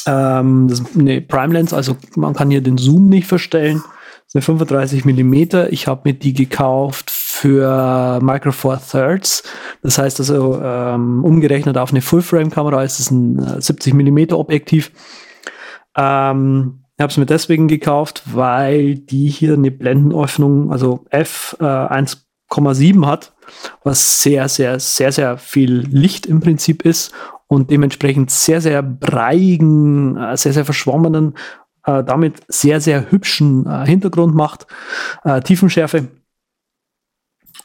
Ähm, 0.06 0.68
das 0.68 0.80
ist 0.80 0.96
eine 0.96 1.20
Prime 1.20 1.52
Lens, 1.52 1.72
also 1.72 1.96
man 2.14 2.34
kann 2.34 2.50
hier 2.50 2.60
den 2.60 2.78
Zoom 2.78 3.08
nicht 3.08 3.26
verstellen 3.26 3.82
eine 4.34 4.42
35 4.42 5.04
Millimeter. 5.04 5.72
Ich 5.72 5.86
habe 5.86 6.02
mir 6.04 6.14
die 6.14 6.34
gekauft 6.34 7.10
für 7.10 8.20
Micro 8.22 8.52
Four 8.52 8.80
Thirds. 8.80 9.42
Das 9.82 9.98
heißt 9.98 10.18
also, 10.20 10.60
ähm, 10.62 11.24
umgerechnet 11.24 11.78
auf 11.78 11.90
eine 11.90 12.02
Full-Frame-Kamera 12.02 12.82
ist 12.82 13.00
es 13.00 13.10
ein 13.10 13.60
70 13.60 13.92
äh, 13.92 13.96
Millimeter 13.96 14.38
Objektiv. 14.38 14.92
Ähm, 15.96 16.84
ich 16.96 17.02
habe 17.02 17.10
es 17.10 17.16
mir 17.16 17.26
deswegen 17.26 17.68
gekauft, 17.68 18.22
weil 18.26 18.94
die 18.94 19.28
hier 19.28 19.54
eine 19.54 19.70
Blendenöffnung, 19.70 20.70
also 20.72 21.04
f 21.10 21.56
äh, 21.60 21.64
1,7 21.64 23.06
hat, 23.06 23.34
was 23.82 24.22
sehr, 24.22 24.48
sehr, 24.48 24.78
sehr, 24.78 25.12
sehr 25.12 25.38
viel 25.38 25.86
Licht 25.90 26.26
im 26.26 26.40
Prinzip 26.40 26.84
ist 26.84 27.12
und 27.46 27.70
dementsprechend 27.70 28.30
sehr, 28.30 28.60
sehr 28.60 28.82
breiigen, 28.82 30.16
äh, 30.16 30.36
sehr, 30.36 30.52
sehr 30.52 30.64
verschwommenen 30.64 31.34
äh, 31.84 32.04
damit 32.04 32.42
sehr, 32.48 32.80
sehr 32.80 33.10
hübschen 33.10 33.66
äh, 33.66 33.86
Hintergrund 33.86 34.34
macht, 34.34 34.66
äh, 35.24 35.40
Tiefenschärfe. 35.40 36.08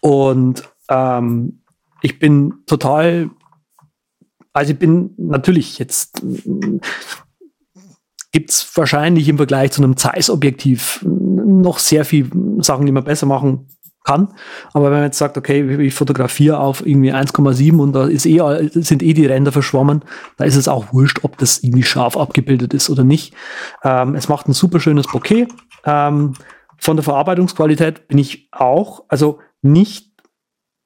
Und 0.02 0.70
ähm, 0.90 1.62
ich 2.02 2.20
bin 2.20 2.54
total, 2.66 3.30
also 4.54 4.74
ich 4.74 4.80
bin 4.80 5.14
natürlich 5.18 5.80
jetzt 5.80 6.24
gibt 8.32 8.52
es 8.52 8.78
wahrscheinlich 8.78 9.28
im 9.28 9.38
Vergleich 9.38 9.72
zu 9.72 9.84
einem 9.84 9.98
Zeiss-Objektiv 9.98 11.04
noch 11.04 11.80
sehr 11.80 12.06
viel 12.06 12.30
Sachen, 12.60 12.86
die 12.86 12.92
man 12.92 13.04
besser 13.04 13.26
machen 13.26 13.68
kann. 14.10 14.30
Aber 14.74 14.86
wenn 14.86 14.94
man 14.94 15.04
jetzt 15.04 15.18
sagt, 15.18 15.38
okay, 15.38 15.78
ich 15.82 15.94
fotografiere 15.94 16.60
auf 16.60 16.86
irgendwie 16.86 17.14
1,7 17.14 17.78
und 17.78 17.94
da 17.94 18.08
ist 18.08 18.26
eh, 18.26 18.70
sind 18.74 19.04
eh 19.04 19.14
die 19.14 19.26
Ränder 19.26 19.52
verschwommen, 19.52 20.04
da 20.38 20.46
ist 20.46 20.56
es 20.56 20.68
auch 20.68 20.94
wurscht, 20.94 21.20
ob 21.24 21.38
das 21.38 21.60
irgendwie 21.60 21.84
scharf 21.84 22.18
abgebildet 22.18 22.74
ist 22.74 22.90
oder 22.90 23.04
nicht. 23.04 23.34
Ähm, 23.84 24.16
es 24.16 24.28
macht 24.28 24.48
ein 24.48 24.54
super 24.54 24.80
schönes 24.80 25.08
Bouquet. 25.08 25.48
Ähm, 25.86 26.34
von 26.78 26.96
der 26.96 27.04
Verarbeitungsqualität 27.04 28.08
bin 28.08 28.18
ich 28.18 28.48
auch, 28.52 29.04
also 29.10 29.40
nicht 29.62 30.10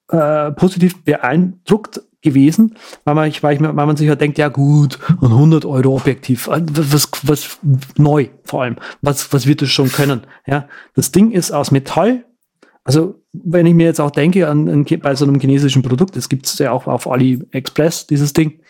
äh, 0.08 0.50
positiv 0.52 1.02
beeindruckt 1.04 2.02
gewesen, 2.20 2.74
weil 3.04 3.14
man, 3.14 3.32
weil, 3.40 3.54
ich, 3.54 3.60
weil 3.62 3.72
man 3.72 3.96
sich 3.96 4.08
ja 4.08 4.16
denkt, 4.16 4.38
ja 4.38 4.48
gut, 4.48 4.98
ein 5.08 5.30
100 5.30 5.64
Euro 5.64 5.94
Objektiv, 5.94 6.48
äh, 6.48 6.62
was, 6.66 7.08
was 7.22 7.58
neu 7.96 8.28
vor 8.44 8.62
allem, 8.62 8.76
was, 9.02 9.32
was 9.32 9.46
wird 9.46 9.62
es 9.62 9.70
schon 9.70 9.90
können? 9.90 10.22
Ja, 10.46 10.68
das 10.94 11.12
Ding 11.12 11.30
ist 11.30 11.52
aus 11.52 11.70
Metall, 11.70 12.24
also, 12.84 13.22
wenn 13.32 13.66
ich 13.66 13.74
mir 13.74 13.86
jetzt 13.86 14.00
auch 14.00 14.10
denke 14.10 14.48
an, 14.48 14.68
an 14.68 14.84
bei 15.00 15.14
so 15.14 15.24
einem 15.24 15.40
chinesischen 15.40 15.82
Produkt, 15.82 16.16
das 16.16 16.28
gibt 16.28 16.46
es 16.46 16.58
ja 16.58 16.70
auch 16.70 16.86
auf 16.86 17.10
AliExpress, 17.10 18.06
dieses 18.06 18.34
Ding, 18.34 18.60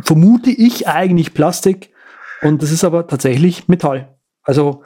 vermute 0.00 0.50
ich 0.50 0.88
eigentlich 0.88 1.34
Plastik 1.34 1.90
und 2.42 2.62
das 2.62 2.70
ist 2.72 2.82
aber 2.84 3.06
tatsächlich 3.06 3.68
Metall. 3.68 4.16
Also 4.42 4.82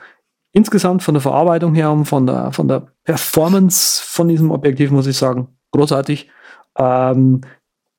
insgesamt 0.52 1.02
von 1.02 1.15
der 1.15 1.20
Verarbeitung 1.20 1.74
her 1.74 1.90
und 1.93 2.06
von 2.06 2.27
der, 2.27 2.52
von 2.52 2.69
der 2.69 2.86
Performance 3.05 4.02
von 4.05 4.28
diesem 4.28 4.51
Objektiv 4.51 4.90
muss 4.90 5.06
ich 5.06 5.16
sagen, 5.16 5.48
großartig. 5.73 6.31
Ähm, 6.77 7.43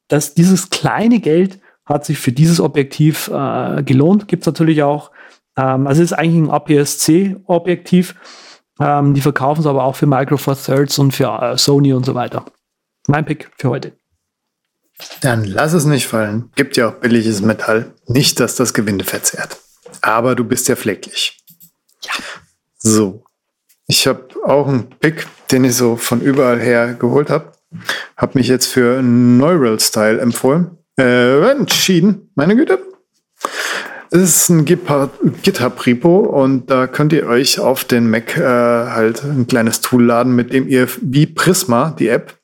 dass 0.08 0.34
dieses 0.34 0.70
kleine 0.70 1.20
Geld 1.20 1.60
hat 1.86 2.06
sich 2.06 2.18
für 2.18 2.32
dieses 2.32 2.60
Objektiv 2.60 3.30
äh, 3.30 3.84
gelohnt. 3.84 4.28
Gibt 4.28 4.44
es 4.44 4.48
natürlich 4.48 4.84
auch. 4.84 5.12
Ähm, 5.58 5.88
also 5.88 6.02
es 6.02 6.12
ist 6.12 6.18
eigentlich 6.18 6.44
ein 6.44 6.50
APS-C-Objektiv. 6.50 8.16
Ähm, 8.80 9.14
die 9.14 9.22
verkaufen 9.22 9.62
es 9.62 9.68
aber 9.68 9.84
auch 9.84 9.96
für 9.96 10.06
Micro 10.06 10.38
Four 10.38 10.58
Thirds 10.58 11.00
und 11.00 11.12
für 11.14 11.28
äh, 11.42 11.58
Sony 11.58 11.94
und 11.94 12.06
so 12.06 12.16
weiter. 12.16 12.46
Mein 13.08 13.26
Pick 13.26 13.50
für 13.58 13.70
heute. 13.70 13.94
Dann 15.22 15.44
lass 15.44 15.74
es 15.74 15.86
nicht 15.86 16.08
fallen. 16.08 16.52
Gibt 16.56 16.78
ja 16.78 16.90
auch 16.90 16.94
billiges 16.94 17.42
Metall. 17.42 17.94
Nicht, 18.08 18.40
dass 18.40 18.56
das 18.56 18.74
Gewinde 18.74 19.06
verzerrt. 19.06 19.58
Aber 20.02 20.36
du 20.36 20.44
bist 20.44 20.68
ja 20.68 20.76
flecklich. 20.76 21.44
Ja. 22.02 22.12
So. 22.78 23.24
Ich 23.88 24.08
habe 24.08 24.28
auch 24.44 24.68
einen 24.68 24.90
Pick, 25.00 25.28
den 25.52 25.64
ich 25.66 25.76
so 25.76 25.96
von 25.96 26.22
überall 26.22 26.60
her 26.60 26.94
geholt 26.94 27.30
habe. 27.30 27.52
Habe 28.18 28.38
mich 28.38 28.48
jetzt 28.48 28.68
für 28.68 29.02
Neural 29.02 29.80
Style 29.80 30.20
empfohlen. 30.20 30.78
Äh, 30.98 31.50
entschieden. 31.52 32.32
Meine 32.36 32.56
Güte. 32.56 32.80
Es 34.16 34.44
ist 34.44 34.50
ein 34.50 34.64
GitHub-Repo 34.64 36.20
und 36.20 36.72
da 36.72 36.88
könnt 36.88 37.12
ihr 37.12 37.28
euch 37.28 37.60
auf 37.60 37.84
den 37.84 38.10
Mac 38.10 38.38
äh, 38.38 38.42
halt 38.42 39.26
ein 39.26 39.46
kleines 39.46 39.82
Tool 39.82 40.06
laden, 40.06 40.34
mit 40.34 40.54
dem 40.54 40.70
ihr 40.70 40.88
wie 41.02 41.26
Prisma, 41.26 41.94
die 42.00 42.08
App, 42.08 42.38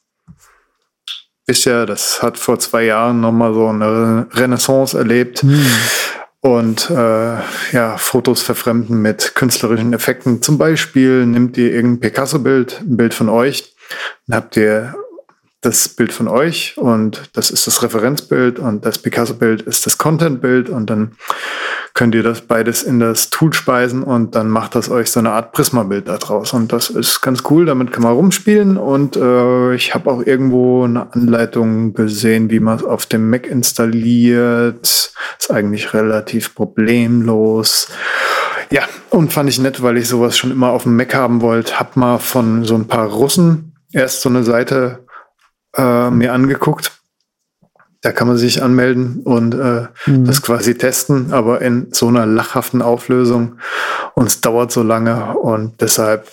wisst 1.47 1.63
ja, 1.63 1.85
das 1.85 2.21
hat 2.21 2.37
vor 2.37 2.59
zwei 2.59 2.83
Jahren 2.83 3.21
nochmal 3.21 3.53
so 3.53 3.69
eine 3.69 4.27
Renaissance 4.33 4.97
erlebt. 4.97 5.43
Hm. 5.43 5.65
Und 6.41 6.89
äh, 6.89 7.37
ja, 7.71 7.97
Fotos 7.97 8.41
verfremden 8.41 9.01
mit 9.01 9.35
künstlerischen 9.35 9.93
Effekten. 9.93 10.41
Zum 10.41 10.57
Beispiel 10.57 11.25
nimmt 11.25 11.57
ihr 11.57 11.71
irgendein 11.71 12.01
Picasso-Bild, 12.01 12.81
ein 12.81 12.97
Bild 12.97 13.13
von 13.13 13.29
euch, 13.29 13.75
dann 14.27 14.35
habt 14.35 14.57
ihr 14.57 14.93
das 15.61 15.89
Bild 15.89 16.11
von 16.11 16.27
euch 16.27 16.75
und 16.77 17.29
das 17.33 17.51
ist 17.51 17.67
das 17.67 17.83
Referenzbild 17.83 18.57
und 18.57 18.83
das 18.83 18.97
Picasso-Bild 18.97 19.61
ist 19.61 19.85
das 19.85 19.99
Content-Bild 19.99 20.69
und 20.69 20.89
dann 20.89 21.11
könnt 21.93 22.15
ihr 22.15 22.23
das 22.23 22.41
beides 22.41 22.81
in 22.81 22.99
das 22.99 23.29
Tool 23.29 23.53
speisen 23.53 24.01
und 24.01 24.33
dann 24.33 24.49
macht 24.49 24.73
das 24.73 24.89
euch 24.89 25.11
so 25.11 25.19
eine 25.19 25.31
Art 25.31 25.51
Prisma-Bild 25.51 26.07
daraus 26.07 26.53
und 26.53 26.73
das 26.73 26.89
ist 26.89 27.21
ganz 27.21 27.43
cool, 27.51 27.67
damit 27.67 27.91
kann 27.91 28.01
man 28.01 28.13
rumspielen 28.13 28.77
und 28.77 29.15
äh, 29.15 29.75
ich 29.75 29.93
habe 29.93 30.09
auch 30.09 30.25
irgendwo 30.25 30.83
eine 30.83 31.13
Anleitung 31.13 31.93
gesehen, 31.93 32.49
wie 32.49 32.59
man 32.59 32.77
es 32.77 32.83
auf 32.83 33.05
dem 33.05 33.29
Mac 33.29 33.45
installiert. 33.45 35.13
Ist 35.39 35.51
eigentlich 35.51 35.93
relativ 35.93 36.55
problemlos. 36.55 37.87
Ja, 38.71 38.83
und 39.09 39.31
fand 39.33 39.49
ich 39.49 39.59
nett, 39.59 39.83
weil 39.83 39.97
ich 39.97 40.07
sowas 40.07 40.37
schon 40.37 40.51
immer 40.51 40.69
auf 40.69 40.83
dem 40.83 40.95
Mac 40.95 41.13
haben 41.13 41.41
wollte. 41.41 41.79
Hab 41.79 41.97
mal 41.97 42.17
von 42.17 42.63
so 42.63 42.75
ein 42.75 42.87
paar 42.87 43.07
Russen 43.07 43.75
erst 43.91 44.21
so 44.21 44.29
eine 44.29 44.43
Seite 44.43 45.05
äh, 45.75 46.09
mir 46.09 46.33
angeguckt. 46.33 46.91
Da 48.01 48.11
kann 48.11 48.27
man 48.27 48.37
sich 48.37 48.63
anmelden 48.63 49.21
und 49.21 49.53
äh, 49.53 49.87
mhm. 50.07 50.25
das 50.25 50.41
quasi 50.41 50.75
testen, 50.75 51.33
aber 51.33 51.61
in 51.61 51.93
so 51.93 52.07
einer 52.07 52.25
lachhaften 52.25 52.81
Auflösung. 52.81 53.59
Und 54.15 54.25
es 54.25 54.41
dauert 54.41 54.71
so 54.71 54.81
lange 54.81 55.37
und 55.37 55.81
deshalb 55.81 56.31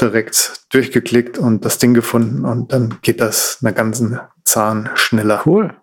direkt 0.00 0.66
durchgeklickt 0.70 1.38
und 1.38 1.64
das 1.64 1.78
Ding 1.78 1.94
gefunden 1.94 2.44
und 2.44 2.72
dann 2.72 2.98
geht 3.02 3.20
das 3.20 3.58
einer 3.62 3.72
ganzen 3.72 4.18
Zahn 4.44 4.90
schneller. 4.94 5.42
Cool. 5.46 5.74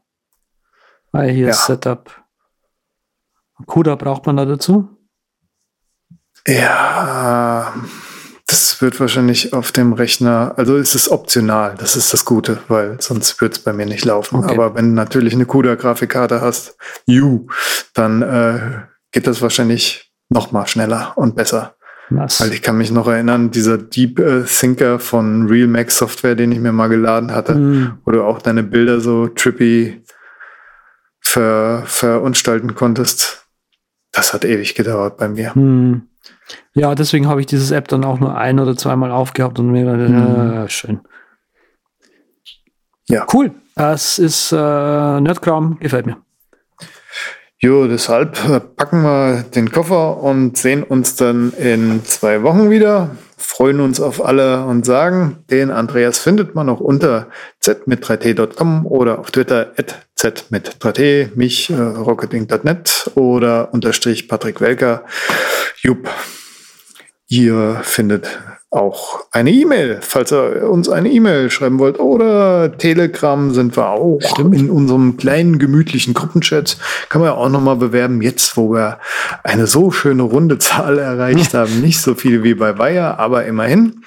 Weil 1.11 1.31
hier 1.31 1.47
ja. 1.47 1.53
Setup. 1.53 2.11
CUDA 3.65 3.95
braucht 3.95 4.25
man 4.25 4.37
da 4.37 4.45
dazu? 4.45 4.89
Ja, 6.47 7.73
das 8.51 8.81
wird 8.81 8.99
wahrscheinlich 8.99 9.53
auf 9.53 9.71
dem 9.71 9.93
Rechner, 9.93 10.53
also 10.57 10.75
es 10.75 10.93
ist 10.93 11.07
optional, 11.07 11.75
das 11.77 11.95
ist 11.95 12.11
das 12.11 12.25
Gute, 12.25 12.59
weil 12.67 12.99
sonst 12.99 13.39
wird 13.39 13.53
es 13.53 13.59
bei 13.59 13.71
mir 13.71 13.85
nicht 13.85 14.03
laufen. 14.03 14.39
Okay. 14.39 14.53
Aber 14.53 14.75
wenn 14.75 14.89
du 14.89 14.93
natürlich 14.93 15.33
eine 15.33 15.45
CUDA-Grafikkarte 15.45 16.41
hast, 16.41 16.75
you, 17.05 17.47
dann 17.93 18.21
äh, 18.21 18.59
geht 19.11 19.25
das 19.25 19.41
wahrscheinlich 19.41 20.11
noch 20.27 20.51
mal 20.51 20.67
schneller 20.67 21.13
und 21.15 21.35
besser. 21.35 21.75
Was? 22.09 22.41
Weil 22.41 22.51
ich 22.51 22.61
kann 22.61 22.77
mich 22.77 22.91
noch 22.91 23.07
erinnern, 23.07 23.51
dieser 23.51 23.77
Deep 23.77 24.19
äh, 24.19 24.43
Thinker 24.43 24.99
von 24.99 25.47
Realmax 25.47 25.97
Software, 25.97 26.35
den 26.35 26.51
ich 26.51 26.59
mir 26.59 26.73
mal 26.73 26.89
geladen 26.89 27.33
hatte, 27.33 27.55
mm. 27.55 27.99
wo 28.03 28.11
du 28.11 28.21
auch 28.21 28.41
deine 28.41 28.63
Bilder 28.63 28.99
so 28.99 29.29
trippy 29.29 30.03
ver, 31.21 31.83
verunstalten 31.85 32.75
konntest. 32.75 33.47
Das 34.11 34.33
hat 34.33 34.43
ewig 34.43 34.75
gedauert 34.75 35.15
bei 35.15 35.29
mir. 35.29 35.57
Mm. 35.57 36.10
Ja, 36.73 36.95
deswegen 36.95 37.27
habe 37.27 37.41
ich 37.41 37.47
dieses 37.47 37.71
App 37.71 37.87
dann 37.87 38.05
auch 38.05 38.19
nur 38.19 38.37
ein 38.37 38.59
oder 38.59 38.75
zweimal 38.75 39.11
aufgehabt 39.11 39.59
und 39.59 39.71
mir 39.71 39.85
gedacht, 39.85 40.09
mhm. 40.09 40.53
äh, 40.53 40.69
schön. 40.69 41.01
Ja. 43.07 43.25
Cool. 43.31 43.51
Es 43.75 44.19
ist 44.19 44.51
äh, 44.51 44.55
Nerdkram, 44.55 45.77
gefällt 45.79 46.05
mir. 46.05 46.17
Jo, 47.63 47.87
deshalb 47.87 48.43
äh, 48.49 48.59
packen 48.59 49.03
wir 49.03 49.43
den 49.43 49.71
Koffer 49.71 50.17
und 50.17 50.57
sehen 50.57 50.81
uns 50.81 51.15
dann 51.15 51.53
in 51.53 52.03
zwei 52.03 52.41
Wochen 52.41 52.71
wieder. 52.71 53.11
Freuen 53.37 53.81
uns 53.81 53.99
auf 53.99 54.23
alle 54.23 54.65
und 54.65 54.83
sagen, 54.85 55.43
den 55.51 55.69
Andreas 55.69 56.17
findet 56.17 56.55
man 56.55 56.69
auch 56.69 56.79
unter 56.79 57.27
z 57.59 57.85
mit 57.85 58.03
3t.com 58.03 58.87
oder 58.87 59.19
auf 59.19 59.29
Twitter 59.29 59.73
at 59.77 60.07
z 60.15 60.45
mit 60.49 60.77
3t, 60.79 61.35
mich 61.35 61.69
äh, 61.69 61.75
rocketing.net 61.75 63.11
oder 63.13 63.71
unterstrich 63.73 64.27
Patrick 64.27 64.59
Welker. 64.59 65.03
Jupp. 65.81 66.09
Ihr 67.31 67.79
findet 67.83 68.41
auch 68.71 69.21
eine 69.31 69.51
E-Mail, 69.51 69.99
falls 70.01 70.33
ihr 70.33 70.69
uns 70.69 70.89
eine 70.89 71.09
E-Mail 71.09 71.49
schreiben 71.49 71.79
wollt. 71.79 71.97
Oder 71.97 72.77
Telegram 72.77 73.53
sind 73.53 73.77
wir 73.77 73.87
auch 73.87 74.19
Stimmt. 74.21 74.53
in 74.53 74.69
unserem 74.69 75.15
kleinen 75.15 75.57
gemütlichen 75.57 76.13
Gruppenchat. 76.13 76.75
Kann 77.07 77.21
man 77.21 77.29
ja 77.29 77.37
auch 77.37 77.47
nochmal 77.47 77.77
bewerben, 77.77 78.21
jetzt 78.21 78.57
wo 78.57 78.73
wir 78.73 78.99
eine 79.45 79.65
so 79.65 79.91
schöne 79.91 80.23
runde 80.23 80.57
Zahl 80.57 80.99
erreicht 80.99 81.53
haben. 81.53 81.79
Nicht 81.79 82.01
so 82.01 82.15
viel 82.15 82.43
wie 82.43 82.53
bei 82.53 82.77
Weiher, 82.77 83.17
aber 83.17 83.45
immerhin. 83.45 84.03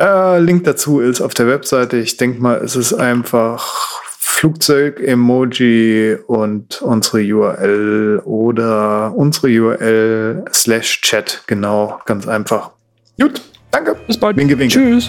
Äh, 0.00 0.40
Link 0.40 0.64
dazu 0.64 0.98
ist 0.98 1.20
auf 1.20 1.32
der 1.32 1.46
Webseite. 1.46 1.96
Ich 1.96 2.16
denke 2.16 2.42
mal, 2.42 2.56
es 2.56 2.74
ist 2.74 2.92
einfach 2.92 4.02
Flugzeug-Emoji 4.28 6.16
und 6.26 6.82
unsere 6.82 7.22
URL 7.22 8.20
oder 8.24 9.14
unsere 9.14 9.46
URL 9.48 10.44
slash 10.52 11.00
Chat. 11.00 11.42
Genau, 11.46 12.00
ganz 12.04 12.28
einfach. 12.28 12.72
Gut, 13.18 13.40
danke. 13.70 13.96
Bis 14.06 14.18
bald. 14.18 14.36
Winke, 14.36 14.58
winke. 14.58 14.74
Tschüss. 14.74 15.08